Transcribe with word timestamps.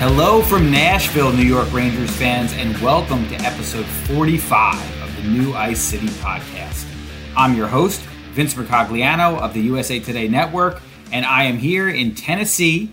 Hello 0.00 0.40
from 0.40 0.70
Nashville, 0.70 1.30
New 1.30 1.44
York 1.44 1.70
Rangers 1.74 2.10
fans, 2.16 2.54
and 2.54 2.74
welcome 2.78 3.28
to 3.28 3.34
episode 3.42 3.84
45 3.84 5.02
of 5.02 5.14
the 5.14 5.28
New 5.28 5.52
Ice 5.52 5.78
City 5.78 6.06
podcast. 6.06 6.86
I'm 7.36 7.54
your 7.54 7.66
host, 7.66 8.00
Vince 8.32 8.54
Mercogliano 8.54 9.38
of 9.38 9.52
the 9.52 9.60
USA 9.60 10.00
Today 10.00 10.26
Network, 10.26 10.80
and 11.12 11.26
I 11.26 11.44
am 11.44 11.58
here 11.58 11.86
in 11.86 12.14
Tennessee 12.14 12.90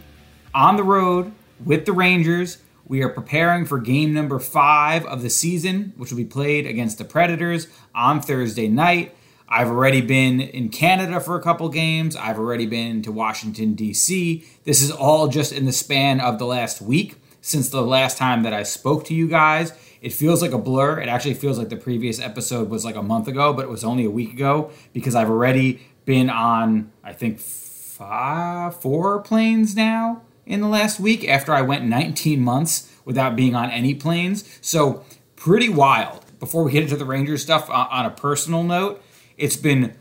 on 0.53 0.75
the 0.75 0.83
road 0.83 1.31
with 1.63 1.85
the 1.85 1.93
Rangers. 1.93 2.57
We 2.85 3.01
are 3.03 3.09
preparing 3.09 3.65
for 3.65 3.79
game 3.79 4.13
number 4.13 4.37
five 4.37 5.05
of 5.05 5.21
the 5.21 5.29
season, 5.29 5.93
which 5.95 6.11
will 6.11 6.17
be 6.17 6.25
played 6.25 6.67
against 6.67 6.97
the 6.97 7.05
Predators 7.05 7.67
on 7.95 8.21
Thursday 8.21 8.67
night. 8.67 9.15
I've 9.49 9.69
already 9.69 10.01
been 10.01 10.41
in 10.41 10.69
Canada 10.69 11.19
for 11.19 11.37
a 11.37 11.41
couple 11.41 11.69
games. 11.69 12.15
I've 12.15 12.37
already 12.37 12.65
been 12.65 13.01
to 13.03 13.11
Washington, 13.11 13.75
D.C. 13.75 14.45
This 14.65 14.81
is 14.81 14.91
all 14.91 15.27
just 15.29 15.53
in 15.53 15.65
the 15.65 15.71
span 15.71 16.19
of 16.19 16.37
the 16.37 16.45
last 16.45 16.81
week 16.81 17.15
since 17.41 17.69
the 17.69 17.81
last 17.81 18.17
time 18.17 18.43
that 18.43 18.53
I 18.53 18.63
spoke 18.63 19.05
to 19.05 19.13
you 19.13 19.27
guys. 19.27 19.71
It 20.01 20.11
feels 20.11 20.41
like 20.41 20.51
a 20.51 20.57
blur. 20.57 20.99
It 20.99 21.07
actually 21.07 21.33
feels 21.35 21.57
like 21.57 21.69
the 21.69 21.77
previous 21.77 22.19
episode 22.19 22.69
was 22.69 22.83
like 22.83 22.95
a 22.95 23.01
month 23.01 23.27
ago, 23.27 23.53
but 23.53 23.63
it 23.63 23.69
was 23.69 23.83
only 23.83 24.03
a 24.03 24.09
week 24.11 24.33
ago 24.33 24.69
because 24.93 25.15
I've 25.15 25.29
already 25.29 25.81
been 26.05 26.29
on, 26.29 26.91
I 27.03 27.13
think, 27.13 27.39
five, 27.39 28.79
four 28.79 29.21
planes 29.21 29.75
now 29.75 30.23
in 30.45 30.61
the 30.61 30.67
last 30.67 30.99
week 30.99 31.27
after 31.27 31.53
I 31.53 31.61
went 31.61 31.85
19 31.85 32.41
months 32.41 32.93
without 33.05 33.35
being 33.35 33.55
on 33.55 33.71
any 33.71 33.95
planes. 33.95 34.43
So, 34.61 35.03
pretty 35.35 35.69
wild. 35.69 36.25
Before 36.39 36.63
we 36.63 36.71
get 36.71 36.83
into 36.83 36.95
the 36.95 37.05
Rangers 37.05 37.41
stuff, 37.41 37.69
uh, 37.69 37.87
on 37.89 38.05
a 38.05 38.11
personal 38.11 38.61
note, 38.63 39.01
it's 39.37 39.55
been 39.55 39.95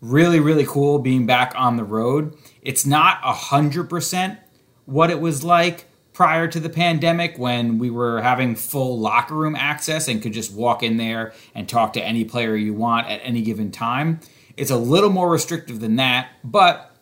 really, 0.00 0.38
really 0.38 0.66
cool 0.66 0.98
being 0.98 1.26
back 1.26 1.52
on 1.56 1.76
the 1.76 1.84
road. 1.84 2.36
It's 2.62 2.84
not 2.84 3.22
100% 3.22 4.38
what 4.84 5.10
it 5.10 5.20
was 5.20 5.42
like 5.42 5.86
prior 6.12 6.46
to 6.46 6.60
the 6.60 6.68
pandemic 6.68 7.38
when 7.38 7.78
we 7.78 7.90
were 7.90 8.20
having 8.20 8.54
full 8.54 8.98
locker 8.98 9.34
room 9.34 9.56
access 9.56 10.06
and 10.06 10.22
could 10.22 10.32
just 10.32 10.52
walk 10.52 10.82
in 10.82 10.96
there 10.96 11.32
and 11.54 11.68
talk 11.68 11.92
to 11.94 12.04
any 12.04 12.24
player 12.24 12.54
you 12.54 12.72
want 12.74 13.08
at 13.08 13.20
any 13.24 13.42
given 13.42 13.70
time. 13.70 14.20
It's 14.56 14.70
a 14.70 14.76
little 14.76 15.10
more 15.10 15.30
restrictive 15.30 15.80
than 15.80 15.96
that, 15.96 16.28
but 16.44 16.94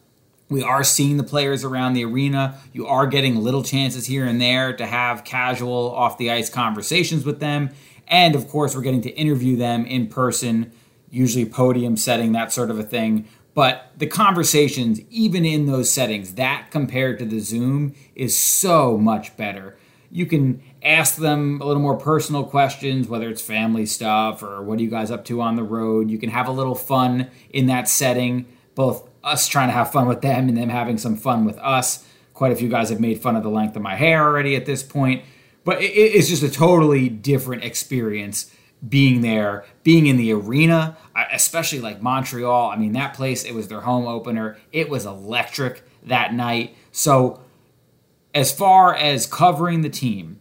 we 0.48 0.62
are 0.62 0.84
seeing 0.84 1.16
the 1.16 1.24
players 1.24 1.64
around 1.64 1.94
the 1.94 2.04
arena. 2.04 2.58
You 2.72 2.86
are 2.86 3.06
getting 3.06 3.36
little 3.36 3.62
chances 3.62 4.06
here 4.06 4.24
and 4.24 4.40
there 4.40 4.74
to 4.74 4.86
have 4.86 5.24
casual 5.24 5.94
off 5.94 6.18
the 6.18 6.30
ice 6.30 6.48
conversations 6.48 7.24
with 7.24 7.40
them. 7.40 7.70
And 8.06 8.34
of 8.34 8.48
course, 8.48 8.74
we're 8.74 8.82
getting 8.82 9.02
to 9.02 9.10
interview 9.10 9.56
them 9.56 9.84
in 9.84 10.08
person 10.08 10.72
usually 11.12 11.44
podium 11.44 11.96
setting, 11.96 12.32
that 12.32 12.52
sort 12.52 12.70
of 12.70 12.78
a 12.78 12.82
thing. 12.82 13.28
But 13.54 13.92
the 13.98 14.06
conversations, 14.06 15.00
even 15.10 15.44
in 15.44 15.66
those 15.66 15.90
settings, 15.90 16.34
that 16.34 16.70
compared 16.70 17.18
to 17.18 17.26
the 17.26 17.38
Zoom 17.38 17.94
is 18.16 18.36
so 18.36 18.96
much 18.96 19.36
better. 19.36 19.76
You 20.10 20.24
can 20.26 20.62
ask 20.82 21.16
them 21.16 21.60
a 21.60 21.66
little 21.66 21.82
more 21.82 21.96
personal 21.96 22.44
questions, 22.44 23.08
whether 23.08 23.28
it's 23.28 23.42
family 23.42 23.84
stuff 23.84 24.42
or 24.42 24.62
what 24.62 24.78
are 24.78 24.82
you 24.82 24.90
guys 24.90 25.10
up 25.10 25.24
to 25.26 25.42
on 25.42 25.56
the 25.56 25.62
road. 25.62 26.10
You 26.10 26.18
can 26.18 26.30
have 26.30 26.48
a 26.48 26.52
little 26.52 26.74
fun 26.74 27.30
in 27.50 27.66
that 27.66 27.88
setting, 27.88 28.46
both 28.74 29.06
us 29.22 29.46
trying 29.46 29.68
to 29.68 29.74
have 29.74 29.92
fun 29.92 30.08
with 30.08 30.22
them 30.22 30.48
and 30.48 30.56
them 30.56 30.70
having 30.70 30.96
some 30.96 31.16
fun 31.16 31.44
with 31.44 31.58
us. 31.58 32.06
Quite 32.32 32.52
a 32.52 32.56
few 32.56 32.70
guys 32.70 32.88
have 32.88 33.00
made 33.00 33.20
fun 33.20 33.36
of 33.36 33.42
the 33.42 33.50
length 33.50 33.76
of 33.76 33.82
my 33.82 33.96
hair 33.96 34.22
already 34.22 34.56
at 34.56 34.64
this 34.64 34.82
point, 34.82 35.22
but 35.64 35.76
it's 35.80 36.28
just 36.28 36.42
a 36.42 36.50
totally 36.50 37.10
different 37.10 37.64
experience 37.64 38.50
being 38.86 39.20
there, 39.20 39.64
being 39.82 40.06
in 40.06 40.16
the 40.16 40.32
arena, 40.32 40.96
uh, 41.14 41.24
especially 41.32 41.80
like 41.80 42.02
Montreal. 42.02 42.70
I 42.70 42.76
mean, 42.76 42.92
that 42.92 43.14
place, 43.14 43.44
it 43.44 43.54
was 43.54 43.68
their 43.68 43.82
home 43.82 44.06
opener. 44.06 44.58
It 44.72 44.88
was 44.88 45.06
electric 45.06 45.82
that 46.04 46.34
night. 46.34 46.76
So, 46.90 47.40
as 48.34 48.50
far 48.50 48.94
as 48.94 49.26
covering 49.26 49.82
the 49.82 49.90
team, 49.90 50.40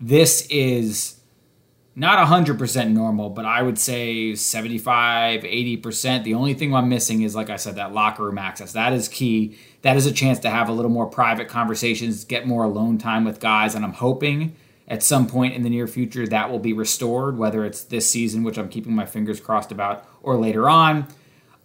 this 0.00 0.46
is 0.50 1.20
not 1.94 2.26
100% 2.26 2.90
normal, 2.92 3.30
but 3.30 3.44
I 3.44 3.62
would 3.62 3.78
say 3.78 4.34
75, 4.34 5.42
80%. 5.42 6.24
The 6.24 6.34
only 6.34 6.54
thing 6.54 6.74
I'm 6.74 6.88
missing 6.88 7.22
is, 7.22 7.34
like 7.34 7.50
I 7.50 7.56
said, 7.56 7.76
that 7.76 7.92
locker 7.92 8.24
room 8.24 8.38
access. 8.38 8.72
That 8.72 8.92
is 8.92 9.08
key. 9.08 9.58
That 9.82 9.96
is 9.96 10.06
a 10.06 10.12
chance 10.12 10.38
to 10.40 10.50
have 10.50 10.68
a 10.68 10.72
little 10.72 10.90
more 10.90 11.06
private 11.06 11.48
conversations, 11.48 12.24
get 12.24 12.46
more 12.46 12.64
alone 12.64 12.98
time 12.98 13.24
with 13.24 13.40
guys. 13.40 13.74
And 13.74 13.84
I'm 13.84 13.92
hoping 13.92 14.56
at 14.90 15.04
some 15.04 15.28
point 15.28 15.54
in 15.54 15.62
the 15.62 15.70
near 15.70 15.86
future 15.86 16.26
that 16.26 16.50
will 16.50 16.58
be 16.58 16.72
restored, 16.72 17.38
whether 17.38 17.64
it's 17.64 17.84
this 17.84 18.10
season, 18.10 18.42
which 18.42 18.58
I'm 18.58 18.68
keeping 18.68 18.92
my 18.92 19.06
fingers 19.06 19.40
crossed 19.40 19.70
about, 19.70 20.04
or 20.20 20.36
later 20.36 20.68
on. 20.68 21.06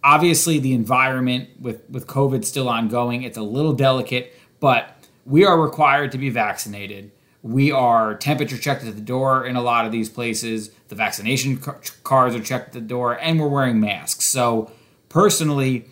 Obviously, 0.04 0.60
the 0.60 0.72
environment 0.72 1.50
with, 1.60 1.90
with 1.90 2.06
COVID 2.06 2.44
still 2.44 2.68
ongoing, 2.68 3.24
it's 3.24 3.36
a 3.36 3.42
little 3.42 3.72
delicate, 3.72 4.32
but 4.60 4.96
we 5.24 5.44
are 5.44 5.60
required 5.60 6.12
to 6.12 6.18
be 6.18 6.30
vaccinated. 6.30 7.10
We 7.42 7.72
are 7.72 8.14
temperature 8.14 8.56
checked 8.56 8.84
at 8.84 8.94
the 8.94 9.00
door 9.00 9.44
in 9.44 9.56
a 9.56 9.62
lot 9.62 9.84
of 9.84 9.92
these 9.92 10.08
places. 10.08 10.70
The 10.88 10.94
vaccination 10.94 11.58
cards 12.04 12.36
are 12.36 12.40
checked 12.40 12.68
at 12.68 12.72
the 12.74 12.80
door, 12.80 13.18
and 13.18 13.40
we're 13.40 13.48
wearing 13.48 13.80
masks. 13.80 14.24
So, 14.24 14.70
personally, 15.08 15.86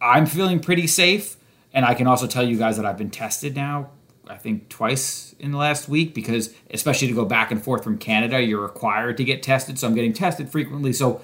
I'm 0.00 0.26
feeling 0.26 0.60
pretty 0.60 0.86
safe. 0.86 1.36
And 1.72 1.84
I 1.84 1.94
can 1.94 2.06
also 2.06 2.28
tell 2.28 2.44
you 2.44 2.56
guys 2.56 2.76
that 2.76 2.86
I've 2.86 2.96
been 2.96 3.10
tested 3.10 3.56
now 3.56 3.90
I 4.28 4.36
think 4.36 4.68
twice 4.68 5.34
in 5.38 5.50
the 5.50 5.58
last 5.58 5.88
week 5.88 6.14
because 6.14 6.54
especially 6.70 7.08
to 7.08 7.14
go 7.14 7.24
back 7.24 7.50
and 7.50 7.62
forth 7.62 7.84
from 7.84 7.98
Canada, 7.98 8.40
you're 8.40 8.62
required 8.62 9.16
to 9.18 9.24
get 9.24 9.42
tested. 9.42 9.78
So 9.78 9.86
I'm 9.86 9.94
getting 9.94 10.12
tested 10.12 10.50
frequently. 10.50 10.92
So 10.92 11.20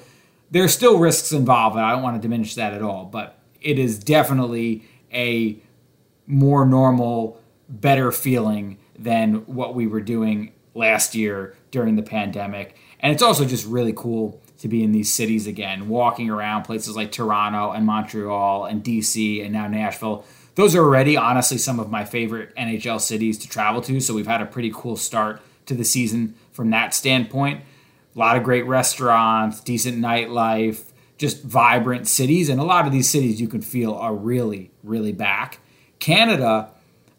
there's 0.50 0.74
still 0.74 0.98
risks 0.98 1.32
involved, 1.32 1.76
and 1.76 1.84
I 1.84 1.92
don't 1.92 2.02
want 2.02 2.16
to 2.16 2.22
diminish 2.22 2.54
that 2.56 2.74
at 2.74 2.82
all. 2.82 3.04
But 3.04 3.38
it 3.60 3.78
is 3.78 3.98
definitely 3.98 4.84
a 5.12 5.58
more 6.26 6.64
normal, 6.64 7.40
better 7.68 8.12
feeling 8.12 8.78
than 8.98 9.36
what 9.46 9.74
we 9.74 9.86
were 9.86 10.00
doing 10.00 10.52
last 10.74 11.14
year 11.14 11.56
during 11.70 11.96
the 11.96 12.02
pandemic. 12.02 12.76
And 13.00 13.12
it's 13.12 13.22
also 13.22 13.44
just 13.44 13.66
really 13.66 13.92
cool 13.94 14.40
to 14.58 14.68
be 14.68 14.84
in 14.84 14.92
these 14.92 15.12
cities 15.12 15.46
again, 15.46 15.88
walking 15.88 16.28
around 16.28 16.64
places 16.64 16.94
like 16.94 17.10
Toronto 17.10 17.72
and 17.72 17.86
Montreal 17.86 18.66
and 18.66 18.84
DC 18.84 19.42
and 19.42 19.52
now 19.52 19.66
Nashville 19.66 20.24
those 20.60 20.76
are 20.76 20.84
already 20.84 21.16
honestly 21.16 21.56
some 21.56 21.80
of 21.80 21.90
my 21.90 22.04
favorite 22.04 22.54
NHL 22.54 23.00
cities 23.00 23.38
to 23.38 23.48
travel 23.48 23.80
to. 23.80 23.98
So 23.98 24.12
we've 24.12 24.26
had 24.26 24.42
a 24.42 24.46
pretty 24.46 24.70
cool 24.74 24.96
start 24.96 25.40
to 25.64 25.74
the 25.74 25.84
season 25.84 26.34
from 26.52 26.68
that 26.70 26.94
standpoint. 26.94 27.62
A 28.14 28.18
lot 28.18 28.36
of 28.36 28.42
great 28.42 28.66
restaurants, 28.66 29.60
decent 29.60 29.98
nightlife, 29.98 30.92
just 31.16 31.42
vibrant 31.42 32.06
cities. 32.08 32.50
And 32.50 32.60
a 32.60 32.64
lot 32.64 32.86
of 32.86 32.92
these 32.92 33.08
cities 33.08 33.40
you 33.40 33.48
can 33.48 33.62
feel 33.62 33.94
are 33.94 34.14
really, 34.14 34.70
really 34.82 35.12
back. 35.12 35.60
Canada, 35.98 36.70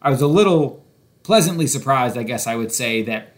I 0.01 0.11
was 0.11 0.21
a 0.21 0.27
little 0.27 0.85
pleasantly 1.23 1.65
surprised, 1.65 2.17
I 2.17 2.23
guess 2.23 2.45
I 2.45 2.55
would 2.55 2.71
say, 2.71 3.01
that 3.03 3.35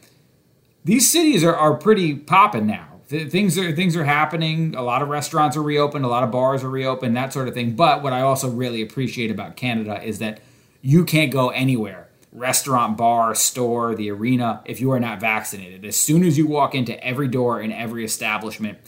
these 0.83 1.09
cities 1.09 1.45
are, 1.45 1.55
are 1.55 1.75
pretty 1.75 2.15
popping 2.15 2.67
now 2.67 2.92
things 3.13 3.57
are 3.57 3.71
things 3.73 3.95
are 3.95 4.03
happening. 4.03 4.75
A 4.75 4.81
lot 4.81 5.01
of 5.01 5.09
restaurants 5.09 5.55
are 5.55 5.63
reopened, 5.63 6.05
a 6.05 6.07
lot 6.07 6.23
of 6.23 6.31
bars 6.31 6.63
are 6.63 6.69
reopened, 6.69 7.15
that 7.15 7.33
sort 7.33 7.47
of 7.47 7.53
thing. 7.53 7.75
But 7.75 8.01
what 8.01 8.13
I 8.13 8.21
also 8.21 8.49
really 8.49 8.81
appreciate 8.81 9.31
about 9.31 9.55
Canada 9.55 10.01
is 10.03 10.19
that 10.19 10.41
you 10.81 11.05
can't 11.05 11.31
go 11.31 11.49
anywhere 11.49 12.09
restaurant, 12.33 12.97
bar, 12.97 13.35
store, 13.35 13.93
the 13.93 14.09
arena 14.09 14.61
if 14.65 14.81
you 14.81 14.91
are 14.91 14.99
not 14.99 15.19
vaccinated. 15.19 15.85
As 15.85 15.95
soon 15.95 16.23
as 16.23 16.37
you 16.37 16.47
walk 16.47 16.73
into 16.73 17.01
every 17.05 17.27
door 17.27 17.61
in 17.61 17.71
every 17.71 18.03
establishment, 18.03 18.79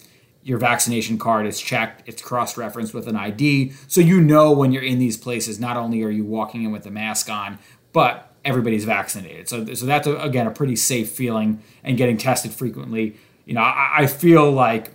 your 0.42 0.58
vaccination 0.58 1.18
card 1.18 1.46
is 1.46 1.60
checked, 1.60 2.08
it's 2.08 2.22
cross 2.22 2.58
referenced 2.58 2.94
with 2.94 3.08
an 3.08 3.16
ID. 3.16 3.72
So 3.88 4.02
you 4.02 4.20
know 4.20 4.52
when 4.52 4.72
you're 4.72 4.84
in 4.84 5.00
these 5.00 5.18
places, 5.18 5.60
not 5.60 5.78
only 5.78 6.04
are 6.04 6.10
you 6.10 6.26
walking 6.26 6.64
in 6.64 6.72
with 6.72 6.86
a 6.86 6.92
mask 6.92 7.30
on, 7.30 7.60
but 7.94 8.34
everybody's 8.44 8.86
vaccinated. 8.86 9.48
So, 9.50 9.74
so 9.74 9.86
that's, 9.86 10.08
a, 10.08 10.16
again, 10.18 10.46
a 10.48 10.52
pretty 10.52 10.76
safe 10.76 11.10
feeling 11.12 11.62
and 11.84 11.98
getting 11.98 12.18
tested 12.18 12.52
frequently 12.52 13.18
you 13.46 13.54
know, 13.54 13.62
I, 13.62 13.92
I 14.00 14.08
feel 14.08 14.52
like 14.52 14.92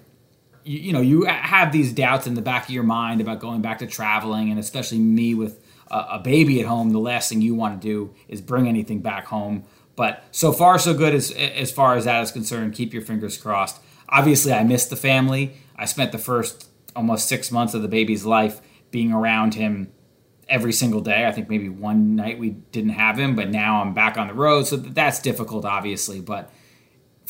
you, 0.64 0.78
you, 0.78 0.92
know 0.92 1.00
you 1.00 1.24
have 1.24 1.72
these 1.72 1.92
doubts 1.92 2.26
in 2.26 2.34
the 2.34 2.42
back 2.42 2.64
of 2.64 2.70
your 2.70 2.82
mind 2.82 3.20
about 3.20 3.40
going 3.40 3.62
back 3.62 3.78
to 3.78 3.86
traveling, 3.86 4.50
and 4.50 4.58
especially 4.58 4.98
me 4.98 5.34
with 5.34 5.64
a, 5.90 6.06
a 6.12 6.18
baby 6.18 6.60
at 6.60 6.66
home. 6.66 6.90
The 6.90 6.98
last 6.98 7.28
thing 7.28 7.40
you 7.40 7.54
want 7.54 7.80
to 7.80 7.86
do 7.86 8.14
is 8.28 8.40
bring 8.40 8.68
anything 8.68 9.00
back 9.00 9.26
home. 9.26 9.64
But 9.96 10.24
so 10.30 10.52
far, 10.52 10.78
so 10.78 10.94
good 10.94 11.14
as 11.14 11.30
as 11.30 11.70
far 11.70 11.94
as 11.96 12.04
that 12.04 12.22
is 12.22 12.32
concerned. 12.32 12.74
Keep 12.74 12.92
your 12.92 13.02
fingers 13.02 13.36
crossed. 13.36 13.80
Obviously, 14.08 14.52
I 14.52 14.64
miss 14.64 14.86
the 14.86 14.96
family. 14.96 15.54
I 15.76 15.84
spent 15.84 16.12
the 16.12 16.18
first 16.18 16.68
almost 16.96 17.28
six 17.28 17.50
months 17.50 17.74
of 17.74 17.82
the 17.82 17.88
baby's 17.88 18.24
life 18.24 18.60
being 18.90 19.12
around 19.12 19.54
him 19.54 19.92
every 20.48 20.72
single 20.72 21.00
day. 21.00 21.26
I 21.26 21.32
think 21.32 21.48
maybe 21.48 21.68
one 21.68 22.16
night 22.16 22.38
we 22.38 22.50
didn't 22.50 22.90
have 22.90 23.18
him, 23.18 23.36
but 23.36 23.50
now 23.50 23.80
I'm 23.80 23.94
back 23.94 24.18
on 24.18 24.26
the 24.26 24.34
road, 24.34 24.66
so 24.66 24.76
that's 24.76 25.20
difficult, 25.20 25.64
obviously. 25.64 26.20
But 26.20 26.52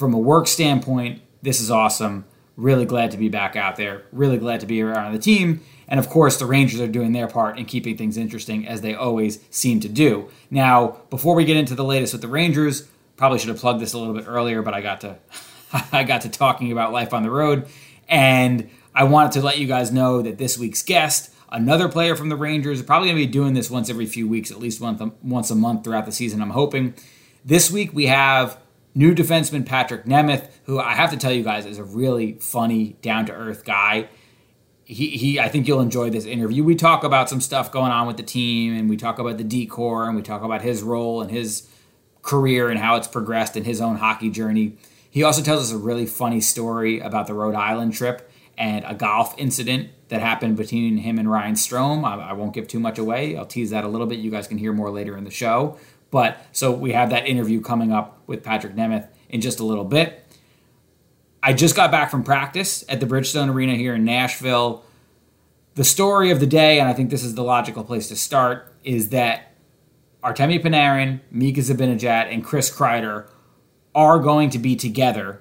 from 0.01 0.15
a 0.15 0.19
work 0.19 0.49
standpoint, 0.49 1.21
this 1.43 1.61
is 1.61 1.71
awesome. 1.71 2.25
Really 2.57 2.87
glad 2.87 3.11
to 3.13 3.19
be 3.19 3.29
back 3.29 3.55
out 3.55 3.77
there. 3.77 4.05
Really 4.13 4.39
glad 4.39 4.61
to 4.61 4.67
be 4.67 4.81
around 4.83 5.13
the 5.13 5.19
team. 5.19 5.61
And 5.87 6.01
of 6.01 6.09
course, 6.09 6.39
the 6.39 6.47
Rangers 6.47 6.81
are 6.81 6.89
doing 6.89 7.13
their 7.13 7.29
part 7.29 7.59
in 7.59 7.67
keeping 7.67 7.97
things 7.97 8.17
interesting 8.17 8.67
as 8.67 8.81
they 8.81 8.95
always 8.95 9.41
seem 9.51 9.79
to 9.81 9.89
do. 9.89 10.31
Now, 10.51 11.03
before 11.11 11.35
we 11.35 11.45
get 11.45 11.59
into 11.59 11.75
the 11.75 11.85
latest 11.85 12.15
with 12.15 12.23
the 12.23 12.29
Rangers, 12.29 12.89
probably 13.17 13.39
should 13.39 13.51
have 13.51 13.59
plugged 13.59 13.81
this 13.81 13.93
a 13.93 13.99
little 13.99 14.15
bit 14.15 14.25
earlier, 14.27 14.63
but 14.63 14.73
I 14.73 14.81
got 14.81 15.03
to 15.03 15.19
I 15.93 16.03
got 16.03 16.23
to 16.23 16.31
talking 16.31 16.73
about 16.73 16.93
life 16.93 17.13
on 17.13 17.23
the 17.23 17.31
road 17.31 17.69
and 18.09 18.71
I 18.95 19.05
wanted 19.05 19.33
to 19.33 19.43
let 19.43 19.59
you 19.59 19.69
guys 19.69 19.93
know 19.93 20.23
that 20.23 20.39
this 20.39 20.59
week's 20.59 20.83
guest 20.83 21.33
another 21.53 21.89
player 21.89 22.17
from 22.17 22.31
the 22.31 22.37
Rangers. 22.37 22.83
Probably 22.83 23.09
going 23.09 23.19
to 23.19 23.27
be 23.27 23.31
doing 23.31 23.53
this 23.55 23.71
once 23.71 23.91
every 23.91 24.07
few 24.07 24.27
weeks, 24.27 24.51
at 24.51 24.59
least 24.59 24.81
once 24.81 25.01
a, 25.01 25.13
once 25.23 25.51
a 25.51 25.55
month 25.55 25.85
throughout 25.85 26.07
the 26.07 26.13
season. 26.13 26.41
I'm 26.41 26.51
hoping. 26.51 26.95
This 27.45 27.71
week 27.71 27.93
we 27.93 28.07
have 28.07 28.59
new 28.95 29.15
defenseman 29.15 29.65
Patrik 29.65 30.05
Nemeth, 30.05 30.49
who 30.65 30.79
I 30.79 30.95
have 30.95 31.11
to 31.11 31.17
tell 31.17 31.33
you 31.33 31.43
guys 31.43 31.67
is 31.67 31.79
a 31.79 31.85
really 31.85 32.35
funny, 32.35 32.97
down 33.03 33.27
to 33.27 33.33
earth 33.33 33.65
guy. 33.65 34.09
He, 34.85 35.11
he, 35.11 35.39
I 35.39 35.49
think 35.49 35.69
you'll 35.69 35.81
enjoy 35.81 36.11
this 36.11 36.25
interview. 36.25 36.65
We 36.65 36.75
talk 36.75 37.05
about 37.05 37.29
some 37.29 37.41
stuff 37.41 37.71
going 37.71 37.93
on 37.93 38.07
with 38.07 38.17
the 38.17 38.25
team, 38.25 38.77
and 38.77 38.91
we 38.91 38.97
talk 38.97 39.19
about 39.19 39.39
the 39.39 39.45
decor, 39.45 40.07
and 40.07 40.17
we 40.17 40.23
talk 40.23 40.43
about 40.43 40.63
his 40.63 40.83
role 40.83 41.23
and 41.23 41.31
his 41.31 41.69
career 42.23 42.69
and 42.69 42.79
how 42.79 42.97
it's 42.97 43.07
progressed 43.07 43.57
in 43.57 43.65
his 43.65 43.81
own 43.81 43.97
hockey 43.97 44.31
journey. 44.31 44.77
He 45.11 45.23
also 45.23 45.43
tells 45.43 45.63
us 45.63 45.73
a 45.73 45.79
really 45.79 46.07
funny 46.07 46.41
story 46.41 47.01
about 47.01 47.27
the 47.27 47.35
Rhode 47.35 47.55
Island 47.55 47.95
trip 47.95 48.31
and 48.57 48.85
a 48.87 48.95
golf 48.95 49.35
incident 49.39 49.91
that 50.09 50.21
happened 50.21 50.57
between 50.57 50.99
him 50.99 51.19
and 51.19 51.31
Ryan 51.31 51.55
Strome. 51.55 52.05
I, 52.05 52.31
I, 52.31 52.33
won't 52.35 52.53
give 52.53 52.69
too 52.69 52.79
much 52.79 52.99
away. 52.99 53.37
I'll 53.37 53.47
tease 53.47 53.71
that 53.71 53.85
a 53.85 53.89
little 53.89 54.07
bit. 54.07 54.19
You 54.19 54.31
guys 54.31 54.47
can 54.47 54.59
hear 54.59 54.73
more 54.73 54.91
later 54.91 55.17
in 55.17 55.25
the 55.25 55.31
show. 55.31 55.79
But 56.11 56.45
so 56.53 56.73
we 56.73 56.93
have 56.93 57.11
that 57.11 57.27
interview 57.27 57.61
coming 57.61 57.93
up 57.93 58.21
with 58.27 58.43
Patrik 58.43 58.75
Nemeth 58.75 59.09
in 59.29 59.41
just 59.41 59.61
a 59.61 59.65
little 59.65 59.85
bit. 59.85 60.27
I 61.43 61.53
just 61.53 61.75
got 61.75 61.91
back 61.91 62.11
from 62.11 62.23
practice 62.23 62.85
at 62.89 63.01
the 63.01 63.07
Bridgestone 63.07 63.51
Arena 63.51 63.75
here 63.75 63.95
in 63.95 64.05
Nashville. 64.05 64.85
The 65.75 65.85
story 65.85 66.31
of 66.31 66.41
the 66.41 66.47
day, 66.47 66.81
and 66.81 66.89
I 66.89 66.93
think 66.93 67.11
this 67.11 67.25
is 67.25 67.35
the 67.35 67.45
logical 67.45 67.85
place 67.85 68.09
to 68.09 68.17
start, 68.17 68.75
is 68.85 69.11
that 69.11 69.53
Artemi 70.23 70.63
Panarin, 70.63 71.21
Mika 71.31 71.61
Zibanejad, 71.61 72.33
and 72.33 72.45
Chris 72.45 72.71
Kreider 72.71 73.29
are 73.95 74.19
going 74.19 74.51
to 74.51 74.59
be 74.59 74.77
together 74.77 75.41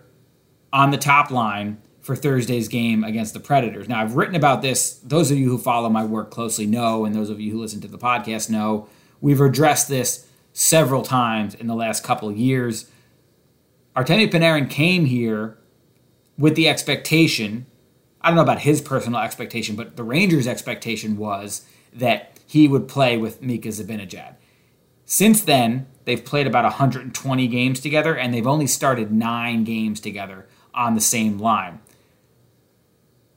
on 0.71 0.91
the 0.91 0.97
top 0.97 1.31
line 1.31 1.81
for 1.99 2.15
Thursday's 2.15 2.67
game 2.69 3.03
against 3.03 3.33
the 3.33 3.39
Predators. 3.39 3.89
Now, 3.89 4.01
I've 4.01 4.15
written 4.15 4.35
about 4.35 4.61
this. 4.61 4.93
Those 5.03 5.31
of 5.31 5.37
you 5.37 5.49
who 5.49 5.57
follow 5.57 5.89
my 5.89 6.05
work 6.05 6.31
closely 6.31 6.65
know, 6.65 7.03
and 7.05 7.13
those 7.13 7.29
of 7.29 7.41
you 7.41 7.51
who 7.51 7.59
listen 7.59 7.81
to 7.81 7.87
the 7.87 7.97
podcast 7.97 8.49
know, 8.49 8.87
we've 9.19 9.41
addressed 9.41 9.89
this 9.89 10.28
several 10.59 11.03
times 11.03 11.55
in 11.55 11.67
the 11.67 11.75
last 11.75 12.03
couple 12.03 12.29
years. 12.33 12.91
Artemi 13.95 14.29
Panarin 14.29 14.69
came 14.69 15.05
here 15.05 15.57
with 16.37 16.55
the 16.55 16.67
expectation, 16.67 17.65
I 18.19 18.27
don't 18.27 18.35
know 18.35 18.41
about 18.41 18.59
his 18.59 18.81
personal 18.81 19.21
expectation, 19.21 19.77
but 19.77 19.95
the 19.95 20.03
Rangers' 20.03 20.47
expectation 20.47 21.15
was 21.15 21.65
that 21.93 22.37
he 22.45 22.67
would 22.67 22.89
play 22.89 23.15
with 23.15 23.41
Mika 23.41 23.69
Zibanejad. 23.69 24.35
Since 25.05 25.43
then, 25.43 25.87
they've 26.03 26.23
played 26.23 26.45
about 26.45 26.65
120 26.65 27.47
games 27.47 27.79
together, 27.79 28.17
and 28.17 28.33
they've 28.33 28.45
only 28.45 28.67
started 28.67 29.13
nine 29.13 29.63
games 29.63 30.01
together 30.01 30.45
on 30.73 30.93
the 30.93 31.01
same 31.01 31.39
line. 31.39 31.79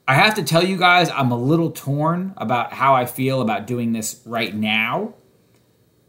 I 0.09 0.15
have 0.15 0.35
to 0.35 0.43
tell 0.43 0.65
you 0.65 0.77
guys, 0.77 1.09
I'm 1.09 1.31
a 1.31 1.39
little 1.39 1.71
torn 1.71 2.35
about 2.37 2.73
how 2.73 2.97
I 2.97 3.07
feel 3.07 3.41
about 3.41 3.69
doing 3.69 3.93
this 3.93 4.21
right 4.27 4.53
now 4.53 5.15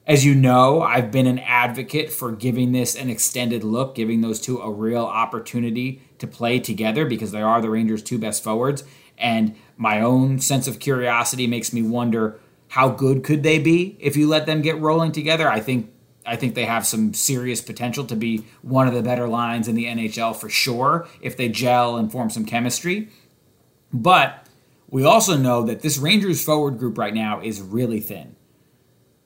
as 0.06 0.26
you 0.26 0.36
know, 0.36 0.82
I've 0.82 1.12
been 1.12 1.28
an 1.28 1.40
advocate 1.40 2.12
for 2.12 2.32
giving 2.34 2.74
this 2.74 2.96
an 2.96 3.10
extended 3.10 3.64
look, 3.64 3.96
giving 3.96 4.22
those 4.22 4.42
two 4.42 4.60
a 4.60 4.70
real 4.70 5.06
opportunity 5.06 6.02
to 6.20 6.28
play 6.28 6.60
together 6.60 7.06
because 7.06 7.32
they 7.32 7.42
are 7.42 7.62
the 7.62 7.70
Rangers' 7.70 8.04
two 8.04 8.18
best 8.18 8.44
forwards. 8.44 8.84
And 9.18 9.56
my 9.78 10.02
own 10.02 10.40
sense 10.40 10.68
of 10.68 10.80
curiosity 10.80 11.48
makes 11.48 11.72
me 11.72 11.82
wonder 11.82 12.40
how 12.70 12.90
good 12.90 13.24
could 13.24 13.44
they 13.44 13.60
be 13.60 13.96
if 14.00 14.18
you 14.18 14.28
let 14.28 14.46
them 14.46 14.62
get 14.62 14.80
rolling 14.80 15.12
together. 15.12 15.50
I 15.50 15.60
think 15.60 15.92
I 16.26 16.38
think 16.38 16.56
they 16.56 16.66
have 16.66 16.86
some 16.86 17.14
serious 17.14 17.62
potential 17.62 18.06
to 18.06 18.16
be 18.16 18.46
one 18.62 18.88
of 18.88 18.94
the 18.94 19.04
better 19.04 19.28
lines 19.28 19.68
in 19.68 19.76
the 19.76 19.86
NHL 19.86 20.36
for 20.36 20.50
sure 20.50 21.08
if 21.22 21.36
they 21.36 21.50
gel 21.50 21.98
and 21.98 22.12
form 22.12 22.30
some 22.30 22.46
chemistry. 22.46 23.10
But 23.92 24.48
we 24.90 25.04
also 25.04 25.38
know 25.38 25.64
that 25.64 25.82
this 25.82 25.98
Rangers 25.98 26.44
forward 26.44 26.78
group 26.78 26.98
right 26.98 27.14
now 27.14 27.42
is 27.42 27.62
really 27.62 28.00
thin. 28.00 28.36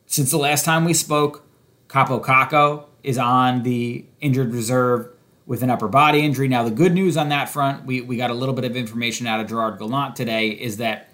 Since 0.08 0.32
the 0.32 0.38
last 0.38 0.64
time 0.64 0.86
we 0.86 0.94
spoke, 0.94 1.46
Kaapo 1.90 2.24
Kakko 2.24 2.86
is 3.04 3.18
on 3.18 3.64
the 3.64 4.06
injured 4.22 4.54
reserve 4.54 5.10
with 5.46 5.64
an 5.64 5.70
upper 5.70 5.90
body 5.90 6.22
injury. 6.22 6.48
Now, 6.48 6.64
the 6.64 6.72
good 6.72 6.94
news 6.94 7.18
on 7.18 7.30
that 7.30 7.50
front, 7.50 7.86
we, 7.86 8.02
we 8.02 8.16
got 8.16 8.32
a 8.32 8.34
little 8.34 8.56
bit 8.56 8.64
of 8.64 8.76
information 8.76 9.28
out 9.28 9.42
of 9.42 9.48
Gerard 9.48 9.78
Gallant 9.78 10.16
today, 10.16 10.50
is 10.50 10.78
that 10.78 11.14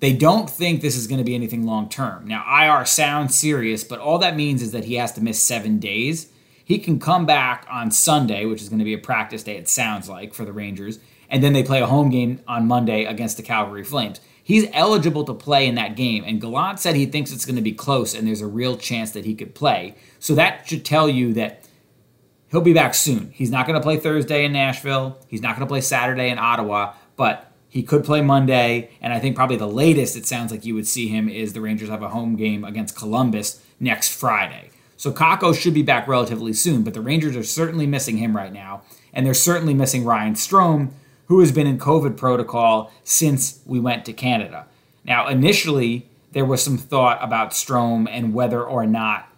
they 0.00 0.12
don't 0.12 0.50
think 0.50 0.80
this 0.80 0.96
is 0.96 1.06
going 1.06 1.18
to 1.18 1.24
be 1.24 1.36
anything 1.36 1.64
long 1.64 1.88
term. 1.88 2.26
Now, 2.26 2.44
IR 2.46 2.84
sounds 2.84 3.36
serious, 3.36 3.84
but 3.84 4.00
all 4.00 4.18
that 4.18 4.36
means 4.36 4.60
is 4.60 4.72
that 4.72 4.84
he 4.84 4.94
has 4.94 5.12
to 5.12 5.20
miss 5.20 5.40
seven 5.40 5.78
days. 5.78 6.28
He 6.64 6.78
can 6.78 6.98
come 6.98 7.26
back 7.26 7.64
on 7.70 7.92
Sunday, 7.92 8.44
which 8.44 8.60
is 8.60 8.68
going 8.68 8.80
to 8.80 8.84
be 8.84 8.94
a 8.94 8.98
practice 8.98 9.44
day, 9.44 9.56
it 9.56 9.68
sounds 9.68 10.08
like, 10.08 10.34
for 10.34 10.44
the 10.44 10.52
Rangers, 10.52 10.98
and 11.30 11.42
then 11.42 11.52
they 11.52 11.62
play 11.62 11.80
a 11.80 11.86
home 11.86 12.10
game 12.10 12.40
on 12.48 12.66
Monday 12.66 13.04
against 13.04 13.36
the 13.36 13.42
Calgary 13.44 13.84
Flames 13.84 14.20
he's 14.48 14.66
eligible 14.72 15.24
to 15.24 15.34
play 15.34 15.66
in 15.66 15.74
that 15.74 15.94
game. 15.94 16.24
And 16.26 16.40
Gallant 16.40 16.80
said 16.80 16.96
he 16.96 17.04
thinks 17.04 17.30
it's 17.30 17.44
going 17.44 17.56
to 17.56 17.62
be 17.62 17.72
close 17.72 18.14
and 18.14 18.26
there's 18.26 18.40
a 18.40 18.46
real 18.46 18.78
chance 18.78 19.10
that 19.10 19.26
he 19.26 19.34
could 19.34 19.54
play. 19.54 19.94
So 20.18 20.34
that 20.36 20.66
should 20.66 20.86
tell 20.86 21.06
you 21.06 21.34
that 21.34 21.68
he'll 22.50 22.62
be 22.62 22.72
back 22.72 22.94
soon. 22.94 23.30
He's 23.32 23.50
not 23.50 23.66
going 23.66 23.78
to 23.78 23.82
play 23.82 23.98
Thursday 23.98 24.46
in 24.46 24.52
Nashville. 24.52 25.18
He's 25.28 25.42
not 25.42 25.54
going 25.54 25.68
to 25.68 25.70
play 25.70 25.82
Saturday 25.82 26.30
in 26.30 26.38
Ottawa, 26.38 26.94
but 27.14 27.52
he 27.68 27.82
could 27.82 28.04
play 28.04 28.22
Monday. 28.22 28.90
And 29.02 29.12
I 29.12 29.20
think 29.20 29.36
probably 29.36 29.58
the 29.58 29.68
latest 29.68 30.16
it 30.16 30.24
sounds 30.24 30.50
like 30.50 30.64
you 30.64 30.74
would 30.74 30.88
see 30.88 31.08
him 31.08 31.28
is 31.28 31.52
the 31.52 31.60
Rangers 31.60 31.90
have 31.90 32.02
a 32.02 32.08
home 32.08 32.34
game 32.34 32.64
against 32.64 32.96
Columbus 32.96 33.62
next 33.78 34.12
Friday. 34.18 34.70
So 34.96 35.12
Kakko 35.12 35.54
should 35.54 35.74
be 35.74 35.82
back 35.82 36.08
relatively 36.08 36.54
soon, 36.54 36.84
but 36.84 36.94
the 36.94 37.02
Rangers 37.02 37.36
are 37.36 37.44
certainly 37.44 37.86
missing 37.86 38.16
him 38.16 38.34
right 38.34 38.52
now. 38.52 38.82
And 39.12 39.26
they're 39.26 39.34
certainly 39.34 39.74
missing 39.74 40.04
Ryan 40.04 40.32
Strome, 40.32 40.92
who 41.28 41.40
has 41.40 41.52
been 41.52 41.66
in 41.66 41.78
COVID 41.78 42.16
protocol 42.16 42.90
since 43.04 43.60
we 43.64 43.78
went 43.78 44.04
to 44.06 44.12
Canada. 44.12 44.66
Now, 45.04 45.28
initially, 45.28 46.08
there 46.32 46.44
was 46.44 46.62
some 46.62 46.76
thought 46.76 47.22
about 47.22 47.50
Strome 47.50 48.08
and 48.10 48.34
whether 48.34 48.62
or 48.62 48.86
not 48.86 49.28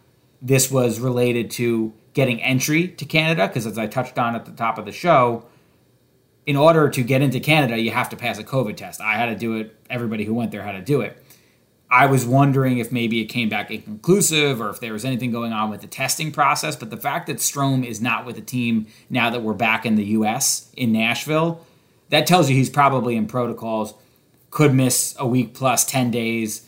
this 0.41 0.71
was 0.71 0.99
related 0.99 1.51
to 1.53 1.93
getting 2.13 2.43
entry 2.43 2.89
to 2.89 3.05
Canada, 3.05 3.47
because 3.47 3.67
as 3.67 3.79
I 3.79 3.87
touched 3.87 4.19
on 4.19 4.35
at 4.35 4.45
the 4.45 4.53
top 4.53 4.79
of 4.79 4.85
the 4.85 4.93
show, 4.93 5.45
in 6.47 6.57
order 6.57 6.89
to 6.89 7.03
get 7.03 7.23
into 7.23 7.39
Canada, 7.39 7.79
you 7.79 7.91
have 7.91 8.09
to 8.09 8.17
pass 8.17 8.39
a 8.39 8.45
COVID 8.45 8.77
test. 8.77 9.01
I 9.01 9.15
had 9.15 9.27
to 9.27 9.37
do 9.37 9.57
it, 9.57 9.77
everybody 9.89 10.25
who 10.25 10.35
went 10.35 10.51
there 10.51 10.63
had 10.63 10.73
to 10.73 10.83
do 10.83 11.01
it. 11.01 11.23
I 11.93 12.07
was 12.07 12.25
wondering 12.25 12.79
if 12.79 12.93
maybe 12.93 13.21
it 13.21 13.27
came 13.27 13.49
back 13.49 13.71
inconclusive 13.71 14.61
or 14.61 14.71
if 14.71 14.79
there 14.79 14.93
was 14.93 15.05
anything 15.05 15.33
going 15.33 15.53
on 15.53 15.71
with 15.71 15.81
the 15.81 15.89
testing 15.89 16.31
process. 16.31 16.77
But 16.77 16.91
the 16.91 16.97
fact 16.97 17.27
that 17.27 17.39
Strome 17.39 17.85
is 17.85 18.01
not 18.01 18.25
with 18.25 18.37
the 18.37 18.43
team 18.43 18.87
now 19.09 19.29
that 19.31 19.43
we're 19.43 19.55
back 19.55 19.85
in 19.85 19.97
the 19.97 20.05
US 20.05 20.71
in 20.77 20.93
Nashville 20.93 21.67
that 22.11 22.27
tells 22.27 22.51
you 22.51 22.57
he's 22.57 22.71
probably 22.71 23.17
in 23.17 23.27
protocols, 23.27 23.95
could 24.51 24.75
miss 24.75 25.15
a 25.19 25.27
week 25.27 25.55
plus 25.55 25.85
10 25.85 26.11
days. 26.11 26.67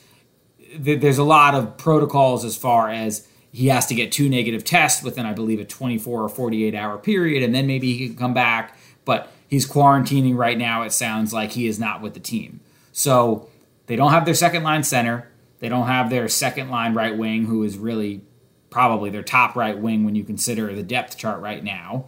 There's 0.74 1.18
a 1.18 1.24
lot 1.24 1.54
of 1.54 1.76
protocols 1.76 2.44
as 2.44 2.56
far 2.56 2.88
as 2.88 3.28
he 3.52 3.68
has 3.68 3.86
to 3.86 3.94
get 3.94 4.10
two 4.10 4.28
negative 4.28 4.64
tests 4.64 5.02
within, 5.02 5.26
I 5.26 5.34
believe, 5.34 5.60
a 5.60 5.64
24 5.64 6.22
or 6.22 6.28
48 6.28 6.74
hour 6.74 6.96
period, 6.96 7.42
and 7.42 7.54
then 7.54 7.66
maybe 7.66 7.96
he 7.96 8.06
can 8.06 8.16
come 8.16 8.34
back. 8.34 8.78
But 9.04 9.30
he's 9.46 9.68
quarantining 9.68 10.36
right 10.36 10.56
now. 10.56 10.82
It 10.82 10.92
sounds 10.92 11.32
like 11.32 11.52
he 11.52 11.66
is 11.66 11.78
not 11.78 12.00
with 12.00 12.14
the 12.14 12.20
team. 12.20 12.60
So 12.92 13.50
they 13.86 13.96
don't 13.96 14.12
have 14.12 14.24
their 14.24 14.34
second 14.34 14.62
line 14.62 14.84
center. 14.84 15.28
They 15.58 15.68
don't 15.68 15.86
have 15.86 16.08
their 16.08 16.28
second 16.28 16.70
line 16.70 16.94
right 16.94 17.16
wing, 17.16 17.44
who 17.44 17.62
is 17.62 17.76
really 17.76 18.22
probably 18.70 19.10
their 19.10 19.22
top 19.22 19.54
right 19.54 19.78
wing 19.78 20.04
when 20.04 20.14
you 20.14 20.24
consider 20.24 20.74
the 20.74 20.82
depth 20.82 21.18
chart 21.18 21.40
right 21.40 21.62
now. 21.62 22.06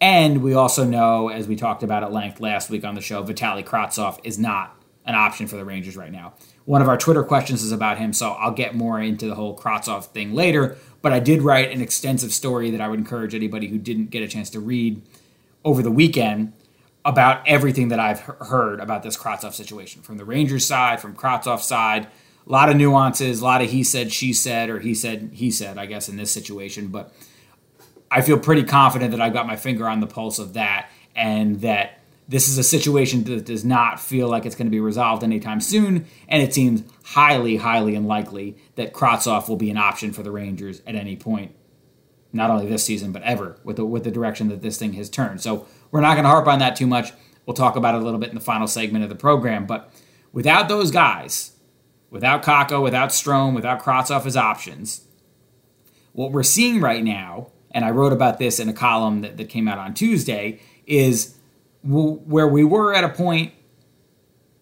And 0.00 0.42
we 0.42 0.54
also 0.54 0.84
know, 0.84 1.28
as 1.28 1.48
we 1.48 1.56
talked 1.56 1.82
about 1.82 2.02
at 2.02 2.12
length 2.12 2.40
last 2.40 2.70
week 2.70 2.84
on 2.84 2.94
the 2.94 3.00
show, 3.00 3.22
Vitali 3.22 3.62
Kravtsov 3.62 4.20
is 4.22 4.38
not 4.38 4.76
an 5.04 5.14
option 5.14 5.46
for 5.46 5.56
the 5.56 5.64
Rangers 5.64 5.96
right 5.96 6.12
now. 6.12 6.34
One 6.66 6.82
of 6.82 6.88
our 6.88 6.98
Twitter 6.98 7.24
questions 7.24 7.62
is 7.62 7.72
about 7.72 7.98
him, 7.98 8.12
so 8.12 8.32
I'll 8.32 8.52
get 8.52 8.74
more 8.74 9.00
into 9.00 9.26
the 9.26 9.34
whole 9.34 9.56
Kravtsov 9.56 10.06
thing 10.06 10.34
later. 10.34 10.76
But 11.00 11.12
I 11.12 11.20
did 11.20 11.42
write 11.42 11.72
an 11.72 11.80
extensive 11.80 12.32
story 12.32 12.70
that 12.70 12.80
I 12.80 12.88
would 12.88 12.98
encourage 12.98 13.34
anybody 13.34 13.68
who 13.68 13.78
didn't 13.78 14.10
get 14.10 14.22
a 14.22 14.28
chance 14.28 14.50
to 14.50 14.60
read 14.60 15.02
over 15.64 15.82
the 15.82 15.90
weekend 15.90 16.52
about 17.04 17.46
everything 17.48 17.88
that 17.88 17.98
I've 17.98 18.20
heard 18.20 18.80
about 18.80 19.02
this 19.02 19.16
Kravtsov 19.16 19.54
situation 19.54 20.02
from 20.02 20.18
the 20.18 20.24
Rangers 20.24 20.66
side, 20.66 21.00
from 21.00 21.16
Kravtsov's 21.16 21.64
side. 21.64 22.06
A 22.46 22.50
lot 22.50 22.68
of 22.68 22.76
nuances, 22.76 23.40
a 23.40 23.44
lot 23.44 23.62
of 23.62 23.70
he 23.70 23.82
said, 23.82 24.12
she 24.12 24.32
said, 24.32 24.68
or 24.68 24.78
he 24.80 24.94
said, 24.94 25.30
he 25.32 25.50
said, 25.50 25.78
I 25.78 25.86
guess, 25.86 26.08
in 26.08 26.16
this 26.16 26.32
situation. 26.32 26.88
But 26.88 27.12
I 28.10 28.22
feel 28.22 28.38
pretty 28.38 28.64
confident 28.64 29.10
that 29.12 29.20
I've 29.20 29.32
got 29.32 29.46
my 29.46 29.56
finger 29.56 29.86
on 29.86 30.00
the 30.00 30.06
pulse 30.06 30.38
of 30.38 30.54
that 30.54 30.90
and 31.14 31.60
that 31.60 31.98
this 32.28 32.48
is 32.48 32.58
a 32.58 32.62
situation 32.62 33.24
that 33.24 33.46
does 33.46 33.64
not 33.64 33.98
feel 33.98 34.28
like 34.28 34.44
it's 34.44 34.54
going 34.54 34.66
to 34.66 34.70
be 34.70 34.80
resolved 34.80 35.24
anytime 35.24 35.60
soon. 35.60 36.06
And 36.28 36.42
it 36.42 36.52
seems 36.52 36.82
highly, 37.02 37.56
highly 37.56 37.94
unlikely 37.94 38.58
that 38.76 38.92
Kravtsov 38.92 39.48
will 39.48 39.56
be 39.56 39.70
an 39.70 39.78
option 39.78 40.12
for 40.12 40.22
the 40.22 40.30
Rangers 40.30 40.82
at 40.86 40.94
any 40.94 41.16
point, 41.16 41.54
not 42.32 42.50
only 42.50 42.66
this 42.66 42.84
season, 42.84 43.12
but 43.12 43.22
ever 43.22 43.58
with 43.64 43.76
the, 43.76 43.86
with 43.86 44.04
the 44.04 44.10
direction 44.10 44.48
that 44.48 44.60
this 44.60 44.78
thing 44.78 44.92
has 44.92 45.08
turned. 45.08 45.40
So 45.40 45.66
we're 45.90 46.02
not 46.02 46.14
going 46.14 46.24
to 46.24 46.30
harp 46.30 46.46
on 46.46 46.58
that 46.58 46.76
too 46.76 46.86
much. 46.86 47.12
We'll 47.46 47.54
talk 47.54 47.76
about 47.76 47.94
it 47.94 48.02
a 48.02 48.04
little 48.04 48.20
bit 48.20 48.28
in 48.28 48.34
the 48.34 48.42
final 48.42 48.66
segment 48.66 49.04
of 49.04 49.08
the 49.08 49.16
program. 49.16 49.66
But 49.66 49.90
without 50.30 50.68
those 50.68 50.90
guys, 50.90 51.52
without 52.10 52.42
Kakko, 52.42 52.82
without 52.82 53.08
Strome, 53.08 53.54
without 53.54 53.82
Kravtsov 53.82 54.26
as 54.26 54.36
options, 54.36 55.06
what 56.12 56.30
we're 56.30 56.42
seeing 56.42 56.80
right 56.80 57.02
now 57.02 57.52
and 57.70 57.84
I 57.84 57.90
wrote 57.90 58.12
about 58.12 58.38
this 58.38 58.58
in 58.58 58.68
a 58.68 58.72
column 58.72 59.20
that, 59.22 59.36
that 59.36 59.48
came 59.48 59.68
out 59.68 59.78
on 59.78 59.94
Tuesday, 59.94 60.60
is 60.86 61.36
w- 61.84 62.16
where 62.24 62.48
we 62.48 62.64
were 62.64 62.94
at 62.94 63.04
a 63.04 63.08
point 63.08 63.52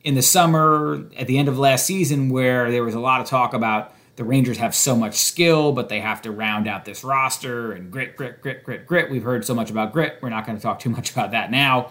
in 0.03 0.15
the 0.15 0.23
summer 0.23 1.05
at 1.17 1.27
the 1.27 1.39
end 1.39 1.49
of 1.49 1.59
last 1.59 1.87
season 1.87 2.29
where 2.29 2.71
there 2.71 2.85
was 2.85 2.95
a 2.95 3.01
lot 3.01 3.21
of 3.21 3.27
talk 3.27 3.55
about 3.55 3.93
the 4.17 4.25
Rangers 4.25 4.57
have 4.59 4.75
so 4.75 4.97
much 4.97 5.17
skill, 5.17 5.73
but 5.73 5.89
they 5.89 6.01
have 6.01 6.23
to 6.23 6.31
round 6.31 6.67
out 6.67 6.85
this 6.85 7.05
roster 7.05 7.73
and 7.73 7.91
grit, 7.91 8.17
grit, 8.17 8.41
grit, 8.41 8.65
grit, 8.65 8.87
grit. 8.87 9.11
We've 9.11 9.23
heard 9.23 9.45
so 9.45 9.55
much 9.55 9.71
about 9.71 9.93
grit. 9.93 10.19
We're 10.23 10.31
not 10.31 10.47
going 10.47 10.57
to 10.57 10.63
talk 10.63 10.81
too 10.81 10.89
much 10.91 11.11
about 11.13 11.33
that 11.33 11.51
now. 11.51 11.91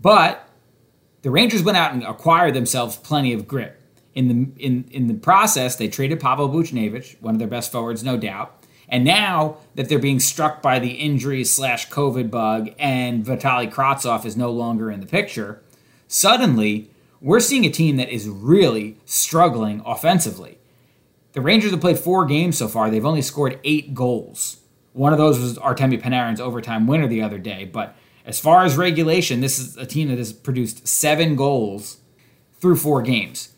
But 0.00 0.48
the 1.22 1.30
Rangers 1.30 1.62
went 1.62 1.76
out 1.76 1.92
and 1.92 2.02
acquired 2.02 2.54
themselves 2.54 2.96
plenty 2.96 3.32
of 3.32 3.46
grit. 3.46 3.74
In 4.14 4.28
the 4.28 4.64
in 4.64 4.84
in 4.90 5.06
the 5.06 5.14
process, 5.14 5.76
they 5.76 5.86
traded 5.86 6.18
Pavel 6.18 6.48
Buchnevich, 6.48 7.20
one 7.20 7.34
of 7.34 7.38
their 7.38 7.46
best 7.46 7.70
forwards, 7.70 8.02
no 8.02 8.16
doubt. 8.16 8.57
And 8.88 9.04
now 9.04 9.58
that 9.74 9.88
they're 9.88 9.98
being 9.98 10.20
struck 10.20 10.62
by 10.62 10.78
the 10.78 10.92
injury 10.92 11.44
slash 11.44 11.88
COVID 11.90 12.30
bug, 12.30 12.70
and 12.78 13.24
Vitaly 13.24 13.70
Kravtsov 13.70 14.24
is 14.24 14.36
no 14.36 14.50
longer 14.50 14.90
in 14.90 15.00
the 15.00 15.06
picture, 15.06 15.60
suddenly 16.06 16.90
we're 17.20 17.40
seeing 17.40 17.66
a 17.66 17.70
team 17.70 17.96
that 17.96 18.08
is 18.08 18.28
really 18.28 18.96
struggling 19.04 19.82
offensively. 19.84 20.58
The 21.32 21.40
Rangers 21.40 21.72
have 21.72 21.80
played 21.80 21.98
four 21.98 22.24
games 22.24 22.56
so 22.56 22.68
far. 22.68 22.90
They've 22.90 23.04
only 23.04 23.22
scored 23.22 23.60
eight 23.62 23.94
goals. 23.94 24.58
One 24.92 25.12
of 25.12 25.18
those 25.18 25.38
was 25.38 25.58
Artemi 25.58 26.00
Panarin's 26.00 26.40
overtime 26.40 26.86
winner 26.86 27.06
the 27.06 27.22
other 27.22 27.38
day. 27.38 27.64
But 27.64 27.94
as 28.24 28.40
far 28.40 28.64
as 28.64 28.76
regulation, 28.76 29.40
this 29.40 29.58
is 29.58 29.76
a 29.76 29.86
team 29.86 30.08
that 30.08 30.18
has 30.18 30.32
produced 30.32 30.88
seven 30.88 31.36
goals 31.36 31.98
through 32.60 32.76
four 32.76 33.02
games. 33.02 33.52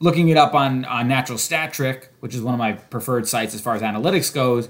Looking 0.00 0.28
it 0.28 0.36
up 0.36 0.54
on, 0.54 0.84
on 0.84 1.08
Natural 1.08 1.38
Stat 1.38 1.72
Trick, 1.72 2.12
which 2.20 2.34
is 2.34 2.40
one 2.40 2.54
of 2.54 2.58
my 2.58 2.72
preferred 2.72 3.26
sites 3.26 3.54
as 3.54 3.60
far 3.60 3.74
as 3.74 3.82
analytics 3.82 4.32
goes, 4.32 4.68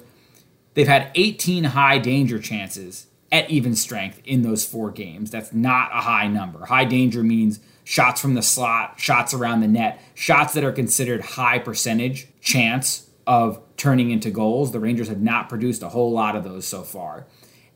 they've 0.74 0.88
had 0.88 1.10
18 1.14 1.64
high 1.64 1.98
danger 1.98 2.38
chances 2.38 3.06
at 3.30 3.50
even 3.50 3.76
strength 3.76 4.22
in 4.24 4.42
those 4.42 4.64
four 4.64 4.90
games. 4.90 5.30
That's 5.30 5.52
not 5.52 5.90
a 5.92 6.00
high 6.00 6.28
number. 6.28 6.64
High 6.66 6.84
danger 6.84 7.22
means 7.22 7.60
shots 7.84 8.20
from 8.20 8.34
the 8.34 8.42
slot, 8.42 8.94
shots 8.98 9.34
around 9.34 9.60
the 9.60 9.68
net, 9.68 10.02
shots 10.14 10.54
that 10.54 10.64
are 10.64 10.72
considered 10.72 11.20
high 11.20 11.58
percentage 11.58 12.28
chance 12.40 13.08
of 13.26 13.60
turning 13.76 14.10
into 14.10 14.30
goals. 14.30 14.72
The 14.72 14.80
Rangers 14.80 15.08
have 15.08 15.20
not 15.20 15.50
produced 15.50 15.82
a 15.82 15.90
whole 15.90 16.10
lot 16.10 16.36
of 16.36 16.44
those 16.44 16.66
so 16.66 16.82
far. 16.82 17.26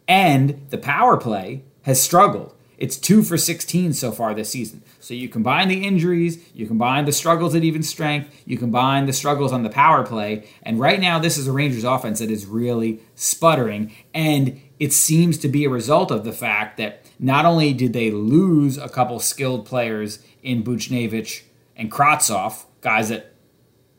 And 0.09 0.66
the 0.71 0.78
power 0.78 1.16
play 1.18 1.64
has 1.82 2.02
struggled. 2.02 2.54
It's 2.79 2.97
two 2.97 3.23
for 3.23 3.37
16 3.37 3.93
so 3.93 4.12
far 4.12 4.35
this 4.35 4.50
season. 4.50 4.83
So 4.99 5.14
you 5.14 5.29
combine 5.29 5.69
the 5.69 5.85
injuries, 5.85 6.38
you 6.55 6.67
combine 6.67 7.05
the 7.05 7.12
struggles 7.12 7.55
at 7.55 7.64
even 7.64 7.83
strength, 7.83 8.43
you 8.45 8.59
combine 8.59 9.07
the 9.07 9.12
struggles 9.12 9.52
on 9.52 9.62
the 9.62 9.71
power 9.71 10.05
play, 10.05 10.49
and 10.62 10.81
right 10.81 11.00
now 11.00 11.19
this 11.19 11.38
is 11.38 11.47
a 11.47 11.52
Rangers 11.52 11.85
offense 11.85 12.19
that 12.19 12.31
is 12.31 12.47
really 12.47 13.00
sputtering. 13.14 13.93
And 14.14 14.61
it 14.79 14.93
seems 14.93 15.38
to 15.38 15.49
be 15.49 15.64
a 15.64 15.71
result 15.71 16.11
of 16.11 16.25
the 16.25 16.33
fact 16.33 16.76
that 16.79 17.07
not 17.19 17.45
only 17.45 17.73
did 17.73 17.93
they 17.93 18.11
lose 18.11 18.79
a 18.79 18.88
couple 18.88 19.21
skilled 19.21 19.64
players 19.64 20.19
in 20.43 20.64
Buchnevich 20.64 21.43
and 21.76 21.91
Kravtsov, 21.91 22.64
guys 22.81 23.09
that 23.09 23.33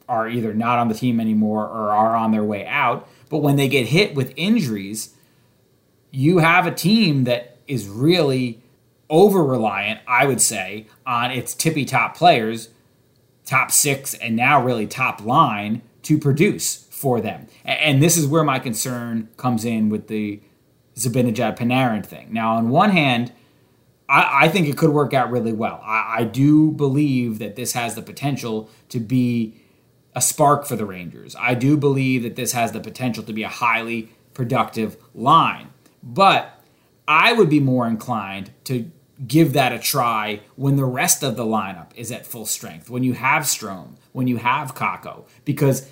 are 0.09 0.27
either 0.27 0.53
not 0.53 0.79
on 0.79 0.89
the 0.89 0.93
team 0.93 1.19
anymore 1.19 1.63
or 1.63 1.91
are 1.91 2.15
on 2.15 2.31
their 2.31 2.43
way 2.43 2.65
out, 2.67 3.07
but 3.29 3.37
when 3.37 3.55
they 3.55 3.67
get 3.67 3.87
hit 3.87 4.13
with 4.13 4.33
injuries, 4.35 5.15
you 6.11 6.39
have 6.39 6.67
a 6.67 6.71
team 6.71 7.23
that 7.23 7.57
is 7.67 7.87
really 7.87 8.61
over 9.13 9.43
reliant, 9.43 9.99
I 10.07 10.25
would 10.25 10.41
say, 10.41 10.87
on 11.05 11.29
its 11.29 11.53
tippy 11.53 11.85
top 11.85 12.17
players, 12.17 12.69
top 13.45 13.69
six, 13.69 14.15
and 14.15 14.35
now 14.35 14.59
really 14.59 14.87
top 14.87 15.23
line 15.23 15.83
to 16.01 16.17
produce 16.17 16.87
for 16.89 17.21
them. 17.21 17.45
And 17.63 18.01
this 18.01 18.17
is 18.17 18.25
where 18.25 18.43
my 18.43 18.57
concern 18.57 19.29
comes 19.37 19.65
in 19.65 19.89
with 19.89 20.07
the 20.07 20.41
Zibanejad 20.95 21.55
Panarin 21.57 22.03
thing. 22.03 22.33
Now, 22.33 22.55
on 22.55 22.69
one 22.69 22.89
hand, 22.89 23.31
I, 24.09 24.45
I, 24.45 24.47
think 24.47 24.67
it 24.67 24.77
could 24.77 24.89
work 24.89 25.13
out 25.13 25.29
really 25.29 25.53
well. 25.53 25.79
I, 25.83 26.15
I 26.19 26.23
do 26.23 26.71
believe 26.71 27.37
that 27.37 27.55
this 27.55 27.73
has 27.73 27.93
the 27.93 28.01
potential 28.01 28.67
to 28.89 28.99
be 28.99 29.61
a 30.15 30.21
spark 30.21 30.65
for 30.65 30.75
the 30.75 30.85
Rangers. 30.85 31.35
I 31.39 31.53
do 31.53 31.77
believe 31.77 32.23
that 32.23 32.35
this 32.35 32.53
has 32.53 32.71
the 32.71 32.79
potential 32.79 33.23
to 33.23 33.33
be 33.33 33.43
a 33.43 33.47
highly 33.47 34.11
productive 34.33 34.97
line. 35.13 35.69
But 36.01 36.63
I 37.07 37.33
would 37.33 37.49
be 37.49 37.59
more 37.59 37.87
inclined 37.87 38.51
to 38.65 38.91
give 39.27 39.53
that 39.53 39.71
a 39.71 39.79
try 39.79 40.41
when 40.55 40.75
the 40.75 40.85
rest 40.85 41.23
of 41.23 41.35
the 41.35 41.45
lineup 41.45 41.91
is 41.95 42.11
at 42.11 42.25
full 42.25 42.45
strength, 42.45 42.89
when 42.89 43.03
you 43.03 43.13
have 43.13 43.43
Strome, 43.43 43.95
when 44.11 44.27
you 44.27 44.37
have 44.37 44.75
Kakko, 44.75 45.25
because 45.45 45.87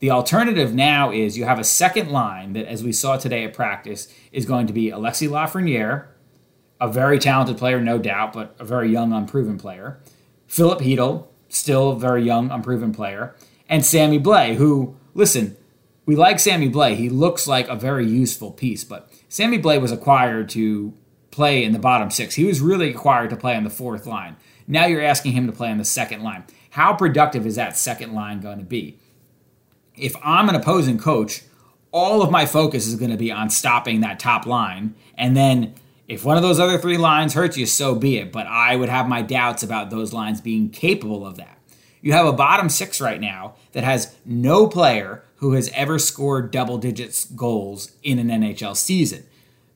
the 0.00 0.10
alternative 0.10 0.74
now 0.74 1.12
is 1.12 1.36
you 1.36 1.44
have 1.44 1.58
a 1.58 1.64
second 1.64 2.10
line 2.10 2.54
that, 2.54 2.66
as 2.66 2.82
we 2.82 2.92
saw 2.92 3.16
today 3.16 3.44
at 3.44 3.52
practice, 3.52 4.12
is 4.32 4.46
going 4.46 4.66
to 4.66 4.72
be 4.72 4.90
Alexi 4.90 5.28
Lafreniere, 5.28 6.06
a 6.80 6.88
very 6.88 7.18
talented 7.18 7.58
player, 7.58 7.80
no 7.80 7.98
doubt, 7.98 8.32
but 8.32 8.56
a 8.58 8.64
very 8.64 8.90
young, 8.90 9.12
unproven 9.12 9.58
player. 9.58 10.00
Filip 10.46 10.80
Chytil, 10.80 11.28
still 11.48 11.90
a 11.90 11.98
very 11.98 12.22
young, 12.22 12.50
unproven 12.50 12.92
player. 12.92 13.36
And 13.68 13.84
Sammy 13.84 14.18
Blais, 14.18 14.56
who, 14.56 14.96
listen, 15.12 15.56
we 16.06 16.16
like 16.16 16.40
Sammy 16.40 16.70
Blais. 16.70 16.96
He 16.96 17.10
looks 17.10 17.46
like 17.46 17.68
a 17.68 17.76
very 17.76 18.06
useful 18.06 18.50
piece, 18.50 18.82
but 18.82 19.12
Sammy 19.28 19.60
Blais 19.60 19.80
was 19.80 19.92
acquired 19.92 20.48
to 20.50 20.94
play 21.30 21.64
in 21.64 21.72
the 21.72 21.78
bottom 21.78 22.10
six. 22.10 22.34
He 22.34 22.44
was 22.44 22.60
really 22.60 22.90
acquired 22.90 23.30
to 23.30 23.36
play 23.36 23.54
on 23.56 23.64
the 23.64 23.70
fourth 23.70 24.06
line. 24.06 24.36
Now 24.66 24.86
you're 24.86 25.02
asking 25.02 25.32
him 25.32 25.46
to 25.46 25.52
play 25.52 25.70
on 25.70 25.78
the 25.78 25.84
second 25.84 26.22
line. 26.22 26.44
How 26.70 26.94
productive 26.94 27.46
is 27.46 27.56
that 27.56 27.76
second 27.76 28.14
line 28.14 28.40
going 28.40 28.58
to 28.58 28.64
be? 28.64 28.98
if 30.00 30.16
I'm 30.22 30.48
an 30.48 30.54
opposing 30.54 30.98
coach, 30.98 31.42
all 31.92 32.22
of 32.22 32.30
my 32.30 32.46
focus 32.46 32.86
is 32.86 32.96
going 32.96 33.10
to 33.10 33.16
be 33.16 33.30
on 33.30 33.50
stopping 33.50 34.00
that 34.00 34.18
top 34.18 34.46
line. 34.46 34.94
And 35.16 35.36
then 35.36 35.74
if 36.08 36.24
one 36.24 36.36
of 36.36 36.42
those 36.42 36.60
other 36.60 36.78
three 36.78 36.96
lines 36.96 37.34
hurts 37.34 37.56
you, 37.56 37.66
so 37.66 37.94
be 37.94 38.16
it. 38.16 38.32
But 38.32 38.46
I 38.46 38.76
would 38.76 38.88
have 38.88 39.08
my 39.08 39.22
doubts 39.22 39.62
about 39.62 39.90
those 39.90 40.12
lines 40.12 40.40
being 40.40 40.70
capable 40.70 41.26
of 41.26 41.36
that. 41.36 41.58
You 42.00 42.12
have 42.12 42.26
a 42.26 42.32
bottom 42.32 42.68
six 42.68 43.00
right 43.00 43.20
now 43.20 43.54
that 43.72 43.84
has 43.84 44.14
no 44.24 44.66
player 44.66 45.22
who 45.36 45.52
has 45.52 45.70
ever 45.74 45.98
scored 45.98 46.50
double 46.50 46.78
digits 46.78 47.26
goals 47.26 47.92
in 48.02 48.18
an 48.18 48.28
NHL 48.28 48.76
season. 48.76 49.24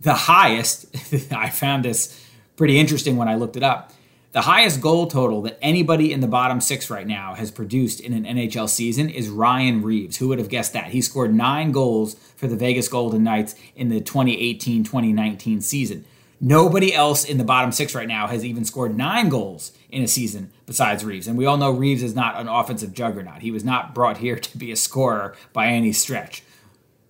The 0.04 0.14
highest, 0.14 0.86
I 1.32 1.50
found 1.50 1.84
this 1.84 2.20
pretty 2.56 2.78
interesting 2.78 3.16
when 3.16 3.26
I 3.26 3.34
looked 3.34 3.56
it 3.56 3.62
up. 3.62 3.92
The 4.32 4.42
highest 4.42 4.80
goal 4.80 5.06
total 5.06 5.42
that 5.42 5.58
anybody 5.62 6.12
in 6.12 6.20
the 6.20 6.26
bottom 6.26 6.60
six 6.60 6.90
right 6.90 7.06
now 7.06 7.34
has 7.34 7.50
produced 7.50 8.00
in 8.00 8.12
an 8.12 8.24
NHL 8.24 8.68
season 8.68 9.08
is 9.08 9.28
Ryan 9.28 9.80
Reaves. 9.80 10.16
Who 10.18 10.28
would 10.28 10.38
have 10.38 10.48
guessed 10.48 10.72
that? 10.74 10.88
He 10.88 11.00
scored 11.00 11.34
nine 11.34 11.72
goals 11.72 12.14
for 12.36 12.48
the 12.48 12.56
Vegas 12.56 12.88
Golden 12.88 13.22
Knights 13.22 13.54
in 13.76 13.88
the 13.88 14.00
2018 14.00 14.84
2019 14.84 15.60
season. 15.60 16.04
Nobody 16.40 16.92
else 16.92 17.24
in 17.24 17.38
the 17.38 17.44
bottom 17.44 17.72
six 17.72 17.94
right 17.94 18.08
now 18.08 18.26
has 18.26 18.44
even 18.44 18.64
scored 18.64 18.96
nine 18.96 19.30
goals 19.30 19.72
in 19.88 20.02
a 20.02 20.08
season 20.08 20.50
besides 20.66 21.04
Reaves. 21.04 21.26
And 21.26 21.38
we 21.38 21.46
all 21.46 21.56
know 21.56 21.70
Reaves 21.70 22.02
is 22.02 22.14
not 22.14 22.38
an 22.38 22.48
offensive 22.48 22.92
juggernaut. 22.92 23.40
He 23.40 23.50
was 23.50 23.64
not 23.64 23.94
brought 23.94 24.16
here 24.26 24.36
to 24.36 24.58
be 24.58 24.70
a 24.70 24.76
scorer 24.76 25.34
by 25.54 25.68
any 25.68 25.92
stretch. 25.92 26.42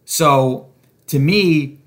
So 0.04 0.68
to 1.08 1.18
me, 1.18 1.80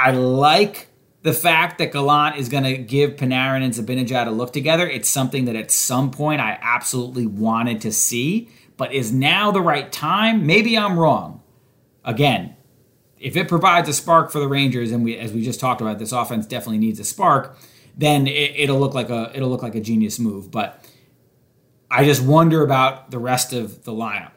I 0.00 0.12
like 0.12 0.88
the 1.22 1.34
fact 1.34 1.76
that 1.76 1.92
Gallant 1.92 2.36
is 2.36 2.48
going 2.48 2.64
to 2.64 2.78
give 2.78 3.16
Panarin 3.16 3.62
and 3.62 3.74
Zibanejad 3.74 4.26
a 4.26 4.30
look 4.30 4.50
together, 4.50 4.88
it's 4.88 5.10
something 5.10 5.44
that 5.44 5.56
at 5.56 5.70
some 5.70 6.10
point 6.10 6.40
I 6.40 6.58
absolutely 6.62 7.26
wanted 7.26 7.82
to 7.82 7.92
see, 7.92 8.48
but 8.78 8.94
is 8.94 9.12
now 9.12 9.50
the 9.50 9.60
right 9.60 9.92
time? 9.92 10.46
Maybe 10.46 10.78
I'm 10.78 10.98
wrong. 10.98 11.42
Again, 12.02 12.56
if 13.18 13.36
it 13.36 13.46
provides 13.46 13.90
a 13.90 13.92
spark 13.92 14.30
for 14.30 14.38
the 14.38 14.48
Rangers, 14.48 14.90
and 14.90 15.04
we, 15.04 15.18
as 15.18 15.34
we 15.34 15.42
just 15.42 15.60
talked 15.60 15.82
about, 15.82 15.98
this 15.98 16.12
offense 16.12 16.46
definitely 16.46 16.78
needs 16.78 16.98
a 16.98 17.04
spark, 17.04 17.58
then 17.94 18.26
it, 18.26 18.70
will 18.70 18.80
look 18.80 18.94
like 18.94 19.10
a 19.10 19.30
it'll 19.34 19.50
look 19.50 19.62
like 19.62 19.74
a 19.74 19.80
genius 19.80 20.18
move. 20.18 20.50
But 20.50 20.82
I 21.90 22.06
just 22.06 22.22
wonder 22.22 22.62
about 22.62 23.10
the 23.10 23.18
rest 23.18 23.52
of 23.52 23.84
the 23.84 23.92
lineup. 23.92 24.32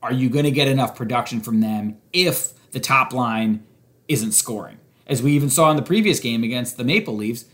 Are 0.00 0.12
you 0.12 0.30
going 0.30 0.44
to 0.44 0.52
get 0.52 0.68
enough 0.68 0.94
production 0.94 1.40
from 1.40 1.60
them 1.60 1.96
if 2.12 2.70
the 2.70 2.78
top 2.78 3.12
line 3.12 3.66
isn't 4.06 4.32
scoring? 4.32 4.77
As 5.08 5.22
we 5.22 5.32
even 5.32 5.50
saw 5.50 5.70
in 5.70 5.76
the 5.76 5.82
previous 5.82 6.20
game 6.20 6.44
against 6.44 6.76
the 6.76 6.84
Maple 6.84 7.16
Leafs. 7.16 7.44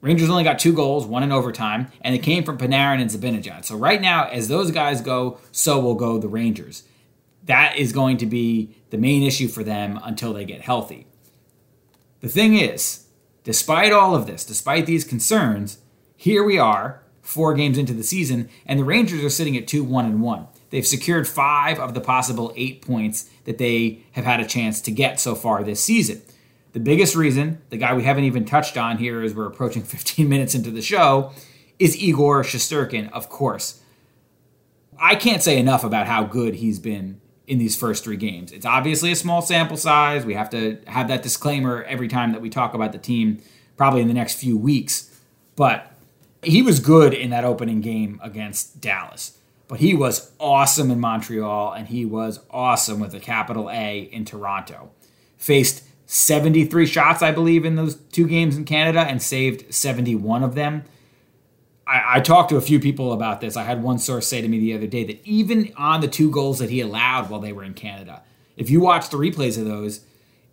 Rangers 0.00 0.28
only 0.28 0.44
got 0.44 0.58
two 0.58 0.74
goals, 0.74 1.06
one 1.06 1.22
in 1.22 1.32
overtime, 1.32 1.90
and 2.02 2.14
it 2.14 2.22
came 2.22 2.44
from 2.44 2.58
Panarin 2.58 3.00
and 3.00 3.10
Zibanejad. 3.10 3.64
So 3.64 3.74
right 3.74 4.00
now, 4.00 4.28
as 4.28 4.48
those 4.48 4.70
guys 4.70 5.00
go, 5.00 5.38
so 5.50 5.80
will 5.80 5.94
go 5.94 6.18
the 6.18 6.28
Rangers. 6.28 6.82
That 7.44 7.76
is 7.76 7.92
going 7.92 8.18
to 8.18 8.26
be 8.26 8.76
the 8.90 8.98
main 8.98 9.22
issue 9.22 9.48
for 9.48 9.64
them 9.64 9.98
until 10.04 10.32
they 10.32 10.44
get 10.44 10.60
healthy. 10.60 11.06
The 12.20 12.28
thing 12.28 12.54
is, 12.54 13.06
despite 13.44 13.92
all 13.92 14.14
of 14.14 14.26
this, 14.26 14.44
despite 14.44 14.86
these 14.86 15.04
concerns, 15.04 15.78
here 16.16 16.44
we 16.44 16.58
are, 16.58 17.02
four 17.22 17.54
games 17.54 17.78
into 17.78 17.94
the 17.94 18.02
season, 18.02 18.48
and 18.66 18.78
the 18.78 18.84
Rangers 18.84 19.24
are 19.24 19.30
sitting 19.30 19.56
at 19.56 19.66
2 19.66 19.82
1 19.82 20.04
and 20.04 20.22
1. 20.22 20.46
They've 20.70 20.86
secured 20.86 21.26
five 21.26 21.78
of 21.78 21.94
the 21.94 22.00
possible 22.00 22.52
eight 22.56 22.82
points 22.82 23.30
that 23.44 23.58
they 23.58 24.00
have 24.12 24.24
had 24.24 24.40
a 24.40 24.46
chance 24.46 24.80
to 24.82 24.90
get 24.90 25.20
so 25.20 25.34
far 25.34 25.62
this 25.62 25.82
season. 25.82 26.22
The 26.74 26.80
biggest 26.80 27.14
reason, 27.14 27.62
the 27.70 27.76
guy 27.76 27.94
we 27.94 28.02
haven't 28.02 28.24
even 28.24 28.44
touched 28.44 28.76
on 28.76 28.98
here 28.98 29.22
as 29.22 29.32
we're 29.32 29.46
approaching 29.46 29.82
15 29.84 30.28
minutes 30.28 30.54
into 30.54 30.70
the 30.70 30.82
show, 30.82 31.32
is 31.78 31.96
Igor 31.96 32.42
Shesterkin, 32.42 33.10
of 33.12 33.28
course. 33.28 33.80
I 34.98 35.14
can't 35.14 35.42
say 35.42 35.58
enough 35.58 35.84
about 35.84 36.06
how 36.06 36.24
good 36.24 36.56
he's 36.56 36.78
been 36.78 37.20
in 37.46 37.58
these 37.58 37.76
first 37.76 38.04
three 38.04 38.16
games. 38.16 38.52
It's 38.52 38.66
obviously 38.66 39.12
a 39.12 39.16
small 39.16 39.40
sample 39.42 39.76
size. 39.76 40.24
We 40.24 40.34
have 40.34 40.50
to 40.50 40.78
have 40.86 41.08
that 41.08 41.22
disclaimer 41.22 41.82
every 41.84 42.08
time 42.08 42.32
that 42.32 42.40
we 42.40 42.50
talk 42.50 42.74
about 42.74 42.92
the 42.92 42.98
team, 42.98 43.40
probably 43.76 44.00
in 44.02 44.08
the 44.08 44.14
next 44.14 44.34
few 44.34 44.56
weeks. 44.56 45.10
But 45.56 45.92
He 46.42 46.60
was 46.62 46.80
good 46.80 47.14
in 47.14 47.30
that 47.30 47.44
opening 47.44 47.80
game 47.80 48.20
against 48.22 48.80
Dallas, 48.80 49.38
but 49.68 49.80
he 49.80 49.94
was 49.94 50.32
awesome 50.38 50.90
in 50.90 51.00
Montreal 51.00 51.72
and 51.72 51.88
he 51.88 52.04
was 52.04 52.40
awesome 52.50 53.00
with 53.00 53.14
a 53.14 53.20
capital 53.20 53.70
A 53.70 54.00
in 54.12 54.24
Toronto. 54.24 54.90
Faced 55.38 55.84
73 56.06 56.86
shots, 56.86 57.22
I 57.22 57.32
believe, 57.32 57.64
in 57.64 57.76
those 57.76 57.96
two 57.96 58.26
games 58.26 58.56
in 58.56 58.64
Canada 58.64 59.00
and 59.00 59.22
saved 59.22 59.74
71 59.74 60.42
of 60.42 60.54
them. 60.54 60.84
I, 61.86 62.16
I, 62.16 62.20
talked 62.20 62.50
to 62.50 62.56
a 62.56 62.62
few 62.62 62.80
people 62.80 63.12
about 63.12 63.40
this. 63.40 63.56
I 63.56 63.64
had 63.64 63.82
one 63.82 63.98
source 63.98 64.26
say 64.26 64.40
to 64.40 64.48
me 64.48 64.58
the 64.58 64.74
other 64.74 64.86
day 64.86 65.04
that 65.04 65.20
even 65.26 65.72
on 65.76 66.00
the 66.00 66.08
two 66.08 66.30
goals 66.30 66.58
that 66.58 66.70
he 66.70 66.80
allowed 66.80 67.30
while 67.30 67.40
they 67.40 67.52
were 67.52 67.64
in 67.64 67.74
Canada, 67.74 68.22
if 68.56 68.70
you 68.70 68.80
watch 68.80 69.10
the 69.10 69.16
replays 69.16 69.58
of 69.58 69.66
those, 69.66 70.00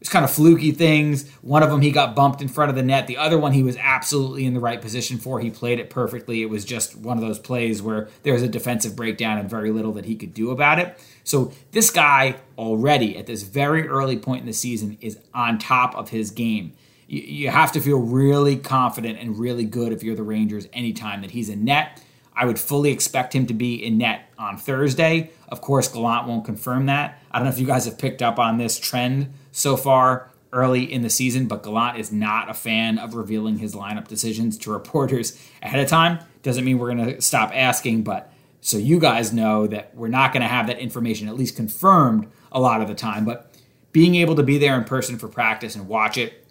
it's 0.01 0.09
kind 0.09 0.25
of 0.25 0.31
fluky 0.31 0.71
things. 0.71 1.29
One 1.41 1.61
of 1.61 1.69
them 1.69 1.81
he 1.81 1.91
got 1.91 2.15
bumped 2.15 2.41
in 2.41 2.47
front 2.47 2.71
of 2.71 2.75
the 2.75 2.81
net. 2.81 3.05
The 3.05 3.17
other 3.17 3.37
one 3.37 3.53
he 3.53 3.61
was 3.61 3.77
absolutely 3.77 4.45
in 4.45 4.55
the 4.55 4.59
right 4.59 4.81
position 4.81 5.19
for. 5.19 5.39
He 5.39 5.51
played 5.51 5.79
it 5.79 5.91
perfectly. 5.91 6.41
It 6.41 6.49
was 6.49 6.65
just 6.65 6.95
one 6.95 7.19
of 7.19 7.23
those 7.23 7.37
plays 7.37 7.83
where 7.83 8.09
there 8.23 8.33
was 8.33 8.41
a 8.41 8.47
defensive 8.47 8.95
breakdown 8.95 9.37
and 9.37 9.47
very 9.47 9.69
little 9.69 9.91
that 9.93 10.05
he 10.05 10.15
could 10.15 10.33
do 10.33 10.49
about 10.49 10.79
it. 10.79 10.99
So 11.23 11.53
this 11.69 11.91
guy 11.91 12.37
already 12.57 13.15
at 13.15 13.27
this 13.27 13.43
very 13.43 13.87
early 13.87 14.17
point 14.17 14.41
in 14.41 14.47
the 14.47 14.53
season 14.53 14.97
is 15.01 15.19
on 15.35 15.59
top 15.59 15.95
of 15.95 16.09
his 16.09 16.31
game. 16.31 16.73
You, 17.07 17.49
have 17.49 17.73
to 17.73 17.81
feel 17.81 17.99
really 17.99 18.55
confident 18.55 19.19
and 19.19 19.37
really 19.37 19.65
good 19.65 19.91
if 19.91 20.01
you're 20.01 20.15
the 20.15 20.23
Rangers 20.23 20.67
anytime 20.73 21.21
that 21.21 21.31
he's 21.31 21.49
in 21.49 21.65
net. 21.65 22.01
I 22.33 22.45
would 22.45 22.57
fully 22.57 22.89
expect 22.91 23.35
him 23.35 23.45
to 23.47 23.53
be 23.53 23.75
in 23.75 23.97
net 23.97 24.29
on 24.39 24.57
Thursday. 24.57 25.29
Of 25.49 25.61
course, 25.61 25.89
Gallant 25.89 26.27
won't 26.27 26.45
confirm 26.45 26.85
that. 26.85 27.21
I 27.29 27.37
don't 27.37 27.45
know 27.45 27.53
if 27.53 27.59
you 27.59 27.67
guys 27.67 27.85
have 27.85 27.99
picked 27.99 28.21
up 28.21 28.39
on 28.39 28.57
this 28.57 28.79
trend 28.79 29.33
so 29.51 29.77
far 29.77 30.31
early 30.53 30.91
in 30.91 31.01
the 31.01 31.09
season, 31.09 31.47
but 31.47 31.63
Gallant 31.63 31.97
is 31.97 32.11
not 32.11 32.49
a 32.49 32.53
fan 32.53 32.97
of 32.97 33.15
revealing 33.15 33.57
his 33.57 33.73
lineup 33.73 34.07
decisions 34.07 34.57
to 34.59 34.71
reporters 34.71 35.39
ahead 35.61 35.79
of 35.79 35.87
time. 35.89 36.19
Doesn't 36.43 36.65
mean 36.65 36.77
we're 36.77 36.93
going 36.93 37.15
to 37.15 37.21
stop 37.21 37.51
asking, 37.53 38.03
but 38.03 38.33
so 38.59 38.77
you 38.77 38.99
guys 38.99 39.33
know 39.33 39.67
that 39.67 39.95
we're 39.95 40.07
not 40.07 40.33
going 40.33 40.41
to 40.41 40.47
have 40.47 40.67
that 40.67 40.79
information 40.79 41.27
at 41.27 41.35
least 41.35 41.55
confirmed 41.55 42.27
a 42.51 42.59
lot 42.59 42.81
of 42.81 42.87
the 42.87 42.95
time. 42.95 43.25
But 43.25 43.51
being 43.91 44.15
able 44.15 44.35
to 44.35 44.43
be 44.43 44.57
there 44.57 44.77
in 44.77 44.83
person 44.83 45.17
for 45.17 45.27
practice 45.27 45.75
and 45.75 45.87
watch 45.87 46.17
it 46.17 46.45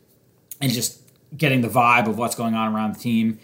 and 0.60 0.72
just 0.72 1.00
getting 1.36 1.60
the 1.60 1.68
vibe 1.68 2.08
of 2.08 2.18
what's 2.18 2.34
going 2.34 2.54
on 2.54 2.74
around 2.74 2.94
the 2.94 3.00
team, 3.00 3.38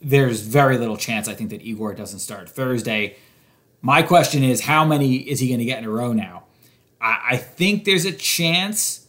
there's 0.00 0.40
very 0.40 0.78
little 0.78 0.96
chance 0.96 1.28
I 1.28 1.34
think 1.34 1.50
that 1.50 1.62
Igor 1.62 1.94
doesn't 1.94 2.20
start 2.20 2.48
Thursday. 2.48 3.16
My 3.80 4.02
question 4.02 4.44
is, 4.44 4.62
how 4.62 4.84
many 4.84 5.16
is 5.16 5.40
he 5.40 5.48
going 5.48 5.58
to 5.58 5.64
get 5.64 5.78
in 5.78 5.84
a 5.84 5.90
row 5.90 6.12
now? 6.12 6.44
I, 7.06 7.20
I 7.30 7.36
think 7.36 7.84
there's 7.84 8.04
a 8.04 8.12
chance 8.12 9.06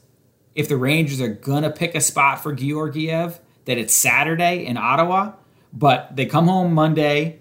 if 0.55 0.69
the 0.69 0.77
Rangers 0.77 1.19
are 1.21 1.27
gonna 1.27 1.71
pick 1.71 1.95
a 1.95 2.01
spot 2.01 2.41
for 2.43 2.53
Georgiev 2.53 3.39
that 3.65 3.77
it's 3.77 3.93
Saturday 3.93 4.65
in 4.65 4.77
Ottawa, 4.77 5.33
but 5.73 6.15
they 6.15 6.25
come 6.25 6.47
home 6.47 6.73
Monday, 6.73 7.39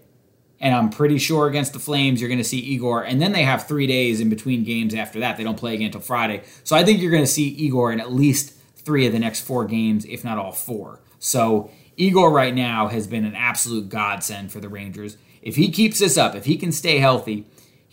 and 0.58 0.74
I'm 0.74 0.90
pretty 0.90 1.18
sure 1.18 1.46
against 1.46 1.72
the 1.72 1.78
Flames 1.78 2.20
you're 2.20 2.28
going 2.28 2.38
to 2.38 2.44
see 2.44 2.58
Igor, 2.58 3.04
and 3.04 3.22
then 3.22 3.32
they 3.32 3.44
have 3.44 3.68
three 3.68 3.86
days 3.86 4.20
in 4.20 4.28
between 4.28 4.64
games 4.64 4.92
after 4.92 5.20
that. 5.20 5.36
They 5.36 5.44
don't 5.44 5.58
play 5.58 5.74
again 5.74 5.86
until 5.86 6.00
Friday, 6.00 6.42
so 6.64 6.74
I 6.74 6.84
think 6.84 7.00
you're 7.00 7.12
going 7.12 7.22
to 7.22 7.28
see 7.28 7.46
Igor 7.46 7.92
in 7.92 8.00
at 8.00 8.12
least 8.12 8.54
three 8.74 9.06
of 9.06 9.12
the 9.12 9.20
next 9.20 9.42
four 9.42 9.66
games, 9.66 10.04
if 10.04 10.24
not 10.24 10.36
all 10.36 10.52
four. 10.52 11.00
So 11.20 11.70
Igor 11.96 12.32
right 12.32 12.54
now 12.54 12.88
has 12.88 13.06
been 13.06 13.24
an 13.24 13.36
absolute 13.36 13.88
godsend 13.88 14.50
for 14.50 14.60
the 14.60 14.68
Rangers. 14.68 15.16
If 15.42 15.54
he 15.54 15.70
keeps 15.70 16.00
this 16.00 16.18
up, 16.18 16.34
if 16.34 16.44
he 16.46 16.56
can 16.56 16.72
stay 16.72 16.98
healthy, 16.98 17.46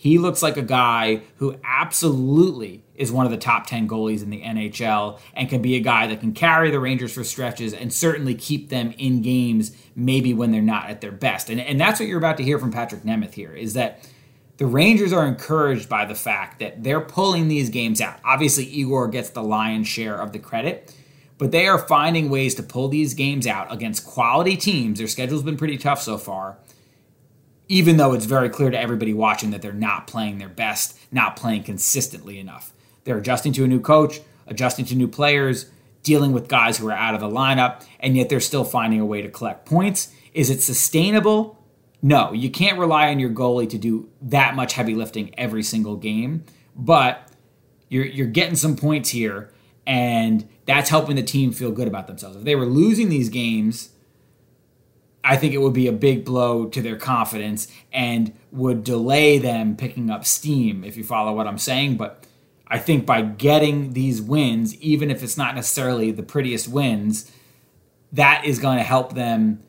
he 0.04 0.18
looks 0.18 0.42
like 0.42 0.58
a 0.58 0.62
guy 0.62 1.22
who 1.38 1.58
absolutely 1.64 2.84
is 2.94 3.10
one 3.10 3.24
of 3.24 3.32
the 3.32 3.38
top 3.38 3.66
10 3.66 3.88
goalies 3.88 4.22
in 4.22 4.28
the 4.28 4.42
NHL 4.42 5.18
and 5.32 5.48
can 5.48 5.62
be 5.62 5.76
a 5.76 5.80
guy 5.80 6.06
that 6.08 6.20
can 6.20 6.34
carry 6.34 6.70
the 6.70 6.78
Rangers 6.78 7.14
for 7.14 7.24
stretches 7.24 7.72
and 7.72 7.90
certainly 7.90 8.34
keep 8.34 8.68
them 8.68 8.92
in 8.98 9.22
games 9.22 9.74
maybe 9.96 10.34
when 10.34 10.50
they're 10.50 10.60
not 10.60 10.90
at 10.90 11.00
their 11.00 11.10
best. 11.10 11.48
And, 11.48 11.58
and 11.58 11.80
that's 11.80 11.98
what 11.98 12.06
you're 12.06 12.18
about 12.18 12.36
to 12.36 12.42
hear 12.42 12.58
from 12.58 12.70
Patrik 12.70 13.00
Nemeth 13.00 13.32
here 13.32 13.54
is 13.54 13.72
that 13.72 14.06
the 14.58 14.66
Rangers 14.66 15.10
are 15.14 15.26
encouraged 15.26 15.88
by 15.88 16.04
the 16.04 16.14
fact 16.14 16.58
that 16.58 16.84
they're 16.84 17.00
pulling 17.00 17.48
these 17.48 17.70
games 17.70 18.02
out. 18.02 18.20
Obviously, 18.26 18.66
Igor 18.66 19.08
gets 19.08 19.30
the 19.30 19.42
lion's 19.42 19.88
share 19.88 20.20
of 20.20 20.32
the 20.32 20.38
credit, 20.38 20.94
but 21.38 21.50
they 21.50 21.66
are 21.66 21.78
finding 21.78 22.28
ways 22.28 22.54
to 22.56 22.62
pull 22.62 22.88
these 22.88 23.14
games 23.14 23.46
out 23.46 23.72
against 23.72 24.04
quality 24.04 24.58
teams. 24.58 24.98
Their 24.98 25.08
schedule's 25.08 25.42
been 25.42 25.56
pretty 25.56 25.78
tough 25.78 26.02
so 26.02 26.18
far 26.18 26.58
even 27.68 27.96
though 27.96 28.12
it's 28.12 28.26
very 28.26 28.48
clear 28.48 28.70
to 28.70 28.78
everybody 28.78 29.14
watching 29.14 29.50
that 29.50 29.62
they're 29.62 29.72
not 29.72 30.06
playing 30.06 30.38
their 30.38 30.48
best, 30.48 30.98
not 31.10 31.36
playing 31.36 31.62
consistently 31.62 32.38
enough. 32.38 32.72
They're 33.04 33.18
adjusting 33.18 33.52
to 33.54 33.64
a 33.64 33.68
new 33.68 33.80
coach, 33.80 34.20
adjusting 34.46 34.84
to 34.86 34.94
new 34.94 35.08
players, 35.08 35.70
dealing 36.02 36.32
with 36.32 36.48
guys 36.48 36.78
who 36.78 36.88
are 36.88 36.92
out 36.92 37.14
of 37.14 37.20
the 37.20 37.28
lineup, 37.28 37.82
and 38.00 38.16
yet 38.16 38.28
they're 38.28 38.40
still 38.40 38.64
finding 38.64 39.00
a 39.00 39.06
way 39.06 39.22
to 39.22 39.30
collect 39.30 39.66
points. 39.66 40.12
Is 40.34 40.50
it 40.50 40.60
sustainable? 40.60 41.58
No, 42.02 42.32
you 42.32 42.50
can't 42.50 42.78
rely 42.78 43.08
on 43.10 43.18
your 43.18 43.30
goalie 43.30 43.68
to 43.70 43.78
do 43.78 44.10
that 44.20 44.54
much 44.54 44.74
heavy 44.74 44.94
lifting 44.94 45.34
every 45.38 45.62
single 45.62 45.96
game, 45.96 46.44
but 46.76 47.30
you're, 47.88 48.04
you're 48.04 48.26
getting 48.26 48.56
some 48.56 48.76
points 48.76 49.08
here, 49.08 49.50
and 49.86 50.46
that's 50.66 50.90
helping 50.90 51.16
the 51.16 51.22
team 51.22 51.52
feel 51.52 51.70
good 51.70 51.88
about 51.88 52.06
themselves. 52.06 52.36
If 52.36 52.44
they 52.44 52.56
were 52.56 52.66
losing 52.66 53.08
these 53.08 53.30
games, 53.30 53.90
I 55.24 55.36
think 55.36 55.54
it 55.54 55.58
would 55.58 55.72
be 55.72 55.86
a 55.86 55.92
big 55.92 56.24
blow 56.24 56.66
to 56.66 56.82
their 56.82 56.96
confidence 56.96 57.66
and 57.92 58.32
would 58.52 58.84
delay 58.84 59.38
them 59.38 59.74
picking 59.74 60.10
up 60.10 60.26
steam, 60.26 60.84
if 60.84 60.98
you 60.98 61.02
follow 61.02 61.32
what 61.34 61.46
I'm 61.46 61.58
saying. 61.58 61.96
But 61.96 62.26
I 62.68 62.78
think 62.78 63.06
by 63.06 63.22
getting 63.22 63.94
these 63.94 64.20
wins, 64.20 64.74
even 64.82 65.10
if 65.10 65.22
it's 65.22 65.38
not 65.38 65.54
necessarily 65.54 66.10
the 66.10 66.22
prettiest 66.22 66.68
wins, 66.68 67.32
that 68.12 68.44
is 68.44 68.58
going 68.58 68.76
to 68.76 68.84
help 68.84 69.14
them 69.14 69.62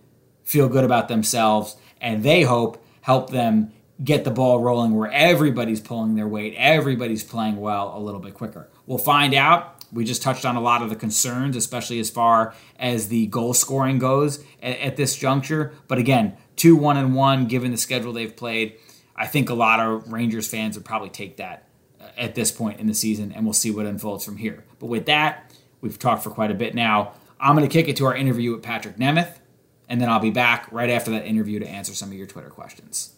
feel 0.44 0.68
good 0.68 0.84
about 0.84 1.08
themselves. 1.08 1.78
And 2.02 2.22
they 2.22 2.42
hope 2.42 2.86
help 3.02 3.30
them 3.30 3.72
get 4.04 4.26
the 4.26 4.32
ball 4.32 4.60
rolling 4.60 4.94
where 4.94 5.10
everybody's 5.10 5.80
pulling 5.80 6.16
their 6.16 6.28
weight, 6.28 6.54
everybody's 6.58 7.24
playing 7.24 7.56
well 7.56 7.94
a 7.96 8.00
little 8.00 8.20
bit 8.20 8.34
quicker. 8.34 8.70
We'll 8.86 8.98
find 8.98 9.34
out 9.34 9.75
we 9.96 10.04
just 10.04 10.22
touched 10.22 10.46
on 10.46 10.56
a 10.56 10.62
lot 10.62 10.82
of 10.82 10.90
the 10.90 10.96
concerns, 10.96 11.56
especially 11.56 12.00
as 12.00 12.10
far 12.10 12.54
as 12.78 13.08
the 13.08 13.28
goal 13.28 13.54
scoring 13.54 13.98
goes 13.98 14.44
at, 14.62 14.78
at 14.80 14.96
this 14.98 15.16
juncture. 15.16 15.74
But 15.88 15.98
again, 15.98 16.36
two 16.56 16.76
one 16.76 16.98
and 16.98 17.16
one, 17.16 17.48
given 17.48 17.72
the 17.72 17.78
schedule 17.78 18.14
they've 18.14 18.36
played, 18.36 18.76
I 19.16 19.26
think 19.26 19.50
a 19.50 19.54
lot 19.54 19.80
of 19.80 20.12
Rangers 20.12 20.48
fans 20.48 20.76
would 20.76 20.86
probably 20.86 21.10
take 21.10 21.38
that 21.38 21.70
uh, 22.02 22.08
at 22.18 22.36
this 22.36 22.52
point 22.52 22.80
in 22.82 22.88
the 22.88 22.94
season, 22.94 23.32
and 23.32 23.46
we'll 23.46 23.54
see 23.54 23.72
what 23.72 23.86
unfolds 23.86 24.26
from 24.26 24.38
here. 24.38 24.66
But 24.80 24.88
with 24.88 25.06
that, 25.06 25.54
we've 25.80 25.98
talked 25.98 26.24
for 26.24 26.30
quite 26.30 26.52
a 26.52 26.56
bit 26.56 26.76
now. 26.76 27.14
I'm 27.40 27.56
going 27.56 27.68
to 27.68 27.74
kick 27.74 27.88
it 27.88 27.96
to 27.98 28.06
our 28.06 28.16
interview 28.16 28.52
with 28.52 28.64
Patrik 28.64 28.98
Nemeth, 28.98 29.40
and 29.88 30.02
then 30.02 30.10
I'll 30.10 30.20
be 30.20 30.32
back 30.32 30.68
right 30.72 30.90
after 30.90 31.12
that 31.12 31.26
interview 31.26 31.60
to 31.60 31.68
answer 31.68 31.94
some 31.94 32.10
of 32.10 32.16
your 32.16 32.28
Twitter 32.28 32.50
questions. 32.50 33.14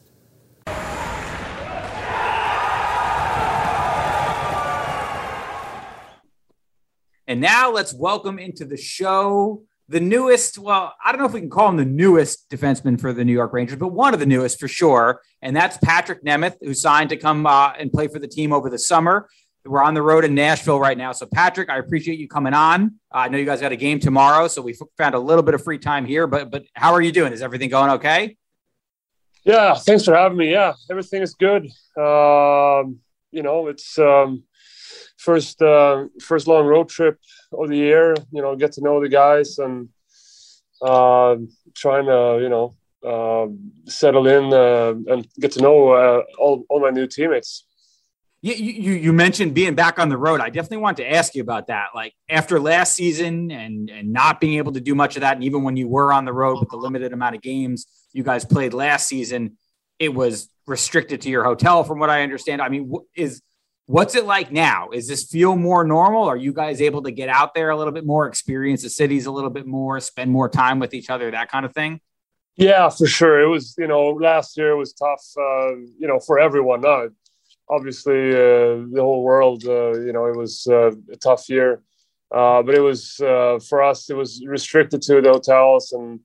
And 7.27 7.41
now 7.41 7.71
let's 7.71 7.93
welcome 7.93 8.39
into 8.39 8.65
the 8.65 8.77
show 8.77 9.63
the 9.89 9.99
newest, 9.99 10.57
well, 10.57 10.93
I 11.03 11.11
don't 11.11 11.21
know 11.21 11.27
if 11.27 11.33
we 11.33 11.39
can 11.39 11.49
call 11.49 11.69
him 11.69 11.77
the 11.77 11.85
newest 11.85 12.49
defenseman 12.49 12.99
for 12.99 13.13
the 13.13 13.23
New 13.23 13.31
York 13.31 13.53
Rangers, 13.53 13.77
but 13.77 13.89
one 13.89 14.13
of 14.13 14.19
the 14.19 14.25
newest 14.25 14.59
for 14.59 14.67
sure. 14.67 15.21
And 15.41 15.55
that's 15.55 15.77
Patrik 15.77 16.23
Nemeth, 16.23 16.55
who 16.61 16.73
signed 16.73 17.09
to 17.11 17.17
come 17.17 17.45
uh, 17.45 17.71
and 17.79 17.91
play 17.91 18.07
for 18.07 18.19
the 18.19 18.27
team 18.27 18.51
over 18.51 18.69
the 18.69 18.79
summer. 18.79 19.29
We're 19.65 19.83
on 19.83 19.93
the 19.93 20.01
road 20.01 20.23
in 20.23 20.35
Nashville 20.35 20.79
right 20.79 20.97
now. 20.97 21.11
So, 21.11 21.25
Patrik, 21.25 21.69
I 21.69 21.77
appreciate 21.77 22.19
you 22.19 22.27
coming 22.27 22.53
on. 22.53 22.95
Uh, 23.13 23.17
I 23.19 23.27
know 23.29 23.37
you 23.37 23.45
guys 23.45 23.61
got 23.61 23.71
a 23.71 23.77
game 23.77 23.99
tomorrow, 23.99 24.47
so 24.47 24.61
we 24.61 24.77
found 24.97 25.15
a 25.15 25.19
little 25.19 25.43
bit 25.43 25.53
of 25.53 25.63
free 25.63 25.77
time 25.77 26.05
here. 26.05 26.27
But, 26.27 26.51
but 26.51 26.63
how 26.73 26.93
are 26.93 27.01
you 27.01 27.11
doing? 27.11 27.33
Is 27.33 27.41
everything 27.41 27.69
going 27.69 27.91
okay? 27.91 28.37
Yeah, 29.43 29.75
thanks 29.75 30.03
for 30.05 30.15
having 30.15 30.37
me. 30.37 30.51
Yeah, 30.51 30.73
everything 30.89 31.21
is 31.21 31.33
good. 31.33 31.65
Um, 31.97 32.99
you 33.31 33.43
know, 33.43 33.67
it's 33.67 33.97
um, 33.99 34.43
first 35.27 35.61
uh, 35.61 36.05
first 36.21 36.47
long 36.47 36.65
road 36.65 36.87
trip 36.87 37.19
of 37.51 37.67
the 37.67 37.77
year. 37.77 38.15
You 38.31 38.41
know, 38.41 38.55
get 38.55 38.71
to 38.73 38.81
know 38.81 39.01
the 39.01 39.09
guys 39.09 39.59
and 39.59 39.89
uh, 40.81 41.35
trying 41.75 42.05
to 42.13 42.39
you 42.43 42.49
know 42.53 42.67
uh, 43.11 43.47
settle 43.91 44.25
in 44.35 44.43
uh, 44.53 44.93
and 45.11 45.27
get 45.43 45.51
to 45.53 45.61
know 45.61 45.77
uh, 45.89 46.21
all 46.39 46.63
all 46.69 46.79
my 46.79 46.91
new 46.91 47.07
teammates. 47.07 47.65
You, 48.41 48.53
you 48.53 48.93
you 48.93 49.13
mentioned 49.13 49.53
being 49.53 49.75
back 49.75 49.99
on 49.99 50.07
the 50.09 50.17
road. 50.17 50.39
I 50.39 50.49
definitely 50.49 50.83
want 50.87 50.97
to 50.97 51.11
ask 51.19 51.35
you 51.35 51.41
about 51.41 51.67
that. 51.67 51.87
Like 51.93 52.13
after 52.29 52.59
last 52.59 52.95
season 52.95 53.51
and 53.51 53.89
and 53.89 54.13
not 54.13 54.39
being 54.39 54.57
able 54.61 54.71
to 54.73 54.81
do 54.89 54.95
much 54.95 55.17
of 55.17 55.21
that, 55.21 55.35
and 55.35 55.43
even 55.43 55.63
when 55.63 55.75
you 55.75 55.87
were 55.89 56.13
on 56.13 56.23
the 56.23 56.33
road 56.33 56.59
with 56.59 56.69
the 56.69 56.77
limited 56.77 57.11
amount 57.11 57.35
of 57.35 57.41
games 57.41 57.85
you 58.13 58.23
guys 58.23 58.45
played 58.45 58.73
last 58.73 59.07
season, 59.07 59.57
it 59.99 60.13
was 60.13 60.49
restricted 60.65 61.21
to 61.21 61.29
your 61.29 61.43
hotel, 61.43 61.83
from 61.83 61.99
what 61.99 62.09
I 62.09 62.23
understand. 62.23 62.61
I 62.61 62.69
mean, 62.69 62.93
is 63.15 63.41
What's 63.87 64.15
it 64.15 64.25
like 64.25 64.51
now? 64.51 64.89
Is 64.91 65.07
this 65.07 65.23
feel 65.23 65.55
more 65.55 65.85
normal? 65.85 66.25
Are 66.25 66.35
you 66.35 66.51
guys 66.51 66.81
able 66.81 67.03
to 67.03 67.11
get 67.11 67.29
out 67.29 67.53
there 67.53 67.69
a 67.69 67.77
little 67.77 67.93
bit 67.93 68.05
more, 68.05 68.27
experience 68.27 68.83
the 68.83 68.89
cities 68.89 69.27
a 69.27 69.31
little 69.31 69.49
bit 69.49 69.65
more, 69.65 70.01
spend 70.01 70.29
more 70.29 70.49
time 70.49 70.79
with 70.79 70.93
each 70.93 71.09
other, 71.09 71.31
that 71.31 71.49
kind 71.49 71.65
of 71.65 71.73
thing? 71.73 72.01
Yeah, 72.57 72.89
for 72.89 73.07
sure. 73.07 73.39
It 73.39 73.47
was, 73.47 73.75
you 73.77 73.87
know, 73.87 74.09
last 74.09 74.57
year 74.57 74.75
was 74.75 74.91
tough, 74.91 75.23
uh, 75.39 75.75
you 75.97 76.05
know, 76.05 76.19
for 76.19 76.37
everyone. 76.37 76.81
No, 76.81 77.09
obviously, 77.69 78.31
uh, 78.31 78.83
the 78.91 78.99
whole 78.99 79.23
world, 79.23 79.63
uh, 79.65 79.97
you 80.01 80.11
know, 80.11 80.25
it 80.25 80.35
was 80.35 80.67
uh, 80.69 80.91
a 81.09 81.15
tough 81.15 81.47
year. 81.47 81.81
Uh, 82.29 82.61
but 82.63 82.75
it 82.75 82.81
was 82.81 83.21
uh, 83.21 83.57
for 83.69 83.81
us, 83.81 84.09
it 84.09 84.17
was 84.17 84.43
restricted 84.45 85.01
to 85.03 85.21
the 85.21 85.29
hotels 85.29 85.93
and 85.93 86.19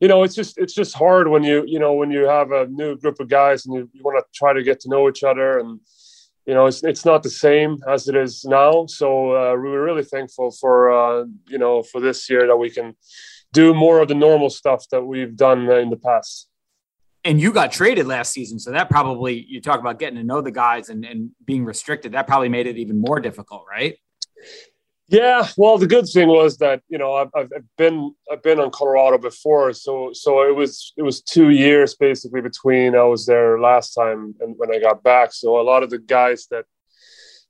you 0.00 0.06
know, 0.06 0.22
it's 0.22 0.36
just 0.36 0.56
it's 0.58 0.74
just 0.74 0.94
hard 0.94 1.26
when 1.28 1.42
you 1.42 1.64
you 1.66 1.80
know 1.80 1.92
when 1.92 2.12
you 2.12 2.28
have 2.28 2.52
a 2.52 2.66
new 2.68 2.96
group 2.96 3.18
of 3.18 3.28
guys 3.28 3.66
and 3.66 3.74
you, 3.74 3.90
you 3.92 4.02
want 4.04 4.16
to 4.16 4.24
try 4.32 4.52
to 4.52 4.62
get 4.62 4.78
to 4.80 4.88
know 4.88 5.08
each 5.08 5.24
other 5.24 5.58
and 5.58 5.80
you 6.48 6.54
know 6.54 6.64
it's 6.64 6.82
it's 6.82 7.04
not 7.04 7.22
the 7.22 7.30
same 7.30 7.76
as 7.86 8.08
it 8.08 8.16
is 8.16 8.42
now. 8.46 8.86
So 8.86 9.32
uh, 9.32 9.54
we're 9.54 9.84
really 9.84 10.02
thankful 10.02 10.50
for 10.50 10.90
uh, 10.90 11.24
you 11.46 11.58
know 11.58 11.82
for 11.82 12.00
this 12.00 12.30
year 12.30 12.46
that 12.46 12.56
we 12.56 12.70
can 12.70 12.96
do 13.52 13.74
more 13.74 14.00
of 14.00 14.08
the 14.08 14.14
normal 14.14 14.48
stuff 14.48 14.86
that 14.90 15.02
we've 15.02 15.36
done 15.36 15.70
in 15.70 15.90
the 15.90 15.98
past. 15.98 16.48
And 17.22 17.38
you 17.38 17.52
got 17.52 17.70
traded 17.70 18.06
last 18.06 18.32
season, 18.32 18.58
so 18.58 18.70
that 18.70 18.88
probably 18.88 19.44
you 19.46 19.60
talk 19.60 19.78
about 19.78 19.98
getting 19.98 20.16
to 20.16 20.24
know 20.24 20.40
the 20.40 20.50
guys 20.50 20.88
and, 20.88 21.04
and 21.04 21.32
being 21.44 21.66
restricted. 21.66 22.12
That 22.12 22.26
probably 22.26 22.48
made 22.48 22.66
it 22.66 22.78
even 22.78 22.98
more 22.98 23.20
difficult, 23.20 23.64
right? 23.70 23.98
Yeah, 25.10 25.48
well, 25.56 25.78
the 25.78 25.86
good 25.86 26.06
thing 26.06 26.28
was 26.28 26.58
that 26.58 26.82
you 26.88 26.98
know 26.98 27.14
I've, 27.14 27.30
I've 27.34 27.50
been 27.78 28.14
I've 28.30 28.42
been 28.42 28.60
on 28.60 28.70
Colorado 28.70 29.16
before, 29.16 29.72
so 29.72 30.10
so 30.12 30.42
it 30.42 30.54
was 30.54 30.92
it 30.98 31.02
was 31.02 31.22
two 31.22 31.48
years 31.48 31.94
basically 31.94 32.42
between 32.42 32.94
I 32.94 33.04
was 33.04 33.24
there 33.24 33.58
last 33.58 33.94
time 33.94 34.34
and 34.40 34.54
when 34.58 34.70
I 34.70 34.78
got 34.78 35.02
back. 35.02 35.32
So 35.32 35.58
a 35.58 35.62
lot 35.62 35.82
of 35.82 35.88
the 35.88 35.98
guys 35.98 36.46
that 36.50 36.66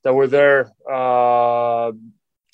that 0.05 0.14
were 0.14 0.29
there, 0.29 0.73
uh, 0.88 1.90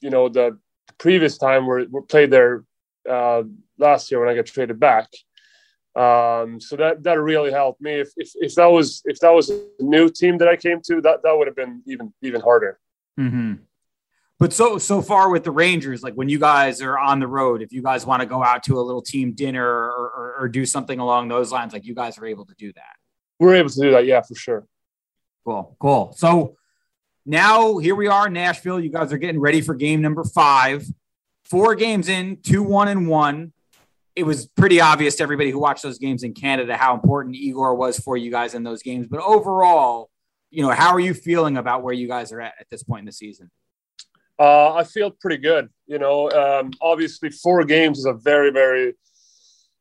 you 0.01 0.09
know, 0.09 0.31
the 0.31 0.59
previous 0.97 1.37
time 1.37 1.67
were, 1.67 1.85
were 1.91 2.03
played 2.03 2.31
there 2.31 2.65
uh, 3.09 3.43
last 3.79 4.11
year 4.11 4.21
when 4.21 4.31
I 4.31 4.35
got 4.35 4.47
traded 4.47 4.81
back. 4.81 5.09
Um, 5.95 6.61
so 6.61 6.77
that 6.77 7.03
that 7.03 7.21
really 7.21 7.53
helped 7.53 7.83
me. 7.83 8.01
If, 8.01 8.09
if 8.17 8.31
if 8.37 8.55
that 8.55 8.67
was 8.67 9.03
if 9.05 9.19
that 9.21 9.35
was 9.35 9.51
a 9.51 9.63
new 9.81 10.09
team 10.09 10.39
that 10.39 10.49
I 10.49 10.57
came 10.57 10.81
to, 10.87 11.03
that 11.03 11.23
that 11.23 11.37
would 11.37 11.47
have 11.47 11.57
been 11.57 11.83
even 11.87 12.15
even 12.23 12.41
harder. 12.41 12.81
Mm-hmm. 13.21 13.55
But 14.41 14.53
so 14.53 14.79
so 14.79 15.01
far 15.01 15.31
with 15.31 15.45
the 15.45 15.53
Rangers, 15.53 16.03
like 16.03 16.15
when 16.15 16.29
you 16.29 16.39
guys 16.39 16.83
are 16.83 16.99
on 16.99 17.21
the 17.21 17.29
road, 17.29 17.63
if 17.63 17.73
you 17.73 17.83
guys 17.83 18.05
want 18.05 18.21
to 18.21 18.27
go 18.27 18.43
out 18.43 18.65
to 18.65 18.79
a 18.79 18.83
little 18.83 19.03
team 19.03 19.33
dinner 19.33 19.65
or, 19.65 19.91
or, 19.91 20.37
or 20.41 20.49
do 20.49 20.67
something 20.67 20.99
along 20.99 21.29
those 21.29 21.53
lines, 21.53 21.73
like 21.73 21.85
you 21.85 21.95
guys 21.95 22.19
are 22.19 22.27
able 22.27 22.45
to 22.47 22.55
do 22.59 22.73
that. 22.73 22.97
We're 23.39 23.55
able 23.55 23.71
to 23.71 23.81
do 23.81 23.91
that, 23.93 24.07
yeah, 24.07 24.23
for 24.23 24.35
sure. 24.35 24.67
Cool, 25.45 25.77
cool. 25.79 26.15
So 26.17 26.57
now 27.25 27.79
here 27.79 27.95
we 27.95 28.09
are 28.09 28.27
in 28.27 28.33
Nashville. 28.33 28.81
You 28.81 28.91
guys 28.91 29.13
are 29.13 29.19
getting 29.19 29.41
ready 29.41 29.61
for 29.61 29.75
game 29.75 30.03
number 30.03 30.25
five. 30.25 30.85
Four 31.45 31.75
games 31.75 32.09
in, 32.09 32.39
two 32.43 32.63
one 32.63 32.89
and 32.89 33.07
one. 33.07 33.53
It 34.17 34.25
was 34.25 34.47
pretty 34.47 34.81
obvious 34.81 35.17
to 35.17 35.23
everybody 35.23 35.51
who 35.51 35.59
watched 35.59 35.83
those 35.83 35.99
games 35.99 36.23
in 36.23 36.35
Canada 36.35 36.77
how 36.77 36.95
important 36.95 37.37
Igor 37.37 37.75
was 37.75 37.99
for 37.99 38.17
you 38.17 38.31
guys 38.31 38.55
in 38.55 38.63
those 38.63 38.83
games. 38.83 39.07
But 39.07 39.21
overall, 39.21 40.11
you 40.51 40.63
know, 40.63 40.71
how 40.71 40.93
are 40.93 41.01
you 41.01 41.15
feeling 41.15 41.57
about 41.57 41.83
where 41.83 41.95
you 41.95 42.09
guys 42.09 42.33
are 42.33 42.41
at 42.41 42.55
at 42.59 42.69
this 42.71 42.83
point 42.83 43.01
in 43.01 43.07
the 43.07 43.13
season? 43.13 43.51
Uh, 44.39 44.75
I 44.75 44.85
feel 44.85 45.11
pretty 45.11 45.37
good. 45.37 45.69
You 45.87 45.99
know, 45.99 46.31
um, 46.31 46.73
obviously, 46.81 47.31
four 47.31 47.65
games 47.65 47.99
is 47.99 48.07
a 48.07 48.15
very, 48.15 48.51
very 48.51 48.95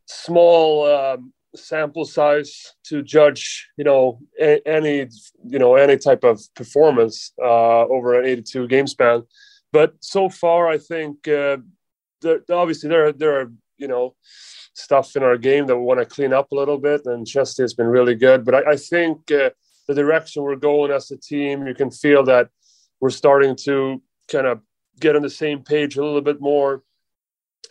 small 0.05 0.85
um, 0.85 1.33
sample 1.55 2.05
size 2.05 2.73
to 2.85 3.01
judge. 3.01 3.67
You 3.77 3.83
know, 3.83 4.19
a- 4.39 4.61
any 4.67 5.07
you 5.45 5.59
know 5.59 5.75
any 5.75 5.97
type 5.97 6.23
of 6.23 6.41
performance 6.55 7.31
uh, 7.41 7.85
over 7.85 8.19
an 8.19 8.25
82 8.25 8.67
game 8.67 8.87
span. 8.87 9.23
But 9.71 9.95
so 10.01 10.29
far, 10.29 10.67
I 10.67 10.77
think 10.77 11.27
uh, 11.27 11.57
there, 12.21 12.41
obviously 12.51 12.89
there 12.89 13.11
there 13.11 13.41
are 13.41 13.51
you 13.77 13.87
know 13.87 14.15
stuff 14.75 15.15
in 15.15 15.23
our 15.23 15.37
game 15.37 15.67
that 15.67 15.77
we 15.77 15.83
want 15.83 15.99
to 15.99 16.05
clean 16.05 16.33
up 16.33 16.51
a 16.51 16.55
little 16.55 16.77
bit, 16.77 17.01
and 17.05 17.25
Shesty 17.25 17.61
has 17.61 17.73
been 17.73 17.87
really 17.87 18.15
good. 18.15 18.45
But 18.45 18.55
I, 18.55 18.71
I 18.71 18.75
think 18.75 19.31
uh, 19.31 19.49
the 19.87 19.95
direction 19.95 20.43
we're 20.43 20.55
going 20.55 20.91
as 20.91 21.11
a 21.11 21.17
team, 21.17 21.67
you 21.67 21.73
can 21.75 21.91
feel 21.91 22.23
that 22.25 22.49
we're 22.99 23.09
starting 23.09 23.55
to 23.63 24.01
kind 24.33 24.47
of 24.47 24.61
get 24.99 25.15
on 25.15 25.21
the 25.21 25.29
same 25.29 25.63
page 25.63 25.97
a 25.97 26.03
little 26.03 26.21
bit 26.21 26.41
more. 26.41 26.83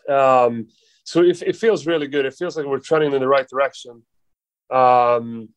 Um, 0.09 0.68
so 1.05 1.22
it, 1.22 1.42
it, 1.42 1.57
feels 1.57 1.87
really 1.87 2.07
good. 2.07 2.25
It 2.25 2.35
feels 2.35 2.57
like 2.57 2.66
we're 2.66 2.79
trending 2.79 3.12
in 3.12 3.20
the 3.20 3.29
right 3.29 3.48
direction. 3.48 4.03
Um, 4.70 5.48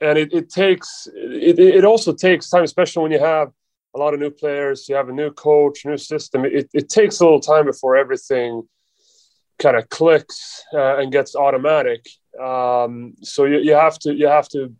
and 0.00 0.18
it, 0.18 0.32
it 0.32 0.50
takes, 0.50 1.08
it, 1.14 1.58
it 1.58 1.84
also 1.84 2.12
takes 2.12 2.50
time, 2.50 2.64
especially 2.64 3.02
when 3.02 3.12
you 3.12 3.20
have 3.20 3.50
a 3.94 3.98
lot 3.98 4.14
of 4.14 4.20
new 4.20 4.30
players, 4.30 4.88
you 4.88 4.94
have 4.94 5.08
a 5.08 5.12
new 5.12 5.30
coach, 5.30 5.84
new 5.84 5.96
system. 5.96 6.44
It, 6.44 6.68
it 6.74 6.88
takes 6.88 7.20
a 7.20 7.24
little 7.24 7.40
time 7.40 7.66
before 7.66 7.96
everything 7.96 8.62
kind 9.58 9.76
of 9.76 9.88
clicks 9.88 10.62
uh, 10.74 10.98
and 10.98 11.10
gets 11.12 11.34
automatic. 11.34 12.06
Um, 12.42 13.14
so 13.22 13.46
you, 13.46 13.58
you 13.58 13.72
have 13.72 13.98
to, 14.00 14.14
you 14.14 14.26
have 14.26 14.48
to, 14.50 14.74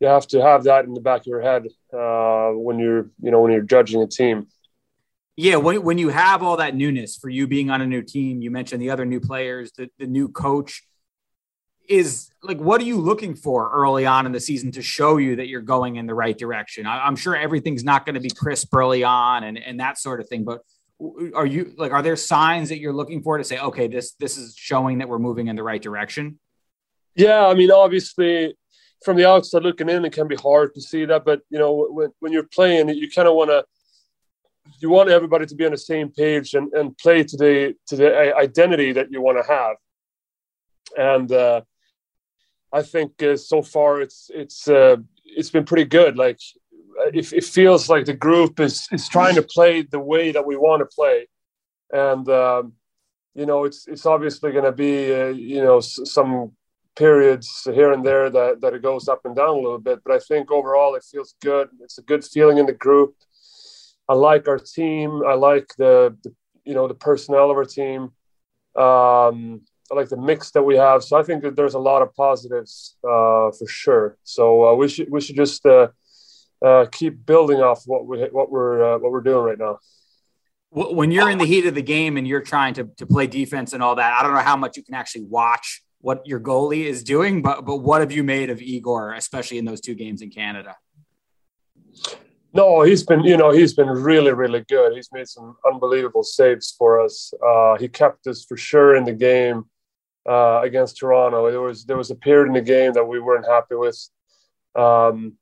you 0.00 0.08
have 0.08 0.26
to 0.28 0.42
have 0.42 0.64
that 0.64 0.84
in 0.84 0.94
the 0.94 1.00
back 1.00 1.20
of 1.20 1.26
your 1.26 1.42
head 1.42 1.66
uh, 1.92 2.50
when 2.50 2.78
you're, 2.78 3.10
you 3.20 3.30
know, 3.30 3.40
when 3.40 3.52
you're 3.52 3.60
judging 3.62 4.02
a 4.02 4.06
team. 4.06 4.48
Yeah, 5.40 5.56
when, 5.56 5.82
when 5.82 5.96
you 5.96 6.10
have 6.10 6.42
all 6.42 6.58
that 6.58 6.76
newness 6.76 7.16
for 7.16 7.30
you 7.30 7.46
being 7.46 7.70
on 7.70 7.80
a 7.80 7.86
new 7.86 8.02
team, 8.02 8.42
you 8.42 8.50
mentioned 8.50 8.82
the 8.82 8.90
other 8.90 9.06
new 9.06 9.20
players, 9.20 9.72
the, 9.72 9.88
the 9.98 10.06
new 10.06 10.28
coach 10.28 10.82
is 11.88 12.30
like, 12.42 12.58
what 12.58 12.78
are 12.82 12.84
you 12.84 12.98
looking 12.98 13.34
for 13.34 13.70
early 13.72 14.04
on 14.04 14.26
in 14.26 14.32
the 14.32 14.40
season 14.40 14.70
to 14.72 14.82
show 14.82 15.16
you 15.16 15.36
that 15.36 15.48
you're 15.48 15.62
going 15.62 15.96
in 15.96 16.06
the 16.06 16.12
right 16.12 16.36
direction? 16.36 16.84
I, 16.84 17.08
am 17.08 17.16
sure 17.16 17.34
everything's 17.34 17.82
not 17.82 18.04
going 18.04 18.16
to 18.16 18.20
be 18.20 18.28
crisp 18.28 18.74
early 18.74 19.02
on 19.02 19.44
and, 19.44 19.56
and 19.56 19.80
that 19.80 19.96
sort 19.96 20.20
of 20.20 20.28
thing, 20.28 20.44
but 20.44 20.60
are 21.34 21.46
you 21.46 21.72
like, 21.78 21.90
are 21.90 22.02
there 22.02 22.16
signs 22.16 22.68
that 22.68 22.78
you're 22.78 22.92
looking 22.92 23.22
for 23.22 23.38
to 23.38 23.44
say, 23.44 23.58
okay, 23.58 23.88
this, 23.88 24.12
this 24.20 24.36
is 24.36 24.54
showing 24.54 24.98
that 24.98 25.08
we're 25.08 25.18
moving 25.18 25.46
in 25.46 25.56
the 25.56 25.62
right 25.62 25.80
direction? 25.80 26.38
Yeah. 27.14 27.46
I 27.46 27.54
mean, 27.54 27.70
obviously 27.70 28.54
from 29.02 29.16
the 29.16 29.26
outside 29.26 29.62
looking 29.62 29.88
in, 29.88 30.04
it 30.04 30.12
can 30.12 30.28
be 30.28 30.36
hard 30.36 30.74
to 30.74 30.82
see 30.82 31.06
that, 31.06 31.24
but 31.24 31.40
you 31.48 31.58
know, 31.58 31.86
when, 31.88 32.10
when 32.18 32.30
you're 32.30 32.42
playing, 32.42 32.90
you 32.90 33.10
kind 33.10 33.26
of 33.26 33.34
want 33.34 33.48
to, 33.48 33.64
you 34.78 34.90
want 34.90 35.10
everybody 35.10 35.46
to 35.46 35.54
be 35.54 35.64
on 35.64 35.72
the 35.72 35.78
same 35.78 36.10
page 36.10 36.54
and, 36.54 36.72
and 36.72 36.96
play 36.98 37.24
to 37.24 37.36
the 37.36 37.74
to 37.88 37.96
the 37.96 38.36
identity 38.36 38.92
that 38.92 39.10
you 39.10 39.20
want 39.20 39.38
to 39.38 39.52
have. 39.52 39.76
And 40.96 41.30
uh, 41.32 41.62
i 42.72 42.82
think 42.82 43.20
uh, 43.22 43.36
so 43.36 43.62
far 43.62 44.00
it's 44.00 44.30
it's 44.32 44.68
uh, 44.68 44.96
it's 45.24 45.50
been 45.50 45.64
pretty 45.64 45.84
good. 45.84 46.16
Like 46.16 46.38
it, 47.14 47.32
it 47.32 47.44
feels 47.44 47.88
like 47.88 48.04
the 48.04 48.14
group 48.14 48.60
is 48.60 48.88
is 48.92 49.08
trying 49.08 49.34
to 49.36 49.42
play 49.42 49.82
the 49.82 50.00
way 50.00 50.32
that 50.32 50.46
we 50.46 50.56
want 50.56 50.80
to 50.80 50.86
play. 50.86 51.28
And 51.92 52.28
um, 52.28 52.74
you 53.34 53.46
know 53.46 53.64
it's 53.64 53.86
it's 53.88 54.06
obviously 54.06 54.52
going 54.52 54.64
to 54.64 54.72
be 54.72 55.12
uh, 55.14 55.28
you 55.28 55.62
know 55.62 55.80
some 55.80 56.52
periods 56.96 57.62
here 57.72 57.92
and 57.92 58.04
there 58.04 58.28
that, 58.28 58.60
that 58.60 58.74
it 58.74 58.82
goes 58.82 59.08
up 59.08 59.24
and 59.24 59.34
down 59.36 59.56
a 59.56 59.60
little 59.60 59.78
bit. 59.78 60.00
But 60.04 60.14
i 60.14 60.18
think 60.18 60.50
overall 60.50 60.94
it 60.94 61.04
feels 61.04 61.34
good. 61.40 61.68
It's 61.80 61.98
a 61.98 62.02
good 62.02 62.24
feeling 62.24 62.58
in 62.58 62.66
the 62.66 62.72
group 62.72 63.14
I 64.10 64.14
like 64.14 64.48
our 64.48 64.58
team. 64.58 65.22
I 65.24 65.34
like 65.34 65.72
the, 65.78 66.16
the 66.24 66.34
you 66.64 66.74
know 66.74 66.88
the 66.88 66.94
personnel 66.94 67.48
of 67.48 67.56
our 67.56 67.64
team. 67.64 68.10
Um, 68.74 69.62
I 69.90 69.94
like 69.94 70.08
the 70.08 70.16
mix 70.16 70.50
that 70.50 70.62
we 70.64 70.76
have. 70.76 71.04
So 71.04 71.16
I 71.16 71.22
think 71.22 71.44
that 71.44 71.54
there's 71.54 71.74
a 71.74 71.78
lot 71.78 72.02
of 72.02 72.12
positives 72.16 72.96
uh, 73.04 73.52
for 73.56 73.66
sure. 73.68 74.18
So 74.24 74.66
uh, 74.66 74.74
we 74.74 74.88
should 74.88 75.08
we 75.12 75.20
should 75.20 75.36
just 75.36 75.64
uh, 75.64 75.88
uh 76.60 76.86
keep 76.90 77.24
building 77.24 77.60
off 77.60 77.84
what 77.86 78.04
we 78.04 78.18
what 78.32 78.50
we're 78.50 78.94
uh, 78.94 78.98
what 78.98 79.12
we're 79.12 79.20
doing 79.20 79.44
right 79.44 79.58
now. 79.58 79.78
When 80.72 81.12
you're 81.12 81.30
in 81.30 81.38
the 81.38 81.46
heat 81.46 81.66
of 81.66 81.76
the 81.76 81.82
game 81.82 82.16
and 82.16 82.26
you're 82.26 82.42
trying 82.42 82.74
to, 82.74 82.84
to 82.96 83.06
play 83.06 83.28
defense 83.28 83.72
and 83.74 83.82
all 83.82 83.94
that, 83.94 84.12
I 84.18 84.24
don't 84.24 84.34
know 84.34 84.40
how 84.40 84.56
much 84.56 84.76
you 84.76 84.82
can 84.82 84.94
actually 84.94 85.22
watch 85.22 85.82
what 86.00 86.26
your 86.26 86.40
goalie 86.40 86.84
is 86.84 87.04
doing, 87.04 87.42
but 87.42 87.64
but 87.64 87.76
what 87.76 88.00
have 88.00 88.10
you 88.10 88.24
made 88.24 88.50
of 88.50 88.60
Igor, 88.60 89.14
especially 89.14 89.58
in 89.58 89.64
those 89.64 89.80
two 89.80 89.94
games 89.94 90.20
in 90.20 90.30
Canada? 90.30 90.74
No, 92.52 92.82
he's 92.82 93.04
been, 93.04 93.20
you 93.20 93.36
know, 93.36 93.50
he's 93.50 93.74
been 93.74 93.88
really, 93.88 94.32
really 94.32 94.64
good. 94.68 94.94
He's 94.94 95.12
made 95.12 95.28
some 95.28 95.56
unbelievable 95.64 96.24
saves 96.24 96.74
for 96.76 97.00
us. 97.00 97.32
Uh, 97.46 97.76
he 97.78 97.88
kept 97.88 98.26
us 98.26 98.44
for 98.44 98.56
sure 98.56 98.96
in 98.96 99.04
the 99.04 99.12
game 99.12 99.66
uh, 100.28 100.60
against 100.62 100.98
Toronto. 100.98 101.50
There 101.50 101.60
was 101.60 101.84
there 101.84 101.96
was 101.96 102.10
a 102.10 102.16
period 102.16 102.48
in 102.48 102.54
the 102.54 102.60
game 102.60 102.92
that 102.94 103.04
we 103.04 103.20
weren't 103.20 103.46
happy 103.46 103.76
with, 103.76 103.98
um, 104.74 105.34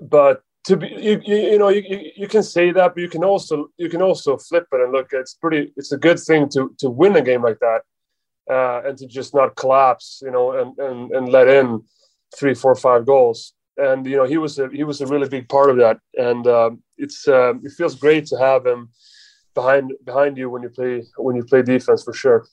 but 0.00 0.42
to 0.64 0.76
be, 0.78 0.88
you, 0.88 1.20
you, 1.24 1.58
know, 1.58 1.68
you, 1.68 2.10
you 2.16 2.28
can 2.28 2.42
say 2.42 2.72
that, 2.72 2.94
but 2.94 3.00
you 3.00 3.08
can 3.08 3.24
also 3.24 3.68
you 3.76 3.90
can 3.90 4.00
also 4.00 4.38
flip 4.38 4.66
it 4.72 4.80
and 4.80 4.92
look. 4.92 5.08
It's 5.12 5.34
pretty. 5.34 5.72
It's 5.76 5.92
a 5.92 5.98
good 5.98 6.18
thing 6.18 6.48
to 6.50 6.74
to 6.78 6.88
win 6.88 7.16
a 7.16 7.22
game 7.22 7.42
like 7.42 7.58
that, 7.58 7.82
uh, 8.50 8.88
and 8.88 8.96
to 8.96 9.06
just 9.06 9.34
not 9.34 9.56
collapse, 9.56 10.22
you 10.24 10.30
know, 10.30 10.52
and 10.52 10.78
and 10.78 11.10
and 11.10 11.28
let 11.28 11.48
in 11.48 11.84
three, 12.34 12.54
four, 12.54 12.74
five 12.74 13.04
goals 13.04 13.52
and 13.78 14.06
you 14.06 14.16
know 14.16 14.24
he 14.24 14.38
was 14.38 14.58
a 14.58 14.68
he 14.68 14.84
was 14.84 15.00
a 15.00 15.06
really 15.06 15.28
big 15.28 15.48
part 15.48 15.70
of 15.70 15.76
that. 15.78 15.98
And 16.14 16.46
um, 16.46 16.82
it's 16.96 17.26
uh, 17.26 17.54
it 17.62 17.72
feels 17.72 17.94
great 17.94 18.26
to 18.26 18.36
have 18.36 18.66
him 18.66 18.90
behind 19.54 19.92
behind 20.04 20.36
you 20.36 20.50
when 20.50 20.62
you 20.62 20.70
play 20.70 21.04
when 21.16 21.36
you 21.36 21.44
play 21.44 21.62
defense 21.62 22.02
for 22.02 22.12
sure. 22.12 22.46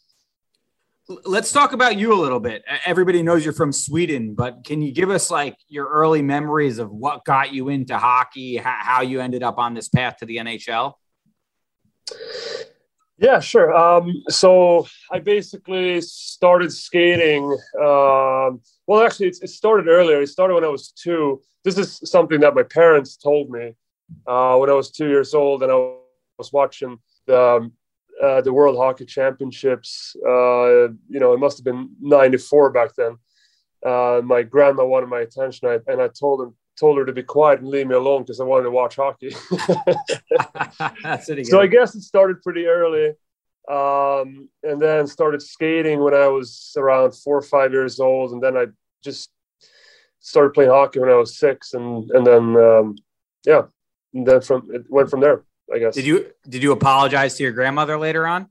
Let's 1.23 1.51
talk 1.51 1.73
about 1.73 1.97
you 1.97 2.13
a 2.13 2.19
little 2.19 2.39
bit. 2.39 2.63
Everybody 2.83 3.21
knows 3.21 3.43
you're 3.43 3.53
from 3.53 3.71
sweden 3.71 4.33
but 4.33 4.63
can 4.63 4.81
you 4.81 4.91
give 4.91 5.11
us 5.11 5.29
like 5.29 5.55
your 5.67 5.88
early 5.88 6.23
memories 6.23 6.79
of 6.79 6.89
what 6.89 7.25
got 7.25 7.53
you 7.53 7.69
into 7.69 7.97
hockey 7.97 8.57
how 8.57 9.01
you 9.01 9.21
ended 9.21 9.43
up 9.43 9.59
on 9.59 9.75
this 9.75 9.88
path 9.88 10.17
to 10.17 10.25
the 10.25 10.38
nhl 10.38 10.93
yeah, 13.17 13.39
sure. 13.39 13.73
Um, 13.73 14.23
so 14.28 14.88
I 15.12 15.19
basically 15.19 16.01
started 16.01 16.71
skating. 16.71 17.45
Um, 17.80 18.62
well, 18.88 19.04
actually, 19.06 19.28
it, 19.28 19.38
it, 19.41 19.49
started 19.49 19.88
earlier. 19.88 20.21
It 20.21 20.28
started 20.28 20.56
when 20.56 20.65
I 20.65 20.69
was 20.69 20.91
two. 20.91 21.41
This 21.63 21.78
is 21.78 22.01
something 22.04 22.41
that 22.41 22.56
my 22.56 22.63
parents 22.63 23.15
told 23.15 23.49
me 23.49 23.75
uh, 24.28 24.58
when 24.58 24.69
I 24.69 24.73
was 24.73 24.91
two 24.91 25.08
years 25.08 25.34
old, 25.34 25.63
and 25.63 25.71
I 25.71 25.93
was 26.38 26.51
watching 26.51 26.97
the 27.25 27.41
um, 27.41 27.71
uh, 28.21 28.41
the 28.41 28.54
World 28.54 28.78
Hockey 28.78 29.06
Championships. 29.06 30.15
Uh, 30.25 30.89
you 31.08 31.19
know, 31.19 31.34
it 31.34 31.39
must 31.39 31.58
have 31.58 31.65
been 31.65 31.89
'94 32.01 32.71
back 32.71 32.95
then. 32.95 33.17
Uh, 33.86 34.21
my 34.23 34.43
grandma 34.43 34.84
wanted 34.84 35.08
my 35.08 35.21
attention, 35.21 35.82
and 35.88 36.01
I 36.01 36.10
told 36.10 36.41
him 36.41 36.56
told 36.79 36.97
her 36.97 37.05
to 37.05 37.13
be 37.13 37.23
quiet 37.23 37.59
and 37.59 37.69
leave 37.69 37.88
me 37.88 37.95
alone 37.95 38.23
because 38.23 38.39
I 38.39 38.43
wanted 38.43 38.63
to 38.63 38.71
watch 38.71 38.95
hockey. 38.95 39.31
so 41.43 41.61
I 41.61 41.67
guess 41.67 41.95
it 41.95 42.01
started 42.01 42.41
pretty 42.41 42.65
early, 42.65 43.09
um, 43.69 44.49
and 44.63 44.81
then 44.81 45.07
started 45.07 45.41
skating 45.41 46.01
when 46.01 46.13
I 46.13 46.27
was 46.27 46.73
around 46.77 47.13
four 47.13 47.38
or 47.38 47.41
five 47.41 47.71
years 47.71 47.99
old, 47.99 48.31
and 48.31 48.43
then 48.43 48.57
I 48.57 48.65
just 49.03 49.31
started 50.19 50.53
playing 50.53 50.71
hockey 50.71 50.99
when 50.99 51.09
I 51.09 51.15
was 51.15 51.38
six, 51.38 51.73
and 51.73 52.09
and 52.11 52.25
then 52.25 52.57
um, 52.57 52.95
yeah, 53.45 53.63
and 54.13 54.27
then 54.27 54.41
from 54.41 54.69
it 54.73 54.85
went 54.89 55.09
from 55.09 55.21
there. 55.21 55.43
I 55.73 55.79
guess. 55.79 55.95
Did 55.95 56.05
you 56.05 56.31
did 56.47 56.61
you 56.61 56.71
apologize 56.71 57.35
to 57.35 57.43
your 57.43 57.51
grandmother 57.51 57.97
later 57.97 58.27
on? 58.27 58.49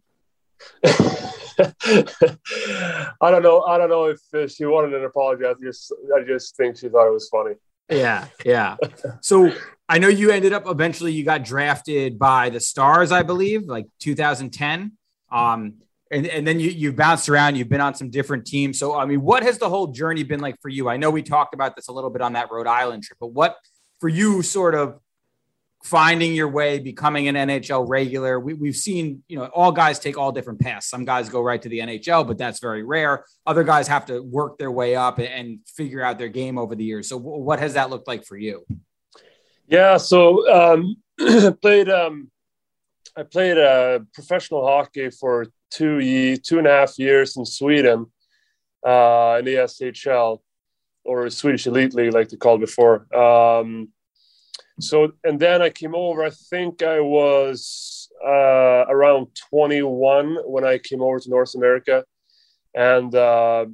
I 0.84 0.90
don't 3.30 3.42
know. 3.42 3.62
I 3.62 3.78
don't 3.78 3.88
know 3.88 4.14
if 4.32 4.50
she 4.50 4.64
wanted 4.64 4.94
an 4.94 5.04
apology. 5.04 5.44
I 5.44 5.54
just 5.62 5.94
I 6.16 6.24
just 6.24 6.56
think 6.56 6.78
she 6.78 6.88
thought 6.88 7.06
it 7.06 7.12
was 7.12 7.28
funny. 7.28 7.54
Yeah, 7.88 8.26
yeah. 8.44 8.76
So 9.20 9.52
I 9.88 9.98
know 9.98 10.08
you 10.08 10.30
ended 10.30 10.52
up 10.52 10.66
eventually 10.66 11.12
you 11.12 11.24
got 11.24 11.44
drafted 11.44 12.18
by 12.18 12.50
the 12.50 12.60
Stars, 12.60 13.12
I 13.12 13.22
believe, 13.22 13.64
like 13.64 13.86
2010. 14.00 14.92
Um, 15.30 15.74
and, 16.10 16.26
and 16.26 16.46
then 16.46 16.60
you 16.60 16.70
you've 16.70 16.96
bounced 16.96 17.28
around, 17.28 17.56
you've 17.56 17.68
been 17.68 17.80
on 17.80 17.94
some 17.94 18.10
different 18.10 18.46
teams. 18.46 18.78
So 18.78 18.96
I 18.96 19.04
mean, 19.04 19.20
what 19.22 19.42
has 19.42 19.58
the 19.58 19.68
whole 19.68 19.88
journey 19.88 20.22
been 20.22 20.40
like 20.40 20.56
for 20.62 20.68
you? 20.68 20.88
I 20.88 20.96
know 20.96 21.10
we 21.10 21.22
talked 21.22 21.54
about 21.54 21.76
this 21.76 21.88
a 21.88 21.92
little 21.92 22.10
bit 22.10 22.22
on 22.22 22.34
that 22.34 22.50
Rhode 22.50 22.66
Island 22.66 23.02
trip, 23.02 23.18
but 23.20 23.32
what 23.32 23.56
for 24.00 24.08
you 24.08 24.42
sort 24.42 24.74
of 24.74 25.00
finding 25.84 26.34
your 26.34 26.48
way, 26.48 26.78
becoming 26.78 27.28
an 27.28 27.34
NHL 27.34 27.84
regular. 27.86 28.40
We, 28.40 28.68
have 28.68 28.76
seen, 28.76 29.22
you 29.28 29.36
know, 29.36 29.44
all 29.46 29.70
guys 29.70 29.98
take 29.98 30.16
all 30.16 30.32
different 30.32 30.58
paths. 30.58 30.88
Some 30.88 31.04
guys 31.04 31.28
go 31.28 31.42
right 31.42 31.60
to 31.60 31.68
the 31.68 31.80
NHL, 31.80 32.26
but 32.26 32.38
that's 32.38 32.58
very 32.58 32.82
rare. 32.82 33.26
Other 33.46 33.64
guys 33.64 33.86
have 33.88 34.06
to 34.06 34.20
work 34.22 34.56
their 34.56 34.70
way 34.70 34.96
up 34.96 35.18
and, 35.18 35.28
and 35.28 35.58
figure 35.66 36.02
out 36.02 36.18
their 36.18 36.28
game 36.28 36.56
over 36.56 36.74
the 36.74 36.84
years. 36.84 37.08
So, 37.08 37.18
w- 37.18 37.42
what 37.42 37.60
has 37.60 37.74
that 37.74 37.90
looked 37.90 38.08
like 38.08 38.24
for 38.24 38.38
you? 38.38 38.64
Yeah, 39.68 39.98
so 39.98 40.50
um, 40.50 40.96
played. 41.62 41.88
Um, 41.90 42.30
I 43.16 43.22
played 43.22 43.58
uh, 43.58 44.00
professional 44.12 44.66
hockey 44.66 45.10
for 45.10 45.46
two 45.70 46.00
ye- 46.00 46.36
two 46.36 46.58
and 46.58 46.66
a 46.66 46.70
half 46.70 46.98
years 46.98 47.36
in 47.36 47.44
Sweden 47.44 48.06
uh, 48.84 49.36
in 49.38 49.44
the 49.44 49.54
SHL 49.68 50.40
or 51.04 51.30
Swedish 51.30 51.66
Elite 51.66 51.94
League, 51.94 52.14
like 52.14 52.30
they 52.30 52.36
called 52.36 52.60
before. 52.60 53.06
Um, 53.14 53.90
so 54.80 55.12
and 55.22 55.38
then 55.38 55.62
I 55.62 55.70
came 55.70 55.94
over. 55.94 56.24
I 56.24 56.30
think 56.30 56.82
I 56.82 57.00
was 57.00 58.08
uh, 58.24 58.84
around 58.88 59.28
21 59.50 60.38
when 60.44 60.64
I 60.64 60.78
came 60.78 61.00
over 61.00 61.20
to 61.20 61.30
North 61.30 61.54
America, 61.54 62.04
and 62.74 63.14
uh, 63.14 63.66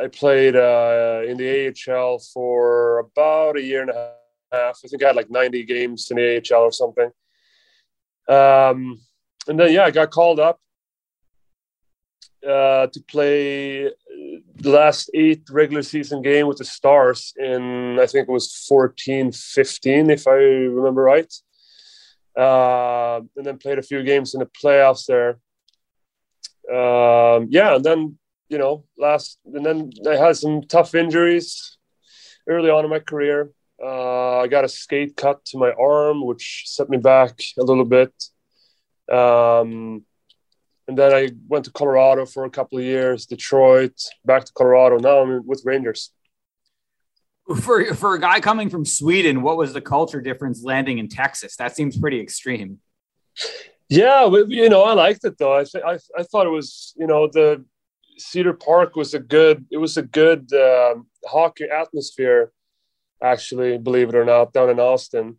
I 0.00 0.06
played 0.08 0.56
uh, 0.56 1.22
in 1.26 1.36
the 1.36 1.74
AHL 1.88 2.20
for 2.32 3.00
about 3.00 3.56
a 3.56 3.62
year 3.62 3.82
and 3.82 3.90
a 3.90 4.14
half. 4.52 4.78
I 4.84 4.88
think 4.88 5.02
I 5.02 5.08
had 5.08 5.16
like 5.16 5.30
90 5.30 5.64
games 5.64 6.10
in 6.10 6.16
the 6.16 6.36
AHL 6.36 6.62
or 6.62 6.72
something. 6.72 7.10
Um, 8.28 9.00
and 9.48 9.58
then 9.58 9.72
yeah, 9.72 9.84
I 9.84 9.90
got 9.90 10.10
called 10.10 10.38
up 10.38 10.60
uh, 12.46 12.86
to 12.86 13.04
play 13.08 13.90
last 14.64 15.10
eight 15.14 15.42
regular 15.50 15.82
season 15.82 16.22
game 16.22 16.46
with 16.46 16.58
the 16.58 16.64
Stars 16.64 17.32
in 17.36 17.98
I 18.00 18.06
think 18.06 18.28
it 18.28 18.32
was 18.32 18.54
14 18.68 19.32
15 19.32 20.10
if 20.10 20.26
I 20.26 20.32
remember 20.32 21.02
right. 21.02 21.32
Uh, 22.36 23.20
and 23.36 23.44
then 23.44 23.58
played 23.58 23.78
a 23.78 23.82
few 23.82 24.02
games 24.02 24.34
in 24.34 24.40
the 24.40 24.46
playoffs 24.46 25.06
there. 25.06 25.38
Um, 26.70 27.48
yeah, 27.50 27.76
and 27.76 27.84
then 27.84 28.18
you 28.48 28.58
know 28.58 28.84
last 28.96 29.38
and 29.44 29.64
then 29.64 29.90
I 30.08 30.16
had 30.16 30.36
some 30.36 30.62
tough 30.62 30.94
injuries 30.94 31.78
early 32.48 32.70
on 32.70 32.84
in 32.84 32.90
my 32.90 33.00
career. 33.00 33.50
Uh, 33.82 34.40
I 34.40 34.46
got 34.46 34.64
a 34.64 34.68
skate 34.68 35.16
cut 35.16 35.44
to 35.46 35.58
my 35.58 35.72
arm, 35.72 36.24
which 36.24 36.64
set 36.66 36.90
me 36.90 36.98
back 36.98 37.40
a 37.58 37.64
little 37.64 37.84
bit. 37.84 38.12
Um, 39.10 40.04
and 40.88 40.98
then 40.98 41.12
I 41.12 41.30
went 41.48 41.64
to 41.66 41.72
Colorado 41.72 42.26
for 42.26 42.44
a 42.44 42.50
couple 42.50 42.78
of 42.78 42.84
years, 42.84 43.26
Detroit, 43.26 43.92
back 44.24 44.44
to 44.44 44.52
Colorado. 44.52 44.98
Now 44.98 45.20
I'm 45.20 45.46
with 45.46 45.62
Rangers. 45.64 46.10
For 47.62 47.94
for 47.94 48.14
a 48.14 48.20
guy 48.20 48.40
coming 48.40 48.70
from 48.70 48.84
Sweden, 48.84 49.42
what 49.42 49.56
was 49.56 49.72
the 49.72 49.80
culture 49.80 50.20
difference 50.20 50.62
landing 50.62 50.98
in 50.98 51.08
Texas? 51.08 51.56
That 51.56 51.74
seems 51.74 51.98
pretty 51.98 52.20
extreme. 52.20 52.78
Yeah, 53.88 54.30
you 54.46 54.68
know, 54.68 54.84
I 54.84 54.92
liked 54.92 55.24
it 55.24 55.36
though. 55.36 55.56
I 55.56 55.64
th- 55.64 55.84
I, 55.84 55.98
I 56.16 56.22
thought 56.22 56.46
it 56.46 56.50
was, 56.50 56.94
you 56.96 57.08
know, 57.08 57.26
the 57.26 57.64
Cedar 58.18 58.52
Park 58.52 58.94
was 58.94 59.14
a 59.14 59.18
good. 59.18 59.66
It 59.70 59.78
was 59.78 59.96
a 59.96 60.02
good 60.02 60.52
um, 60.52 61.08
hockey 61.26 61.64
atmosphere, 61.64 62.52
actually. 63.22 63.78
Believe 63.78 64.10
it 64.10 64.14
or 64.14 64.24
not, 64.24 64.52
down 64.52 64.70
in 64.70 64.78
Austin, 64.78 65.38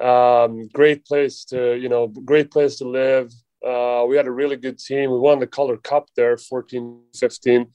um, 0.00 0.68
great 0.68 1.06
place 1.06 1.44
to, 1.46 1.74
you 1.74 1.88
know, 1.88 2.08
great 2.08 2.50
place 2.50 2.76
to 2.78 2.88
live 2.88 3.32
uh, 3.66 4.04
we 4.08 4.16
had 4.16 4.26
a 4.26 4.30
really 4.30 4.56
good 4.56 4.78
team. 4.78 5.10
We 5.10 5.18
won 5.18 5.40
the 5.40 5.46
Calder 5.46 5.76
Cup 5.76 6.08
there, 6.16 6.36
14 6.36 7.00
15. 7.18 7.66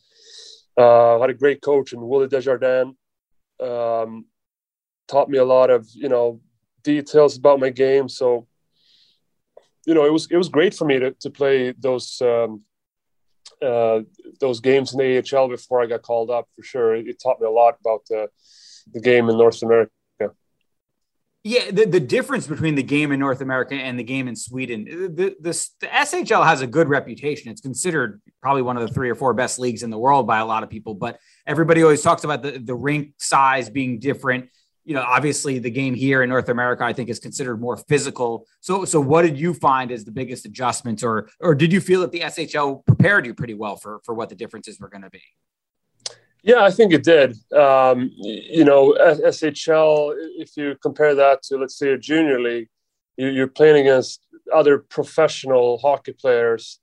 Uh, 0.77 1.19
had 1.19 1.29
a 1.29 1.33
great 1.33 1.61
coach 1.61 1.91
in 1.93 2.07
Willie 2.07 2.27
Desjardins. 2.27 2.95
Um, 3.61 4.25
taught 5.07 5.29
me 5.29 5.37
a 5.37 5.45
lot 5.45 5.69
of, 5.69 5.87
you 5.93 6.09
know, 6.09 6.39
details 6.83 7.37
about 7.37 7.59
my 7.59 7.69
game. 7.69 8.07
So, 8.07 8.47
you 9.85 9.93
know, 9.93 10.05
it 10.05 10.13
was 10.13 10.27
it 10.31 10.37
was 10.37 10.49
great 10.49 10.73
for 10.73 10.85
me 10.85 10.99
to, 10.99 11.11
to 11.11 11.29
play 11.29 11.73
those 11.77 12.21
um, 12.21 12.63
uh, 13.61 14.01
those 14.39 14.59
games 14.59 14.93
in 14.93 14.99
the 14.99 15.37
AHL 15.37 15.49
before 15.49 15.81
I 15.81 15.87
got 15.87 16.01
called 16.01 16.31
up 16.31 16.47
for 16.55 16.63
sure. 16.63 16.95
It, 16.95 17.07
it 17.07 17.21
taught 17.21 17.41
me 17.41 17.47
a 17.47 17.51
lot 17.51 17.75
about 17.79 18.05
the, 18.07 18.29
the 18.93 19.01
game 19.01 19.29
in 19.29 19.37
North 19.37 19.61
America. 19.61 19.91
Yeah, 21.43 21.71
the, 21.71 21.85
the 21.85 21.99
difference 21.99 22.45
between 22.45 22.75
the 22.75 22.83
game 22.83 23.11
in 23.11 23.19
North 23.19 23.41
America 23.41 23.73
and 23.73 23.97
the 23.97 24.03
game 24.03 24.27
in 24.27 24.35
Sweden, 24.35 24.85
the, 25.15 25.35
the, 25.39 25.69
the 25.79 25.87
SHL 25.87 26.45
has 26.45 26.61
a 26.61 26.67
good 26.67 26.87
reputation. 26.87 27.51
It's 27.51 27.61
considered 27.61 28.21
probably 28.43 28.61
one 28.61 28.77
of 28.77 28.87
the 28.87 28.93
three 28.93 29.09
or 29.09 29.15
four 29.15 29.33
best 29.33 29.57
leagues 29.57 29.81
in 29.81 29.89
the 29.89 29.97
world 29.97 30.27
by 30.27 30.37
a 30.37 30.45
lot 30.45 30.61
of 30.61 30.69
people, 30.69 30.93
but 30.93 31.17
everybody 31.47 31.81
always 31.81 32.03
talks 32.03 32.23
about 32.23 32.43
the, 32.43 32.59
the 32.59 32.75
rink 32.75 33.13
size 33.17 33.71
being 33.71 33.97
different. 33.97 34.49
You 34.85 34.93
know, 34.93 35.01
obviously 35.01 35.57
the 35.57 35.71
game 35.71 35.95
here 35.95 36.21
in 36.21 36.29
North 36.29 36.49
America, 36.49 36.83
I 36.83 36.93
think 36.93 37.09
is 37.09 37.17
considered 37.17 37.59
more 37.59 37.77
physical. 37.77 38.45
So, 38.59 38.85
so 38.85 39.01
what 39.01 39.23
did 39.23 39.39
you 39.39 39.55
find 39.55 39.91
as 39.91 40.05
the 40.05 40.11
biggest 40.11 40.45
adjustments 40.45 41.03
or, 41.03 41.27
or 41.39 41.55
did 41.55 41.73
you 41.73 41.81
feel 41.81 42.01
that 42.01 42.11
the 42.11 42.19
SHL 42.19 42.85
prepared 42.85 43.25
you 43.25 43.33
pretty 43.33 43.55
well 43.55 43.77
for, 43.77 43.99
for 44.05 44.13
what 44.13 44.29
the 44.29 44.35
differences 44.35 44.79
were 44.79 44.89
going 44.89 45.03
to 45.03 45.09
be? 45.09 45.23
Yeah, 46.43 46.63
I 46.63 46.71
think 46.71 46.91
it 46.91 47.03
did. 47.03 47.37
Um, 47.53 48.11
you 48.17 48.65
know, 48.65 48.95
SHL, 48.99 50.13
if 50.37 50.57
you 50.57 50.75
compare 50.81 51.13
that 51.13 51.43
to, 51.43 51.57
let's 51.57 51.77
say, 51.77 51.91
a 51.91 51.97
junior 51.97 52.39
league, 52.41 52.67
you're 53.17 53.47
playing 53.47 53.81
against 53.81 54.25
other 54.51 54.79
professional 54.79 55.77
hockey 55.77 56.13
players. 56.13 56.79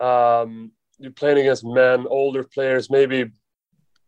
Um, 0.00 0.72
you're 0.98 1.10
playing 1.10 1.38
against 1.38 1.64
men, 1.64 2.06
older 2.08 2.44
players, 2.44 2.88
maybe 2.88 3.32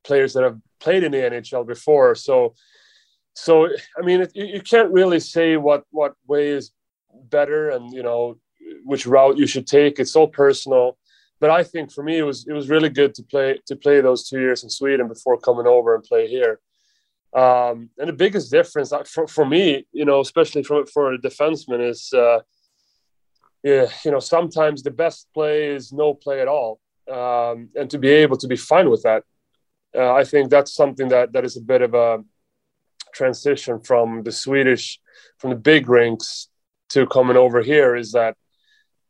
players 0.04 0.34
that 0.34 0.44
have 0.44 0.58
played 0.78 1.02
in 1.02 1.10
the 1.10 1.18
NHL 1.18 1.66
before. 1.66 2.14
So, 2.14 2.54
so 3.34 3.66
I 3.98 4.02
mean, 4.02 4.22
it, 4.22 4.32
you 4.36 4.60
can't 4.60 4.92
really 4.92 5.20
say 5.20 5.56
what 5.56 5.82
what 5.90 6.14
way 6.28 6.48
is 6.48 6.70
better, 7.28 7.70
and 7.70 7.92
you 7.92 8.04
know 8.04 8.38
which 8.84 9.06
route 9.06 9.36
you 9.36 9.48
should 9.48 9.66
take. 9.66 9.98
It's 9.98 10.14
all 10.14 10.28
personal 10.28 10.96
but 11.40 11.50
I 11.50 11.62
think 11.62 11.92
for 11.92 12.02
me 12.02 12.18
it 12.18 12.22
was 12.22 12.46
it 12.46 12.52
was 12.52 12.68
really 12.68 12.88
good 12.88 13.14
to 13.14 13.22
play 13.22 13.60
to 13.66 13.76
play 13.76 14.00
those 14.00 14.28
two 14.28 14.40
years 14.40 14.62
in 14.62 14.70
Sweden 14.70 15.08
before 15.08 15.38
coming 15.38 15.66
over 15.66 15.94
and 15.94 16.04
play 16.04 16.28
here. 16.28 16.60
Um, 17.34 17.90
and 17.98 18.08
the 18.08 18.14
biggest 18.14 18.50
difference 18.50 18.92
uh, 18.92 19.04
for, 19.04 19.26
for 19.26 19.44
me, 19.44 19.86
you 19.92 20.04
know, 20.04 20.20
especially 20.20 20.62
for 20.62 20.86
for 20.86 21.12
a 21.12 21.18
defenseman, 21.18 21.86
is 21.86 22.12
uh, 22.14 22.40
yeah, 23.62 23.86
you 24.04 24.10
know, 24.10 24.20
sometimes 24.20 24.82
the 24.82 24.90
best 24.90 25.28
play 25.34 25.66
is 25.66 25.92
no 25.92 26.14
play 26.14 26.40
at 26.40 26.48
all, 26.48 26.80
um, 27.10 27.68
and 27.74 27.90
to 27.90 27.98
be 27.98 28.08
able 28.08 28.38
to 28.38 28.48
be 28.48 28.56
fine 28.56 28.88
with 28.88 29.02
that, 29.02 29.24
uh, 29.94 30.14
I 30.14 30.24
think 30.24 30.50
that's 30.50 30.74
something 30.74 31.08
that 31.08 31.32
that 31.32 31.44
is 31.44 31.56
a 31.56 31.60
bit 31.60 31.82
of 31.82 31.94
a 31.94 32.24
transition 33.12 33.80
from 33.80 34.22
the 34.22 34.32
Swedish, 34.32 34.98
from 35.38 35.50
the 35.50 35.56
big 35.56 35.88
rinks 35.88 36.48
to 36.90 37.06
coming 37.06 37.36
over 37.36 37.60
here. 37.60 37.96
Is 37.96 38.12
that 38.12 38.36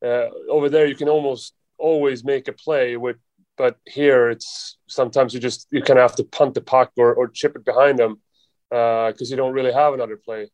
uh, 0.04 0.28
over 0.50 0.68
there 0.68 0.86
you 0.86 0.96
can 0.96 1.08
almost 1.08 1.54
always 1.78 2.24
make 2.24 2.48
a 2.48 2.52
play 2.52 2.96
with 2.96 3.16
but 3.56 3.78
here 3.86 4.30
it's 4.30 4.76
sometimes 4.86 5.34
you 5.34 5.40
just 5.40 5.66
you 5.70 5.80
kind 5.82 5.98
of 5.98 6.08
have 6.08 6.16
to 6.16 6.24
punt 6.24 6.54
the 6.54 6.60
puck 6.60 6.92
or, 6.96 7.14
or 7.14 7.28
chip 7.28 7.56
it 7.56 7.64
behind 7.64 7.98
them 7.98 8.20
because 8.68 9.22
uh, 9.22 9.30
you 9.30 9.36
don't 9.36 9.52
really 9.52 9.72
have 9.72 9.94
another 9.94 10.16
play. 10.16 10.50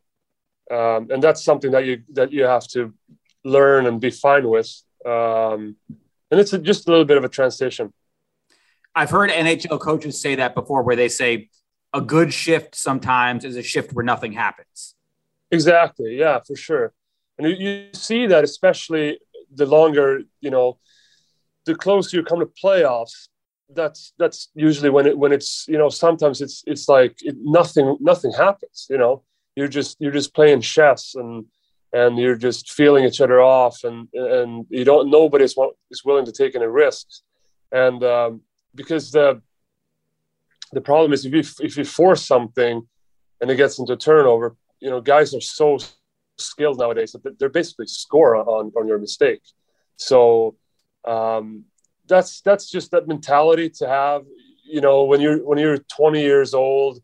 Um, 0.70 1.08
and 1.10 1.22
that's 1.22 1.42
something 1.42 1.72
that 1.72 1.84
you 1.84 2.02
that 2.12 2.32
you 2.32 2.44
have 2.44 2.66
to 2.68 2.94
learn 3.44 3.86
and 3.86 4.00
be 4.00 4.10
fine 4.10 4.48
with. 4.48 4.70
Um, 5.04 5.76
and 6.30 6.40
it's 6.40 6.52
a, 6.52 6.58
just 6.58 6.86
a 6.86 6.90
little 6.90 7.04
bit 7.04 7.16
of 7.16 7.24
a 7.24 7.28
transition. 7.28 7.92
I've 8.94 9.10
heard 9.10 9.30
nhl 9.30 9.80
coaches 9.80 10.20
say 10.20 10.34
that 10.36 10.54
before 10.54 10.82
where 10.82 10.96
they 10.96 11.08
say 11.08 11.48
a 11.94 12.00
good 12.00 12.32
shift 12.32 12.74
sometimes 12.74 13.44
is 13.44 13.56
a 13.56 13.62
shift 13.62 13.92
where 13.92 14.04
nothing 14.04 14.32
happens. 14.32 14.94
Exactly 15.50 16.18
yeah 16.18 16.40
for 16.46 16.56
sure. 16.56 16.92
And 17.38 17.48
you, 17.48 17.56
you 17.56 17.88
see 17.94 18.26
that 18.26 18.44
especially 18.44 19.18
the 19.54 19.66
longer 19.66 20.22
you 20.40 20.50
know, 20.50 20.78
the 21.66 21.74
closer 21.74 22.16
you 22.16 22.24
come 22.24 22.40
to 22.40 22.46
playoffs, 22.46 23.28
that's 23.74 24.12
that's 24.18 24.50
usually 24.54 24.90
when 24.90 25.06
it 25.06 25.16
when 25.16 25.32
it's 25.32 25.66
you 25.68 25.78
know 25.78 25.88
sometimes 25.88 26.40
it's 26.40 26.62
it's 26.66 26.88
like 26.88 27.16
it, 27.22 27.36
nothing 27.40 27.96
nothing 28.00 28.32
happens. 28.32 28.86
You 28.90 28.98
know, 28.98 29.22
you're 29.56 29.68
just 29.68 29.96
you're 30.00 30.12
just 30.12 30.34
playing 30.34 30.60
chess 30.60 31.14
and 31.14 31.44
and 31.92 32.18
you're 32.18 32.36
just 32.36 32.72
feeling 32.72 33.04
each 33.04 33.20
other 33.20 33.40
off 33.40 33.84
and 33.84 34.08
and 34.14 34.66
you 34.70 34.84
don't 34.84 35.10
nobody's 35.10 35.54
is 35.90 36.04
willing 36.04 36.24
to 36.24 36.32
take 36.32 36.54
any 36.54 36.66
risks 36.66 37.22
and 37.70 38.02
um, 38.02 38.40
because 38.74 39.10
the 39.10 39.40
the 40.72 40.80
problem 40.80 41.12
is 41.12 41.24
if 41.24 41.32
you 41.32 41.42
if 41.64 41.76
you 41.76 41.84
force 41.84 42.24
something 42.26 42.86
and 43.40 43.50
it 43.50 43.56
gets 43.56 43.78
into 43.78 43.96
turnover 43.96 44.56
you 44.80 44.90
know 44.90 45.00
guys 45.00 45.34
are 45.34 45.40
so 45.40 45.78
skilled 46.38 46.78
nowadays 46.78 47.12
that 47.12 47.38
they're 47.38 47.48
basically 47.48 47.86
score 47.86 48.36
on 48.36 48.72
on 48.76 48.88
your 48.88 48.98
mistake 48.98 49.42
so 49.96 50.56
um, 51.04 51.64
that's 52.08 52.40
that's 52.40 52.70
just 52.70 52.90
that 52.90 53.08
mentality 53.08 53.68
to 53.70 53.88
have 53.88 54.22
you 54.64 54.80
know 54.80 55.04
when 55.04 55.20
you're 55.20 55.38
when 55.38 55.58
you're 55.58 55.78
20 55.78 56.20
years 56.20 56.54
old 56.54 57.00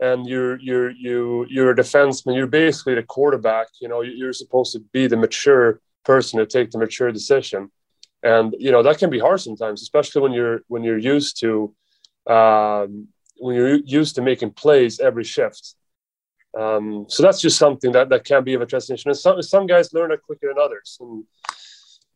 and 0.00 0.26
you're 0.26 0.58
you're 0.60 0.90
you 0.90 1.46
you're 1.48 1.70
a 1.70 1.76
defenseman 1.76 2.36
you're 2.36 2.46
basically 2.46 2.94
the 2.94 3.02
quarterback 3.02 3.66
you 3.80 3.88
know 3.88 4.00
you're 4.02 4.32
supposed 4.32 4.72
to 4.72 4.80
be 4.92 5.06
the 5.06 5.16
mature 5.16 5.80
person 6.08 6.38
to 6.38 6.46
take 6.46 6.70
the 6.70 6.78
mature 6.78 7.12
decision. 7.12 7.70
And 8.22 8.56
you 8.58 8.72
know 8.72 8.82
that 8.82 8.98
can 8.98 9.10
be 9.10 9.20
hard 9.26 9.40
sometimes 9.40 9.80
especially 9.82 10.22
when 10.22 10.32
you're 10.32 10.60
when 10.72 10.82
you're 10.82 11.04
used 11.16 11.38
to 11.42 11.50
um, 12.36 13.08
when 13.44 13.54
you're 13.54 13.76
used 14.00 14.14
to 14.16 14.22
making 14.22 14.52
plays 14.62 14.98
every 14.98 15.26
shift. 15.34 15.64
Um, 16.58 17.04
so 17.08 17.22
that's 17.22 17.40
just 17.40 17.58
something 17.58 17.92
that 17.92 18.08
that 18.08 18.24
can 18.24 18.42
be 18.42 18.54
of 18.54 18.62
a 18.62 18.66
transition 18.66 19.10
and 19.10 19.18
some 19.24 19.40
some 19.42 19.66
guys 19.72 19.92
learn 19.92 20.10
it 20.10 20.22
quicker 20.22 20.48
than 20.48 20.58
others. 20.66 20.98
And 21.00 21.24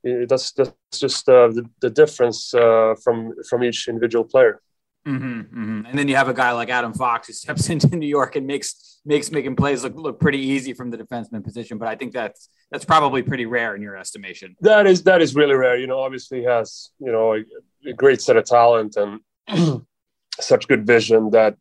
that's 0.03 0.53
that's 0.53 0.75
just 0.95 1.29
uh, 1.29 1.49
the, 1.49 1.69
the 1.81 1.91
difference 1.91 2.53
uh, 2.55 2.95
from 3.03 3.33
from 3.49 3.63
each 3.65 3.89
individual 3.89 4.25
player 4.25 4.61
Mm-hmm, 5.07 5.41
mm-hmm. 5.41 5.87
And 5.87 5.99
then 5.99 6.07
you 6.07 6.15
have 6.15 6.29
a 6.29 6.35
guy 6.35 6.53
like 6.53 6.69
Adam 6.69 6.93
Fox 6.93 7.27
who 7.27 7.33
steps 7.33 7.69
into 7.71 7.97
New 7.97 8.07
York 8.07 8.37
and 8.37 8.47
makes 8.47 9.01
makes 9.05 9.33
making 9.33 9.57
plays 9.57 9.83
look 9.83 9.97
look 9.97 10.21
pretty 10.21 10.39
easy 10.39 10.73
from 10.73 10.91
the 10.91 10.99
defenseman 10.99 11.43
position. 11.43 11.79
But 11.79 11.89
I 11.89 11.97
think 11.97 12.13
that's 12.13 12.49
that's 12.71 12.85
probably 12.85 13.23
pretty 13.23 13.47
rare 13.47 13.75
in 13.75 13.83
your 13.83 13.97
estimation. 13.97 14.57
That 14.61 14.87
is 14.87 15.03
that 15.05 15.21
is 15.21 15.35
really 15.35 15.55
rare. 15.55 15.77
You 15.77 15.87
know, 15.87 15.99
obviously 15.99 16.41
he 16.41 16.45
has 16.45 16.91
you 16.99 17.11
know 17.11 17.35
a, 17.35 17.45
a 17.89 17.93
great 17.93 18.23
set 18.23 18.37
of 18.37 18.45
talent 18.45 18.97
and 18.97 19.83
such 20.41 20.69
good 20.69 20.87
vision 20.87 21.31
that 21.31 21.57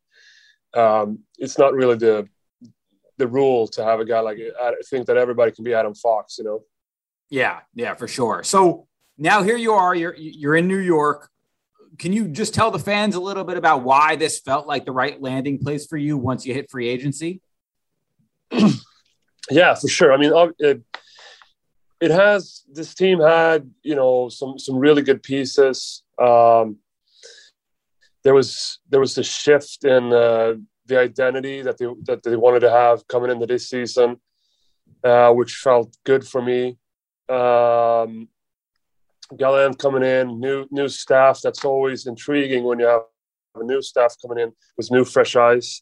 um, 0.75 1.19
it's 1.37 1.57
not 1.57 1.73
really 1.73 1.97
the 1.97 2.27
the 3.17 3.27
rule 3.27 3.67
to 3.67 3.83
have 3.83 3.99
a 3.99 4.05
guy 4.05 4.19
like 4.19 4.37
I 4.61 4.73
think 4.89 5.07
that 5.07 5.17
everybody 5.17 5.51
can 5.51 5.63
be 5.63 5.73
Adam 5.73 5.95
Fox. 5.95 6.37
You 6.37 6.43
know. 6.43 6.63
Yeah, 7.31 7.61
yeah, 7.73 7.95
for 7.95 8.07
sure. 8.07 8.43
So 8.43 8.87
now 9.17 9.41
here 9.41 9.57
you 9.57 9.73
are. 9.73 9.95
You're 9.95 10.15
you're 10.15 10.55
in 10.55 10.67
New 10.67 10.77
York 10.77 11.31
can 11.97 12.13
you 12.13 12.27
just 12.27 12.53
tell 12.53 12.71
the 12.71 12.79
fans 12.79 13.15
a 13.15 13.19
little 13.19 13.43
bit 13.43 13.57
about 13.57 13.83
why 13.83 14.15
this 14.15 14.39
felt 14.39 14.65
like 14.65 14.85
the 14.85 14.91
right 14.91 15.21
landing 15.21 15.59
place 15.59 15.85
for 15.85 15.97
you 15.97 16.17
once 16.17 16.45
you 16.45 16.53
hit 16.53 16.71
free 16.71 16.87
agency? 16.87 17.41
yeah, 19.51 19.75
for 19.75 19.87
sure. 19.87 20.11
I 20.11 20.17
mean, 20.17 20.31
it, 20.57 20.81
it 21.99 22.11
has 22.11 22.63
this 22.71 22.95
team 22.95 23.19
had 23.19 23.69
you 23.83 23.95
know 23.95 24.29
some 24.29 24.57
some 24.57 24.77
really 24.77 25.01
good 25.01 25.21
pieces. 25.21 26.01
Um, 26.19 26.77
there 28.23 28.33
was 28.33 28.79
there 28.89 28.99
was 28.99 29.17
a 29.17 29.23
shift 29.23 29.83
in 29.83 30.11
uh, 30.11 30.55
the 30.87 30.99
identity 30.99 31.61
that 31.61 31.77
they 31.77 31.85
that 32.05 32.23
they 32.23 32.35
wanted 32.35 32.61
to 32.61 32.71
have 32.71 33.07
coming 33.07 33.29
into 33.29 33.45
this 33.45 33.69
season, 33.69 34.19
uh, 35.03 35.31
which 35.31 35.53
felt 35.55 35.95
good 36.03 36.27
for 36.27 36.41
me. 36.41 36.77
Um, 37.31 38.27
Gallant 39.37 39.79
coming 39.79 40.03
in, 40.03 40.39
new 40.39 40.67
new 40.71 40.89
staff. 40.89 41.39
That's 41.41 41.63
always 41.63 42.05
intriguing 42.05 42.65
when 42.65 42.79
you 42.79 42.85
have 42.85 43.03
a 43.55 43.63
new 43.63 43.81
staff 43.81 44.15
coming 44.21 44.43
in 44.43 44.51
with 44.77 44.91
new 44.91 45.05
fresh 45.05 45.35
eyes. 45.35 45.81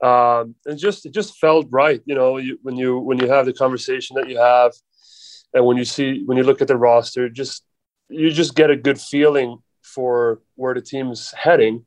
Um, 0.00 0.54
and 0.64 0.78
just 0.78 1.04
it 1.04 1.12
just 1.12 1.38
felt 1.38 1.66
right, 1.70 2.00
you 2.04 2.14
know, 2.14 2.36
you, 2.36 2.58
when 2.62 2.76
you 2.76 2.98
when 2.98 3.18
you 3.18 3.28
have 3.28 3.46
the 3.46 3.52
conversation 3.52 4.14
that 4.14 4.28
you 4.28 4.38
have, 4.38 4.72
and 5.52 5.64
when 5.66 5.76
you 5.76 5.84
see 5.84 6.22
when 6.24 6.38
you 6.38 6.44
look 6.44 6.62
at 6.62 6.68
the 6.68 6.76
roster, 6.76 7.28
just 7.28 7.64
you 8.08 8.30
just 8.30 8.54
get 8.54 8.70
a 8.70 8.76
good 8.76 9.00
feeling 9.00 9.58
for 9.82 10.40
where 10.54 10.74
the 10.74 10.80
team's 10.80 11.32
heading. 11.32 11.84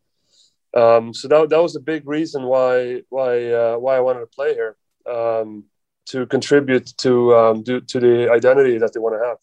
Um, 0.75 1.13
so 1.13 1.29
that 1.29 1.49
that 1.49 1.61
was 1.61 1.77
a 1.77 1.79
big 1.79 2.05
reason 2.05 2.43
why 2.43 3.03
why 3.07 3.51
uh, 3.51 3.77
why 3.77 3.95
I 3.95 4.01
wanted 4.01 4.21
to 4.21 4.27
play 4.27 4.53
here 4.55 4.75
um, 5.09 5.65
to 6.07 6.25
contribute 6.25 6.93
to 6.97 7.35
um, 7.35 7.63
to, 7.63 7.81
to 7.81 7.99
the 7.99 8.31
identity 8.31 8.77
that 8.77 8.93
they 8.93 8.99
want 8.99 9.15
to 9.15 9.27
have. 9.27 9.37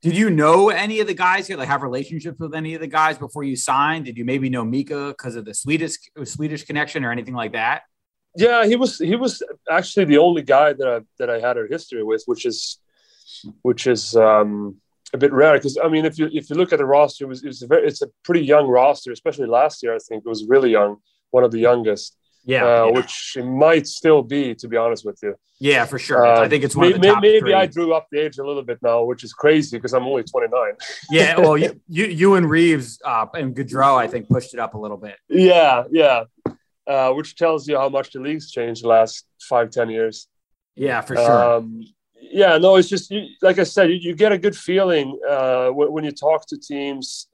Did 0.00 0.16
you 0.16 0.30
know 0.30 0.68
any 0.68 1.00
of 1.00 1.08
the 1.08 1.14
guys 1.14 1.48
here? 1.48 1.56
Like 1.56 1.68
have 1.68 1.82
relationships 1.82 2.38
with 2.38 2.54
any 2.54 2.74
of 2.74 2.80
the 2.80 2.86
guys 2.86 3.18
before 3.18 3.42
you 3.42 3.56
signed? 3.56 4.04
Did 4.04 4.16
you 4.16 4.24
maybe 4.24 4.48
know 4.48 4.64
Mika 4.64 5.08
because 5.08 5.34
of 5.34 5.44
the 5.44 5.54
Swedish 5.54 5.94
Swedish 6.24 6.64
connection 6.64 7.04
or 7.04 7.10
anything 7.10 7.34
like 7.34 7.52
that? 7.52 7.82
Yeah, 8.36 8.66
he 8.66 8.76
was 8.76 8.98
he 8.98 9.16
was 9.16 9.42
actually 9.68 10.04
the 10.04 10.18
only 10.18 10.42
guy 10.42 10.72
that 10.72 10.88
I, 10.88 11.00
that 11.18 11.30
I 11.30 11.40
had 11.40 11.56
a 11.56 11.66
history 11.68 12.04
with, 12.04 12.22
which 12.26 12.46
is 12.46 12.78
which 13.62 13.86
is 13.86 14.14
um, 14.14 14.76
a 15.12 15.18
bit 15.18 15.32
rare 15.32 15.54
because 15.54 15.78
I 15.82 15.88
mean, 15.88 16.04
if 16.04 16.18
you 16.18 16.28
if 16.32 16.48
you 16.50 16.56
look 16.56 16.72
at 16.72 16.78
the 16.78 16.86
roster, 16.86 17.24
it 17.24 17.28
was, 17.28 17.42
it 17.42 17.48
was 17.48 17.62
a 17.62 17.66
very, 17.66 17.86
it's 17.86 18.02
a 18.02 18.08
pretty 18.24 18.44
young 18.44 18.68
roster, 18.68 19.10
especially 19.10 19.46
last 19.46 19.82
year. 19.82 19.94
I 19.94 19.98
think 19.98 20.22
it 20.24 20.28
was 20.28 20.46
really 20.46 20.70
young, 20.70 20.98
one 21.30 21.44
of 21.44 21.50
the 21.50 21.58
youngest. 21.58 22.16
Yeah, 22.48 22.64
uh, 22.64 22.86
yeah, 22.86 22.92
which 22.92 23.34
it 23.36 23.44
might 23.44 23.86
still 23.86 24.22
be, 24.22 24.54
to 24.54 24.68
be 24.68 24.78
honest 24.78 25.04
with 25.04 25.18
you. 25.22 25.34
Yeah, 25.60 25.84
for 25.84 25.98
sure. 25.98 26.24
Uh, 26.24 26.40
I 26.40 26.48
think 26.48 26.64
it's 26.64 26.74
one 26.74 26.92
maybe, 26.98 27.20
maybe 27.20 27.40
three. 27.40 27.52
I 27.52 27.66
drew 27.66 27.92
up 27.92 28.06
the 28.10 28.20
age 28.20 28.38
a 28.38 28.42
little 28.42 28.62
bit 28.62 28.78
now, 28.80 29.04
which 29.04 29.22
is 29.22 29.34
crazy 29.34 29.76
because 29.76 29.92
I'm 29.92 30.04
only 30.04 30.22
29. 30.22 30.72
yeah, 31.10 31.38
well, 31.38 31.58
you, 31.58 31.78
you, 31.88 32.06
you 32.06 32.34
and 32.36 32.48
Reaves 32.48 33.02
uh, 33.04 33.26
and 33.34 33.54
Goodrow, 33.54 33.98
I 33.98 34.06
think, 34.06 34.30
pushed 34.30 34.54
it 34.54 34.60
up 34.60 34.72
a 34.72 34.78
little 34.78 34.96
bit. 34.96 35.16
Yeah, 35.28 35.84
yeah, 35.90 36.24
uh, 36.86 37.12
which 37.12 37.36
tells 37.36 37.68
you 37.68 37.76
how 37.76 37.90
much 37.90 38.12
the 38.12 38.20
league's 38.20 38.50
changed 38.50 38.82
the 38.82 38.88
last 38.88 39.26
five, 39.42 39.68
ten 39.68 39.90
years. 39.90 40.26
Yeah, 40.74 41.02
for 41.02 41.16
sure. 41.16 41.56
Um, 41.56 41.84
yeah, 42.18 42.56
no, 42.56 42.76
it's 42.76 42.88
just 42.88 43.10
you, 43.10 43.26
like 43.42 43.58
I 43.58 43.64
said, 43.64 43.90
you, 43.90 43.96
you 43.96 44.14
get 44.14 44.32
a 44.32 44.38
good 44.38 44.56
feeling 44.56 45.20
uh, 45.28 45.68
when, 45.68 45.92
when 45.92 46.04
you 46.04 46.12
talk 46.12 46.46
to 46.46 46.56
teams 46.56 47.28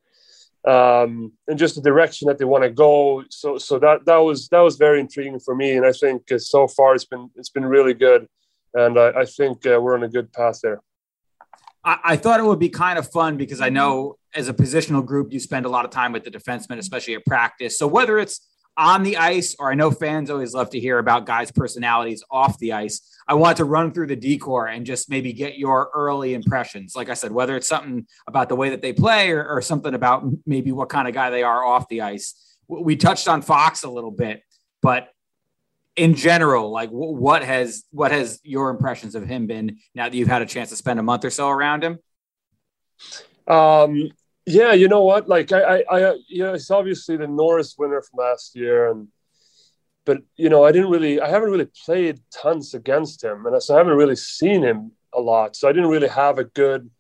um, 0.67 1.33
and 1.47 1.59
just 1.59 1.75
the 1.75 1.83
direction 1.83 2.27
that 2.29 2.39
they 2.39 2.45
want 2.45 2.65
to 2.65 2.71
go. 2.71 3.23
So, 3.31 3.59
so 3.59 3.79
that 3.79 4.07
that 4.07 4.17
was 4.17 4.49
that 4.49 4.61
was 4.61 4.77
very 4.77 5.01
intriguing 5.01 5.41
for 5.41 5.55
me, 5.55 5.77
and 5.77 5.85
I 5.85 5.93
think 5.93 6.31
uh, 6.33 6.39
so 6.39 6.67
far 6.67 6.95
it's 6.95 7.05
been 7.05 7.31
it's 7.37 7.51
been 7.51 7.65
really 7.65 7.95
good, 7.95 8.27
and 8.73 8.99
I, 8.99 9.21
I 9.21 9.25
think 9.25 9.67
uh, 9.67 9.81
we're 9.81 9.95
on 9.95 10.05
a 10.05 10.09
good 10.09 10.33
path 10.33 10.61
there. 10.63 10.81
I, 11.85 11.99
I, 12.05 12.17
thought 12.17 12.41
it 12.41 12.45
would 12.45 12.59
be 12.59 12.71
kind 12.71 12.99
of 12.99 13.11
fun 13.11 13.37
because 13.37 13.61
I 13.61 13.69
know 13.69 14.17
as 14.35 14.49
a 14.49 14.55
positional 14.55 15.05
group 15.05 15.33
you 15.33 15.39
spend 15.39 15.67
a 15.67 15.69
lot 15.69 15.85
of 15.85 15.91
time 15.91 16.13
with 16.13 16.25
the 16.25 16.31
defensemen, 16.31 16.79
especially 16.79 17.15
at 17.15 17.27
practice. 17.27 17.79
So 17.79 17.87
whether 17.87 18.19
it's 18.19 18.41
on 18.77 19.03
the 19.03 19.17
ice, 19.17 19.55
or 19.59 19.71
I 19.71 19.75
know 19.75 19.91
fans 19.91 20.31
always 20.31 20.55
love 20.55 20.71
to 20.71 20.81
hear 20.81 20.99
about 20.99 21.27
guys' 21.27 21.51
personalities 21.51 22.25
off 22.31 22.59
the 22.59 22.73
ice. 22.73 23.01
I 23.27 23.35
want 23.35 23.57
to 23.59 23.65
run 23.65 23.93
through 23.93 24.09
the 24.09 24.17
D 24.17 24.37
corps 24.37 24.67
and 24.67 24.85
just 24.85 25.09
maybe 25.09 25.33
get 25.33 25.57
your 25.57 25.91
early 25.95 26.35
impressions. 26.35 26.95
Like 26.95 27.09
I 27.09 27.15
said, 27.15 27.33
whether 27.33 27.57
it's 27.57 27.69
something 27.69 28.07
about 28.27 28.49
the 28.49 28.57
way 28.57 28.71
that 28.71 28.83
they 28.83 28.93
play 28.93 29.31
or, 29.31 29.47
or 29.47 29.63
something 29.63 29.95
about 29.95 30.25
maybe 30.47 30.73
what 30.73 30.89
kind 30.89 31.09
of 31.09 31.15
guy 31.15 31.31
they 31.31 31.43
are 31.43 31.65
off 31.65 31.89
the 31.89 32.03
ice. 32.03 32.35
We 32.69 32.97
touched 32.97 33.29
on 33.29 33.43
Fox 33.43 33.85
a 33.85 33.91
little 33.91 34.11
bit, 34.11 34.43
but 34.83 35.09
in 35.97 36.15
general, 36.15 36.71
like 36.71 36.91
what 36.91 37.45
has 37.45 37.85
what 37.91 38.11
has 38.11 38.41
your 38.43 38.71
impressions 38.71 39.15
of 39.15 39.27
him 39.27 39.47
been 39.47 39.79
now 39.95 40.09
that 40.09 40.15
you've 40.15 40.29
had 40.29 40.43
a 40.43 40.47
chance 40.47 40.71
to 40.71 40.77
spend 40.77 40.99
a 40.99 41.03
month 41.03 41.25
or 41.25 41.31
so 41.31 41.49
around 41.49 41.85
him? 41.85 41.99
Um, 43.47 44.11
yeah, 44.47 44.73
you 44.73 44.89
know 44.89 45.03
what? 45.03 45.29
Like 45.29 45.53
I, 45.53 45.61
I, 45.61 46.11
I 46.11 46.19
you 46.29 46.45
know, 46.45 46.55
it's 46.55 46.71
obviously 46.71 47.17
the 47.17 47.27
Norris 47.27 47.77
winner 47.79 48.03
from 48.03 48.19
last 48.19 48.55
year, 48.55 48.91
and 48.91 49.09
but 50.05 50.19
you 50.37 50.51
know, 50.51 50.65
I 50.65 50.73
didn't 50.73 50.91
really, 50.91 51.21
I 51.21 51.29
haven't 51.29 51.51
really 51.51 51.69
played 51.85 52.21
tons 52.31 52.75
against 52.75 53.25
him, 53.25 53.47
and 53.47 53.63
so 53.63 53.75
I 53.75 53.79
haven't 53.79 53.97
really 53.97 54.17
seen 54.17 54.63
him 54.63 54.93
a 55.15 55.21
lot. 55.21 55.57
So 55.57 55.69
I 55.69 55.73
didn't 55.73 55.91
really 55.91 56.09
have 56.09 56.39
a 56.39 56.45
good, 56.45 56.91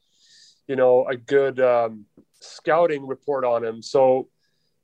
you 0.66 0.76
know, 0.76 1.06
a 1.06 1.16
good 1.16 1.60
um, 1.60 2.06
scouting 2.40 3.06
report 3.06 3.44
on 3.44 3.62
him. 3.62 3.82
So, 3.82 4.28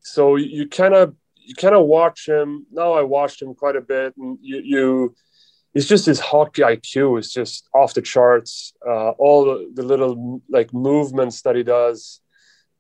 so 0.01 0.37
you 0.37 0.69
kind 0.69 0.95
of, 0.95 1.15
you 1.37 1.55
kind 1.55 1.75
of 1.75 1.87
watch 1.87 2.29
him. 2.29 2.67
Now 2.71 2.93
I 2.93 3.03
watched 3.03 3.41
him 3.41 3.55
quite 3.55 3.77
a 3.77 3.81
bit, 3.81 4.15
and 4.19 4.39
you, 4.43 4.61
you 4.63 5.15
it's 5.73 5.87
just 5.87 6.05
his 6.05 6.21
hockey 6.21 6.61
IQ 6.61 7.21
is 7.21 7.33
just 7.33 7.69
off 7.73 7.95
the 7.95 8.03
charts. 8.03 8.75
Uh, 8.87 9.11
all 9.11 9.47
the, 9.47 9.71
the 9.73 9.83
little 9.83 10.43
like 10.51 10.75
movements 10.75 11.41
that 11.43 11.57
he 11.57 11.63
does 11.63 12.21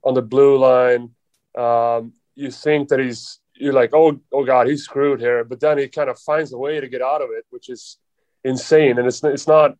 on 0.04 0.14
the 0.14 0.22
blue 0.22 0.58
line. 0.58 1.10
Um, 1.56 2.12
you 2.34 2.50
think 2.50 2.88
that 2.88 3.00
he's 3.00 3.40
you're 3.54 3.74
like, 3.74 3.90
oh, 3.92 4.18
oh 4.32 4.44
God, 4.44 4.66
he's 4.66 4.84
screwed 4.84 5.20
here. 5.20 5.44
But 5.44 5.60
then 5.60 5.78
he 5.78 5.88
kind 5.88 6.08
of 6.08 6.18
finds 6.18 6.52
a 6.52 6.58
way 6.58 6.80
to 6.80 6.88
get 6.88 7.02
out 7.02 7.20
of 7.20 7.28
it, 7.30 7.44
which 7.50 7.68
is 7.68 7.98
insane. 8.44 8.98
And 8.98 9.06
it's 9.06 9.22
it's 9.22 9.46
not 9.46 9.76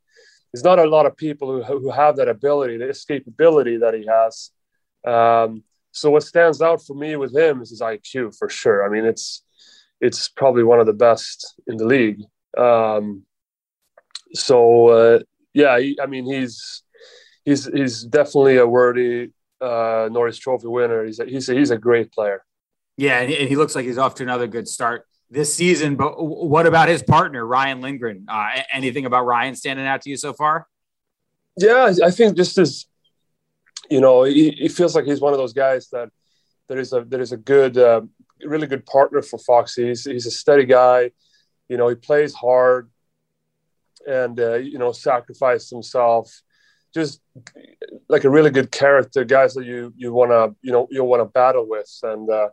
it's 0.53 0.65
not 0.65 0.79
a 0.79 0.89
lot 0.89 1.07
of 1.07 1.17
people 1.17 1.63
who 1.63 1.79
who 1.79 1.91
have 1.91 2.17
that 2.17 2.29
ability, 2.29 2.77
the 2.77 2.87
escapability 2.87 3.81
that 3.81 3.95
he 3.95 4.07
has. 4.07 4.51
Um, 5.07 5.65
so 5.93 6.11
what 6.11 6.23
stands 6.23 6.63
out 6.63 6.85
for 6.85 6.95
me 6.95 7.17
with 7.17 7.35
him 7.35 7.63
is 7.63 7.71
his 7.71 7.81
IQ 7.81 8.37
for 8.37 8.49
sure. 8.49 8.85
I 8.85 8.89
mean, 8.89 9.05
it's 9.05 9.43
it's 10.01 10.29
probably 10.29 10.63
one 10.63 10.81
of 10.81 10.87
the 10.87 10.93
best 10.93 11.55
in 11.67 11.77
the 11.77 11.87
league. 11.87 12.23
Um, 12.57 13.25
so 14.35 14.89
uh, 14.89 15.19
yeah, 15.53 15.79
he, 15.79 15.99
I 16.01 16.07
mean, 16.07 16.27
he's 16.27 16.83
he's 17.45 17.65
he's 17.67 18.05
definitely 18.05 18.59
a 18.59 18.67
worthy 18.67 19.31
uh, 19.61 20.09
Norris 20.11 20.39
Trophy 20.39 20.67
winner. 20.67 21.05
He's 21.05 21.21
a, 21.21 21.27
he's 21.27 21.49
a, 21.49 21.55
he's 21.55 21.71
a 21.71 21.79
great 21.79 22.13
player. 22.13 22.45
Yeah, 22.97 23.21
and 23.21 23.31
he 23.31 23.57
looks 23.57 23.75
like 23.75 23.87
he's 23.87 23.99
off 23.99 24.15
to 24.17 24.23
another 24.23 24.47
good 24.47 24.69
start 24.69 25.07
this 25.31 25.55
season. 25.55 25.97
But 25.97 26.23
what 26.23 26.67
about 26.67 26.89
his 26.89 27.03
partner 27.03 27.47
Ryan 27.47 27.81
Lindgren? 27.81 28.27
Uh, 28.29 28.51
anything 28.73 29.07
about 29.07 29.25
Ryan 29.25 29.55
standing 29.55 29.87
out 29.87 30.03
to 30.03 30.11
you 30.11 30.17
so 30.17 30.33
far? 30.33 30.67
Yeah, 31.57 31.93
I 32.05 32.11
think 32.11 32.37
just 32.37 32.59
as 32.59 32.87
you 33.91 34.01
know, 34.01 34.25
he, 34.25 34.51
he 34.51 34.69
feels 34.69 34.95
like 34.95 35.05
he's 35.05 35.21
one 35.21 35.33
of 35.33 35.39
those 35.39 35.53
guys 35.53 35.89
that 35.91 36.11
there 36.69 36.79
is 36.79 36.93
a 36.93 37.03
there 37.03 37.21
is 37.21 37.33
a 37.33 37.37
good, 37.37 37.77
uh, 37.77 38.03
really 38.45 38.67
good 38.67 38.87
partner 38.87 39.23
for 39.23 39.39
Foxy. 39.39 39.89
He's, 39.89 40.05
he's 40.05 40.27
a 40.27 40.31
steady 40.31 40.65
guy. 40.65 41.11
You 41.69 41.77
know, 41.77 41.89
he 41.89 41.97
plays 41.97 42.35
hard 42.35 42.91
and 44.07 44.39
uh, 44.39 44.55
you 44.55 44.79
know 44.79 44.93
sacrificed 44.93 45.71
himself. 45.71 46.41
Just 46.93 47.21
like 48.09 48.25
a 48.25 48.31
really 48.31 48.51
good 48.51 48.71
character, 48.71 49.25
guys 49.25 49.55
that 49.55 49.65
you 49.65 49.93
you 49.97 50.13
want 50.13 50.31
to 50.31 50.55
you 50.63 50.73
know 50.73 50.89
you 50.91 51.05
want 51.05 51.21
to 51.21 51.27
battle 51.27 51.69
with, 51.69 51.91
and 52.03 52.29
uh, 52.29 52.49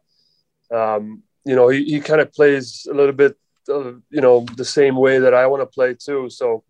um, 0.71 1.23
you 1.45 1.55
know 1.55 1.69
he, 1.69 1.83
he 1.85 1.99
kind 1.99 2.21
of 2.21 2.31
plays 2.31 2.87
a 2.89 2.93
little 2.93 3.13
bit 3.13 3.35
uh, 3.69 3.93
you 4.09 4.21
know 4.21 4.45
the 4.55 4.65
same 4.65 4.95
way 4.95 5.19
that 5.19 5.33
I 5.33 5.47
want 5.47 5.61
to 5.61 5.65
play 5.65 5.95
too. 5.95 6.29
So 6.29 6.63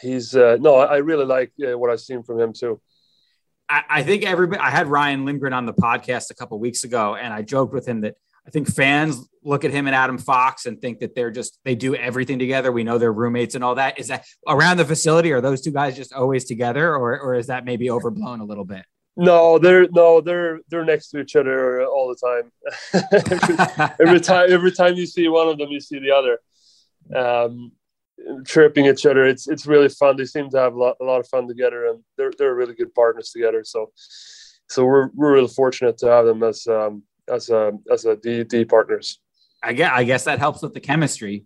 he's 0.00 0.34
uh, 0.34 0.56
no, 0.60 0.76
I 0.76 0.98
really 0.98 1.24
like 1.24 1.52
uh, 1.64 1.78
what 1.78 1.90
I've 1.90 2.00
seen 2.00 2.22
from 2.22 2.40
him 2.40 2.52
too. 2.52 2.80
I, 3.68 3.82
I 3.88 4.02
think 4.02 4.24
everybody. 4.24 4.60
I 4.60 4.70
had 4.70 4.88
Ryan 4.88 5.24
Lindgren 5.24 5.52
on 5.52 5.66
the 5.66 5.74
podcast 5.74 6.30
a 6.30 6.34
couple 6.34 6.58
weeks 6.58 6.84
ago, 6.84 7.14
and 7.14 7.32
I 7.32 7.42
joked 7.42 7.72
with 7.72 7.86
him 7.86 8.00
that 8.02 8.16
I 8.46 8.50
think 8.50 8.72
fans 8.72 9.26
look 9.42 9.64
at 9.64 9.70
him 9.70 9.86
and 9.86 9.94
Adam 9.94 10.18
Fox 10.18 10.66
and 10.66 10.80
think 10.80 11.00
that 11.00 11.14
they're 11.14 11.30
just 11.30 11.58
they 11.64 11.74
do 11.74 11.94
everything 11.94 12.38
together. 12.38 12.70
We 12.70 12.84
know 12.84 12.98
they're 12.98 13.12
roommates 13.12 13.54
and 13.54 13.64
all 13.64 13.74
that. 13.76 13.98
Is 13.98 14.08
that 14.08 14.24
around 14.46 14.76
the 14.76 14.84
facility? 14.84 15.32
Are 15.32 15.40
those 15.40 15.62
two 15.62 15.72
guys 15.72 15.96
just 15.96 16.12
always 16.12 16.44
together, 16.44 16.94
or 16.94 17.18
or 17.18 17.34
is 17.34 17.48
that 17.48 17.64
maybe 17.64 17.90
overblown 17.90 18.40
a 18.40 18.44
little 18.44 18.64
bit? 18.64 18.84
No, 19.16 19.58
they're 19.58 19.88
no, 19.88 20.20
they're 20.20 20.60
they're 20.68 20.84
next 20.84 21.08
to 21.10 21.20
each 21.20 21.36
other 21.36 21.84
all 21.84 22.08
the 22.08 22.26
time. 22.26 22.52
every, 23.98 24.06
every, 24.06 24.20
time, 24.20 24.52
every 24.52 24.72
time 24.72 24.94
you 24.94 25.06
see 25.06 25.26
one 25.28 25.48
of 25.48 25.58
them, 25.58 25.70
you 25.70 25.80
see 25.80 25.98
the 25.98 26.10
other, 26.10 26.38
um, 27.16 27.72
chirping 28.44 28.84
each 28.84 29.06
other. 29.06 29.26
It's 29.26 29.48
it's 29.48 29.66
really 29.66 29.88
fun. 29.88 30.16
They 30.16 30.26
seem 30.26 30.50
to 30.50 30.58
have 30.58 30.74
a 30.74 30.78
lot, 30.78 30.96
a 31.00 31.04
lot 31.04 31.20
of 31.20 31.28
fun 31.28 31.48
together, 31.48 31.86
and 31.86 32.04
they're 32.18 32.32
they're 32.36 32.54
really 32.54 32.74
good 32.74 32.94
partners 32.94 33.30
together. 33.30 33.64
So, 33.64 33.90
so 34.68 34.84
we're 34.84 35.08
we're 35.14 35.32
really 35.32 35.48
fortunate 35.48 35.96
to 35.98 36.08
have 36.08 36.26
them 36.26 36.42
as 36.42 36.66
um, 36.66 37.02
as 37.28 37.50
a 37.50 37.72
as 37.90 38.04
a 38.04 38.16
D 38.16 38.44
D 38.44 38.64
partners. 38.64 39.20
I 39.62 39.72
guess 39.72 39.90
I 39.92 40.04
guess 40.04 40.24
that 40.24 40.38
helps 40.38 40.62
with 40.62 40.74
the 40.74 40.80
chemistry. 40.80 41.44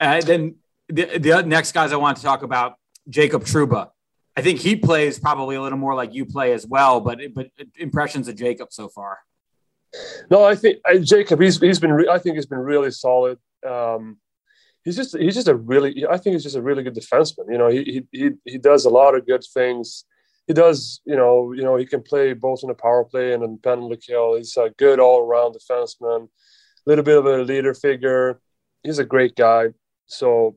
Uh, 0.00 0.20
then 0.20 0.56
the, 0.88 1.18
the 1.18 1.42
next 1.42 1.72
guys 1.72 1.92
I 1.92 1.96
want 1.96 2.16
to 2.18 2.22
talk 2.22 2.42
about 2.42 2.74
Jacob 3.08 3.44
Trouba. 3.44 3.90
I 4.36 4.42
think 4.42 4.60
he 4.60 4.76
plays 4.76 5.18
probably 5.18 5.56
a 5.56 5.62
little 5.62 5.78
more 5.78 5.94
like 5.94 6.14
you 6.14 6.24
play 6.24 6.52
as 6.52 6.66
well, 6.66 7.00
but 7.00 7.20
but 7.34 7.48
impressions 7.76 8.28
of 8.28 8.36
Jacob 8.36 8.68
so 8.72 8.88
far. 8.88 9.18
No, 10.30 10.42
I 10.44 10.54
think 10.54 10.78
uh, 10.88 10.98
Jacob 10.98 11.40
he's 11.40 11.60
he's 11.60 11.78
been 11.78 11.92
re- 11.92 12.08
I 12.10 12.18
think 12.18 12.36
he's 12.36 12.46
been 12.46 12.58
really 12.58 12.90
solid. 12.90 13.38
Um, 13.66 14.18
he's 14.84 14.96
just 14.96 15.16
he's 15.16 15.34
just 15.34 15.48
a 15.48 15.54
really 15.54 16.06
I 16.08 16.16
think 16.16 16.34
he's 16.34 16.42
just 16.42 16.56
a 16.56 16.62
really 16.62 16.82
good 16.82 16.94
defenseman. 16.94 17.50
You 17.50 17.58
know, 17.58 17.68
he 17.68 18.06
he 18.10 18.30
he 18.44 18.58
does 18.58 18.84
a 18.86 18.90
lot 18.90 19.14
of 19.14 19.26
good 19.26 19.44
things 19.52 20.04
he 20.46 20.52
does, 20.52 21.00
you 21.04 21.16
know, 21.16 21.52
you 21.52 21.62
know, 21.62 21.76
he 21.76 21.86
can 21.86 22.02
play 22.02 22.32
both 22.32 22.60
in 22.62 22.68
the 22.68 22.74
power 22.74 23.04
play 23.04 23.32
and 23.32 23.44
in 23.44 23.58
penalty 23.58 23.96
kill. 23.96 24.36
He's 24.36 24.56
a 24.56 24.70
good 24.76 24.98
all 24.98 25.20
around 25.20 25.54
defenseman, 25.54 26.24
a 26.24 26.28
little 26.86 27.04
bit 27.04 27.18
of 27.18 27.26
a 27.26 27.42
leader 27.42 27.74
figure. 27.74 28.40
He's 28.82 28.98
a 28.98 29.04
great 29.04 29.36
guy. 29.36 29.68
So, 30.06 30.56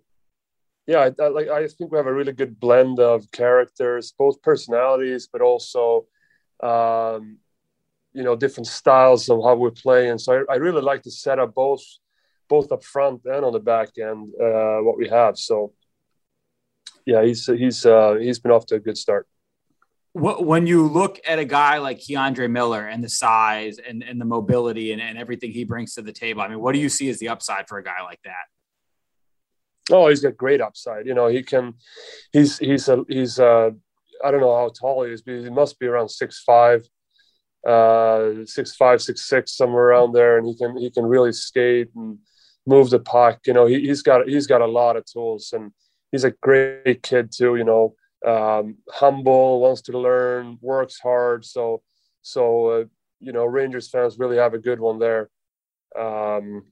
yeah, 0.87 1.09
I, 1.19 1.23
I, 1.23 1.27
like 1.27 1.47
I 1.49 1.67
think 1.67 1.91
we 1.91 1.97
have 1.97 2.07
a 2.07 2.13
really 2.13 2.33
good 2.33 2.59
blend 2.59 2.99
of 2.99 3.29
characters, 3.31 4.13
both 4.17 4.41
personalities, 4.41 5.29
but 5.31 5.41
also, 5.41 6.07
um, 6.63 7.37
you 8.13 8.23
know, 8.23 8.35
different 8.35 8.67
styles 8.67 9.29
of 9.29 9.43
how 9.43 9.55
we 9.55 9.69
play. 9.69 10.09
And 10.09 10.19
so 10.19 10.45
I, 10.49 10.53
I 10.53 10.55
really 10.55 10.81
like 10.81 11.03
to 11.03 11.11
set 11.11 11.37
up 11.37 11.53
both, 11.53 11.83
both 12.49 12.71
up 12.71 12.83
front 12.83 13.21
and 13.25 13.45
on 13.45 13.53
the 13.53 13.59
back 13.59 13.89
end, 13.99 14.33
uh, 14.41 14.79
what 14.79 14.97
we 14.97 15.09
have. 15.09 15.37
So, 15.37 15.73
yeah, 17.05 17.23
he's 17.23 17.45
he's 17.45 17.85
uh, 17.85 18.15
he's 18.19 18.39
been 18.39 18.51
off 18.51 18.65
to 18.67 18.75
a 18.75 18.79
good 18.79 18.97
start 18.97 19.27
when 20.15 20.65
you 20.65 20.87
look 20.87 21.19
at 21.27 21.39
a 21.39 21.45
guy 21.45 21.77
like 21.79 21.99
K'Andre 21.99 22.49
Miller 22.49 22.87
and 22.87 23.03
the 23.03 23.09
size 23.09 23.79
and, 23.79 24.01
and 24.01 24.19
the 24.19 24.25
mobility 24.25 24.93
and, 24.93 25.01
and 25.01 25.17
everything 25.17 25.51
he 25.51 25.65
brings 25.65 25.93
to 25.95 26.01
the 26.01 26.13
table, 26.13 26.41
I 26.41 26.47
mean, 26.47 26.61
what 26.61 26.73
do 26.73 26.79
you 26.79 26.87
see 26.87 27.09
as 27.09 27.19
the 27.19 27.27
upside 27.27 27.67
for 27.67 27.77
a 27.77 27.83
guy 27.83 28.01
like 28.01 28.21
that? 28.23 29.93
Oh, 29.93 30.07
he's 30.07 30.21
got 30.21 30.37
great 30.37 30.61
upside. 30.61 31.05
You 31.05 31.15
know, 31.15 31.27
he 31.27 31.43
can, 31.43 31.73
he's, 32.31 32.57
he's, 32.59 32.87
a, 32.87 33.03
he's, 33.09 33.39
uh, 33.39 33.71
I 34.23 34.31
don't 34.31 34.39
know 34.39 34.55
how 34.55 34.69
tall 34.69 35.03
he 35.03 35.11
is, 35.11 35.21
but 35.21 35.35
he 35.35 35.49
must 35.49 35.79
be 35.79 35.87
around 35.87 36.09
six 36.09 36.41
five, 36.43 36.87
uh, 37.67 38.45
six 38.45 38.75
five, 38.75 39.01
six 39.01 39.27
six, 39.27 39.55
somewhere 39.55 39.87
around 39.87 40.13
there, 40.13 40.37
and 40.37 40.47
he 40.47 40.55
can 40.55 40.77
he 40.77 40.89
can 40.89 41.05
really 41.05 41.33
skate 41.33 41.89
and 41.95 42.19
move 42.65 42.89
the 42.89 42.99
puck. 42.99 43.39
You 43.45 43.53
know, 43.53 43.65
he, 43.65 43.87
has 43.87 44.01
got 44.01 44.27
he's 44.27 44.47
got 44.47 44.61
a 44.61 44.65
lot 44.65 44.95
of 44.95 45.05
tools, 45.05 45.51
and 45.53 45.71
he's 46.11 46.23
a 46.23 46.31
great 46.31 47.03
kid 47.03 47.31
too. 47.31 47.55
You 47.55 47.63
know, 47.63 47.95
um, 48.25 48.77
humble, 48.89 49.59
wants 49.61 49.81
to 49.83 49.97
learn, 49.97 50.57
works 50.61 50.99
hard. 50.99 51.45
So, 51.45 51.81
so 52.21 52.67
uh, 52.67 52.83
you 53.19 53.31
know, 53.31 53.45
Rangers 53.45 53.89
fans 53.89 54.19
really 54.19 54.37
have 54.37 54.53
a 54.53 54.59
good 54.59 54.79
one 54.79 54.99
there. 54.99 55.29
Um, 55.97 56.65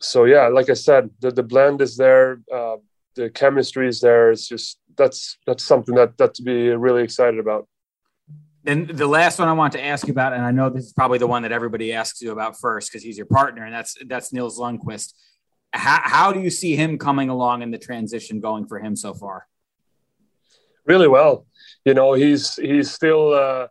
so 0.00 0.24
yeah, 0.24 0.48
like 0.48 0.70
I 0.70 0.74
said, 0.74 1.10
the, 1.20 1.30
the 1.30 1.42
blend 1.42 1.80
is 1.80 1.96
there, 1.96 2.40
uh, 2.54 2.76
the 3.14 3.30
chemistry 3.30 3.88
is 3.88 4.00
there. 4.00 4.30
It's 4.30 4.46
just 4.46 4.78
that's 4.96 5.38
that's 5.46 5.64
something 5.64 5.94
that 5.94 6.16
that 6.18 6.34
to 6.34 6.42
be 6.42 6.70
really 6.70 7.02
excited 7.02 7.40
about. 7.40 7.68
And 8.66 8.88
the 8.88 9.06
last 9.06 9.38
one 9.38 9.48
I 9.48 9.52
want 9.52 9.72
to 9.74 9.84
ask 9.84 10.06
you 10.06 10.12
about, 10.12 10.34
and 10.34 10.44
I 10.44 10.50
know 10.50 10.68
this 10.68 10.84
is 10.84 10.92
probably 10.92 11.18
the 11.18 11.26
one 11.26 11.42
that 11.42 11.52
everybody 11.52 11.92
asks 11.92 12.20
you 12.20 12.32
about 12.32 12.58
first 12.60 12.90
because 12.90 13.02
he's 13.02 13.16
your 13.16 13.26
partner, 13.26 13.64
and 13.64 13.74
that's 13.74 13.96
that's 14.06 14.32
Nils 14.32 14.58
Lundkvist. 14.58 15.14
How, 15.72 16.00
how 16.02 16.32
do 16.32 16.40
you 16.40 16.50
see 16.50 16.76
him 16.76 16.98
coming 16.98 17.28
along 17.28 17.62
in 17.62 17.70
the 17.70 17.78
transition 17.78 18.40
going 18.40 18.66
for 18.66 18.78
him 18.78 18.96
so 18.96 19.14
far? 19.14 19.46
Really 20.88 21.08
well. 21.08 21.46
You 21.84 21.94
know, 21.94 22.14
he's 22.14 22.56
he's 22.56 22.90
still 22.90 23.32
uh, 23.32 23.68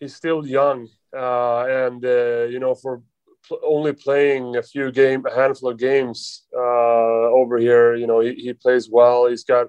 he's 0.00 0.14
still 0.14 0.46
young, 0.46 0.88
uh, 1.14 1.64
and 1.66 2.04
uh, 2.04 2.44
you 2.44 2.58
know, 2.58 2.74
for 2.74 3.02
pl- 3.46 3.60
only 3.64 3.92
playing 3.92 4.56
a 4.56 4.62
few 4.62 4.90
game, 4.90 5.24
a 5.26 5.34
handful 5.34 5.70
of 5.70 5.78
games 5.78 6.46
uh, 6.56 7.26
over 7.40 7.58
here, 7.58 7.94
you 7.94 8.06
know, 8.06 8.20
he, 8.20 8.34
he 8.34 8.52
plays 8.52 8.88
well. 8.90 9.28
He's 9.28 9.44
got 9.44 9.66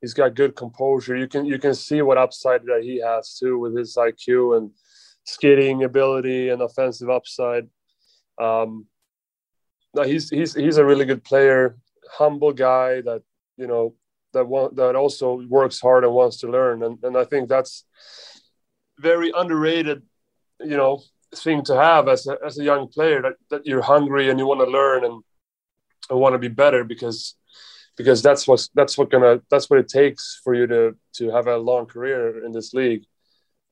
he's 0.00 0.14
got 0.14 0.34
good 0.34 0.56
composure. 0.56 1.16
You 1.16 1.28
can 1.28 1.44
you 1.44 1.58
can 1.58 1.74
see 1.74 2.02
what 2.02 2.18
upside 2.18 2.62
that 2.66 2.82
he 2.82 3.00
has 3.00 3.36
too 3.38 3.58
with 3.58 3.76
his 3.76 3.96
IQ 3.96 4.56
and 4.58 4.70
skating 5.24 5.84
ability 5.84 6.48
and 6.50 6.62
offensive 6.62 7.10
upside. 7.10 7.68
Um, 8.40 8.86
no, 9.94 10.02
he's 10.02 10.30
he's 10.30 10.54
he's 10.54 10.78
a 10.78 10.84
really 10.84 11.04
good 11.04 11.24
player, 11.24 11.76
humble 12.12 12.52
guy 12.52 13.00
that 13.02 13.22
you 13.56 13.66
know 13.66 13.94
that 14.32 14.46
one 14.46 14.74
that 14.76 14.96
also 14.96 15.42
works 15.48 15.80
hard 15.80 16.04
and 16.04 16.12
wants 16.12 16.38
to 16.38 16.48
learn. 16.48 16.82
And, 16.82 16.98
and 17.02 17.16
i 17.16 17.24
think 17.24 17.48
that's 17.48 17.84
very 18.98 19.32
underrated 19.34 20.02
you 20.60 20.76
know 20.76 21.02
thing 21.34 21.62
to 21.64 21.76
have 21.76 22.08
as 22.08 22.26
a, 22.26 22.36
as 22.44 22.58
a 22.58 22.64
young 22.64 22.88
player 22.88 23.22
that, 23.22 23.34
that 23.50 23.66
you're 23.66 23.82
hungry 23.82 24.30
and 24.30 24.38
you 24.38 24.46
want 24.46 24.60
to 24.60 24.66
learn 24.66 25.04
and, 25.04 25.22
and 26.10 26.18
want 26.18 26.34
to 26.34 26.38
be 26.38 26.48
better 26.48 26.84
because 26.84 27.36
because 27.96 28.22
that's 28.22 28.46
what 28.48 28.66
that's 28.74 28.98
what 28.98 29.10
gonna 29.10 29.40
that's 29.50 29.70
what 29.70 29.78
it 29.78 29.88
takes 29.88 30.40
for 30.42 30.54
you 30.54 30.66
to 30.66 30.96
to 31.14 31.30
have 31.30 31.46
a 31.46 31.56
long 31.56 31.86
career 31.86 32.44
in 32.44 32.52
this 32.52 32.72
league 32.74 33.04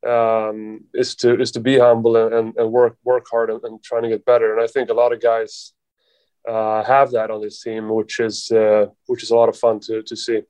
um, 0.07 0.85
is 0.95 1.15
to 1.17 1.41
is 1.41 1.51
to 1.53 1.61
be 1.61 1.79
humble 1.79 2.17
and, 2.17 2.57
and 2.57 2.73
work 2.73 2.97
work 3.05 3.27
hard 3.31 3.51
and, 3.51 3.63
and 3.65 3.83
trying 3.83 4.03
to 4.03 4.09
get 4.09 4.25
better. 4.25 4.53
And 4.53 4.63
i 4.63 4.67
think 4.67 4.91
a 4.91 4.95
lot 4.95 5.13
of 5.13 5.21
guys 5.21 5.73
uh, 6.49 6.83
have 6.85 7.11
that 7.11 7.31
on 7.31 7.43
this 7.43 7.63
team, 7.63 7.89
which 7.89 8.21
is 8.21 8.51
uh, 8.51 8.87
which 9.07 9.23
is 9.23 9.31
a 9.31 9.37
lot 9.37 9.49
of 9.49 9.57
fun 9.57 9.81
to 9.81 10.03
to 10.03 10.17
see. 10.17 10.43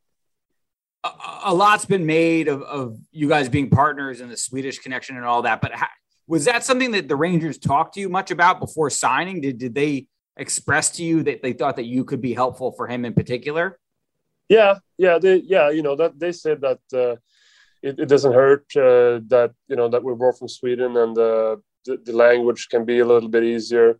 A, 1.04 1.10
a 1.46 1.54
lot's 1.54 1.84
been 1.84 2.06
made 2.06 2.48
of, 2.48 2.62
of, 2.62 2.98
you 3.12 3.28
guys 3.28 3.48
being 3.48 3.70
partners 3.70 4.20
and 4.20 4.28
the 4.30 4.36
Swedish 4.36 4.80
connection 4.80 5.16
and 5.16 5.24
all 5.24 5.42
that, 5.42 5.60
but 5.60 5.72
how, 5.72 5.86
was 6.26 6.44
that 6.46 6.64
something 6.64 6.90
that 6.90 7.06
the 7.06 7.14
Rangers 7.14 7.56
talked 7.56 7.94
to 7.94 8.00
you 8.00 8.08
much 8.08 8.32
about 8.32 8.58
before 8.60 8.90
signing? 8.90 9.40
Did 9.40 9.58
did 9.58 9.74
they 9.74 10.06
express 10.36 10.90
to 10.92 11.04
you 11.04 11.22
that 11.24 11.42
they 11.42 11.52
thought 11.52 11.76
that 11.76 11.86
you 11.86 12.04
could 12.04 12.20
be 12.20 12.34
helpful 12.34 12.72
for 12.72 12.86
him 12.86 13.04
in 13.04 13.14
particular? 13.14 13.78
Yeah, 14.48 14.76
yeah, 14.96 15.18
they 15.18 15.36
yeah, 15.36 15.70
you 15.70 15.82
know 15.82 15.96
that 15.96 16.18
they 16.18 16.32
said 16.32 16.60
that 16.60 16.80
uh, 16.92 17.16
it, 17.82 17.98
it, 17.98 18.08
doesn't 18.08 18.32
hurt 18.32 18.64
uh, 18.76 19.20
that 19.28 19.52
you 19.68 19.76
know 19.76 19.88
that 19.88 20.02
we're 20.02 20.14
both 20.14 20.38
from 20.38 20.48
Sweden 20.48 20.96
and 20.96 21.16
uh, 21.18 21.56
the, 21.84 21.96
the 22.04 22.12
language 22.12 22.68
can 22.68 22.84
be 22.84 23.00
a 23.00 23.04
little 23.04 23.28
bit 23.28 23.44
easier 23.44 23.98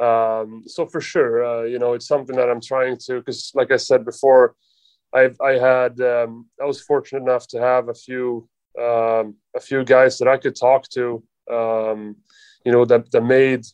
um, 0.00 0.64
so 0.66 0.86
for 0.86 1.00
sure, 1.00 1.44
uh, 1.44 1.62
you 1.62 1.78
know, 1.78 1.94
it's 1.94 2.08
something 2.08 2.36
that 2.36 2.50
I'm 2.50 2.60
trying 2.60 2.96
to, 3.06 3.18
because 3.18 3.52
like 3.54 3.70
I 3.70 3.76
said 3.76 4.04
before, 4.04 4.54
I've, 5.12 5.40
I 5.40 5.52
had, 5.52 6.00
um, 6.00 6.46
I 6.60 6.64
was 6.64 6.80
fortunate 6.80 7.22
enough 7.22 7.46
to 7.48 7.60
have 7.60 7.88
a 7.88 7.94
few, 7.94 8.48
um, 8.80 9.36
a 9.54 9.60
few 9.60 9.84
guys 9.84 10.18
that 10.18 10.26
I 10.26 10.36
could 10.36 10.56
talk 10.56 10.88
to, 10.90 11.22
um, 11.50 12.16
you 12.64 12.72
know, 12.72 12.84
that, 12.86 13.10
that 13.12 13.22
made, 13.22 13.64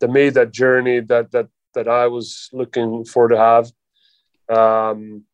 that 0.00 0.10
made 0.10 0.34
that 0.34 0.52
journey 0.52 1.00
that, 1.00 1.30
that, 1.30 1.48
that 1.74 1.86
I 1.86 2.08
was 2.08 2.48
looking 2.52 3.04
for 3.04 3.28
to 3.28 3.36
have. 3.38 3.70
Um, 4.48 5.24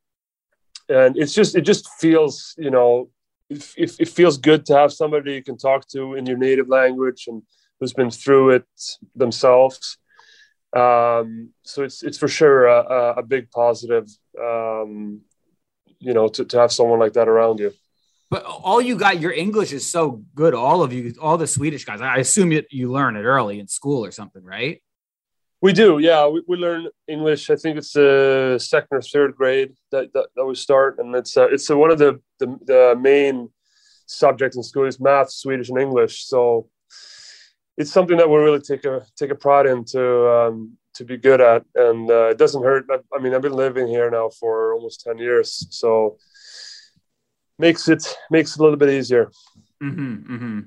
and 0.90 1.16
it's 1.16 1.32
just, 1.32 1.56
it 1.56 1.62
just 1.62 1.88
feels, 1.94 2.54
you 2.58 2.70
know, 2.70 3.08
it 3.50 4.08
feels 4.08 4.36
good 4.36 4.66
to 4.66 4.76
have 4.76 4.92
somebody 4.92 5.32
you 5.32 5.42
can 5.42 5.56
talk 5.56 5.88
to 5.88 6.14
in 6.14 6.26
your 6.26 6.36
native 6.36 6.68
language 6.68 7.24
and 7.28 7.42
who's 7.80 7.94
been 7.94 8.10
through 8.10 8.50
it 8.50 8.66
themselves. 9.16 9.96
Um, 10.76 11.50
so 11.62 11.82
it's 11.82 12.02
it's 12.02 12.18
for 12.18 12.28
sure 12.28 12.66
a, 12.66 13.14
a 13.18 13.22
big 13.22 13.50
positive, 13.50 14.06
um, 14.40 15.22
you 15.98 16.12
know, 16.12 16.28
to, 16.28 16.44
to 16.44 16.58
have 16.58 16.72
someone 16.72 16.98
like 16.98 17.14
that 17.14 17.28
around 17.28 17.58
you. 17.58 17.72
But 18.30 18.44
all 18.44 18.82
you 18.82 18.96
got, 18.96 19.20
your 19.20 19.32
English 19.32 19.72
is 19.72 19.90
so 19.90 20.22
good. 20.34 20.52
All 20.52 20.82
of 20.82 20.92
you, 20.92 21.14
all 21.20 21.38
the 21.38 21.46
Swedish 21.46 21.86
guys. 21.86 22.02
I 22.02 22.18
assume 22.18 22.52
you, 22.52 22.62
you 22.70 22.92
learn 22.92 23.16
it 23.16 23.22
early 23.22 23.58
in 23.58 23.68
school 23.68 24.04
or 24.04 24.10
something, 24.10 24.44
right? 24.44 24.82
We 25.62 25.72
do, 25.72 25.98
yeah. 25.98 26.28
We, 26.28 26.42
we 26.46 26.56
learn 26.56 26.88
English. 27.08 27.48
I 27.48 27.56
think 27.56 27.78
it's 27.78 27.92
the 27.92 28.58
second 28.60 28.88
or 28.92 29.00
third 29.00 29.34
grade 29.34 29.72
that, 29.90 30.12
that, 30.12 30.28
that 30.36 30.44
we 30.44 30.54
start, 30.54 30.98
and 30.98 31.14
it's 31.16 31.36
uh, 31.36 31.48
it's 31.48 31.70
uh, 31.70 31.76
one 31.76 31.90
of 31.90 31.98
the, 31.98 32.20
the, 32.38 32.46
the 32.66 32.96
main 33.00 33.48
subjects 34.06 34.56
in 34.56 34.62
school 34.62 34.84
is 34.84 35.00
math, 35.00 35.30
Swedish, 35.30 35.70
and 35.70 35.78
English. 35.78 36.26
So 36.26 36.68
it's 37.78 37.92
something 37.92 38.16
that 38.16 38.28
we 38.28 38.36
really 38.36 38.60
take 38.60 38.84
a 38.84 39.06
take 39.16 39.30
a 39.30 39.36
pride 39.36 39.66
in 39.66 39.84
to 39.84 40.28
um, 40.28 40.76
to 40.94 41.04
be 41.04 41.16
good 41.16 41.40
at, 41.40 41.64
and 41.76 42.10
uh, 42.10 42.26
it 42.26 42.36
doesn't 42.36 42.62
hurt. 42.62 42.86
I, 42.90 42.98
I 43.16 43.20
mean, 43.20 43.34
I've 43.34 43.40
been 43.40 43.52
living 43.52 43.86
here 43.86 44.10
now 44.10 44.28
for 44.28 44.74
almost 44.74 45.02
ten 45.02 45.16
years, 45.16 45.66
so 45.70 46.18
makes 47.58 47.88
it 47.88 48.04
makes 48.30 48.54
it 48.54 48.60
a 48.60 48.62
little 48.62 48.76
bit 48.76 48.90
easier. 48.90 49.30
Mm-hmm, 49.80 50.34
mm-hmm. 50.34 50.60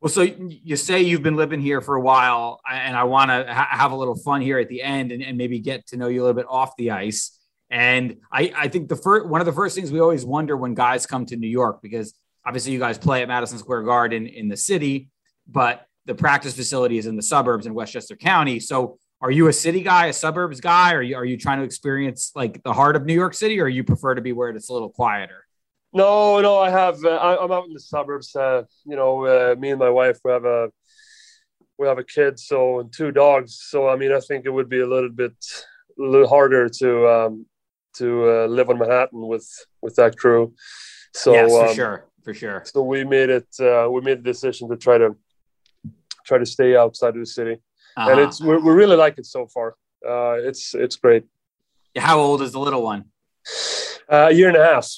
Well, 0.00 0.10
so 0.10 0.22
you 0.22 0.76
say 0.76 1.02
you've 1.02 1.22
been 1.22 1.36
living 1.36 1.60
here 1.60 1.80
for 1.80 1.94
a 1.94 2.00
while, 2.00 2.60
and 2.68 2.96
I 2.96 3.04
want 3.04 3.30
to 3.30 3.52
ha- 3.52 3.68
have 3.70 3.92
a 3.92 3.96
little 3.96 4.16
fun 4.16 4.40
here 4.40 4.58
at 4.58 4.68
the 4.68 4.82
end 4.82 5.12
and, 5.12 5.22
and, 5.22 5.38
maybe 5.38 5.58
get 5.58 5.86
to 5.88 5.96
know 5.96 6.08
you 6.08 6.20
a 6.20 6.24
little 6.24 6.34
bit 6.34 6.46
off 6.48 6.76
the 6.76 6.90
ice. 6.90 7.38
And 7.70 8.18
I, 8.30 8.52
I 8.54 8.68
think 8.68 8.88
the 8.88 8.96
first 8.96 9.26
one 9.26 9.40
of 9.40 9.46
the 9.46 9.52
first 9.52 9.74
things 9.74 9.90
we 9.90 10.00
always 10.00 10.24
wonder 10.24 10.56
when 10.56 10.74
guys 10.74 11.06
come 11.06 11.26
to 11.26 11.36
New 11.36 11.48
York, 11.48 11.80
because 11.80 12.12
obviously 12.44 12.72
you 12.72 12.78
guys 12.78 12.98
play 12.98 13.22
at 13.22 13.28
Madison 13.28 13.58
Square 13.58 13.84
Garden 13.84 14.26
in 14.26 14.48
the 14.48 14.56
city, 14.56 15.08
but 15.46 15.86
the 16.06 16.14
practice 16.14 16.54
facility 16.54 16.98
is 16.98 17.06
in 17.06 17.16
the 17.16 17.22
suburbs 17.22 17.66
in 17.66 17.74
Westchester 17.74 18.16
County. 18.16 18.60
So 18.60 18.98
are 19.20 19.30
you 19.30 19.48
a 19.48 19.52
city 19.52 19.82
guy, 19.82 20.06
a 20.06 20.12
suburbs 20.12 20.60
guy? 20.60 20.92
Or 20.92 20.98
are 20.98 21.02
you, 21.02 21.16
are 21.16 21.24
you 21.24 21.36
trying 21.36 21.58
to 21.58 21.64
experience 21.64 22.32
like 22.34 22.62
the 22.62 22.72
heart 22.72 22.96
of 22.96 23.04
New 23.04 23.14
York 23.14 23.34
City, 23.34 23.60
or 23.60 23.68
you 23.68 23.84
prefer 23.84 24.14
to 24.14 24.20
be 24.20 24.32
where 24.32 24.50
it's 24.50 24.68
a 24.68 24.72
little 24.72 24.90
quieter? 24.90 25.44
No, 25.92 26.40
no, 26.40 26.58
I 26.58 26.70
have. 26.70 27.02
Uh, 27.04 27.10
I, 27.10 27.42
am 27.42 27.50
out 27.52 27.66
in 27.66 27.72
the 27.72 27.80
suburbs. 27.80 28.36
Uh, 28.36 28.64
you 28.84 28.96
know, 28.96 29.24
uh, 29.24 29.54
me 29.58 29.70
and 29.70 29.78
my 29.78 29.88
wife 29.88 30.18
we 30.24 30.30
have 30.30 30.44
a 30.44 30.70
we 31.78 31.86
have 31.86 31.98
a 31.98 32.04
kid, 32.04 32.38
so 32.38 32.80
and 32.80 32.92
two 32.92 33.10
dogs. 33.10 33.58
So 33.68 33.88
I 33.88 33.96
mean, 33.96 34.12
I 34.12 34.20
think 34.20 34.44
it 34.44 34.50
would 34.50 34.68
be 34.68 34.80
a 34.80 34.86
little 34.86 35.10
bit 35.10 35.32
a 35.98 36.02
little 36.02 36.28
harder 36.28 36.68
to 36.68 37.08
um, 37.08 37.46
to 37.94 38.28
uh, 38.28 38.46
live 38.46 38.68
on 38.68 38.78
Manhattan 38.78 39.26
with 39.26 39.48
with 39.80 39.96
that 39.96 40.18
crew. 40.18 40.54
So 41.14 41.32
yes, 41.32 41.50
for 41.50 41.68
um, 41.68 41.74
sure, 41.74 42.06
for 42.22 42.34
sure. 42.34 42.62
So 42.66 42.82
we 42.82 43.04
made 43.04 43.30
it. 43.30 43.48
Uh, 43.58 43.88
we 43.90 44.02
made 44.02 44.18
the 44.18 44.30
decision 44.32 44.68
to 44.68 44.76
try 44.76 44.98
to 44.98 45.16
try 46.26 46.38
to 46.38 46.46
stay 46.46 46.76
outside 46.76 47.10
of 47.10 47.20
the 47.20 47.26
city, 47.26 47.56
uh-huh. 47.96 48.10
and 48.10 48.20
it's 48.20 48.40
we 48.40 48.56
really 48.56 48.96
like 48.96 49.18
it 49.18 49.26
so 49.26 49.46
far. 49.46 49.76
Uh, 50.06 50.34
it's 50.38 50.74
it's 50.74 50.96
great. 50.96 51.24
How 51.96 52.18
old 52.18 52.42
is 52.42 52.52
the 52.52 52.60
little 52.60 52.82
one? 52.82 53.04
a 54.08 54.32
year 54.32 54.48
and 54.48 54.56
a 54.56 54.64
half. 54.64 54.90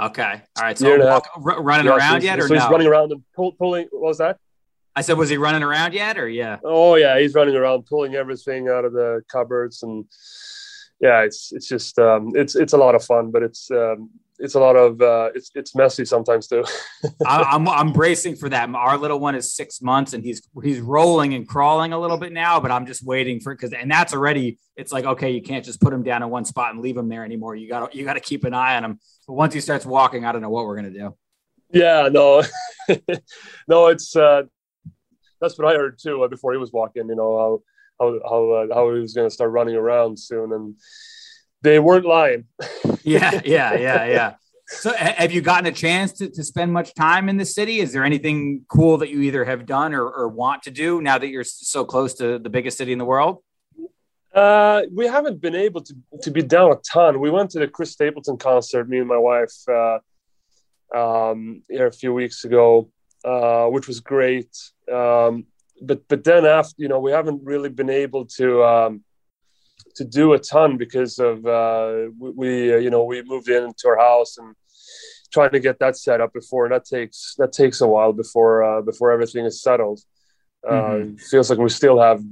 Okay. 0.00 0.42
All 0.56 0.64
right. 0.64 0.78
So 0.78 0.98
walk, 1.06 1.28
r- 1.34 1.62
running 1.62 1.86
yeah, 1.86 1.96
around 1.96 2.20
so, 2.20 2.24
yet, 2.24 2.38
or 2.38 2.48
so 2.48 2.54
no? 2.54 2.60
he's 2.60 2.70
running 2.70 2.86
around 2.86 3.12
and 3.12 3.22
pull, 3.34 3.52
pulling. 3.52 3.86
What 3.90 4.08
was 4.08 4.18
that? 4.18 4.38
I 4.96 5.02
said, 5.02 5.18
was 5.18 5.28
he 5.28 5.36
running 5.36 5.62
around 5.62 5.94
yet, 5.94 6.18
or 6.18 6.28
yeah? 6.28 6.58
Oh 6.64 6.96
yeah, 6.96 7.18
he's 7.18 7.34
running 7.34 7.54
around, 7.54 7.86
pulling 7.86 8.14
everything 8.14 8.68
out 8.68 8.84
of 8.84 8.92
the 8.92 9.22
cupboards, 9.30 9.82
and 9.82 10.04
yeah, 11.00 11.20
it's 11.22 11.52
it's 11.52 11.68
just 11.68 11.98
um, 11.98 12.32
it's 12.34 12.56
it's 12.56 12.72
a 12.72 12.76
lot 12.76 12.94
of 12.94 13.04
fun, 13.04 13.30
but 13.30 13.42
it's 13.42 13.70
um, 13.70 14.10
it's 14.40 14.54
a 14.54 14.60
lot 14.60 14.74
of 14.74 15.00
uh, 15.02 15.30
it's 15.34 15.50
it's 15.54 15.74
messy 15.74 16.04
sometimes 16.04 16.46
too. 16.48 16.64
I'm 17.26 17.68
I'm 17.68 17.92
bracing 17.92 18.36
for 18.36 18.48
that. 18.48 18.68
Our 18.74 18.96
little 18.96 19.20
one 19.20 19.34
is 19.34 19.54
six 19.54 19.82
months 19.82 20.14
and 20.14 20.24
he's 20.24 20.42
he's 20.62 20.80
rolling 20.80 21.34
and 21.34 21.46
crawling 21.46 21.92
a 21.92 21.98
little 21.98 22.16
bit 22.16 22.32
now, 22.32 22.58
but 22.58 22.70
I'm 22.70 22.86
just 22.86 23.04
waiting 23.04 23.40
for 23.40 23.54
because 23.54 23.72
and 23.72 23.90
that's 23.90 24.14
already 24.14 24.58
it's 24.76 24.92
like 24.92 25.04
okay, 25.04 25.30
you 25.30 25.42
can't 25.42 25.64
just 25.64 25.80
put 25.80 25.92
him 25.92 26.02
down 26.02 26.22
in 26.22 26.30
one 26.30 26.44
spot 26.44 26.72
and 26.72 26.82
leave 26.82 26.96
him 26.96 27.08
there 27.08 27.24
anymore. 27.24 27.54
You 27.54 27.68
got 27.68 27.94
you 27.94 28.04
got 28.04 28.14
to 28.14 28.20
keep 28.20 28.44
an 28.44 28.54
eye 28.54 28.76
on 28.76 28.84
him. 28.84 29.00
But 29.26 29.34
once 29.34 29.54
he 29.54 29.60
starts 29.60 29.84
walking, 29.84 30.24
I 30.24 30.32
don't 30.32 30.42
know 30.42 30.50
what 30.50 30.64
we're 30.64 30.76
gonna 30.76 30.90
do. 30.90 31.16
Yeah, 31.72 32.08
no, 32.10 32.42
no, 33.68 33.88
it's 33.88 34.16
uh, 34.16 34.42
that's 35.40 35.58
what 35.58 35.68
I 35.68 35.76
heard 35.76 35.98
too 35.98 36.22
uh, 36.24 36.28
before 36.28 36.52
he 36.52 36.58
was 36.58 36.72
walking. 36.72 37.08
You 37.08 37.14
know 37.14 37.38
how 37.38 37.62
how 38.00 38.20
how, 38.28 38.50
uh, 38.50 38.74
how 38.74 38.94
he 38.94 39.00
was 39.00 39.12
gonna 39.12 39.30
start 39.30 39.50
running 39.50 39.76
around 39.76 40.18
soon 40.18 40.52
and 40.52 40.74
they 41.62 41.78
weren't 41.78 42.06
lying. 42.06 42.44
yeah, 43.02 43.40
yeah, 43.44 43.74
yeah, 43.74 44.04
yeah. 44.04 44.34
So, 44.66 44.92
have 44.94 45.32
you 45.32 45.40
gotten 45.40 45.66
a 45.66 45.72
chance 45.72 46.12
to, 46.12 46.30
to 46.30 46.44
spend 46.44 46.72
much 46.72 46.94
time 46.94 47.28
in 47.28 47.36
the 47.36 47.44
city? 47.44 47.80
Is 47.80 47.92
there 47.92 48.04
anything 48.04 48.64
cool 48.68 48.98
that 48.98 49.10
you 49.10 49.20
either 49.22 49.44
have 49.44 49.66
done 49.66 49.94
or, 49.94 50.08
or 50.08 50.28
want 50.28 50.62
to 50.62 50.70
do 50.70 51.02
now 51.02 51.18
that 51.18 51.26
you're 51.26 51.44
so 51.44 51.84
close 51.84 52.14
to 52.14 52.38
the 52.38 52.48
biggest 52.48 52.78
city 52.78 52.92
in 52.92 52.98
the 52.98 53.04
world? 53.04 53.38
Uh, 54.32 54.82
we 54.92 55.06
haven't 55.06 55.40
been 55.40 55.56
able 55.56 55.80
to, 55.80 55.94
to 56.22 56.30
be 56.30 56.40
down 56.40 56.70
a 56.70 56.76
ton. 56.76 57.18
We 57.18 57.30
went 57.30 57.50
to 57.50 57.58
the 57.58 57.66
Chris 57.66 57.90
Stapleton 57.90 58.36
concert, 58.36 58.88
me 58.88 58.98
and 58.98 59.08
my 59.08 59.18
wife, 59.18 59.52
uh, 59.68 59.98
um, 60.94 61.62
here 61.68 61.88
a 61.88 61.92
few 61.92 62.14
weeks 62.14 62.44
ago, 62.44 62.90
uh, 63.24 63.66
which 63.66 63.88
was 63.88 63.98
great. 63.98 64.56
Um, 64.90 65.46
but 65.82 66.06
but 66.06 66.22
then 66.22 66.46
after, 66.46 66.74
you 66.76 66.88
know, 66.88 67.00
we 67.00 67.10
haven't 67.10 67.42
really 67.42 67.70
been 67.70 67.90
able 67.90 68.26
to 68.26 68.62
um, 68.62 69.04
to 70.00 70.04
do 70.06 70.32
a 70.32 70.38
ton 70.38 70.78
because 70.78 71.18
of 71.18 71.44
uh, 71.44 72.08
we, 72.18 72.30
we 72.30 72.74
uh, 72.74 72.78
you 72.78 72.88
know 72.88 73.04
we 73.04 73.22
moved 73.22 73.50
into 73.50 73.86
our 73.86 73.98
house 73.98 74.38
and 74.38 74.54
trying 75.30 75.50
to 75.50 75.60
get 75.60 75.78
that 75.78 75.94
set 75.94 76.22
up 76.22 76.32
before 76.32 76.64
and 76.64 76.74
that 76.74 76.86
takes 76.86 77.34
that 77.36 77.52
takes 77.52 77.82
a 77.82 77.86
while 77.86 78.12
before 78.14 78.64
uh, 78.64 78.80
before 78.80 79.10
everything 79.10 79.44
is 79.44 79.62
settled. 79.62 80.00
Uh, 80.66 80.72
mm-hmm. 80.72 81.16
feels 81.16 81.50
like 81.50 81.58
we 81.58 81.68
still 81.68 82.00
have 82.00 82.22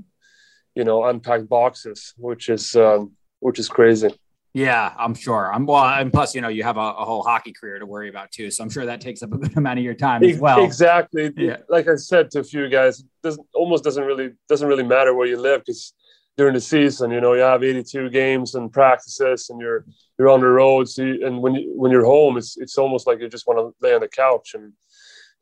you 0.75 0.85
know 0.85 1.05
unpacked 1.05 1.47
boxes, 1.47 2.15
which 2.17 2.49
is 2.49 2.75
um, 2.75 3.13
which 3.41 3.59
is 3.59 3.69
crazy. 3.69 4.09
Yeah, 4.55 4.95
I'm 4.99 5.15
sure. 5.15 5.53
I'm 5.53 5.67
well, 5.67 5.85
and 5.85 6.11
plus, 6.11 6.35
you 6.35 6.41
know, 6.41 6.49
you 6.49 6.65
have 6.65 6.79
a, 6.79 6.89
a, 7.03 7.05
whole 7.05 7.23
hockey 7.23 7.53
career 7.53 7.79
to 7.79 7.85
worry 7.87 8.09
about 8.09 8.33
too. 8.33 8.51
So 8.51 8.65
I'm 8.65 8.71
sure 8.71 8.87
that 8.87 9.01
takes 9.01 9.23
up 9.23 9.33
a 9.33 9.39
good 9.39 9.57
amount 9.59 9.79
of 9.79 9.85
your 9.85 9.95
time 9.95 10.25
as 10.25 10.39
well. 10.39 10.65
Exactly. 10.65 11.31
Yeah. 11.37 11.59
Like 11.69 11.87
I 11.87 11.97
said 11.97 12.31
to 12.31 12.41
a 12.41 12.45
few 12.45 12.69
guys, 12.71 13.05
doesn't 13.23 13.47
almost 13.55 13.85
doesn't 13.85 14.03
really 14.03 14.31
doesn't 14.49 14.67
really 14.67 14.83
matter 14.83 15.15
where 15.15 15.27
you 15.27 15.39
live 15.39 15.61
because 15.67 15.93
during 16.39 16.55
the 16.55 16.61
season. 16.61 17.11
You 17.11 17.21
know, 17.21 17.35
you 17.35 17.41
have 17.41 17.65
82 17.65 18.09
games 18.11 18.55
and 18.55 18.73
practices, 18.73 19.51
and 19.51 19.61
you're 19.61 19.85
you're 20.19 20.31
on 20.31 20.41
the 20.41 20.47
road. 20.47 20.89
So 20.89 21.03
you, 21.03 21.27
and 21.27 21.43
when 21.43 21.55
you, 21.55 21.73
when 21.75 21.91
you're 21.91 22.05
home, 22.05 22.39
it's 22.39 22.57
it's 22.57 22.79
almost 22.79 23.07
like 23.07 23.21
you 23.21 23.29
just 23.29 23.47
want 23.47 23.59
to 23.59 23.75
lay 23.87 23.93
on 23.93 24.01
the 24.01 24.09
couch 24.09 24.55
and 24.55 24.73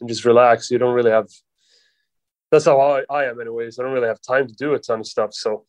and 0.01 0.09
just 0.09 0.24
relax. 0.24 0.70
You 0.70 0.78
don't 0.78 0.94
really 0.94 1.11
have. 1.11 1.28
That's 2.51 2.64
how 2.64 2.80
I, 2.80 3.03
I 3.11 3.24
am, 3.26 3.40
anyways. 3.40 3.78
I 3.78 3.82
don't 3.82 3.92
really 3.92 4.09
have 4.09 4.20
time 4.20 4.49
to 4.49 4.55
do 4.55 4.74
a 4.74 4.78
ton 4.78 5.01
of 5.01 5.07
stuff. 5.07 5.32
So. 5.34 5.66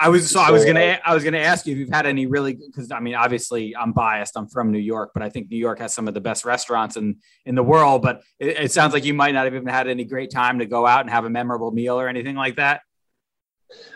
I 0.00 0.10
was 0.10 0.30
so, 0.30 0.38
I 0.38 0.52
was 0.52 0.64
gonna 0.64 0.80
uh, 0.80 0.96
I 1.04 1.12
was 1.12 1.24
gonna 1.24 1.38
ask 1.38 1.66
you 1.66 1.72
if 1.72 1.78
you've 1.78 1.88
had 1.88 2.06
any 2.06 2.26
really 2.26 2.54
because 2.54 2.92
I 2.92 3.00
mean 3.00 3.16
obviously 3.16 3.74
I'm 3.74 3.90
biased 3.90 4.36
I'm 4.36 4.46
from 4.46 4.70
New 4.70 4.78
York 4.78 5.10
but 5.12 5.24
I 5.24 5.28
think 5.28 5.50
New 5.50 5.56
York 5.56 5.80
has 5.80 5.92
some 5.92 6.06
of 6.06 6.14
the 6.14 6.20
best 6.20 6.44
restaurants 6.44 6.96
in 6.96 7.16
in 7.46 7.56
the 7.56 7.64
world 7.64 8.02
but 8.02 8.22
it, 8.38 8.60
it 8.60 8.70
sounds 8.70 8.92
like 8.92 9.04
you 9.04 9.12
might 9.12 9.32
not 9.34 9.46
have 9.46 9.54
even 9.56 9.66
had 9.66 9.88
any 9.88 10.04
great 10.04 10.30
time 10.30 10.60
to 10.60 10.66
go 10.66 10.86
out 10.86 11.00
and 11.00 11.10
have 11.10 11.24
a 11.24 11.30
memorable 11.30 11.72
meal 11.72 11.98
or 11.98 12.06
anything 12.06 12.36
like 12.36 12.56
that. 12.56 12.82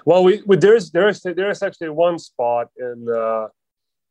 Well, 0.05 0.25
we, 0.25 0.43
we 0.47 0.57
there's 0.57 0.91
there's 0.91 1.23
there's 1.23 1.63
actually 1.63 1.91
one 1.91 2.19
spot 2.19 2.69
in 2.77 3.07
uh, 3.09 3.49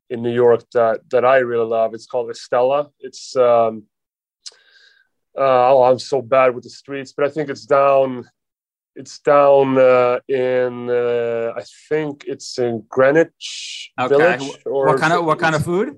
in 0.09 0.21
New 0.21 0.33
York 0.33 0.63
that 0.73 1.01
that 1.11 1.25
I 1.25 1.37
really 1.37 1.67
love. 1.67 1.93
It's 1.93 2.05
called 2.05 2.29
Estela. 2.29 2.89
It's 2.99 3.35
um, 3.35 3.83
uh, 5.37 5.71
oh, 5.71 5.83
I'm 5.83 5.99
so 5.99 6.21
bad 6.21 6.53
with 6.53 6.63
the 6.63 6.69
streets, 6.69 7.13
but 7.13 7.25
I 7.25 7.29
think 7.29 7.49
it's 7.49 7.65
down. 7.65 8.29
It's 8.95 9.19
down 9.19 9.77
uh, 9.77 10.19
in 10.27 10.89
uh, 10.89 11.53
I 11.55 11.63
think 11.87 12.25
it's 12.27 12.59
in 12.59 12.83
Greenwich 12.89 13.91
okay. 13.99 14.15
Village. 14.15 14.57
Or 14.65 14.87
what 14.87 14.99
kind 14.99 15.13
of 15.13 15.25
what 15.25 15.39
kind 15.39 15.55
of 15.55 15.63
food? 15.63 15.97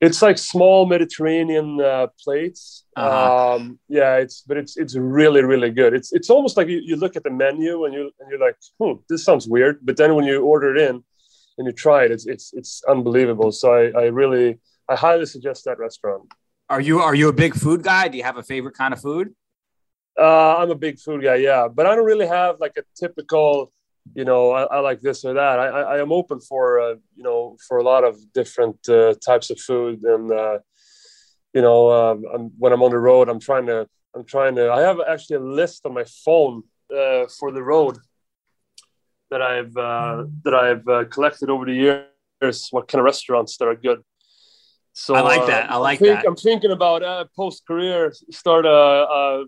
It's 0.00 0.22
like 0.22 0.38
small 0.38 0.86
Mediterranean 0.86 1.80
uh, 1.80 2.06
plates. 2.22 2.84
Uh-huh. 2.96 3.54
Um, 3.54 3.78
yeah, 3.88 4.16
it's 4.16 4.42
but 4.42 4.56
it's 4.56 4.76
it's 4.76 4.96
really 4.96 5.42
really 5.42 5.70
good. 5.70 5.94
It's 5.94 6.12
it's 6.12 6.30
almost 6.30 6.56
like 6.56 6.68
you, 6.68 6.80
you 6.82 6.96
look 6.96 7.16
at 7.16 7.22
the 7.22 7.30
menu 7.30 7.84
and 7.84 7.94
you 7.94 8.10
and 8.18 8.30
you're 8.30 8.40
like, 8.40 8.56
hmm, 8.78 8.94
this 9.08 9.24
sounds 9.24 9.46
weird. 9.46 9.78
But 9.82 9.96
then 9.96 10.14
when 10.14 10.24
you 10.24 10.42
order 10.42 10.74
it 10.74 10.80
in 10.88 11.04
and 11.58 11.66
you 11.66 11.72
try 11.72 12.04
it, 12.04 12.10
it's 12.10 12.26
it's 12.26 12.52
it's 12.54 12.82
unbelievable. 12.88 13.52
So 13.52 13.72
I, 13.72 13.90
I 14.00 14.04
really 14.06 14.58
I 14.88 14.96
highly 14.96 15.26
suggest 15.26 15.66
that 15.66 15.78
restaurant. 15.78 16.32
Are 16.70 16.80
you 16.80 17.00
are 17.00 17.14
you 17.14 17.28
a 17.28 17.32
big 17.32 17.54
food 17.54 17.82
guy? 17.82 18.08
Do 18.08 18.16
you 18.16 18.24
have 18.24 18.38
a 18.38 18.42
favorite 18.42 18.76
kind 18.76 18.94
of 18.94 19.00
food? 19.00 19.34
Uh, 20.18 20.56
I'm 20.56 20.70
a 20.70 20.74
big 20.74 20.98
food 20.98 21.22
guy, 21.22 21.36
yeah, 21.36 21.68
but 21.68 21.86
I 21.86 21.94
don't 21.94 22.04
really 22.04 22.26
have 22.26 22.56
like 22.58 22.76
a 22.76 22.82
typical 22.94 23.72
you 24.14 24.24
know, 24.24 24.50
I, 24.50 24.62
I, 24.64 24.78
like 24.80 25.00
this 25.00 25.24
or 25.24 25.34
that. 25.34 25.58
I, 25.58 25.66
I 25.66 26.00
am 26.00 26.12
open 26.12 26.40
for, 26.40 26.80
uh, 26.80 26.94
you 27.14 27.22
know, 27.22 27.56
for 27.66 27.78
a 27.78 27.82
lot 27.82 28.04
of 28.04 28.16
different 28.32 28.88
uh, 28.88 29.14
types 29.14 29.50
of 29.50 29.60
food. 29.60 30.02
And, 30.02 30.32
uh, 30.32 30.58
you 31.54 31.62
know, 31.62 31.90
um, 31.90 32.24
I'm, 32.32 32.50
when 32.58 32.72
I'm 32.72 32.82
on 32.82 32.90
the 32.90 32.98
road, 32.98 33.28
I'm 33.28 33.40
trying 33.40 33.66
to, 33.66 33.88
I'm 34.14 34.24
trying 34.24 34.56
to, 34.56 34.70
I 34.70 34.80
have 34.80 34.98
actually 35.08 35.36
a 35.36 35.40
list 35.40 35.86
on 35.86 35.94
my 35.94 36.04
phone 36.24 36.62
uh, 36.90 37.26
for 37.38 37.52
the 37.52 37.62
road 37.62 37.98
that 39.30 39.42
I've, 39.42 39.76
uh, 39.76 40.24
that 40.44 40.54
I've 40.54 40.88
uh, 40.88 41.04
collected 41.04 41.50
over 41.50 41.64
the 41.64 41.74
years, 41.74 42.68
what 42.70 42.88
kind 42.88 43.00
of 43.00 43.04
restaurants 43.04 43.56
that 43.58 43.66
are 43.66 43.76
good. 43.76 44.02
So 44.92 45.14
I 45.14 45.20
like 45.20 45.46
that. 45.46 45.70
I 45.70 45.76
like 45.76 46.00
think, 46.00 46.20
that. 46.20 46.26
I'm 46.26 46.36
thinking 46.36 46.72
about 46.72 47.02
uh, 47.02 47.24
post 47.36 47.64
career 47.66 48.12
start 48.30 48.66
a, 48.66 48.70
a 48.70 49.44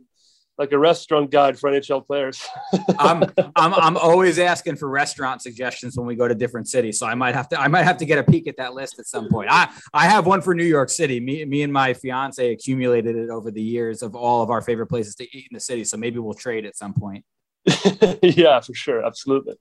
like 0.62 0.70
a 0.70 0.78
restaurant 0.78 1.28
guide 1.28 1.58
for 1.58 1.68
NHL 1.68 2.06
players. 2.06 2.46
I'm 2.98 3.24
I'm 3.56 3.74
I'm 3.74 3.96
always 3.96 4.38
asking 4.38 4.76
for 4.76 4.88
restaurant 4.88 5.42
suggestions 5.42 5.96
when 5.96 6.06
we 6.06 6.14
go 6.14 6.28
to 6.28 6.36
different 6.36 6.68
cities, 6.68 7.00
so 7.00 7.06
I 7.06 7.16
might 7.16 7.34
have 7.34 7.48
to 7.48 7.60
I 7.60 7.66
might 7.66 7.82
have 7.82 7.96
to 7.96 8.04
get 8.04 8.18
a 8.18 8.22
peek 8.22 8.46
at 8.46 8.56
that 8.58 8.74
list 8.74 9.00
at 9.00 9.06
some 9.06 9.28
point. 9.28 9.48
I 9.50 9.68
I 9.92 10.06
have 10.06 10.24
one 10.24 10.40
for 10.40 10.54
New 10.54 10.64
York 10.64 10.88
City. 10.88 11.18
Me 11.18 11.44
me 11.44 11.62
and 11.62 11.72
my 11.72 11.94
fiance 11.94 12.52
accumulated 12.52 13.16
it 13.16 13.28
over 13.28 13.50
the 13.50 13.60
years 13.60 14.02
of 14.02 14.14
all 14.14 14.40
of 14.40 14.50
our 14.50 14.62
favorite 14.62 14.86
places 14.86 15.16
to 15.16 15.24
eat 15.36 15.48
in 15.50 15.54
the 15.54 15.60
city, 15.60 15.82
so 15.82 15.96
maybe 15.96 16.20
we'll 16.20 16.34
trade 16.34 16.64
at 16.64 16.76
some 16.76 16.94
point. 16.94 17.24
yeah, 18.22 18.60
for 18.60 18.74
sure, 18.74 19.04
absolutely. 19.04 19.54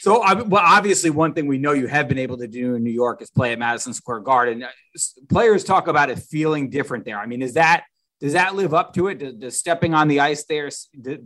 So, 0.00 0.20
well, 0.44 0.62
obviously, 0.64 1.10
one 1.10 1.32
thing 1.34 1.46
we 1.46 1.58
know 1.58 1.72
you 1.72 1.86
have 1.86 2.08
been 2.08 2.18
able 2.18 2.38
to 2.38 2.48
do 2.48 2.74
in 2.74 2.82
New 2.82 2.90
York 2.90 3.22
is 3.22 3.30
play 3.30 3.52
at 3.52 3.58
Madison 3.58 3.94
Square 3.94 4.20
Garden. 4.20 4.64
Players 5.30 5.64
talk 5.64 5.86
about 5.86 6.10
it 6.10 6.18
feeling 6.18 6.70
different 6.70 7.04
there. 7.04 7.18
I 7.18 7.26
mean, 7.26 7.42
is 7.42 7.54
that 7.54 7.84
does 8.22 8.34
that 8.34 8.54
live 8.54 8.72
up 8.72 8.94
to 8.94 9.08
it? 9.08 9.18
Does, 9.18 9.34
does 9.34 9.58
stepping 9.58 9.94
on 9.94 10.06
the 10.06 10.20
ice 10.20 10.44
there 10.44 10.70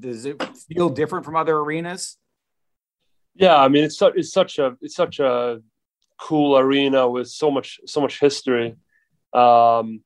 does 0.01 0.25
it 0.25 0.43
feel 0.73 0.89
different 0.89 1.27
from 1.27 1.37
other 1.37 1.55
arenas? 1.55 2.17
Yeah, 3.35 3.57
I 3.57 3.69
mean 3.69 3.85
it's 3.85 3.99
such 3.99 4.15
it's 4.17 4.33
such 4.33 4.59
a 4.59 4.79
it's 4.81 4.97
such 4.97 5.21
a 5.21 5.61
cool 6.19 6.57
arena 6.57 7.07
with 7.07 7.29
so 7.29 7.51
much 7.51 7.81
so 7.85 8.01
much 8.01 8.19
history. 8.19 8.77
Um, 9.35 10.01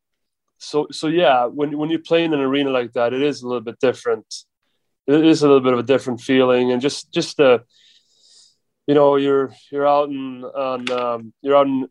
so 0.58 0.88
so 0.90 1.06
yeah, 1.06 1.46
when 1.46 1.78
when 1.78 1.90
you 1.90 2.00
play 2.00 2.24
in 2.24 2.34
an 2.34 2.40
arena 2.40 2.70
like 2.70 2.92
that, 2.94 3.12
it 3.12 3.22
is 3.22 3.42
a 3.42 3.46
little 3.46 3.60
bit 3.60 3.78
different. 3.78 4.26
It 5.06 5.24
is 5.24 5.44
a 5.44 5.46
little 5.46 5.62
bit 5.62 5.72
of 5.72 5.78
a 5.78 5.84
different 5.84 6.20
feeling, 6.20 6.72
and 6.72 6.82
just 6.82 7.12
just 7.12 7.36
the 7.36 7.62
you 8.88 8.94
know 8.94 9.14
you're 9.14 9.52
you're 9.70 9.86
out 9.86 10.08
in 10.08 10.42
on 10.42 10.90
um, 10.90 11.32
you're 11.40 11.56
out 11.56 11.68
in 11.68 11.88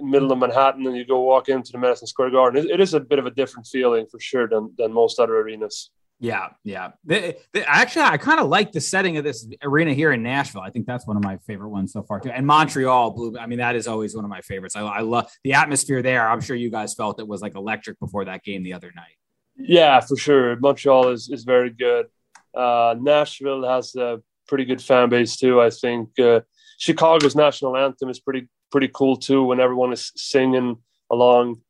middle 0.00 0.32
of 0.32 0.38
Manhattan 0.38 0.86
and 0.86 0.96
you 0.96 1.04
go 1.04 1.20
walk 1.20 1.48
into 1.48 1.72
the 1.72 1.78
Madison 1.78 2.06
Square 2.06 2.30
Garden, 2.30 2.64
it, 2.64 2.70
it 2.72 2.80
is 2.80 2.94
a 2.94 3.00
bit 3.00 3.18
of 3.18 3.26
a 3.26 3.30
different 3.30 3.66
feeling 3.66 4.06
for 4.10 4.20
sure 4.20 4.48
than, 4.48 4.72
than 4.78 4.92
most 4.92 5.18
other 5.18 5.38
arenas. 5.38 5.90
Yeah, 6.18 6.48
yeah. 6.64 6.92
The, 7.04 7.36
the, 7.52 7.68
actually, 7.68 8.02
I 8.02 8.16
kind 8.16 8.40
of 8.40 8.48
like 8.48 8.72
the 8.72 8.80
setting 8.80 9.18
of 9.18 9.24
this 9.24 9.46
arena 9.62 9.92
here 9.92 10.12
in 10.12 10.22
Nashville. 10.22 10.62
I 10.62 10.70
think 10.70 10.86
that's 10.86 11.06
one 11.06 11.16
of 11.16 11.22
my 11.22 11.36
favorite 11.38 11.68
ones 11.68 11.92
so 11.92 12.02
far 12.02 12.20
too. 12.20 12.30
And 12.30 12.46
Montreal, 12.46 13.10
Blue. 13.10 13.36
I 13.38 13.46
mean, 13.46 13.58
that 13.58 13.76
is 13.76 13.86
always 13.86 14.14
one 14.14 14.24
of 14.24 14.30
my 14.30 14.40
favorites. 14.40 14.76
I, 14.76 14.80
I 14.80 15.00
love 15.00 15.30
the 15.44 15.52
atmosphere 15.52 16.00
there. 16.02 16.26
I'm 16.26 16.40
sure 16.40 16.56
you 16.56 16.70
guys 16.70 16.94
felt 16.94 17.20
it 17.20 17.28
was 17.28 17.42
like 17.42 17.54
electric 17.54 18.00
before 18.00 18.24
that 18.24 18.42
game 18.42 18.62
the 18.62 18.72
other 18.72 18.92
night. 18.96 19.16
Yeah, 19.58 20.00
for 20.00 20.16
sure. 20.16 20.56
Montreal 20.56 21.08
is 21.08 21.28
is 21.28 21.44
very 21.44 21.70
good. 21.70 22.06
Uh, 22.54 22.94
Nashville 22.98 23.68
has 23.68 23.94
a 23.96 24.22
pretty 24.48 24.64
good 24.64 24.80
fan 24.80 25.10
base 25.10 25.36
too. 25.36 25.60
I 25.60 25.68
think 25.68 26.18
uh, 26.18 26.40
Chicago's 26.78 27.36
national 27.36 27.76
anthem 27.76 28.08
is 28.08 28.20
pretty 28.20 28.48
pretty 28.70 28.90
cool 28.92 29.16
too 29.16 29.44
when 29.44 29.60
everyone 29.60 29.92
is 29.92 30.12
singing 30.16 30.78
along. 31.10 31.60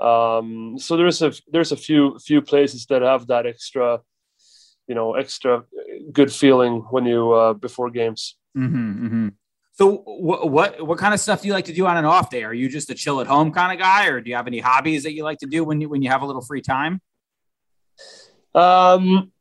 Um, 0.00 0.76
so 0.78 0.96
there's 0.96 1.20
a 1.22 1.32
there's 1.52 1.72
a 1.72 1.76
few 1.76 2.18
few 2.18 2.40
places 2.40 2.86
that 2.86 3.02
have 3.02 3.26
that 3.26 3.46
extra, 3.46 4.00
you 4.86 4.94
know, 4.94 5.14
extra 5.14 5.64
good 6.12 6.32
feeling 6.32 6.80
when 6.90 7.04
you 7.04 7.32
uh, 7.32 7.52
before 7.52 7.90
games. 7.90 8.36
Mm-hmm, 8.56 9.06
mm-hmm. 9.06 9.28
So 9.72 10.02
what, 10.04 10.50
what 10.50 10.86
what 10.86 10.98
kind 10.98 11.14
of 11.14 11.20
stuff 11.20 11.42
do 11.42 11.48
you 11.48 11.54
like 11.54 11.66
to 11.66 11.72
do 11.72 11.86
on 11.86 11.96
an 11.96 12.04
off 12.04 12.30
day? 12.30 12.44
Are 12.44 12.52
you 12.52 12.68
just 12.68 12.90
a 12.90 12.94
chill 12.94 13.20
at 13.20 13.26
home 13.26 13.52
kind 13.52 13.72
of 13.72 13.78
guy, 13.78 14.08
or 14.08 14.20
do 14.20 14.30
you 14.30 14.36
have 14.36 14.46
any 14.46 14.60
hobbies 14.60 15.02
that 15.04 15.12
you 15.12 15.24
like 15.24 15.38
to 15.38 15.46
do 15.46 15.64
when 15.64 15.80
you 15.80 15.88
when 15.88 16.02
you 16.02 16.10
have 16.10 16.22
a 16.22 16.26
little 16.26 16.42
free 16.42 16.62
time? 16.62 17.00
Um, 18.54 19.32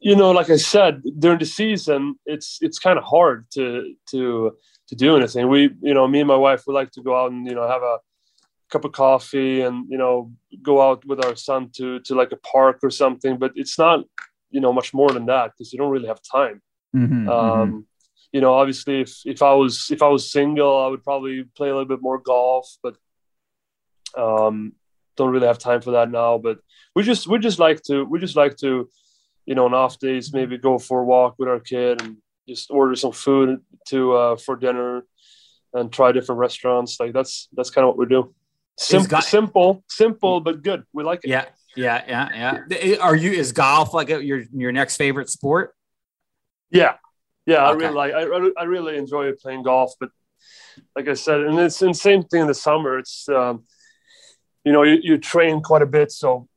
you 0.00 0.16
know, 0.16 0.30
like 0.30 0.50
I 0.50 0.56
said, 0.56 1.02
during 1.18 1.38
the 1.38 1.46
season, 1.46 2.16
it's 2.26 2.58
it's 2.60 2.78
kind 2.78 2.98
of 2.98 3.04
hard 3.04 3.46
to 3.52 3.94
to 4.10 4.56
to 4.92 4.96
do 4.96 5.16
anything. 5.16 5.48
We, 5.48 5.70
you 5.80 5.94
know, 5.94 6.06
me 6.06 6.20
and 6.20 6.28
my 6.28 6.36
wife 6.36 6.64
would 6.66 6.74
like 6.74 6.90
to 6.92 7.02
go 7.02 7.18
out 7.18 7.32
and 7.32 7.46
you 7.46 7.54
know 7.54 7.66
have 7.66 7.82
a 7.82 7.98
cup 8.70 8.84
of 8.84 8.92
coffee 8.92 9.62
and 9.62 9.86
you 9.88 9.96
know 9.96 10.30
go 10.62 10.82
out 10.86 11.02
with 11.06 11.24
our 11.24 11.34
son 11.34 11.70
to 11.76 12.00
to 12.00 12.14
like 12.14 12.30
a 12.32 12.36
park 12.36 12.80
or 12.82 12.90
something. 12.90 13.38
But 13.38 13.52
it's 13.54 13.78
not 13.78 14.04
you 14.50 14.60
know 14.60 14.72
much 14.72 14.92
more 14.92 15.10
than 15.10 15.24
that 15.26 15.52
because 15.52 15.72
you 15.72 15.78
don't 15.78 15.90
really 15.90 16.08
have 16.08 16.20
time. 16.30 16.60
Mm-hmm, 16.94 17.26
um, 17.26 17.68
mm-hmm. 17.68 17.78
You 18.32 18.42
know, 18.42 18.52
obviously, 18.52 19.00
if 19.00 19.12
if 19.24 19.40
I 19.40 19.54
was 19.54 19.88
if 19.90 20.02
I 20.02 20.08
was 20.08 20.30
single, 20.30 20.84
I 20.84 20.88
would 20.88 21.02
probably 21.02 21.44
play 21.56 21.70
a 21.70 21.72
little 21.72 21.88
bit 21.88 22.02
more 22.02 22.18
golf, 22.18 22.68
but 22.82 22.96
um, 24.14 24.74
don't 25.16 25.30
really 25.30 25.46
have 25.46 25.58
time 25.58 25.80
for 25.80 25.92
that 25.92 26.10
now. 26.10 26.36
But 26.36 26.58
we 26.94 27.02
just 27.02 27.26
we 27.26 27.38
just 27.38 27.58
like 27.58 27.80
to 27.84 28.04
we 28.04 28.20
just 28.20 28.36
like 28.36 28.56
to 28.58 28.90
you 29.46 29.54
know 29.54 29.64
on 29.64 29.72
off 29.72 29.98
days 29.98 30.34
maybe 30.34 30.58
go 30.58 30.78
for 30.78 31.00
a 31.00 31.04
walk 31.04 31.36
with 31.38 31.48
our 31.48 31.60
kid 31.60 32.02
and 32.02 32.18
just 32.48 32.70
order 32.70 32.94
some 32.96 33.12
food 33.12 33.60
to 33.88 34.12
uh, 34.12 34.36
for 34.36 34.56
dinner 34.56 35.04
and 35.74 35.92
try 35.92 36.12
different 36.12 36.38
restaurants. 36.38 36.98
Like 37.00 37.12
that's 37.12 37.48
that's 37.52 37.70
kind 37.70 37.84
of 37.84 37.88
what 37.88 37.98
we 37.98 38.06
do. 38.06 38.34
Simple, 38.78 39.08
got- 39.08 39.24
simple, 39.24 39.84
simple, 39.88 40.40
but 40.40 40.62
good. 40.62 40.84
We 40.92 41.04
like 41.04 41.20
it. 41.24 41.30
Yeah, 41.30 41.44
yeah, 41.76 42.02
yeah, 42.06 42.58
yeah. 42.70 42.96
Are 43.00 43.16
you 43.16 43.32
is 43.32 43.52
golf 43.52 43.94
like 43.94 44.10
a, 44.10 44.22
your 44.22 44.42
your 44.52 44.72
next 44.72 44.96
favorite 44.96 45.30
sport? 45.30 45.74
Yeah, 46.70 46.94
yeah. 47.46 47.68
Okay. 47.68 47.84
I 47.84 47.88
really 47.88 47.94
like. 47.94 48.14
I 48.14 48.62
I 48.62 48.64
really 48.64 48.96
enjoy 48.96 49.32
playing 49.32 49.62
golf, 49.62 49.92
but 50.00 50.10
like 50.96 51.08
I 51.08 51.14
said, 51.14 51.40
and 51.40 51.58
it's 51.58 51.78
the 51.78 51.92
same 51.94 52.22
thing 52.24 52.42
in 52.42 52.46
the 52.46 52.54
summer. 52.54 52.98
It's 52.98 53.28
um, 53.28 53.64
you 54.64 54.72
know 54.72 54.82
you, 54.82 54.98
you 55.02 55.18
train 55.18 55.60
quite 55.62 55.82
a 55.82 55.86
bit, 55.86 56.12
so 56.12 56.48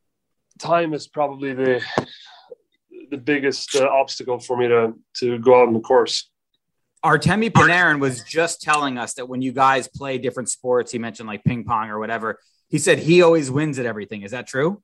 time 0.58 0.94
is 0.94 1.06
probably 1.06 1.52
the 1.52 1.82
the 3.10 3.18
biggest 3.18 3.76
uh, 3.76 3.86
obstacle 3.88 4.38
for 4.38 4.56
me 4.56 4.68
to 4.68 4.94
to 5.18 5.38
go 5.38 5.60
out 5.60 5.68
on 5.68 5.74
the 5.74 5.80
course. 5.80 6.30
Artemi 7.04 7.50
Panarin 7.50 8.00
was 8.00 8.22
just 8.24 8.62
telling 8.62 8.98
us 8.98 9.14
that 9.14 9.28
when 9.28 9.40
you 9.42 9.52
guys 9.52 9.88
play 9.88 10.18
different 10.18 10.48
sports, 10.48 10.90
he 10.90 10.98
mentioned 10.98 11.28
like 11.28 11.44
ping 11.44 11.64
pong 11.64 11.88
or 11.88 11.98
whatever. 11.98 12.40
He 12.68 12.78
said 12.78 12.98
he 12.98 13.22
always 13.22 13.50
wins 13.50 13.78
at 13.78 13.86
everything. 13.86 14.22
Is 14.22 14.32
that 14.32 14.46
true? 14.48 14.82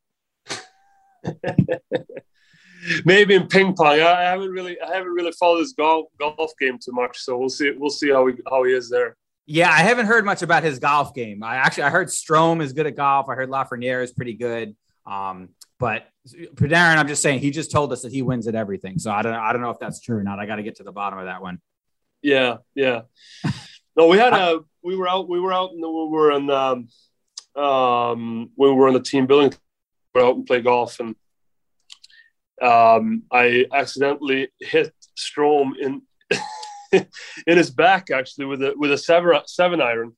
Maybe 3.04 3.34
in 3.34 3.48
ping 3.48 3.74
pong. 3.74 4.00
I 4.00 4.22
haven't 4.22 4.50
really, 4.50 4.80
I 4.80 4.94
haven't 4.94 5.12
really 5.12 5.32
followed 5.32 5.60
his 5.60 5.72
golf 5.72 6.06
golf 6.18 6.52
game 6.60 6.78
too 6.78 6.92
much. 6.92 7.18
So 7.18 7.36
we'll 7.36 7.48
see. 7.48 7.72
We'll 7.76 7.90
see 7.90 8.10
how 8.10 8.26
he 8.26 8.34
how 8.48 8.62
he 8.64 8.72
is 8.72 8.88
there. 8.88 9.16
Yeah, 9.46 9.70
I 9.70 9.78
haven't 9.78 10.06
heard 10.06 10.24
much 10.24 10.42
about 10.42 10.62
his 10.62 10.78
golf 10.78 11.14
game. 11.14 11.42
I 11.42 11.56
actually 11.56 11.84
I 11.84 11.90
heard 11.90 12.08
Strome 12.08 12.62
is 12.62 12.72
good 12.72 12.86
at 12.86 12.94
golf. 12.94 13.28
I 13.28 13.34
heard 13.34 13.48
Lafreniere 13.48 14.02
is 14.02 14.12
pretty 14.12 14.34
good. 14.34 14.76
Um, 15.06 15.48
but 15.82 16.06
Panarin, 16.54 16.96
I'm 16.96 17.08
just 17.08 17.22
saying 17.22 17.40
he 17.40 17.50
just 17.50 17.72
told 17.72 17.92
us 17.92 18.02
that 18.02 18.12
he 18.12 18.22
wins 18.22 18.46
at 18.46 18.54
everything. 18.54 19.00
So 19.00 19.10
I 19.10 19.20
don't 19.22 19.34
I 19.34 19.52
don't 19.52 19.62
know 19.62 19.70
if 19.70 19.80
that's 19.80 20.00
true 20.00 20.16
or 20.16 20.22
not. 20.22 20.38
I 20.38 20.46
got 20.46 20.56
to 20.56 20.62
get 20.62 20.76
to 20.76 20.84
the 20.84 20.92
bottom 20.92 21.18
of 21.18 21.24
that 21.24 21.42
one. 21.42 21.60
Yeah, 22.22 22.58
yeah. 22.74 23.02
No, 23.94 24.06
we 24.06 24.16
had 24.16 24.32
a 24.32 24.60
we 24.82 24.96
were 24.96 25.06
out 25.06 25.28
we 25.28 25.38
were 25.38 25.52
out 25.52 25.72
and 25.72 25.82
we 25.82 26.08
were 26.08 26.30
in 26.32 26.48
um, 26.48 26.88
um 27.62 28.50
when 28.54 28.70
we 28.70 28.74
were 28.74 28.88
in 28.88 28.94
the 28.94 29.02
team 29.02 29.26
building 29.26 29.52
we 30.14 30.20
were 30.22 30.26
out 30.26 30.36
and 30.36 30.46
play 30.46 30.62
golf 30.62 30.98
and 30.98 31.14
um 32.62 33.24
I 33.30 33.66
accidentally 33.70 34.48
hit 34.60 34.94
Strome 35.14 35.72
in 35.78 36.00
in 37.46 37.58
his 37.58 37.70
back 37.70 38.10
actually 38.10 38.46
with 38.46 38.62
a 38.62 38.72
with 38.78 38.92
a 38.92 38.96
seven 38.96 39.38
seven 39.44 39.82
iron. 39.82 40.16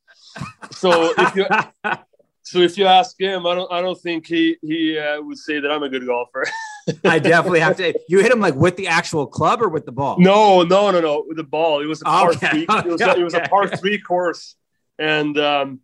So 0.71 1.12
if 1.19 1.35
you 1.35 1.47
so 2.45 2.59
if 2.59 2.76
you 2.76 2.86
ask 2.86 3.18
him, 3.18 3.47
I 3.47 3.55
don't 3.55 3.72
I 3.72 3.80
don't 3.80 4.01
think 4.01 4.26
he 4.26 4.57
he 4.61 4.99
uh, 4.99 5.20
would 5.22 5.38
say 5.38 5.61
that 5.61 5.70
I'm 5.70 5.82
a 5.82 5.88
good 5.88 6.07
golfer. 6.07 6.45
I 7.05 7.18
definitely 7.18 7.61
have 7.61 7.76
to. 7.78 7.99
You 8.09 8.20
hit 8.20 8.30
him 8.30 8.40
like 8.40 8.55
with 8.55 8.76
the 8.76 8.86
actual 8.86 9.26
club 9.26 9.62
or 9.62 9.70
with 9.70 9.86
the 9.86 9.92
ball? 9.92 10.16
No, 10.18 10.62
no, 10.62 10.90
no, 10.90 11.01
no. 11.01 11.24
With 11.26 11.38
the 11.38 11.45
ball. 11.45 11.82
It 11.82 11.86
was 11.86 12.03
a 12.03 12.05
par 12.05 12.30
okay. 12.32 12.51
three. 12.51 12.62
It 12.62 12.68
was, 12.68 13.01
okay. 13.01 13.12
a, 13.12 13.16
it 13.16 13.24
was 13.24 13.34
a 13.34 13.40
par 13.40 13.68
three 13.68 13.99
course, 13.99 14.57
and 14.99 15.38
um, 15.38 15.80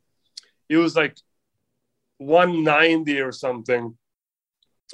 it 0.68 0.76
was 0.76 0.94
like 0.94 1.16
190 2.18 3.20
or 3.20 3.32
something 3.32 3.96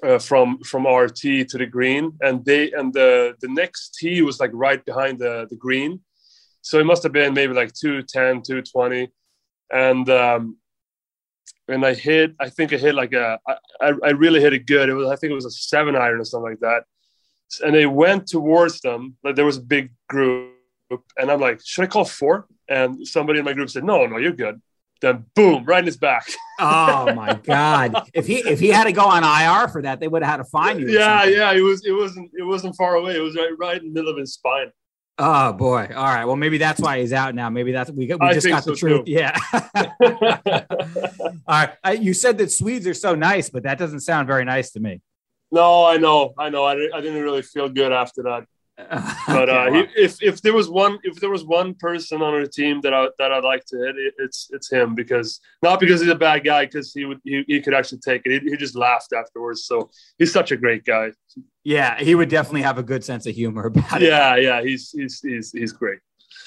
uh, 0.05 0.19
from 0.19 0.61
from 0.61 0.87
our 0.87 1.09
tee 1.09 1.45
to 1.45 1.59
the 1.59 1.67
green, 1.67 2.13
and 2.21 2.45
they 2.45 2.71
and 2.71 2.95
the 2.95 3.35
the 3.41 3.49
next 3.49 3.97
tee 3.99 4.23
was 4.23 4.39
like 4.39 4.51
right 4.55 4.85
behind 4.85 5.19
the 5.19 5.49
the 5.51 5.57
green, 5.57 6.01
so 6.61 6.79
it 6.79 6.85
must 6.85 7.03
have 7.03 7.13
been 7.13 7.35
maybe 7.35 7.55
like 7.55 7.73
210, 7.73 8.43
220, 8.43 9.11
and 9.73 10.09
um, 10.11 10.57
and 11.69 11.85
I 11.85 11.95
hit. 11.95 12.35
I 12.41 12.49
think 12.49 12.73
I 12.73 12.77
hit 12.77 12.95
like 12.95 13.13
a. 13.13 13.39
I, 13.81 13.93
I 14.03 14.11
really 14.11 14.41
hit 14.41 14.53
it 14.53 14.67
good. 14.67 14.89
It 14.89 14.95
was. 14.95 15.09
I 15.09 15.17
think 15.17 15.31
it 15.31 15.35
was 15.35 15.45
a 15.45 15.51
seven 15.51 15.97
iron 15.97 16.21
or 16.21 16.25
something 16.25 16.51
like 16.51 16.61
that. 16.61 16.85
And 17.65 17.75
they 17.75 17.87
went 17.87 18.27
towards 18.27 18.81
them. 18.81 19.17
Like 19.23 19.37
there 19.37 19.45
was 19.45 19.59
a 19.59 19.63
big 19.63 19.93
group, 20.09 20.53
and 21.19 21.31
I'm 21.31 21.41
like, 21.41 21.61
should 21.65 21.85
I 21.85 21.87
call 21.87 22.05
fore? 22.05 22.47
And 22.69 23.07
somebody 23.07 23.39
in 23.39 23.45
my 23.45 23.53
group 23.53 23.71
said, 23.71 23.85
no, 23.85 24.07
no, 24.07 24.17
you're 24.17 24.33
good. 24.33 24.61
Then 25.01 25.27
boom, 25.35 25.65
right 25.65 25.81
in 25.81 25.87
his 25.87 25.99
back. 25.99 26.27
oh 26.59 27.13
my 27.15 27.35
god! 27.35 28.09
If 28.15 28.27
he 28.27 28.37
if 28.39 28.59
he 28.59 28.69
had 28.69 28.85
to 28.85 28.93
go 28.93 29.05
on 29.05 29.25
IR 29.25 29.69
for 29.69 29.83
that, 29.83 30.01
they 30.01 30.09
would 30.09 30.23
have 30.23 30.31
had 30.31 30.37
to 30.39 30.45
find 30.45 30.81
you. 30.81 30.89
Yeah, 30.89 31.25
yeah. 31.25 31.53
It 31.53 31.61
was 31.61 31.85
it 31.85 31.93
wasn't 31.93 32.31
it 32.35 32.45
wasn't 32.45 32.77
far 32.77 32.95
away. 32.95 33.17
It 33.17 33.21
was 33.21 33.37
right 33.37 33.53
right 33.59 33.81
in 33.81 33.89
the 33.89 33.93
middle 33.93 34.11
of 34.11 34.17
his 34.17 34.33
spine. 34.33 34.73
Oh 35.19 35.55
boy! 35.55 35.89
All 35.97 36.05
right. 36.05 36.27
Well, 36.27 36.37
maybe 36.37 36.59
that's 36.59 36.79
why 36.79 37.01
he's 37.01 37.13
out 37.15 37.35
now. 37.35 37.49
Maybe 37.49 37.73
that's 37.73 37.91
we, 37.91 38.07
we 38.07 38.35
just 38.35 38.47
got 38.47 38.65
so 38.65 38.73
the 38.73 38.77
truth. 38.77 39.07
Too. 39.07 39.13
Yeah. 39.13 39.39
All 41.47 41.61
right. 41.61 41.73
I, 41.83 41.93
you 41.93 42.13
said 42.13 42.37
that 42.39 42.53
Swedes 42.53 42.87
are 42.87 42.95
so 42.95 43.15
nice, 43.15 43.49
but 43.49 43.63
that 43.63 43.79
doesn't 43.79 44.01
sound 44.01 44.27
very 44.27 44.45
nice 44.45 44.73
to 44.73 44.81
me. 44.81 45.01
No, 45.51 45.87
I 45.87 45.97
know. 45.97 46.35
I 46.37 46.51
know. 46.51 46.65
I, 46.65 46.73
I 46.95 47.01
didn't 47.01 47.23
really 47.23 47.41
feel 47.41 47.71
good 47.71 47.93
after 47.93 48.25
that. 48.25 48.45
But 48.77 49.49
uh, 49.49 49.73
he, 49.73 49.87
if 49.97 50.23
if 50.23 50.43
there 50.43 50.53
was 50.53 50.69
one 50.69 50.99
if 51.03 51.19
there 51.19 51.31
was 51.31 51.45
one 51.45 51.75
person 51.75 52.21
on 52.21 52.35
our 52.35 52.45
team 52.45 52.83
that 52.83 52.93
I 52.93 53.09
that 53.19 53.33
I'd 53.33 53.45
like 53.45 53.65
to 53.67 53.79
hit, 53.79 53.97
it, 53.97 54.15
it's 54.19 54.51
it's 54.53 54.71
him 54.71 54.95
because 54.95 55.41
not 55.63 55.81
because 55.81 56.03
he's 56.03 56.11
a 56.11 56.15
bad 56.15 56.45
guy, 56.45 56.67
because 56.67 56.93
he 56.93 57.07
would 57.07 57.19
he, 57.25 57.43
he 57.47 57.63
could 57.63 57.73
actually 57.73 57.99
take 57.99 58.23
it. 58.27 58.43
He, 58.43 58.51
he, 58.51 58.57
just 58.57 58.77
laughed 58.77 59.15
afterwards, 59.15 59.65
so 59.65 59.91
he's 60.19 60.31
such 60.31 60.53
a 60.53 60.59
great 60.59 60.85
guy. 60.85 61.13
Yeah, 61.65 61.99
he 61.99 62.15
would 62.15 62.29
definitely 62.29 62.63
have 62.63 62.77
a 62.77 62.83
good 62.83 63.03
sense 63.03 63.27
of 63.27 63.35
humor 63.35 63.67
about 63.67 64.03
it. 64.03 64.09
Yeah, 64.09 64.37
yeah, 64.37 64.63
he's 64.63 64.91
he's 64.91 65.21
he's 65.21 65.53
he's 65.53 65.73
great. 65.73 66.01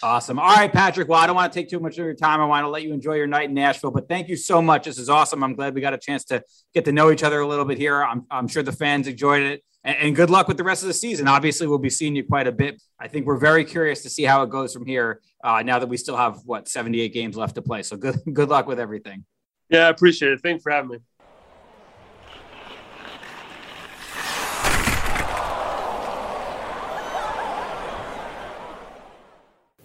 Awesome. 0.03 0.37
All 0.37 0.55
right, 0.55 0.71
Patrik. 0.71 1.07
Well, 1.07 1.19
I 1.19 1.25
don't 1.25 1.35
want 1.35 1.51
to 1.51 1.59
take 1.59 1.67
too 1.67 1.79
much 1.79 1.93
of 1.93 2.05
your 2.05 2.13
time. 2.13 2.41
I 2.41 2.45
want 2.45 2.63
to 2.63 2.69
let 2.69 2.83
you 2.83 2.93
enjoy 2.93 3.15
your 3.15 3.27
night 3.27 3.49
in 3.49 3.55
Nashville, 3.55 3.91
but 3.91 4.07
thank 4.07 4.29
you 4.29 4.35
so 4.35 4.61
much. 4.61 4.85
This 4.85 4.99
is 4.99 5.09
awesome. 5.09 5.43
I'm 5.43 5.55
glad 5.55 5.73
we 5.73 5.81
got 5.81 5.93
a 5.93 5.97
chance 5.97 6.25
to 6.25 6.43
get 6.75 6.85
to 6.85 6.91
know 6.91 7.11
each 7.11 7.23
other 7.23 7.41
a 7.41 7.47
little 7.47 7.65
bit 7.65 7.77
here. 7.77 8.01
I'm, 8.01 8.25
I'm 8.29 8.47
sure 8.47 8.63
the 8.63 8.71
fans 8.71 9.07
enjoyed 9.07 9.41
it 9.41 9.63
and, 9.83 9.97
and 9.97 10.15
good 10.15 10.29
luck 10.29 10.47
with 10.47 10.57
the 10.57 10.63
rest 10.63 10.83
of 10.83 10.87
the 10.87 10.93
season. 10.93 11.27
Obviously, 11.27 11.67
we'll 11.67 11.77
be 11.77 11.89
seeing 11.89 12.15
you 12.15 12.23
quite 12.23 12.47
a 12.47 12.51
bit. 12.51 12.81
I 12.99 13.07
think 13.07 13.25
we're 13.25 13.37
very 13.37 13.63
curious 13.65 14.03
to 14.03 14.09
see 14.09 14.23
how 14.23 14.43
it 14.43 14.49
goes 14.49 14.73
from 14.73 14.85
here. 14.85 15.21
Uh, 15.43 15.61
now 15.63 15.79
that 15.79 15.87
we 15.87 15.97
still 15.97 16.17
have 16.17 16.41
what 16.45 16.67
78 16.67 17.13
games 17.13 17.37
left 17.37 17.55
to 17.55 17.61
play, 17.61 17.83
so 17.83 17.97
good 17.97 18.19
good 18.33 18.49
luck 18.49 18.67
with 18.67 18.79
everything. 18.79 19.25
Yeah, 19.69 19.87
I 19.87 19.89
appreciate 19.89 20.33
it. 20.33 20.41
Thanks 20.41 20.63
for 20.63 20.71
having 20.71 20.89
me. 20.91 20.97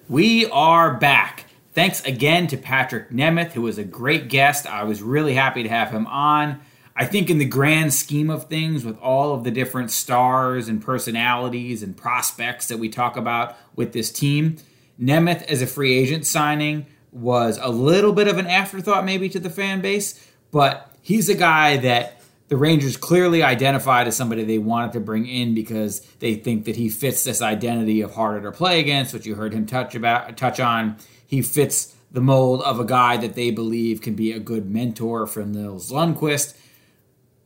We 0.09 0.47
are 0.51 0.95
back. 0.95 1.47
Thanks 1.73 2.05
again 2.05 2.47
to 2.49 2.57
Patrik 2.57 3.11
Nemeth, 3.11 3.53
who 3.53 3.63
was 3.63 3.79
a 3.79 3.85
great 3.85 4.29
guest. 4.29 4.67
I 4.67 4.85
was 4.85 5.03
really 5.03 5.35
happy 5.35 5.63
to 5.63 5.69
have 5.69 5.91
him 5.91 6.07
on. 6.07 6.61
I 6.97 7.07
think, 7.07 7.29
in 7.29 7.39
the 7.39 7.45
grand 7.45 7.93
scheme 7.93 8.31
of 8.31 8.45
things, 8.45 8.85
with 8.85 8.99
all 9.01 9.35
of 9.35 9.43
the 9.43 9.51
different 9.51 9.91
stars 9.91 10.69
and 10.69 10.81
personalities 10.81 11.83
and 11.83 11.97
prospects 11.97 12.69
that 12.69 12.79
we 12.79 12.89
talk 12.89 13.17
about 13.17 13.57
with 13.75 13.93
this 13.93 14.13
team, 14.13 14.59
Nemeth 15.01 15.43
as 15.45 15.61
a 15.61 15.67
free 15.67 15.93
agent 15.93 16.25
signing 16.25 16.87
was 17.11 17.59
a 17.61 17.69
little 17.69 18.13
bit 18.13 18.29
of 18.29 18.39
an 18.39 18.47
afterthought, 18.47 19.05
maybe 19.05 19.29
to 19.29 19.41
the 19.41 19.51
fan 19.51 19.81
base, 19.81 20.25
but 20.53 20.95
he's 21.03 21.29
a 21.29 21.35
guy 21.35 21.77
that 21.79 22.21
the 22.49 22.57
Rangers 22.57 22.97
clearly 22.97 23.43
identified 23.43 24.07
as 24.07 24.17
somebody 24.17 24.45
they 24.45 24.59
wanted 24.59 24.93
to 24.93 25.01
bring 25.01 25.27
in 25.27 25.55
because 25.55 26.01
they 26.21 26.35
think 26.35 26.65
that 26.67 26.77
he 26.77 26.89
fits 26.89 27.25
this 27.25 27.43
identity 27.43 28.03
of 28.03 28.15
harder 28.15 28.43
to 28.43 28.57
play 28.57 28.79
against, 28.81 29.15
which 29.15 29.27
you 29.27 29.35
heard 29.35 29.53
him 29.53 29.67
touch 29.67 29.95
about 29.95 30.37
touch 30.37 30.61
on. 30.61 30.97
He 31.27 31.43
fits 31.43 31.95
the 32.13 32.21
mold 32.21 32.63
of 32.63 32.79
a 32.79 32.85
guy 32.85 33.17
that 33.17 33.35
they 33.35 33.51
believe 33.51 34.01
can 34.01 34.15
be 34.15 34.31
a 34.31 34.39
good 34.39 34.71
mentor 34.71 35.27
for 35.27 35.45
Nils 35.45 35.91
Lundkvist 35.91 36.57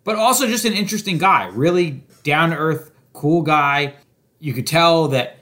but 0.08 0.16
also 0.16 0.46
just 0.46 0.64
an 0.64 0.72
interesting 0.72 1.18
guy, 1.18 1.48
really 1.48 2.02
down 2.22 2.48
to 2.48 2.56
earth, 2.56 2.92
cool 3.12 3.42
guy. 3.42 3.92
You 4.40 4.54
could 4.54 4.66
tell 4.66 5.08
that 5.08 5.36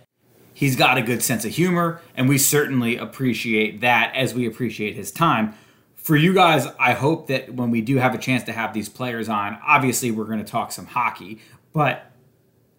he's 0.55 0.75
got 0.75 0.99
a 0.99 1.03
good 1.03 1.23
sense 1.23 1.45
of 1.45 1.53
humor, 1.53 2.01
and 2.17 2.29
we 2.29 2.37
certainly 2.37 2.97
appreciate 2.97 3.83
that 3.83 4.12
as 4.17 4.35
we 4.35 4.45
appreciate 4.45 4.97
his 4.97 5.12
time. 5.12 5.55
For 5.95 6.17
you 6.17 6.35
guys, 6.35 6.67
I 6.81 6.95
hope 6.95 7.29
that 7.29 7.55
when 7.55 7.71
we 7.71 7.81
do 7.81 7.99
have 7.99 8.12
a 8.12 8.19
chance 8.19 8.43
to 8.43 8.53
have 8.53 8.75
these 8.75 8.89
players 8.89 9.29
on, 9.29 9.57
obviously 9.64 10.11
we're 10.11 10.25
going 10.25 10.45
to 10.45 10.45
talk 10.45 10.73
some 10.73 10.87
hockey, 10.87 11.39
but 11.73 12.11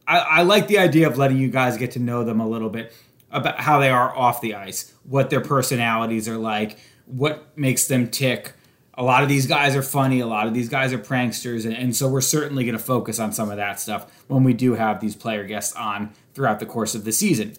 I, 0.06 0.18
I 0.18 0.42
like 0.42 0.68
the 0.68 0.80
idea 0.80 1.08
of 1.08 1.18
letting 1.18 1.38
you 1.38 1.50
guys 1.50 1.78
get 1.78 1.92
to 1.92 2.00
know 2.00 2.26
them 2.26 2.42
a 2.42 2.48
little 2.50 2.70
bit 2.70 2.92
about 3.32 3.62
how 3.62 3.80
they 3.80 3.90
are 3.90 4.14
off 4.14 4.42
the 4.42 4.56
ice, 4.56 4.94
what 5.06 5.30
their 5.30 5.40
personalities 5.40 6.28
are 6.28 6.38
like, 6.38 6.80
what 7.06 7.58
makes 7.58 7.88
them 7.88 8.10
tick, 8.10 8.56
a 8.98 9.04
lot 9.04 9.22
of 9.22 9.30
these 9.30 9.46
guys 9.46 9.76
are 9.76 9.84
funny. 9.84 10.20
A 10.20 10.28
lot 10.28 10.48
of 10.48 10.54
these 10.56 10.70
guys 10.70 10.92
are 10.92 10.98
pranksters. 10.98 11.66
And, 11.66 11.76
and 11.76 11.96
so 11.96 12.08
we're 12.08 12.20
certainly 12.22 12.66
going 12.66 12.78
to 12.78 12.84
focus 12.84 13.20
on 13.20 13.32
some 13.32 13.52
of 13.52 13.58
that 13.58 13.80
stuff 13.80 14.12
when 14.28 14.44
we 14.44 14.54
do 14.54 14.74
have 14.74 15.00
these 15.00 15.16
player 15.16 15.44
guests 15.44 15.76
on 15.76 16.14
throughout 16.34 16.60
the 16.60 16.66
course 16.66 16.96
of 16.96 17.04
the 17.04 17.12
season. 17.12 17.54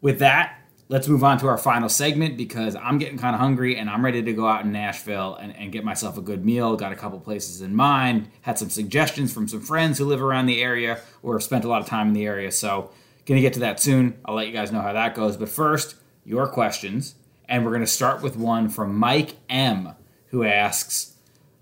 With 0.00 0.18
that, 0.20 0.58
let's 0.88 1.06
move 1.08 1.22
on 1.22 1.38
to 1.38 1.46
our 1.46 1.58
final 1.58 1.90
segment 1.90 2.38
because 2.38 2.74
I'm 2.74 2.96
getting 2.96 3.18
kind 3.18 3.34
of 3.34 3.40
hungry 3.40 3.76
and 3.76 3.90
I'm 3.90 4.02
ready 4.02 4.22
to 4.22 4.32
go 4.32 4.48
out 4.48 4.64
in 4.64 4.72
Nashville 4.72 5.36
and, 5.36 5.54
and 5.56 5.70
get 5.70 5.84
myself 5.84 6.16
a 6.16 6.22
good 6.22 6.44
meal. 6.44 6.74
Got 6.74 6.92
a 6.92 6.96
couple 6.96 7.20
places 7.20 7.60
in 7.60 7.76
mind, 7.76 8.30
had 8.40 8.58
some 8.58 8.70
suggestions 8.70 9.32
from 9.32 9.48
some 9.48 9.60
friends 9.60 9.98
who 9.98 10.06
live 10.06 10.22
around 10.22 10.46
the 10.46 10.62
area 10.62 11.00
or 11.22 11.34
have 11.34 11.42
spent 11.42 11.64
a 11.64 11.68
lot 11.68 11.82
of 11.82 11.86
time 11.86 12.08
in 12.08 12.14
the 12.14 12.24
area. 12.24 12.50
So, 12.50 12.90
to 13.26 13.40
get 13.40 13.52
to 13.52 13.60
that 13.60 13.78
soon. 13.78 14.18
I'll 14.24 14.34
let 14.34 14.48
you 14.48 14.52
guys 14.52 14.72
know 14.72 14.80
how 14.80 14.92
that 14.92 15.14
goes. 15.14 15.36
But 15.36 15.48
first, 15.48 15.94
your 16.24 16.46
questions. 16.46 17.14
And 17.48 17.64
we're 17.64 17.78
to 17.78 17.86
start 17.86 18.22
with 18.22 18.36
one 18.36 18.68
from 18.68 18.96
Mike 18.96 19.36
M 19.48 19.94
who 20.32 20.42
asks, 20.42 21.14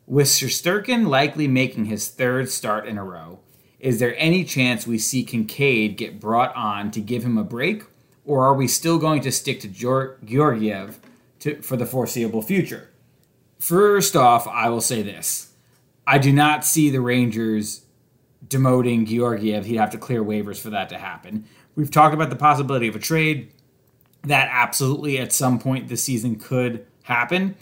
with 0.07 0.29
Shesterkin 0.29 1.09
likely 1.09 1.47
making 1.47 1.85
his 1.85 2.09
third 2.09 2.49
start 2.49 2.87
in 2.87 2.97
a 2.97 3.05
row, 3.05 3.41
is 3.79 3.99
there 3.99 4.15
any 4.17 4.45
chance 4.45 4.87
we 4.87 4.99
see 4.99 5.25
Kinkaid 5.25 5.97
get 5.97 6.21
brought 6.21 6.55
on 6.57 6.91
to 6.93 7.01
give 7.01 7.25
him 7.25 7.37
a 7.37 7.45
break, 7.45 7.83
or 8.25 8.45
are 8.45 8.55
we 8.55 8.69
still 8.69 8.99
going 8.99 9.21
to 9.23 9.33
stick 9.33 9.61
to 9.61 9.69
Georgiev 9.69 11.01
to, 11.41 11.61
for 11.63 11.77
the 11.77 11.87
foreseeable 11.87 12.43
future? 12.43 12.91
First 13.59 14.17
off, 14.17 14.47
I 14.47 14.69
will 14.69 14.81
say 14.81 15.03
this. 15.03 15.53
I 16.07 16.19
do 16.19 16.33
not 16.33 16.65
see 16.65 16.91
the 16.91 17.01
Rangers 17.01 17.83
demoting 18.47 19.07
Georgiev. 19.07 19.67
He'd 19.67 19.77
have 19.77 19.91
to 19.91 19.99
clear 19.99 20.23
waivers 20.23 20.61
for 20.61 20.71
that 20.71 20.89
to 20.91 20.99
happen. 20.99 21.45
We've 21.75 21.91
talked 21.91 22.15
about 22.15 22.31
the 22.31 22.37
possibility 22.37 22.89
of 22.89 22.97
a 22.97 23.01
trade. 23.01 23.53
That 24.23 24.49
absolutely 24.51 25.19
at 25.19 25.33
some 25.33 25.59
point 25.59 25.89
this 25.89 26.05
season 26.05 26.37
could 26.37 26.87
happen. 27.03 27.57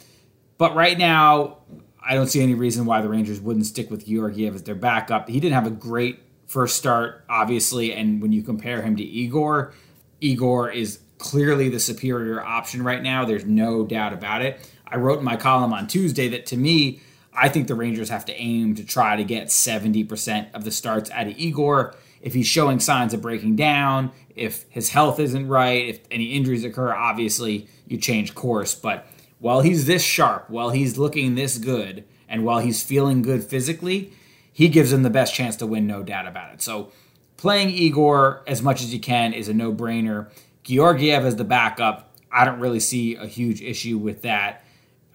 But 0.59 0.75
right 0.75 0.99
now, 0.99 1.59
I 2.05 2.15
don't 2.15 2.27
see 2.27 2.43
any 2.43 2.55
reason 2.55 2.85
why 2.85 3.01
the 3.01 3.09
Rangers 3.09 3.41
wouldn't 3.41 3.67
stick 3.67 3.91
with 3.91 4.07
Georgiev 4.07 4.55
as 4.57 4.65
their 4.65 4.75
backup. 4.75 5.29
He 5.29 5.41
didn't 5.41 5.55
have 5.55 5.67
a 5.67 5.71
great 5.71 6.21
first 6.47 6.77
start, 6.77 7.25
obviously, 7.29 7.93
and 7.93 8.21
when 8.21 8.33
you 8.33 8.43
compare 8.43 8.83
him 8.83 8.97
to 8.97 9.03
Igor, 9.03 9.73
Igor 10.21 10.71
is 10.71 10.99
clearly 11.19 11.69
the 11.69 11.79
superior 11.79 12.43
option 12.43 12.83
right 12.83 13.03
now. 13.03 13.25
There's 13.25 13.45
no 13.45 13.85
doubt 13.85 14.13
about 14.13 14.43
it. 14.43 14.69
I 14.87 14.97
wrote 14.97 15.19
in 15.19 15.25
my 15.25 15.37
column 15.37 15.73
on 15.73 15.87
Tuesday 15.87 16.29
that 16.29 16.47
to 16.47 16.57
me, 16.57 17.01
I 17.33 17.49
think 17.49 17.69
the 17.69 17.75
Rangers 17.75 18.09
have 18.09 18.25
to 18.25 18.35
aim 18.35 18.75
to 18.77 18.85
try 18.85 19.17
to 19.17 19.25
get 19.25 19.49
70% 19.49 20.55
of 20.55 20.65
the 20.65 20.71
starts 20.71 21.11
out 21.11 21.27
of 21.27 21.39
Igor. 21.39 21.95
If 22.21 22.35
he's 22.35 22.49
showing 22.49 22.81
signs 22.81 23.15
of 23.15 23.23
breaking 23.23 23.57
down, 23.57 24.11
if 24.35 24.65
his 24.71 24.89
health 24.89 25.21
isn't 25.21 25.47
right, 25.47 25.87
if 25.87 26.01
any 26.11 26.33
injuries 26.33 26.65
occur, 26.65 26.93
obviously 26.93 27.69
you 27.87 27.99
change 27.99 28.35
course. 28.35 28.75
But 28.75 29.07
while 29.39 29.61
he's 29.61 29.87
this 29.87 30.03
sharp, 30.03 30.51
while 30.51 30.71
he's 30.71 30.99
looking 30.99 31.35
this 31.35 31.59
good, 31.59 32.05
and 32.29 32.45
while 32.45 32.59
he's 32.59 32.83
feeling 32.83 33.23
good 33.23 33.43
physically, 33.45 34.13
he 34.53 34.69
gives 34.69 34.93
him 34.93 35.03
the 35.03 35.11
best 35.11 35.35
chance 35.35 35.57
to 35.57 35.67
win, 35.67 35.87
no 35.87 36.03
doubt 36.03 36.27
about 36.27 36.53
it. 36.53 36.61
So 36.63 36.93
playing 37.37 37.71
Igor 37.71 38.43
as 38.47 38.63
much 38.63 38.83
as 38.83 38.93
you 38.93 39.01
can 39.01 39.33
is 39.33 39.49
a 39.49 39.55
no 39.55 39.73
brainer. 39.73 40.31
Georgiev 40.65 41.25
as 41.25 41.37
the 41.37 41.45
backup, 41.45 42.15
I 42.31 42.45
don't 42.45 42.61
really 42.61 42.81
see 42.81 43.15
a 43.15 43.27
huge 43.27 43.63
issue 43.63 43.97
with 43.97 44.23
that. 44.23 44.65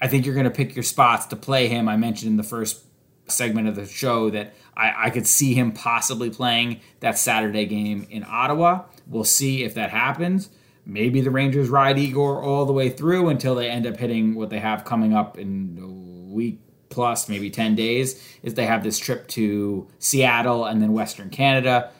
I 0.02 0.08
think 0.08 0.26
you're 0.26 0.34
going 0.34 0.46
to 0.46 0.52
pick 0.52 0.76
your 0.76 0.84
spots 0.84 1.28
to 1.28 1.36
play 1.36 1.68
him. 1.68 1.88
I 1.88 1.98
mentioned 1.98 2.32
in 2.32 2.38
the 2.38 2.44
first 2.44 2.84
segment 3.28 3.68
of 3.68 3.76
the 3.76 3.86
show 3.86 4.30
that 4.32 4.54
I, 4.76 5.08
I 5.08 5.10
could 5.10 5.28
see 5.28 5.54
him 5.54 5.72
possibly 5.72 6.30
playing 6.30 6.82
that 7.00 7.18
Saturday 7.18 7.66
game 7.66 8.08
in 8.10 8.26
Ottawa. 8.28 8.84
We'll 9.08 9.24
see 9.24 9.64
if 9.64 9.76
that 9.76 9.92
happens. 9.92 10.50
Maybe 10.86 11.22
the 11.22 11.32
Rangers 11.32 11.70
ride 11.70 11.98
Igor 11.98 12.42
all 12.42 12.66
the 12.66 12.74
way 12.74 12.90
through 12.90 13.30
until 13.30 13.56
they 13.56 13.70
end 13.70 13.88
up 13.88 13.98
hitting 13.98 14.36
what 14.36 14.50
they 14.50 14.60
have 14.60 14.84
coming 14.84 15.14
up 15.14 15.38
in 15.38 15.80
a 15.82 16.34
week 16.34 16.60
plus, 16.90 17.28
maybe 17.30 17.50
10 17.50 17.76
days, 17.76 18.22
is 18.44 18.54
they 18.54 18.66
have 18.66 18.84
this 18.84 19.00
trip 19.00 19.28
to 19.28 19.88
Seattle 20.00 20.66
and 20.66 20.82
then 20.82 20.94
Western 20.94 21.30
Canada. 21.30 21.92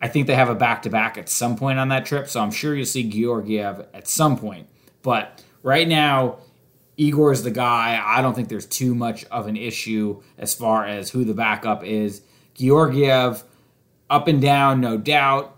I 0.00 0.08
think 0.08 0.26
they 0.26 0.34
have 0.34 0.50
a 0.50 0.54
back 0.54 0.82
to 0.82 0.90
back 0.90 1.16
at 1.16 1.28
some 1.28 1.56
point 1.56 1.78
on 1.78 1.88
that 1.88 2.04
trip, 2.04 2.28
so 2.28 2.40
I'm 2.40 2.50
sure 2.50 2.74
you'll 2.74 2.84
see 2.84 3.08
Georgiev 3.08 3.86
at 3.94 4.08
some 4.08 4.36
point. 4.36 4.68
But 5.02 5.42
right 5.62 5.86
now, 5.86 6.38
Igor 6.96 7.32
is 7.32 7.44
the 7.44 7.50
guy. 7.50 8.02
I 8.04 8.20
don't 8.20 8.34
think 8.34 8.48
there's 8.48 8.66
too 8.66 8.94
much 8.94 9.24
of 9.26 9.46
an 9.46 9.56
issue 9.56 10.22
as 10.36 10.52
far 10.52 10.84
as 10.84 11.10
who 11.10 11.24
the 11.24 11.34
backup 11.34 11.84
is. 11.84 12.22
Georgiev, 12.54 13.44
up 14.10 14.28
and 14.28 14.42
down, 14.42 14.80
no 14.80 14.98
doubt 14.98 15.56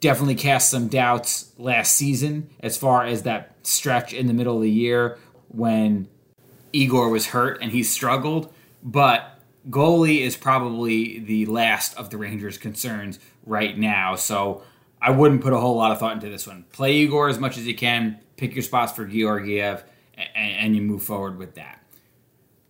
definitely 0.00 0.34
cast 0.34 0.70
some 0.70 0.88
doubts 0.88 1.52
last 1.58 1.94
season 1.94 2.50
as 2.60 2.76
far 2.76 3.04
as 3.04 3.22
that 3.22 3.54
stretch 3.62 4.12
in 4.12 4.26
the 4.26 4.34
middle 4.34 4.56
of 4.56 4.62
the 4.62 4.70
year 4.70 5.18
when 5.48 6.08
Igor 6.72 7.08
was 7.08 7.28
hurt 7.28 7.60
and 7.62 7.72
he 7.72 7.82
struggled. 7.82 8.52
But 8.82 9.40
goalie 9.68 10.20
is 10.20 10.36
probably 10.36 11.18
the 11.18 11.46
last 11.46 11.96
of 11.96 12.10
the 12.10 12.18
Rangers' 12.18 12.58
concerns 12.58 13.18
right 13.44 13.76
now. 13.76 14.14
So 14.14 14.62
I 15.00 15.10
wouldn't 15.10 15.42
put 15.42 15.52
a 15.52 15.58
whole 15.58 15.76
lot 15.76 15.92
of 15.92 15.98
thought 15.98 16.12
into 16.14 16.28
this 16.28 16.46
one. 16.46 16.64
Play 16.72 16.96
Igor 16.96 17.28
as 17.28 17.38
much 17.38 17.58
as 17.58 17.66
you 17.66 17.74
can, 17.74 18.20
pick 18.36 18.54
your 18.54 18.62
spots 18.62 18.92
for 18.92 19.06
Georgiev, 19.06 19.84
and, 20.16 20.28
and 20.34 20.76
you 20.76 20.82
move 20.82 21.02
forward 21.02 21.38
with 21.38 21.54
that. 21.54 21.82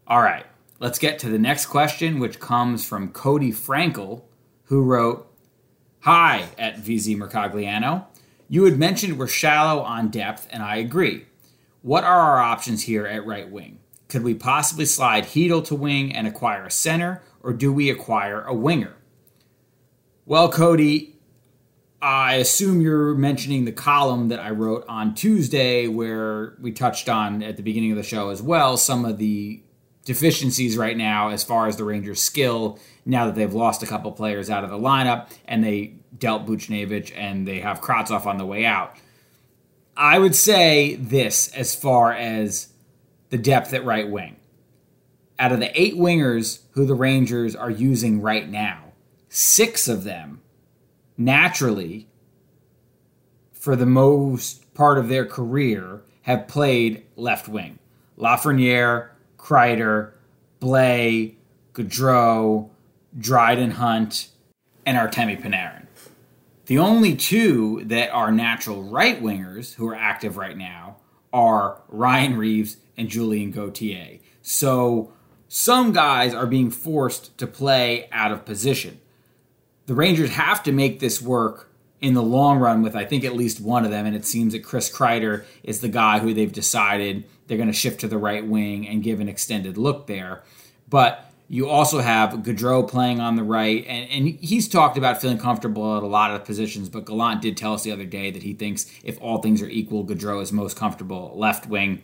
All 0.06 0.22
right, 0.22 0.46
let's 0.78 0.98
get 0.98 1.18
to 1.20 1.28
the 1.28 1.38
next 1.38 1.66
question, 1.66 2.18
which 2.18 2.38
comes 2.38 2.86
from 2.86 3.10
Cody 3.10 3.52
Frankel, 3.52 4.22
who 4.64 4.82
wrote, 4.82 5.32
Hi, 6.06 6.50
at 6.56 6.76
VZ 6.76 7.16
Mercogliano. 7.16 8.06
You 8.48 8.62
had 8.62 8.78
mentioned 8.78 9.18
we're 9.18 9.26
shallow 9.26 9.82
on 9.82 10.06
depth, 10.06 10.46
and 10.52 10.62
I 10.62 10.76
agree. 10.76 11.26
What 11.82 12.04
are 12.04 12.20
our 12.20 12.38
options 12.38 12.84
here 12.84 13.04
at 13.08 13.26
right 13.26 13.50
wing? 13.50 13.80
Could 14.08 14.22
we 14.22 14.32
possibly 14.32 14.84
slide 14.84 15.24
Chytil 15.24 15.64
to 15.64 15.74
wing 15.74 16.14
and 16.14 16.28
acquire 16.28 16.64
a 16.64 16.70
center, 16.70 17.24
or 17.42 17.52
do 17.52 17.72
we 17.72 17.90
acquire 17.90 18.44
a 18.44 18.54
winger? 18.54 18.94
Well, 20.26 20.48
Cody, 20.48 21.16
I 22.00 22.34
assume 22.34 22.80
you're 22.80 23.16
mentioning 23.16 23.64
the 23.64 23.72
column 23.72 24.28
that 24.28 24.38
I 24.38 24.50
wrote 24.50 24.84
on 24.88 25.12
Tuesday, 25.12 25.88
where 25.88 26.56
we 26.60 26.70
touched 26.70 27.08
on 27.08 27.42
at 27.42 27.56
the 27.56 27.64
beginning 27.64 27.90
of 27.90 27.96
the 27.96 28.04
show 28.04 28.28
as 28.28 28.40
well 28.40 28.76
some 28.76 29.04
of 29.04 29.18
the 29.18 29.60
deficiencies 30.06 30.78
right 30.78 30.96
now 30.96 31.28
as 31.28 31.44
far 31.44 31.66
as 31.66 31.76
the 31.76 31.84
Rangers' 31.84 32.22
skill 32.22 32.78
now 33.04 33.26
that 33.26 33.34
they've 33.34 33.52
lost 33.52 33.82
a 33.82 33.86
couple 33.86 34.10
players 34.12 34.48
out 34.48 34.64
of 34.64 34.70
the 34.70 34.78
lineup 34.78 35.30
and 35.46 35.62
they 35.62 35.96
dealt 36.16 36.46
Buchnevich 36.46 37.12
and 37.14 37.46
they 37.46 37.60
have 37.60 37.82
Kravtsov 37.82 38.24
on 38.24 38.38
the 38.38 38.46
way 38.46 38.64
out. 38.64 38.96
I 39.96 40.18
would 40.18 40.36
say 40.36 40.94
this 40.94 41.48
as 41.52 41.74
far 41.74 42.12
as 42.12 42.68
the 43.30 43.38
depth 43.38 43.74
at 43.74 43.84
right 43.84 44.08
wing. 44.08 44.36
Out 45.38 45.52
of 45.52 45.58
the 45.58 45.78
eight 45.78 45.96
wingers 45.96 46.60
who 46.70 46.86
the 46.86 46.94
Rangers 46.94 47.56
are 47.56 47.70
using 47.70 48.22
right 48.22 48.48
now, 48.48 48.92
six 49.28 49.88
of 49.88 50.04
them 50.04 50.40
naturally, 51.18 52.06
for 53.52 53.74
the 53.74 53.86
most 53.86 54.72
part 54.72 54.98
of 54.98 55.08
their 55.08 55.26
career, 55.26 56.02
have 56.22 56.46
played 56.46 57.04
left 57.16 57.48
wing. 57.48 57.78
Lafreniere, 58.16 59.08
Kreider, 59.46 60.12
Blais, 60.60 61.34
Goodrow, 61.72 62.68
Dryden 63.16 63.72
Hunt, 63.72 64.28
and 64.84 64.98
Artemi 64.98 65.40
Panarin. 65.40 65.86
The 66.66 66.78
only 66.78 67.14
two 67.14 67.84
that 67.84 68.10
are 68.10 68.32
natural 68.32 68.82
right 68.82 69.22
wingers 69.22 69.74
who 69.74 69.86
are 69.86 69.94
active 69.94 70.36
right 70.36 70.56
now 70.56 70.96
are 71.32 71.80
Ryan 71.88 72.36
Reaves 72.36 72.78
and 72.96 73.08
Julien 73.08 73.52
Gauthier. 73.52 74.18
So 74.42 75.12
some 75.46 75.92
guys 75.92 76.34
are 76.34 76.46
being 76.46 76.72
forced 76.72 77.38
to 77.38 77.46
play 77.46 78.08
out 78.10 78.32
of 78.32 78.44
position 78.44 79.00
the 79.86 79.94
Rangers 79.94 80.30
have 80.30 80.62
to 80.64 80.72
make 80.72 80.98
this 80.98 81.22
work 81.22 81.70
in 82.00 82.14
the 82.14 82.22
long 82.22 82.58
run 82.58 82.82
with 82.82 82.94
I 82.94 83.04
think 83.04 83.24
at 83.24 83.34
least 83.34 83.60
one 83.60 83.84
of 83.84 83.90
them, 83.90 84.06
and 84.06 84.14
it 84.14 84.26
seems 84.26 84.52
that 84.52 84.64
Chris 84.64 84.94
Kreider 84.94 85.44
is 85.62 85.80
the 85.80 85.88
guy 85.88 86.18
who 86.18 86.34
they've 86.34 86.52
decided 86.52 87.24
they're 87.46 87.56
going 87.56 87.68
to 87.68 87.74
shift 87.74 88.00
to 88.00 88.08
the 88.08 88.18
right 88.18 88.46
wing 88.46 88.86
and 88.86 89.02
give 89.02 89.20
an 89.20 89.28
extended 89.28 89.78
look 89.78 90.06
there. 90.06 90.42
But 90.88 91.32
you 91.48 91.68
also 91.68 92.00
have 92.00 92.30
Goodrow 92.30 92.88
playing 92.88 93.20
on 93.20 93.36
the 93.36 93.44
right, 93.44 93.84
and, 93.86 94.10
and 94.10 94.26
he's 94.26 94.68
talked 94.68 94.98
about 94.98 95.20
feeling 95.20 95.38
comfortable 95.38 95.96
at 95.96 96.02
a 96.02 96.06
lot 96.06 96.32
of 96.32 96.44
positions. 96.44 96.88
But 96.88 97.06
Gallant 97.06 97.40
did 97.40 97.56
tell 97.56 97.72
us 97.72 97.84
the 97.84 97.92
other 97.92 98.04
day 98.04 98.30
that 98.30 98.42
he 98.42 98.52
thinks 98.52 98.86
if 99.04 99.20
all 99.20 99.40
things 99.40 99.62
are 99.62 99.68
equal, 99.68 100.04
Goodrow 100.04 100.42
is 100.42 100.52
most 100.52 100.76
comfortable 100.76 101.32
left 101.36 101.66
wing. 101.66 102.02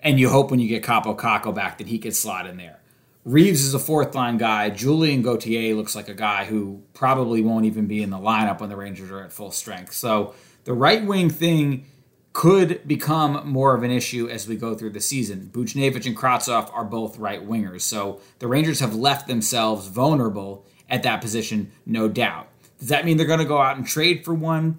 And 0.00 0.18
you 0.18 0.30
hope 0.30 0.50
when 0.50 0.58
you 0.58 0.68
get 0.68 0.82
Kaapo 0.82 1.16
Kakko 1.16 1.54
back 1.54 1.78
that 1.78 1.86
he 1.86 1.98
could 1.98 2.16
slot 2.16 2.46
in 2.46 2.56
there. 2.56 2.81
Reaves 3.24 3.64
is 3.64 3.72
a 3.72 3.78
fourth 3.78 4.16
line 4.16 4.36
guy. 4.36 4.68
Julien 4.70 5.22
Gauthier 5.22 5.76
looks 5.76 5.94
like 5.94 6.08
a 6.08 6.14
guy 6.14 6.44
who 6.44 6.82
probably 6.92 7.40
won't 7.40 7.66
even 7.66 7.86
be 7.86 8.02
in 8.02 8.10
the 8.10 8.18
lineup 8.18 8.60
when 8.60 8.68
the 8.68 8.76
Rangers 8.76 9.12
are 9.12 9.22
at 9.22 9.32
full 9.32 9.52
strength. 9.52 9.92
So 9.92 10.34
the 10.64 10.72
right 10.72 11.04
wing 11.04 11.30
thing 11.30 11.86
could 12.32 12.86
become 12.88 13.48
more 13.48 13.76
of 13.76 13.84
an 13.84 13.92
issue 13.92 14.28
as 14.28 14.48
we 14.48 14.56
go 14.56 14.74
through 14.74 14.90
the 14.90 15.00
season. 15.00 15.50
Buchnevich 15.52 16.04
and 16.04 16.16
Kravtsov 16.16 16.74
are 16.74 16.84
both 16.84 17.18
right 17.18 17.46
wingers. 17.46 17.82
So 17.82 18.20
the 18.40 18.48
Rangers 18.48 18.80
have 18.80 18.94
left 18.94 19.28
themselves 19.28 19.86
vulnerable 19.86 20.66
at 20.90 21.04
that 21.04 21.20
position, 21.20 21.70
no 21.86 22.08
doubt. 22.08 22.48
Does 22.80 22.88
that 22.88 23.04
mean 23.04 23.18
they're 23.18 23.26
going 23.26 23.38
to 23.38 23.44
go 23.44 23.60
out 23.60 23.76
and 23.76 23.86
trade 23.86 24.24
for 24.24 24.34
one? 24.34 24.78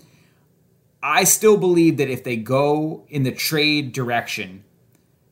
I 1.02 1.24
still 1.24 1.56
believe 1.56 1.96
that 1.98 2.10
if 2.10 2.26
they 2.26 2.36
go 2.36 3.06
in 3.08 3.24
the 3.24 3.32
trade 3.32 3.94
direction, 3.94 4.66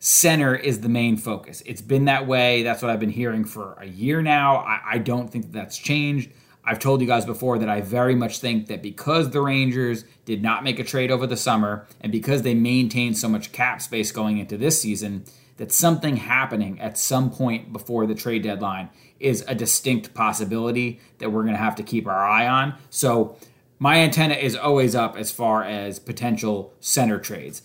center 0.04 0.56
is 0.56 0.82
the 0.82 0.90
main 0.90 1.16
focus. 1.16 1.62
It's 1.64 1.82
been 1.82 2.06
that 2.06 2.26
way. 2.26 2.64
That's 2.64 2.82
what 2.82 2.90
I've 2.90 3.00
been 3.00 3.12
hearing 3.12 3.46
for 3.46 3.78
a 3.80 3.86
year 3.86 4.24
now. 4.24 4.58
I, 4.58 4.82
I, 4.94 4.98
don't 4.98 5.32
think 5.32 5.46
that 5.46 5.54
that's 5.54 5.78
changed. 5.78 6.32
I've 6.66 6.80
told 6.80 7.02
you 7.02 7.08
guys 7.08 7.24
before 7.24 7.60
that 7.60 7.70
I 7.70 7.82
very 7.82 8.16
much 8.16 8.40
think 8.40 8.66
that 8.68 8.82
because 8.82 9.30
the 9.30 9.42
Rangers 9.42 10.04
did 10.26 10.42
not 10.42 10.64
make 10.64 10.80
a 10.80 10.84
trade 10.84 11.12
over 11.12 11.28
the 11.28 11.38
summer 11.38 11.86
and 12.02 12.12
because 12.12 12.42
they 12.42 12.56
maintained 12.56 13.16
so 13.20 13.30
much 13.30 13.52
cap 13.52 13.80
space 13.80 14.12
going 14.12 14.40
into 14.40 14.58
this 14.58 14.82
season, 14.82 15.24
that 15.58 15.72
something 15.72 16.18
happening 16.18 16.82
at 16.82 16.98
some 16.98 17.30
point 17.30 17.72
before 17.72 18.08
the 18.08 18.16
trade 18.16 18.42
deadline 18.42 18.90
is 19.20 19.46
a 19.48 19.54
distinct 19.54 20.16
possibility 20.16 21.00
that 21.20 21.30
we're 21.32 21.44
going 21.44 21.54
to 21.54 21.62
have 21.62 21.76
to 21.76 21.84
keep 21.84 22.08
our 22.08 22.28
eye 22.28 22.48
on. 22.48 22.74
So, 22.90 23.38
my 23.78 23.98
antenna 23.98 24.36
is 24.36 24.56
always 24.56 24.96
up 24.96 25.16
as 25.18 25.32
far 25.32 25.64
as 25.64 25.98
potential 25.98 26.74
center 26.80 27.20
trades 27.20 27.64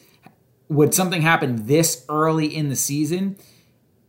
would 0.68 0.94
something 0.94 1.22
happen 1.22 1.66
this 1.66 2.04
early 2.08 2.54
in 2.54 2.68
the 2.68 2.76
season? 2.76 3.36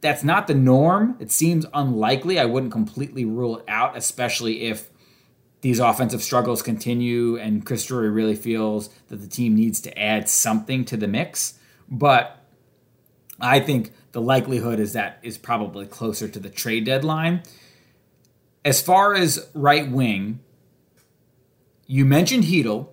That's 0.02 0.24
not 0.24 0.48
the 0.48 0.56
norm. 0.56 1.18
It 1.20 1.32
seems 1.32 1.66
unlikely. 1.74 2.40
I 2.40 2.46
wouldn't 2.46 2.72
completely 2.72 3.26
rule 3.26 3.58
it 3.58 3.66
out, 3.68 3.98
especially 3.98 4.64
if 4.64 4.90
these 5.62 5.80
offensive 5.80 6.22
struggles 6.22 6.62
continue 6.62 7.38
and 7.38 7.66
Chris 7.66 7.86
Drury 7.86 8.10
really 8.10 8.36
feels 8.36 8.90
that 9.08 9.18
the 9.18 9.28
team 9.28 9.56
needs 9.56 9.82
to 9.82 10.00
add 10.00 10.30
something 10.30 10.86
to 10.86 10.98
the 10.98 11.08
mix. 11.08 11.58
But 11.90 12.44
I 13.40 13.60
think 13.60 13.92
the 14.12 14.22
likelihood 14.22 14.80
is 14.80 14.94
that 14.94 15.20
is 15.24 15.38
probably 15.38 15.86
closer 15.86 16.28
to 16.28 16.40
the 16.40 16.50
trade 16.50 16.86
deadline. 16.86 17.44
As 18.64 18.82
far 18.82 19.14
as 19.14 19.50
right 19.54 19.90
wing, 19.90 20.42
you 21.88 22.06
mentioned 22.06 22.44
Chytil, 22.44 22.90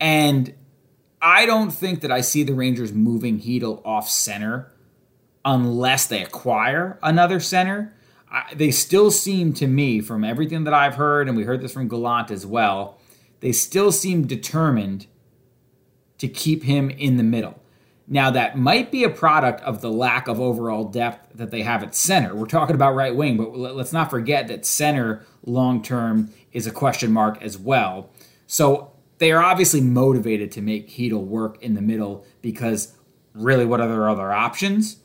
and 0.00 0.54
I 1.26 1.44
don't 1.44 1.72
think 1.72 2.02
that 2.02 2.12
I 2.12 2.20
see 2.20 2.44
the 2.44 2.54
Rangers 2.54 2.92
moving 2.92 3.40
Chytil 3.40 3.84
off 3.84 4.08
center 4.08 4.70
unless 5.44 6.06
they 6.06 6.22
acquire 6.22 7.00
another 7.02 7.40
center. 7.40 7.92
I, 8.30 8.54
they 8.54 8.70
still 8.70 9.10
seem 9.10 9.52
to 9.54 9.66
me, 9.66 10.00
from 10.00 10.22
everything 10.22 10.62
that 10.62 10.72
I've 10.72 10.94
heard, 10.94 11.26
and 11.26 11.36
we 11.36 11.42
heard 11.42 11.62
this 11.62 11.72
from 11.72 11.88
Gallant 11.88 12.30
as 12.30 12.46
well, 12.46 13.00
they 13.40 13.50
still 13.50 13.90
seem 13.90 14.28
determined 14.28 15.08
to 16.18 16.28
keep 16.28 16.62
him 16.62 16.90
in 16.90 17.16
the 17.16 17.24
middle. 17.24 17.60
Now, 18.06 18.30
that 18.30 18.56
might 18.56 18.92
be 18.92 19.02
a 19.02 19.10
product 19.10 19.60
of 19.62 19.80
the 19.80 19.90
lack 19.90 20.28
of 20.28 20.40
overall 20.40 20.84
depth 20.84 21.36
that 21.36 21.50
they 21.50 21.62
have 21.62 21.82
at 21.82 21.96
center. 21.96 22.36
We're 22.36 22.46
talking 22.46 22.76
about 22.76 22.94
right 22.94 23.16
wing, 23.16 23.36
but 23.36 23.52
let's 23.56 23.92
not 23.92 24.10
forget 24.10 24.46
that 24.46 24.64
center 24.64 25.26
long 25.44 25.82
term 25.82 26.30
is 26.52 26.68
a 26.68 26.72
question 26.72 27.10
mark 27.10 27.42
as 27.42 27.58
well. 27.58 28.10
So 28.46 28.92
they 29.18 29.32
are 29.32 29.42
obviously 29.42 29.80
motivated 29.80 30.52
to 30.52 30.60
make 30.60 30.88
Chytil 30.88 31.24
work 31.24 31.62
in 31.62 31.74
the 31.74 31.82
middle 31.82 32.24
because 32.42 32.94
really, 33.34 33.64
what 33.64 33.80
are 33.80 33.88
their 33.88 34.08
other 34.08 34.32
options? 34.32 34.98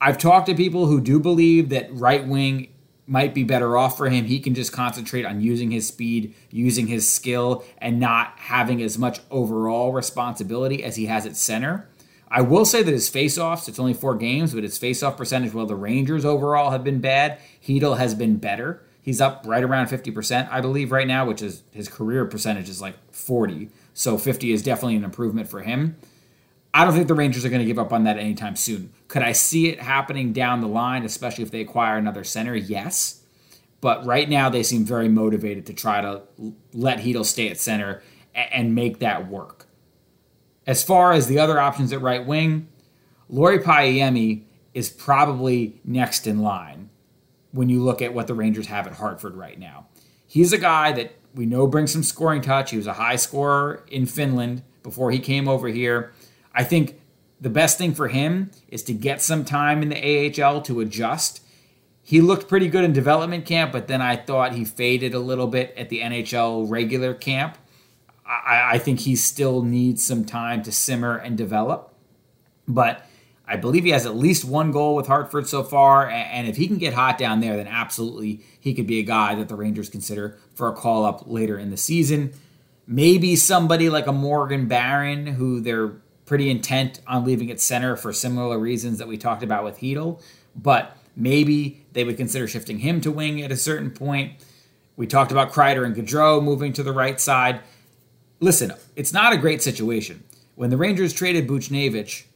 I've 0.00 0.18
talked 0.18 0.46
to 0.46 0.54
people 0.54 0.86
who 0.86 1.00
do 1.00 1.20
believe 1.20 1.68
that 1.68 1.92
right 1.92 2.26
wing 2.26 2.68
might 3.06 3.34
be 3.34 3.42
better 3.42 3.76
off 3.76 3.96
for 3.96 4.08
him. 4.08 4.24
He 4.24 4.38
can 4.38 4.54
just 4.54 4.72
concentrate 4.72 5.26
on 5.26 5.40
using 5.40 5.72
his 5.72 5.88
speed, 5.88 6.34
using 6.50 6.86
his 6.86 7.10
skill, 7.10 7.64
and 7.78 7.98
not 7.98 8.34
having 8.36 8.80
as 8.80 8.98
much 8.98 9.20
overall 9.30 9.92
responsibility 9.92 10.84
as 10.84 10.96
he 10.96 11.06
has 11.06 11.26
at 11.26 11.36
center. 11.36 11.88
I 12.30 12.42
will 12.42 12.64
say 12.64 12.84
that 12.84 12.92
his 12.92 13.10
faceoffs, 13.10 13.68
it's 13.68 13.80
only 13.80 13.94
four 13.94 14.14
games, 14.14 14.54
but 14.54 14.62
his 14.62 14.78
faceoff 14.78 15.16
percentage, 15.16 15.52
while 15.52 15.66
the 15.66 15.74
Rangers 15.74 16.24
overall 16.24 16.70
have 16.70 16.84
been 16.84 17.00
bad, 17.00 17.40
Chytil 17.66 17.98
has 17.98 18.14
been 18.14 18.36
better. 18.36 18.84
He's 19.02 19.20
up 19.20 19.44
right 19.46 19.64
around 19.64 19.86
50%, 19.86 20.48
I 20.50 20.60
believe, 20.60 20.92
right 20.92 21.06
now, 21.06 21.24
which 21.24 21.40
is 21.40 21.62
his 21.72 21.88
career 21.88 22.26
percentage 22.26 22.68
is 22.68 22.82
like 22.82 22.96
40. 23.12 23.70
So 23.94 24.18
50 24.18 24.52
is 24.52 24.62
definitely 24.62 24.96
an 24.96 25.04
improvement 25.04 25.48
for 25.48 25.60
him. 25.62 25.96
I 26.72 26.84
don't 26.84 26.94
think 26.94 27.08
the 27.08 27.14
Rangers 27.14 27.44
are 27.44 27.48
going 27.48 27.62
to 27.62 27.66
give 27.66 27.78
up 27.78 27.92
on 27.92 28.04
that 28.04 28.18
anytime 28.18 28.56
soon. 28.56 28.92
Could 29.08 29.22
I 29.22 29.32
see 29.32 29.68
it 29.68 29.80
happening 29.80 30.32
down 30.32 30.60
the 30.60 30.68
line, 30.68 31.04
especially 31.04 31.42
if 31.42 31.50
they 31.50 31.62
acquire 31.62 31.96
another 31.96 32.22
center? 32.22 32.54
Yes. 32.54 33.22
But 33.80 34.04
right 34.04 34.28
now, 34.28 34.50
they 34.50 34.62
seem 34.62 34.84
very 34.84 35.08
motivated 35.08 35.66
to 35.66 35.72
try 35.72 36.02
to 36.02 36.22
let 36.74 36.98
Chytil 36.98 37.24
stay 37.24 37.48
at 37.48 37.58
center 37.58 38.02
and 38.34 38.74
make 38.74 39.00
that 39.00 39.28
work. 39.28 39.66
As 40.66 40.84
far 40.84 41.12
as 41.12 41.26
the 41.26 41.38
other 41.38 41.58
options 41.58 41.92
at 41.92 42.02
right 42.02 42.24
wing, 42.24 42.68
Lauri 43.28 43.58
Pajuniemi 43.58 44.44
is 44.74 44.90
probably 44.90 45.80
next 45.84 46.26
in 46.26 46.40
line 46.40 46.89
when 47.52 47.68
you 47.68 47.82
look 47.82 48.00
at 48.00 48.14
what 48.14 48.26
the 48.26 48.34
Rangers 48.34 48.66
have 48.66 48.86
at 48.86 48.94
Hartford 48.94 49.34
right 49.34 49.58
now. 49.58 49.86
He's 50.26 50.52
a 50.52 50.58
guy 50.58 50.92
that 50.92 51.14
we 51.34 51.46
know 51.46 51.66
brings 51.66 51.92
some 51.92 52.02
scoring 52.02 52.42
touch. 52.42 52.70
He 52.70 52.76
was 52.76 52.86
a 52.86 52.94
high 52.94 53.16
scorer 53.16 53.84
in 53.88 54.06
Finland 54.06 54.62
before 54.82 55.10
he 55.10 55.18
came 55.18 55.48
over 55.48 55.68
here. 55.68 56.12
I 56.54 56.64
think 56.64 57.00
the 57.40 57.50
best 57.50 57.78
thing 57.78 57.94
for 57.94 58.08
him 58.08 58.50
is 58.68 58.82
to 58.84 58.92
get 58.92 59.22
some 59.22 59.44
time 59.44 59.82
in 59.82 59.88
the 59.88 60.44
AHL 60.44 60.62
to 60.62 60.80
adjust. 60.80 61.42
He 62.02 62.20
looked 62.20 62.48
pretty 62.48 62.68
good 62.68 62.84
in 62.84 62.92
development 62.92 63.46
camp, 63.46 63.72
but 63.72 63.88
then 63.88 64.02
I 64.02 64.16
thought 64.16 64.54
he 64.54 64.64
faded 64.64 65.14
a 65.14 65.20
little 65.20 65.46
bit 65.46 65.74
at 65.76 65.88
the 65.88 66.00
NHL 66.00 66.68
regular 66.68 67.14
camp. 67.14 67.56
I, 68.26 68.74
I 68.74 68.78
think 68.78 69.00
he 69.00 69.16
still 69.16 69.62
needs 69.62 70.04
some 70.04 70.24
time 70.24 70.62
to 70.64 70.72
simmer 70.72 71.16
and 71.16 71.36
develop. 71.36 71.94
But 72.66 73.04
I 73.50 73.56
believe 73.56 73.82
he 73.82 73.90
has 73.90 74.06
at 74.06 74.14
least 74.14 74.44
one 74.44 74.70
goal 74.70 74.94
with 74.94 75.08
Hartford 75.08 75.48
so 75.48 75.64
far, 75.64 76.08
and 76.08 76.46
if 76.46 76.56
he 76.56 76.68
can 76.68 76.78
get 76.78 76.94
hot 76.94 77.18
down 77.18 77.40
there, 77.40 77.56
then 77.56 77.66
absolutely 77.66 78.42
he 78.60 78.74
could 78.74 78.86
be 78.86 79.00
a 79.00 79.02
guy 79.02 79.34
that 79.34 79.48
the 79.48 79.56
Rangers 79.56 79.88
consider 79.88 80.38
for 80.54 80.68
a 80.68 80.72
call 80.72 81.04
up 81.04 81.24
later 81.26 81.58
in 81.58 81.70
the 81.70 81.76
season. 81.76 82.32
Maybe 82.86 83.34
somebody 83.34 83.90
like 83.90 84.06
a 84.06 84.12
Morgan 84.12 84.68
Barron, 84.68 85.26
who 85.26 85.60
they're 85.60 85.94
pretty 86.26 86.48
intent 86.48 87.00
on 87.08 87.24
leaving 87.24 87.50
at 87.50 87.60
center 87.60 87.96
for 87.96 88.12
similar 88.12 88.56
reasons 88.56 88.98
that 88.98 89.08
we 89.08 89.18
talked 89.18 89.42
about 89.42 89.64
with 89.64 89.80
Chytil, 89.80 90.22
but 90.54 90.96
maybe 91.16 91.84
they 91.92 92.04
would 92.04 92.16
consider 92.16 92.46
shifting 92.46 92.78
him 92.78 93.00
to 93.00 93.10
wing 93.10 93.42
at 93.42 93.50
a 93.50 93.56
certain 93.56 93.90
point. 93.90 94.34
We 94.94 95.08
talked 95.08 95.32
about 95.32 95.50
Kreider 95.50 95.84
and 95.84 95.96
Goodrow 95.96 96.40
moving 96.40 96.72
to 96.74 96.84
the 96.84 96.92
right 96.92 97.20
side. 97.20 97.62
Listen, 98.38 98.72
it's 98.94 99.12
not 99.12 99.32
a 99.32 99.36
great 99.38 99.60
situation. 99.60 100.22
When 100.54 100.70
the 100.70 100.76
Rangers 100.76 101.12
traded 101.12 101.48
Buchnevich, 101.48 102.26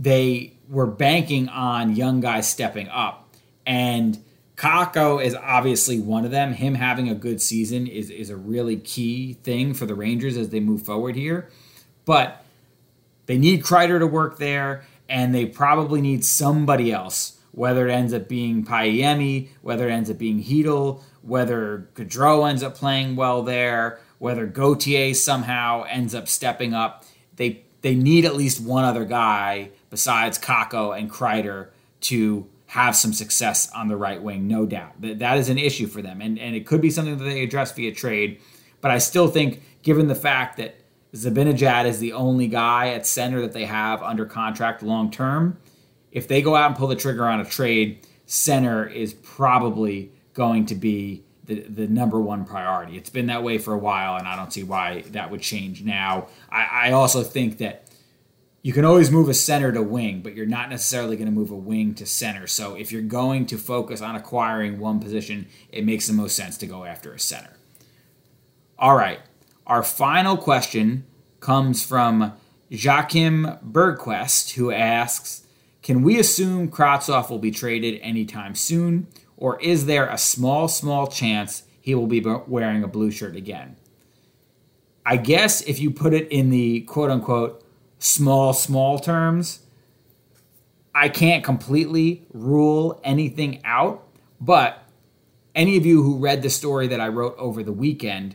they 0.00 0.54
were 0.68 0.86
banking 0.86 1.48
on 1.48 1.94
young 1.94 2.20
guys 2.20 2.48
stepping 2.48 2.88
up. 2.88 3.28
And 3.66 4.18
Kakko 4.56 5.22
is 5.22 5.34
obviously 5.34 6.00
one 6.00 6.24
of 6.24 6.30
them. 6.30 6.54
Him 6.54 6.74
having 6.74 7.08
a 7.08 7.14
good 7.14 7.42
season 7.42 7.86
is, 7.86 8.08
is 8.08 8.30
a 8.30 8.36
really 8.36 8.76
key 8.76 9.34
thing 9.34 9.74
for 9.74 9.84
the 9.84 9.94
Rangers 9.94 10.38
as 10.38 10.48
they 10.48 10.60
move 10.60 10.82
forward 10.82 11.16
here. 11.16 11.50
But 12.06 12.42
they 13.26 13.36
need 13.36 13.62
Kreider 13.62 13.98
to 13.98 14.06
work 14.06 14.38
there, 14.38 14.84
and 15.08 15.34
they 15.34 15.44
probably 15.44 16.00
need 16.00 16.24
somebody 16.24 16.90
else, 16.90 17.38
whether 17.52 17.86
it 17.86 17.92
ends 17.92 18.14
up 18.14 18.26
being 18.26 18.64
Pajuniemi, 18.64 19.48
whether 19.60 19.88
it 19.88 19.92
ends 19.92 20.10
up 20.10 20.18
being 20.18 20.42
Chytil, 20.42 21.02
whether 21.20 21.88
Goodrow 21.94 22.48
ends 22.48 22.62
up 22.62 22.74
playing 22.74 23.16
well 23.16 23.42
there, 23.42 24.00
whether 24.18 24.46
Gauthier 24.46 25.14
somehow 25.14 25.84
ends 25.88 26.14
up 26.14 26.26
stepping 26.26 26.72
up. 26.72 27.04
They 27.36 27.64
they 27.82 27.94
need 27.94 28.24
at 28.24 28.36
least 28.36 28.60
one 28.60 28.84
other 28.84 29.04
guy 29.04 29.70
besides 29.90 30.38
Kakko 30.38 30.96
and 30.98 31.10
Kreider 31.10 31.68
to 32.02 32.46
have 32.66 32.94
some 32.94 33.12
success 33.12 33.70
on 33.72 33.88
the 33.88 33.96
right 33.96 34.22
wing, 34.22 34.46
no 34.46 34.64
doubt. 34.64 35.00
That, 35.00 35.18
that 35.18 35.38
is 35.38 35.48
an 35.48 35.58
issue 35.58 35.86
for 35.86 36.02
them. 36.02 36.20
And, 36.20 36.38
and 36.38 36.54
it 36.54 36.66
could 36.66 36.80
be 36.80 36.90
something 36.90 37.18
that 37.18 37.24
they 37.24 37.42
address 37.42 37.72
via 37.72 37.92
trade. 37.92 38.40
But 38.80 38.92
I 38.92 38.98
still 38.98 39.28
think, 39.28 39.62
given 39.82 40.06
the 40.06 40.14
fact 40.14 40.56
that 40.58 40.76
Zibanejad 41.12 41.86
is 41.86 41.98
the 41.98 42.12
only 42.12 42.46
guy 42.46 42.90
at 42.90 43.06
center 43.06 43.40
that 43.40 43.52
they 43.52 43.64
have 43.64 44.02
under 44.02 44.24
contract 44.24 44.82
long 44.82 45.10
term, 45.10 45.58
if 46.12 46.28
they 46.28 46.42
go 46.42 46.54
out 46.54 46.68
and 46.68 46.76
pull 46.76 46.88
the 46.88 46.96
trigger 46.96 47.26
on 47.26 47.40
a 47.40 47.44
trade, 47.44 48.06
center 48.26 48.86
is 48.86 49.14
probably 49.14 50.12
going 50.34 50.66
to 50.66 50.74
be 50.76 51.24
the, 51.50 51.62
the 51.62 51.88
number 51.88 52.20
one 52.20 52.44
priority. 52.44 52.96
It's 52.96 53.10
been 53.10 53.26
that 53.26 53.42
way 53.42 53.58
for 53.58 53.74
a 53.74 53.78
while, 53.78 54.16
and 54.16 54.28
I 54.28 54.36
don't 54.36 54.52
see 54.52 54.62
why 54.62 55.02
that 55.08 55.32
would 55.32 55.42
change 55.42 55.82
now. 55.82 56.28
I, 56.48 56.88
I 56.88 56.92
also 56.92 57.24
think 57.24 57.58
that 57.58 57.88
you 58.62 58.72
can 58.72 58.84
always 58.84 59.10
move 59.10 59.28
a 59.28 59.34
center 59.34 59.72
to 59.72 59.82
wing, 59.82 60.20
but 60.20 60.36
you're 60.36 60.46
not 60.46 60.70
necessarily 60.70 61.16
going 61.16 61.26
to 61.26 61.34
move 61.34 61.50
a 61.50 61.56
wing 61.56 61.94
to 61.94 62.06
center. 62.06 62.46
So 62.46 62.76
if 62.76 62.92
you're 62.92 63.02
going 63.02 63.46
to 63.46 63.58
focus 63.58 64.00
on 64.00 64.14
acquiring 64.14 64.78
one 64.78 65.00
position, 65.00 65.48
it 65.72 65.84
makes 65.84 66.06
the 66.06 66.12
most 66.12 66.36
sense 66.36 66.56
to 66.58 66.66
go 66.66 66.84
after 66.84 67.12
a 67.12 67.18
center. 67.18 67.56
All 68.78 68.94
right. 68.94 69.18
Our 69.66 69.82
final 69.82 70.36
question 70.36 71.04
comes 71.40 71.84
from 71.84 72.34
Joachim 72.68 73.58
Bergquist, 73.68 74.52
who 74.52 74.70
asks 74.70 75.42
Can 75.82 76.02
we 76.02 76.16
assume 76.20 76.70
Kravtsov 76.70 77.28
will 77.28 77.40
be 77.40 77.50
traded 77.50 78.00
anytime 78.02 78.54
soon, 78.54 79.08
or 79.40 79.60
is 79.60 79.86
there 79.86 80.06
a 80.06 80.16
small, 80.16 80.68
small 80.68 81.08
chance 81.08 81.64
he 81.80 81.96
will 81.96 82.06
be 82.06 82.20
wearing 82.20 82.84
a 82.84 82.88
blue 82.88 83.10
shirt 83.10 83.34
again? 83.34 83.74
I 85.04 85.16
guess 85.16 85.62
if 85.62 85.80
you 85.80 85.90
put 85.90 86.14
it 86.14 86.28
in 86.28 86.50
the 86.50 86.82
quote 86.82 87.10
unquote 87.10 87.66
small, 88.00 88.52
small 88.52 88.98
terms. 88.98 89.60
I 90.92 91.08
can't 91.08 91.44
completely 91.44 92.26
rule 92.32 93.00
anything 93.04 93.60
out, 93.64 94.08
but 94.40 94.82
any 95.54 95.76
of 95.76 95.86
you 95.86 96.02
who 96.02 96.16
read 96.16 96.42
the 96.42 96.50
story 96.50 96.88
that 96.88 97.00
I 97.00 97.08
wrote 97.08 97.36
over 97.38 97.62
the 97.62 97.72
weekend 97.72 98.34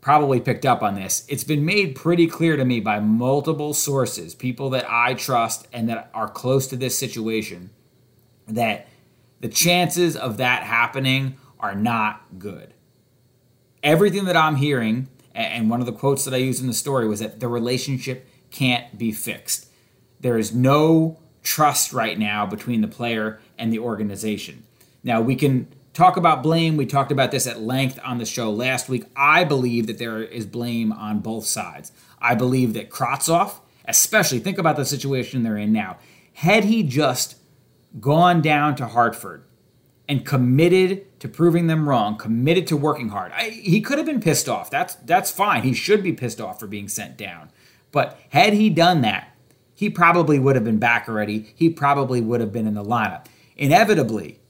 probably 0.00 0.40
picked 0.40 0.64
up 0.64 0.82
on 0.82 0.94
this. 0.94 1.24
It's 1.28 1.44
been 1.44 1.64
made 1.64 1.96
pretty 1.96 2.26
clear 2.26 2.56
to 2.56 2.64
me 2.64 2.80
by 2.80 3.00
multiple 3.00 3.74
sources, 3.74 4.34
people 4.34 4.70
that 4.70 4.86
I 4.88 5.14
trust 5.14 5.66
and 5.72 5.88
that 5.88 6.10
are 6.14 6.28
close 6.28 6.66
to 6.68 6.76
this 6.76 6.98
situation, 6.98 7.70
that 8.46 8.86
the 9.44 9.50
chances 9.50 10.16
of 10.16 10.38
that 10.38 10.62
happening 10.62 11.36
are 11.60 11.74
not 11.74 12.38
good. 12.38 12.72
Everything 13.82 14.24
that 14.24 14.38
I'm 14.38 14.56
hearing 14.56 15.08
and 15.34 15.68
one 15.68 15.80
of 15.80 15.86
the 15.86 15.92
quotes 15.92 16.24
that 16.24 16.32
I 16.32 16.38
used 16.38 16.62
in 16.62 16.66
the 16.66 16.72
story 16.72 17.06
was 17.06 17.20
that 17.20 17.40
the 17.40 17.48
relationship 17.48 18.26
can't 18.50 18.96
be 18.96 19.12
fixed. 19.12 19.68
There 20.18 20.38
is 20.38 20.54
no 20.54 21.18
trust 21.42 21.92
right 21.92 22.18
now 22.18 22.46
between 22.46 22.80
the 22.80 22.88
player 22.88 23.38
and 23.58 23.70
the 23.70 23.80
organization. 23.80 24.62
Now, 25.02 25.20
we 25.20 25.36
can 25.36 25.68
talk 25.92 26.16
about 26.16 26.42
blame. 26.42 26.78
We 26.78 26.86
talked 26.86 27.12
about 27.12 27.30
this 27.30 27.46
at 27.46 27.60
length 27.60 28.00
on 28.02 28.16
the 28.16 28.24
show 28.24 28.50
last 28.50 28.88
week. 28.88 29.04
I 29.14 29.44
believe 29.44 29.88
that 29.88 29.98
there 29.98 30.22
is 30.22 30.46
blame 30.46 30.90
on 30.90 31.18
both 31.18 31.44
sides. 31.44 31.92
I 32.18 32.34
believe 32.34 32.72
that 32.72 32.88
Kravtsov, 32.88 33.56
especially, 33.84 34.38
think 34.38 34.56
about 34.56 34.76
the 34.76 34.86
situation 34.86 35.42
they're 35.42 35.58
in 35.58 35.70
now. 35.70 35.98
Had 36.32 36.64
he 36.64 36.82
just 36.82 37.36
gone 38.00 38.42
down 38.42 38.76
to 38.76 38.86
Hartford 38.86 39.44
and 40.08 40.24
committed 40.24 41.18
to 41.20 41.28
proving 41.28 41.66
them 41.66 41.88
wrong, 41.88 42.16
committed 42.16 42.66
to 42.66 42.76
working 42.76 43.08
hard. 43.08 43.32
I, 43.32 43.50
he 43.50 43.80
could 43.80 43.98
have 43.98 44.06
been 44.06 44.20
pissed 44.20 44.48
off. 44.48 44.70
That's 44.70 44.94
that's 44.96 45.30
fine. 45.30 45.62
He 45.62 45.72
should 45.72 46.02
be 46.02 46.12
pissed 46.12 46.40
off 46.40 46.60
for 46.60 46.66
being 46.66 46.88
sent 46.88 47.16
down. 47.16 47.50
But 47.92 48.18
had 48.30 48.52
he 48.52 48.70
done 48.70 49.02
that, 49.02 49.34
he 49.74 49.88
probably 49.88 50.38
would 50.38 50.56
have 50.56 50.64
been 50.64 50.78
back 50.78 51.08
already. 51.08 51.52
He 51.54 51.70
probably 51.70 52.20
would 52.20 52.40
have 52.40 52.52
been 52.52 52.66
in 52.66 52.74
the 52.74 52.84
lineup. 52.84 53.26
Inevitably, 53.56 54.40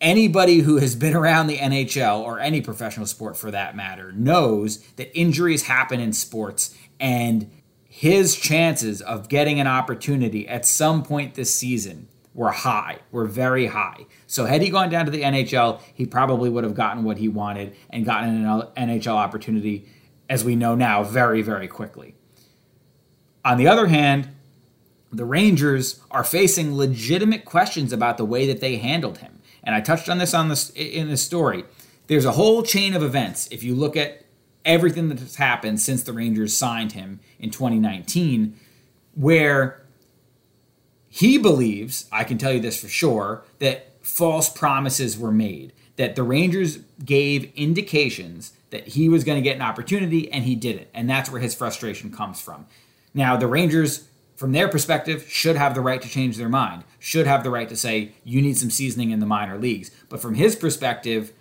anybody 0.00 0.60
who 0.60 0.78
has 0.78 0.96
been 0.96 1.14
around 1.14 1.46
the 1.46 1.58
NHL 1.58 2.20
or 2.20 2.40
any 2.40 2.60
professional 2.60 3.06
sport 3.06 3.36
for 3.36 3.50
that 3.50 3.76
matter 3.76 4.12
knows 4.12 4.78
that 4.96 5.16
injuries 5.16 5.64
happen 5.64 6.00
in 6.00 6.12
sports 6.12 6.74
and 6.98 7.50
his 7.92 8.36
chances 8.36 9.02
of 9.02 9.28
getting 9.28 9.58
an 9.58 9.66
opportunity 9.66 10.46
at 10.46 10.64
some 10.64 11.02
point 11.02 11.34
this 11.34 11.52
season 11.52 12.06
were 12.32 12.52
high, 12.52 12.98
were 13.10 13.24
very 13.24 13.66
high. 13.66 14.06
So 14.28 14.44
had 14.44 14.62
he 14.62 14.70
gone 14.70 14.90
down 14.90 15.06
to 15.06 15.10
the 15.10 15.22
NHL, 15.22 15.80
he 15.92 16.06
probably 16.06 16.48
would 16.48 16.62
have 16.62 16.76
gotten 16.76 17.02
what 17.02 17.18
he 17.18 17.26
wanted 17.26 17.74
and 17.90 18.04
gotten 18.06 18.46
an 18.46 18.62
NHL 18.76 19.16
opportunity, 19.16 19.88
as 20.28 20.44
we 20.44 20.54
know 20.54 20.76
now, 20.76 21.02
very, 21.02 21.42
very 21.42 21.66
quickly. 21.66 22.14
On 23.44 23.58
the 23.58 23.66
other 23.66 23.88
hand, 23.88 24.28
the 25.10 25.24
Rangers 25.24 26.00
are 26.12 26.22
facing 26.22 26.76
legitimate 26.76 27.44
questions 27.44 27.92
about 27.92 28.18
the 28.18 28.24
way 28.24 28.46
that 28.46 28.60
they 28.60 28.76
handled 28.76 29.18
him. 29.18 29.40
And 29.64 29.74
I 29.74 29.80
touched 29.80 30.08
on 30.08 30.18
this 30.18 30.32
on 30.32 30.48
this 30.48 30.70
in 30.70 31.08
the 31.08 31.16
story. 31.16 31.64
There's 32.06 32.24
a 32.24 32.32
whole 32.32 32.62
chain 32.62 32.94
of 32.94 33.02
events 33.02 33.48
if 33.50 33.64
you 33.64 33.74
look 33.74 33.96
at 33.96 34.24
everything 34.64 35.08
that 35.08 35.18
has 35.18 35.36
happened 35.36 35.80
since 35.80 36.02
the 36.02 36.12
Rangers 36.12 36.56
signed 36.56 36.92
him 36.92 37.20
in 37.38 37.50
2019 37.50 38.58
where 39.14 39.82
he 41.08 41.38
believes, 41.38 42.08
I 42.12 42.24
can 42.24 42.38
tell 42.38 42.52
you 42.52 42.60
this 42.60 42.80
for 42.80 42.88
sure, 42.88 43.44
that 43.58 43.92
false 44.00 44.48
promises 44.48 45.18
were 45.18 45.32
made, 45.32 45.72
that 45.96 46.14
the 46.14 46.22
Rangers 46.22 46.78
gave 47.04 47.52
indications 47.54 48.52
that 48.70 48.88
he 48.88 49.08
was 49.08 49.24
going 49.24 49.36
to 49.36 49.42
get 49.42 49.56
an 49.56 49.62
opportunity 49.62 50.30
and 50.32 50.44
he 50.44 50.54
didn't. 50.54 50.88
And 50.94 51.10
that's 51.10 51.30
where 51.30 51.40
his 51.40 51.54
frustration 51.54 52.12
comes 52.12 52.40
from. 52.40 52.66
Now, 53.12 53.36
the 53.36 53.48
Rangers, 53.48 54.08
from 54.36 54.52
their 54.52 54.68
perspective, 54.68 55.26
should 55.28 55.56
have 55.56 55.74
the 55.74 55.80
right 55.80 56.00
to 56.00 56.08
change 56.08 56.36
their 56.36 56.48
mind, 56.48 56.84
should 57.00 57.26
have 57.26 57.42
the 57.42 57.50
right 57.50 57.68
to 57.68 57.76
say, 57.76 58.12
you 58.24 58.40
need 58.40 58.56
some 58.56 58.70
seasoning 58.70 59.10
in 59.10 59.18
the 59.18 59.26
minor 59.26 59.58
leagues. 59.58 59.90
But 60.08 60.22
from 60.22 60.36
his 60.36 60.54
perspective, 60.54 61.32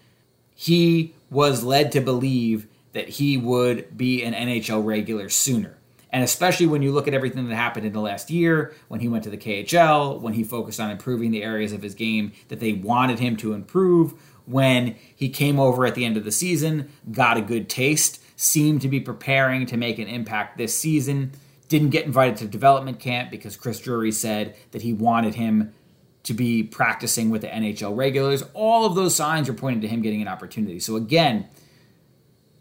he 0.55 1.13
was 1.29 1.63
led 1.63 1.91
to 1.91 2.01
believe 2.01 2.67
that 2.93 3.09
he 3.09 3.37
would 3.37 3.97
be 3.97 4.23
an 4.23 4.33
NHL 4.33 4.83
regular 4.83 5.29
sooner. 5.29 5.77
And 6.11 6.23
especially 6.23 6.65
when 6.65 6.81
you 6.81 6.91
look 6.91 7.07
at 7.07 7.13
everything 7.13 7.47
that 7.47 7.55
happened 7.55 7.85
in 7.85 7.93
the 7.93 8.01
last 8.01 8.31
year, 8.31 8.73
when 8.87 8.99
he 8.99 9.07
went 9.07 9.23
to 9.25 9.29
the 9.29 9.37
KHL, 9.37 10.19
when 10.19 10.33
he 10.33 10.43
focused 10.43 10.79
on 10.79 10.89
improving 10.89 11.29
the 11.29 11.43
areas 11.43 11.71
of 11.71 11.83
his 11.83 11.93
game 11.93 12.31
that 12.47 12.59
they 12.59 12.73
wanted 12.73 13.19
him 13.19 13.37
to 13.37 13.53
improve, 13.53 14.13
when 14.45 14.95
he 15.15 15.29
came 15.29 15.59
over 15.59 15.85
at 15.85 15.93
the 15.93 16.05
end 16.05 16.17
of 16.17 16.23
the 16.23 16.31
season, 16.31 16.91
got 17.11 17.37
a 17.37 17.41
good 17.41 17.69
taste, 17.69 18.23
seemed 18.35 18.81
to 18.81 18.87
be 18.87 18.99
preparing 18.99 19.67
to 19.67 19.77
make 19.77 19.99
an 19.99 20.07
impact 20.07 20.57
this 20.57 20.75
season, 20.75 21.31
didn't 21.67 21.89
get 21.89 22.05
invited 22.05 22.37
to 22.37 22.47
development 22.47 22.99
camp 22.99 23.29
because 23.29 23.55
Chris 23.55 23.79
Drury 23.79 24.11
said 24.11 24.55
that 24.71 24.81
he 24.81 24.91
wanted 24.91 25.35
him 25.35 25.73
to 26.23 26.33
be 26.33 26.63
practicing 26.63 27.29
with 27.29 27.41
the 27.41 27.47
NHL 27.47 27.95
regulars. 27.95 28.43
All 28.55 28.85
of 28.85 28.95
those 28.95 29.15
signs 29.15 29.47
are 29.47 29.53
pointing 29.53 29.81
to 29.81 29.87
him 29.87 30.01
getting 30.01 30.21
an 30.21 30.27
opportunity. 30.27 30.79
So 30.79 30.95
again, 30.95 31.47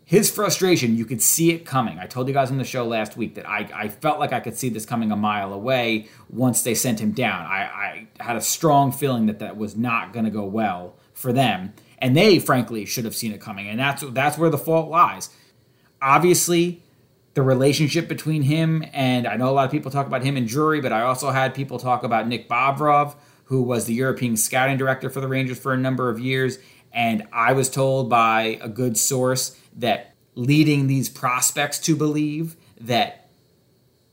his 0.08 0.30
frustration, 0.30 0.96
you 0.96 1.04
could 1.04 1.20
see 1.20 1.50
it 1.50 1.66
coming. 1.66 1.98
I 1.98 2.06
told 2.06 2.28
you 2.28 2.32
guys 2.32 2.50
on 2.50 2.56
the 2.56 2.64
show 2.64 2.86
last 2.86 3.18
week 3.18 3.34
that 3.34 3.46
I, 3.46 3.68
I 3.74 3.88
felt 3.88 4.18
like 4.18 4.32
I 4.32 4.40
could 4.40 4.56
see 4.56 4.70
this 4.70 4.86
coming 4.86 5.12
a 5.12 5.16
mile 5.16 5.52
away 5.52 6.08
once 6.30 6.62
they 6.62 6.74
sent 6.74 6.98
him 6.98 7.12
down. 7.12 7.44
I, 7.44 8.06
I 8.18 8.22
had 8.24 8.34
a 8.34 8.40
strong 8.40 8.90
feeling 8.90 9.26
that 9.26 9.38
that 9.40 9.58
was 9.58 9.76
not 9.76 10.14
going 10.14 10.24
to 10.24 10.30
go 10.30 10.44
well 10.44 10.96
for 11.12 11.30
them. 11.30 11.74
And 11.98 12.16
they, 12.16 12.38
frankly, 12.38 12.86
should 12.86 13.04
have 13.04 13.14
seen 13.14 13.32
it 13.32 13.40
coming. 13.42 13.68
And 13.68 13.78
that's, 13.78 14.02
that's 14.12 14.38
where 14.38 14.48
the 14.48 14.56
fault 14.56 14.88
lies. 14.88 15.28
Obviously, 16.00 16.82
the 17.34 17.42
relationship 17.42 18.08
between 18.08 18.44
him 18.44 18.86
and 18.94 19.26
I 19.26 19.36
know 19.36 19.50
a 19.50 19.52
lot 19.52 19.66
of 19.66 19.70
people 19.70 19.90
talk 19.90 20.06
about 20.06 20.24
him 20.24 20.38
and 20.38 20.48
Drury, 20.48 20.80
but 20.80 20.90
I 20.90 21.02
also 21.02 21.32
had 21.32 21.54
people 21.54 21.78
talk 21.78 22.02
about 22.02 22.26
Nick 22.26 22.48
Bobrov, 22.48 23.14
who 23.44 23.60
was 23.60 23.84
the 23.84 23.92
European 23.92 24.38
scouting 24.38 24.78
director 24.78 25.10
for 25.10 25.20
the 25.20 25.28
Rangers 25.28 25.58
for 25.58 25.74
a 25.74 25.76
number 25.76 26.08
of 26.08 26.18
years. 26.18 26.58
And 26.92 27.26
I 27.32 27.52
was 27.52 27.68
told 27.70 28.08
by 28.08 28.58
a 28.60 28.68
good 28.68 28.96
source 28.96 29.58
that 29.76 30.14
leading 30.34 30.86
these 30.86 31.08
prospects 31.08 31.78
to 31.80 31.96
believe 31.96 32.56
that 32.80 33.28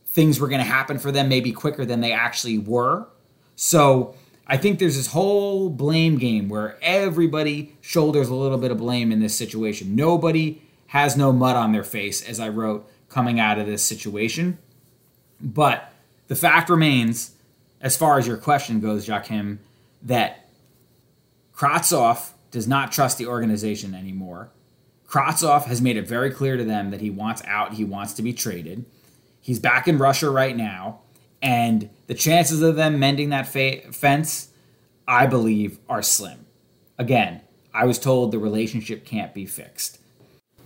things 0.08 0.40
were 0.40 0.48
going 0.48 0.62
to 0.62 0.66
happen 0.66 0.98
for 0.98 1.12
them 1.12 1.30
maybe 1.30 1.52
quicker 1.52 1.86
than 1.86 2.02
they 2.02 2.12
actually 2.12 2.58
were. 2.58 3.08
So 3.56 4.16
I 4.48 4.58
think 4.58 4.80
there's 4.80 4.96
this 4.96 5.08
whole 5.08 5.70
blame 5.70 6.18
game 6.18 6.50
where 6.50 6.78
everybody 6.82 7.76
shoulders 7.82 8.30
a 8.30 8.36
little 8.36 8.58
bit 8.58 8.72
of 8.72 8.78
blame 8.78 9.12
in 9.12 9.20
this 9.20 9.36
situation. 9.36 9.96
Nobody 9.96 10.62
has 10.88 11.18
no 11.18 11.34
mud 11.34 11.56
on 11.56 11.72
their 11.72 11.84
face, 11.84 12.22
as 12.28 12.40
I 12.40 12.50
wrote 12.50 12.90
coming 13.10 13.40
out 13.40 13.60
of 13.60 13.66
this 13.66 13.84
situation. 13.84 14.58
But 15.42 15.92
the 16.28 16.36
fact 16.36 16.70
remains, 16.70 17.32
as 17.82 17.98
far 17.98 18.18
as 18.18 18.28
your 18.28 18.38
question 18.38 18.80
goes, 18.80 19.08
Joachim, 19.08 19.60
that 20.04 20.48
Kravtsov 21.56 22.32
does 22.56 22.70
not 22.70 22.90
trust 22.90 23.18
the 23.18 23.28
organization 23.28 23.94
anymore. 23.94 24.50
Kravtsov 25.10 25.66
has 25.66 25.82
made 25.82 25.98
it 25.98 26.08
very 26.08 26.32
clear 26.32 26.56
to 26.56 26.64
them 26.64 26.90
that 26.92 27.02
he 27.02 27.10
wants 27.10 27.44
out, 27.46 27.74
he 27.74 27.84
wants 27.84 28.14
to 28.14 28.22
be 28.22 28.32
traded. 28.32 28.86
He's 29.42 29.60
back 29.60 29.90
in 29.90 29.98
Russia 29.98 30.30
right 30.30 30.56
now, 30.56 31.02
and 31.42 31.90
the 32.08 32.14
chances 32.14 32.62
of 32.62 32.78
them 32.78 32.98
mending 32.98 33.28
that 33.32 33.46
fa- 33.46 33.92
fence, 33.92 34.52
I 35.06 35.26
believe, 35.26 35.80
are 35.90 36.02
slim. 36.02 36.46
Again, 36.98 37.42
I 37.74 37.84
was 37.84 38.00
told 38.00 38.32
the 38.32 38.40
relationship 38.40 39.04
can't 39.04 39.34
be 39.34 39.46
fixed. 39.46 40.00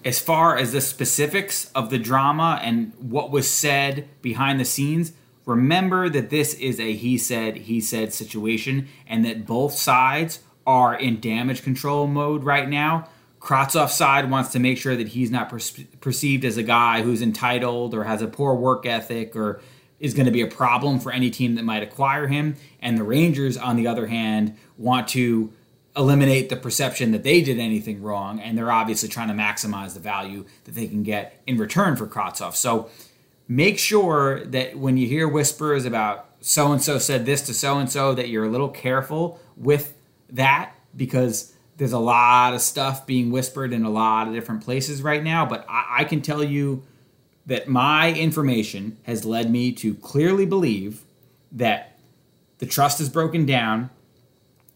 As 0.06 0.20
far 0.20 0.56
as 0.56 0.72
the 0.72 0.82
specifics 0.82 1.72
of 1.72 1.90
the 1.90 1.98
drama 1.98 2.60
and 2.62 2.94
what 3.00 3.32
was 3.32 3.50
said 3.50 4.08
behind 4.22 4.60
the 4.60 4.66
scenes, 4.66 5.14
remember 5.44 6.08
that 6.08 6.30
this 6.30 6.54
is 6.54 6.80
a 6.80 6.94
he 6.94 7.18
said, 7.18 7.56
he 7.56 7.82
said 7.82 8.14
situation 8.14 8.90
and 9.08 9.26
that 9.26 9.48
both 9.48 9.74
sides 9.74 10.42
are 10.70 10.94
in 10.94 11.20
damage 11.20 11.64
control 11.64 12.06
mode 12.06 12.44
right 12.44 12.70
now. 12.70 13.10
Kravtsov's 13.40 13.96
side 13.96 14.30
wants 14.30 14.52
to 14.52 14.60
make 14.60 14.78
sure 14.78 14.96
that 14.96 15.08
he's 15.08 15.32
not 15.32 15.50
per- 15.50 15.60
perceived 16.00 16.46
as 16.46 16.58
a 16.58 16.64
guy 16.64 17.02
who's 17.02 17.24
entitled 17.24 17.96
or 17.96 18.04
has 18.04 18.22
a 18.22 18.28
poor 18.28 18.54
work 18.54 18.86
ethic 18.86 19.36
or 19.36 19.62
is 20.00 20.14
going 20.14 20.28
to 20.28 20.32
be 20.32 20.42
a 20.42 20.48
problem 20.48 21.00
for 21.00 21.12
any 21.12 21.32
team 21.32 21.56
that 21.56 21.66
might 21.66 21.82
acquire 21.82 22.28
him. 22.28 22.56
And 22.80 23.00
the 23.00 23.04
Rangers, 23.04 23.58
on 23.58 23.78
the 23.78 23.88
other 23.88 24.06
hand, 24.06 24.58
want 24.78 25.08
to 25.10 25.52
eliminate 25.98 26.50
the 26.50 26.56
perception 26.56 27.14
that 27.14 27.24
they 27.24 27.42
did 27.42 27.58
anything 27.58 28.04
wrong, 28.04 28.40
and 28.40 28.56
they're 28.56 28.72
obviously 28.72 29.10
trying 29.10 29.30
to 29.30 29.34
maximize 29.34 29.96
the 29.96 30.00
value 30.00 30.46
that 30.66 30.76
they 30.76 30.86
can 30.86 31.02
get 31.02 31.42
in 31.48 31.58
return 31.58 31.96
for 31.96 32.06
Kravtsov. 32.06 32.54
So 32.54 32.92
make 33.48 33.80
sure 33.80 34.46
that 34.46 34.78
when 34.78 34.98
you 34.98 35.08
hear 35.08 35.28
whispers 35.28 35.84
about 35.84 36.28
so 36.42 36.72
and 36.72 36.82
so 36.82 37.00
said 37.00 37.26
this 37.26 37.42
to 37.48 37.56
so 37.56 37.80
and 37.80 37.92
so, 37.92 38.14
that 38.14 38.30
you're 38.30 38.46
a 38.46 38.50
little 38.50 38.70
careful 38.70 39.40
with 39.58 39.96
that 40.32 40.76
because 40.96 41.54
there's 41.78 41.94
a 41.94 42.00
lot 42.00 42.54
of 42.54 42.62
stuff 42.62 43.08
being 43.08 43.32
whispered 43.32 43.74
in 43.74 43.86
a 43.86 43.90
lot 43.90 44.28
of 44.28 44.34
different 44.34 44.64
places 44.64 45.02
right 45.02 45.24
now. 45.24 45.46
But 45.46 45.66
I, 45.70 46.00
I 46.00 46.04
can 46.04 46.22
tell 46.22 46.44
you 46.44 46.84
that 47.46 47.68
my 47.68 48.14
information 48.14 48.98
has 49.04 49.26
led 49.26 49.50
me 49.50 49.72
to 49.72 49.96
clearly 49.96 50.46
believe 50.46 51.02
that 51.52 51.98
the 52.60 52.66
trust 52.66 53.00
is 53.00 53.10
broken 53.10 53.46
down. 53.46 53.90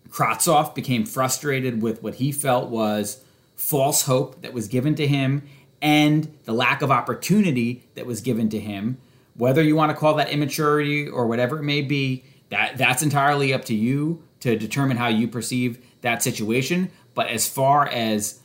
Kravtsov 0.10 0.74
became 0.74 1.06
frustrated 1.06 1.82
with 1.82 2.02
what 2.02 2.16
he 2.16 2.32
felt 2.32 2.70
was 2.70 3.24
false 3.56 4.04
hope 4.04 4.42
that 4.42 4.54
was 4.54 4.68
given 4.68 4.96
to 4.96 5.06
him 5.06 5.44
and 5.82 6.34
the 6.46 6.54
lack 6.54 6.82
of 6.82 6.90
opportunity 6.90 7.84
that 7.96 8.06
was 8.06 8.22
given 8.22 8.50
to 8.50 8.60
him. 8.60 8.98
Whether 9.36 9.62
you 9.62 9.76
want 9.76 9.92
to 9.92 9.98
call 9.98 10.16
that 10.16 10.30
immaturity 10.30 11.08
or 11.08 11.28
whatever 11.28 11.60
it 11.60 11.64
may 11.64 11.82
be, 11.82 12.24
that 12.50 12.78
that's 12.78 13.04
entirely 13.04 13.54
up 13.54 13.66
to 13.66 13.76
you 13.76 14.24
to 14.44 14.58
determine 14.58 14.98
how 14.98 15.08
you 15.08 15.26
perceive 15.26 15.78
that 16.02 16.22
situation. 16.22 16.92
But 17.14 17.30
as 17.30 17.48
far 17.48 17.88
as 17.88 18.42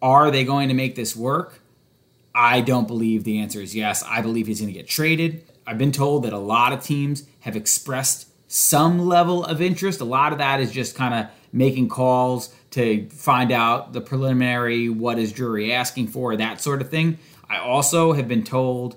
are 0.00 0.30
they 0.30 0.44
going 0.44 0.68
to 0.68 0.74
make 0.74 0.94
this 0.94 1.14
work? 1.14 1.60
I 2.34 2.62
don't 2.62 2.88
believe 2.88 3.24
the 3.24 3.38
answer 3.38 3.60
is 3.60 3.76
yes. 3.76 4.02
I 4.08 4.22
believe 4.22 4.46
he's 4.46 4.62
going 4.62 4.72
to 4.72 4.78
get 4.78 4.88
traded. 4.88 5.44
I've 5.66 5.76
been 5.76 5.92
told 5.92 6.24
that 6.24 6.32
a 6.32 6.38
lot 6.38 6.72
of 6.72 6.82
teams 6.82 7.24
have 7.40 7.54
expressed 7.54 8.28
some 8.48 9.06
level 9.06 9.44
of 9.44 9.60
interest. 9.60 10.00
A 10.00 10.06
lot 10.06 10.32
of 10.32 10.38
that 10.38 10.58
is 10.58 10.72
just 10.72 10.96
kind 10.96 11.12
of 11.12 11.26
making 11.52 11.90
calls 11.90 12.54
to 12.70 13.06
find 13.10 13.52
out 13.52 13.92
the 13.92 14.00
preliminary 14.00 14.88
what 14.88 15.18
is 15.18 15.32
Drury 15.32 15.70
asking 15.70 16.08
for, 16.08 16.34
that 16.34 16.62
sort 16.62 16.80
of 16.80 16.88
thing. 16.88 17.18
I 17.50 17.58
also 17.58 18.14
have 18.14 18.26
been 18.26 18.42
told 18.42 18.96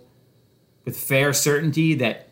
with 0.86 0.98
fair 0.98 1.34
certainty 1.34 1.96
that 1.96 2.25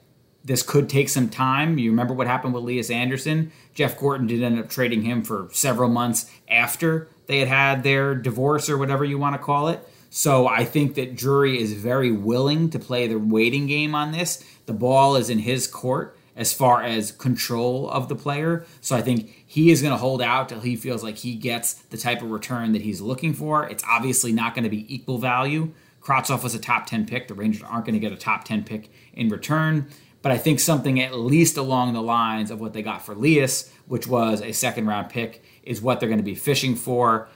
this 0.43 0.63
could 0.63 0.89
take 0.89 1.09
some 1.09 1.29
time. 1.29 1.77
You 1.77 1.91
remember 1.91 2.13
what 2.13 2.27
happened 2.27 2.53
with 2.53 2.63
Lias 2.63 2.89
Andersson? 2.89 3.51
Jeff 3.73 3.97
Gorton 3.97 4.27
did 4.27 4.43
end 4.43 4.59
up 4.59 4.69
trading 4.69 5.03
him 5.03 5.23
for 5.23 5.47
several 5.51 5.89
months 5.89 6.29
after 6.49 7.07
they 7.27 7.39
had 7.39 7.47
had 7.47 7.83
their 7.83 8.13
divorce 8.15 8.69
or 8.69 8.77
whatever 8.77 9.05
you 9.05 9.17
want 9.17 9.35
to 9.35 9.41
call 9.41 9.69
it. 9.69 9.87
So 10.09 10.47
I 10.47 10.65
think 10.65 10.95
that 10.95 11.15
Drury 11.15 11.59
is 11.59 11.73
very 11.73 12.11
willing 12.11 12.69
to 12.71 12.79
play 12.79 13.07
the 13.07 13.17
waiting 13.17 13.65
game 13.67 13.95
on 13.95 14.11
this. 14.11 14.43
The 14.65 14.73
ball 14.73 15.15
is 15.15 15.29
in 15.29 15.39
his 15.39 15.65
court 15.65 16.17
as 16.35 16.51
far 16.51 16.83
as 16.83 17.11
control 17.11 17.89
of 17.89 18.09
the 18.09 18.15
player. 18.15 18.65
So 18.81 18.95
I 18.95 19.01
think 19.01 19.43
he 19.45 19.71
is 19.71 19.81
going 19.81 19.93
to 19.93 19.97
hold 19.97 20.21
out 20.21 20.49
till 20.49 20.59
he 20.59 20.75
feels 20.75 21.03
like 21.03 21.17
he 21.17 21.35
gets 21.35 21.73
the 21.73 21.97
type 21.97 22.21
of 22.21 22.29
return 22.31 22.73
that 22.73 22.81
he's 22.81 23.01
looking 23.01 23.33
for. 23.33 23.67
It's 23.67 23.83
obviously 23.87 24.31
not 24.31 24.53
going 24.53 24.63
to 24.63 24.69
be 24.69 24.93
equal 24.93 25.17
value. 25.17 25.71
Kravtsov 26.01 26.43
was 26.43 26.53
a 26.53 26.59
top 26.59 26.85
10 26.85 27.05
pick. 27.05 27.27
The 27.27 27.33
Rangers 27.33 27.63
aren't 27.63 27.85
going 27.85 27.93
to 27.93 27.99
get 27.99 28.11
a 28.11 28.17
top 28.17 28.43
10 28.43 28.65
pick 28.65 28.91
in 29.13 29.29
return 29.29 29.87
but 30.23 30.31
I 30.31 30.37
think 30.37 30.61
something 30.61 30.99
at 31.01 31.13
least 31.13 31.57
along 31.57 31.93
the 31.93 32.01
lines 32.01 32.49
of 32.49 32.59
what 32.59 32.73
they 32.73 32.81
got 32.81 33.05
for 33.05 33.13
Lias, 33.13 33.69
which 33.87 34.07
was 34.07 34.41
a 34.41 34.53
second 34.53 34.87
round 34.87 35.09
pick, 35.09 35.43
is 35.63 35.81
what 35.81 35.99
they're 35.99 36.09
going 36.09 36.17
to 36.17 36.23
be 36.23 36.33
fishing 36.33 36.75
for. 36.75 37.27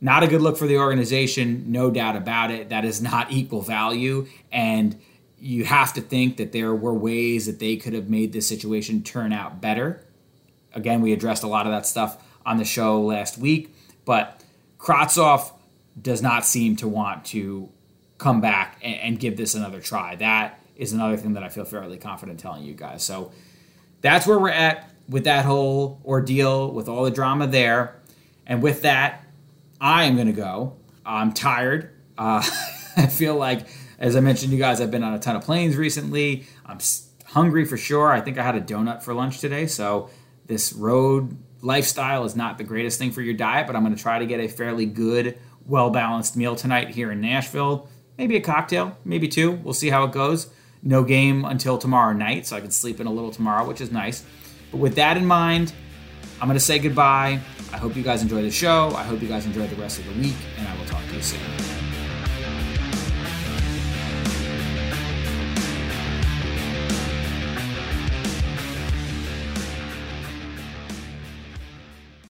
Not 0.00 0.22
a 0.22 0.28
good 0.28 0.40
look 0.40 0.56
for 0.56 0.68
the 0.68 0.78
organization, 0.78 1.72
no 1.72 1.90
doubt 1.90 2.14
about 2.14 2.52
it. 2.52 2.68
That 2.68 2.84
is 2.84 3.02
not 3.02 3.30
equal 3.32 3.62
value. 3.62 4.28
And 4.52 4.98
you 5.38 5.64
have 5.64 5.92
to 5.94 6.00
think 6.00 6.36
that 6.36 6.52
there 6.52 6.74
were 6.74 6.94
ways 6.94 7.46
that 7.46 7.58
they 7.58 7.76
could 7.76 7.92
have 7.92 8.08
made 8.08 8.32
this 8.32 8.48
situation 8.48 9.02
turn 9.02 9.32
out 9.32 9.60
better. 9.60 10.04
Again, 10.72 11.02
we 11.02 11.12
addressed 11.12 11.42
a 11.42 11.48
lot 11.48 11.66
of 11.66 11.72
that 11.72 11.84
stuff 11.84 12.22
on 12.46 12.58
the 12.58 12.64
show 12.64 13.02
last 13.02 13.38
week, 13.38 13.74
but 14.04 14.40
Kravtsov 14.78 15.52
does 16.00 16.22
not 16.22 16.46
seem 16.46 16.76
to 16.76 16.86
want 16.86 17.24
to 17.26 17.70
come 18.18 18.40
back 18.40 18.78
and, 18.82 18.94
and 19.00 19.20
give 19.20 19.36
this 19.36 19.56
another 19.56 19.80
try. 19.80 20.14
That 20.14 20.60
is 20.76 20.92
another 20.92 21.16
thing 21.16 21.32
that 21.34 21.42
I 21.42 21.48
feel 21.48 21.64
fairly 21.64 21.98
confident 21.98 22.38
telling 22.38 22.62
you 22.62 22.74
guys. 22.74 23.02
So 23.02 23.32
that's 24.00 24.26
where 24.26 24.38
we're 24.38 24.50
at 24.50 24.90
with 25.08 25.24
that 25.24 25.44
whole 25.44 26.00
ordeal, 26.04 26.70
with 26.72 26.88
all 26.88 27.04
the 27.04 27.10
drama 27.10 27.46
there. 27.46 27.96
And 28.46 28.62
with 28.62 28.82
that, 28.82 29.24
I 29.80 30.04
am 30.04 30.14
going 30.14 30.26
to 30.26 30.32
go. 30.32 30.76
I'm 31.04 31.32
tired. 31.32 31.90
Uh, 32.18 32.42
I 32.96 33.06
feel 33.06 33.36
like, 33.36 33.66
as 33.98 34.16
I 34.16 34.20
mentioned 34.20 34.52
you 34.52 34.58
guys, 34.58 34.80
I've 34.80 34.90
been 34.90 35.02
on 35.02 35.14
a 35.14 35.18
ton 35.18 35.36
of 35.36 35.42
planes 35.42 35.76
recently. 35.76 36.46
I'm 36.64 36.78
hungry 37.26 37.64
for 37.64 37.76
sure. 37.76 38.12
I 38.12 38.20
think 38.20 38.38
I 38.38 38.42
had 38.42 38.56
a 38.56 38.60
donut 38.60 39.02
for 39.02 39.14
lunch 39.14 39.40
today. 39.40 39.66
So 39.66 40.10
this 40.46 40.72
road 40.72 41.36
lifestyle 41.62 42.24
is 42.24 42.36
not 42.36 42.58
the 42.58 42.64
greatest 42.64 42.98
thing 42.98 43.12
for 43.12 43.22
your 43.22 43.34
diet, 43.34 43.66
but 43.66 43.76
I'm 43.76 43.82
going 43.82 43.94
to 43.94 44.00
try 44.00 44.18
to 44.18 44.26
get 44.26 44.40
a 44.40 44.48
fairly 44.48 44.86
good, 44.86 45.38
well 45.66 45.90
balanced 45.90 46.36
meal 46.36 46.56
tonight 46.56 46.90
here 46.90 47.10
in 47.10 47.20
Nashville. 47.20 47.88
Maybe 48.18 48.36
a 48.36 48.40
cocktail, 48.40 48.96
maybe 49.04 49.28
two. 49.28 49.52
We'll 49.52 49.74
see 49.74 49.90
how 49.90 50.04
it 50.04 50.12
goes 50.12 50.48
no 50.86 51.02
game 51.02 51.44
until 51.44 51.78
tomorrow 51.78 52.12
night, 52.12 52.46
so 52.46 52.56
I 52.56 52.60
can 52.60 52.70
sleep 52.70 53.00
in 53.00 53.06
a 53.06 53.12
little 53.12 53.30
tomorrow, 53.30 53.66
which 53.66 53.80
is 53.80 53.90
nice. 53.90 54.24
But 54.70 54.78
with 54.78 54.94
that 54.94 55.16
in 55.16 55.26
mind, 55.26 55.72
I'm 56.40 56.48
going 56.48 56.58
to 56.58 56.64
say 56.64 56.78
goodbye. 56.78 57.40
I 57.72 57.76
hope 57.76 57.96
you 57.96 58.02
guys 58.02 58.22
enjoy 58.22 58.42
the 58.42 58.50
show. 58.50 58.92
I 58.94 59.02
hope 59.02 59.20
you 59.20 59.28
guys 59.28 59.46
enjoy 59.46 59.66
the 59.66 59.76
rest 59.76 59.98
of 59.98 60.06
the 60.06 60.20
week, 60.20 60.36
and 60.58 60.66
I 60.66 60.78
will 60.78 60.86
talk 60.86 61.04
to 61.08 61.14
you 61.14 61.22
soon. 61.22 61.75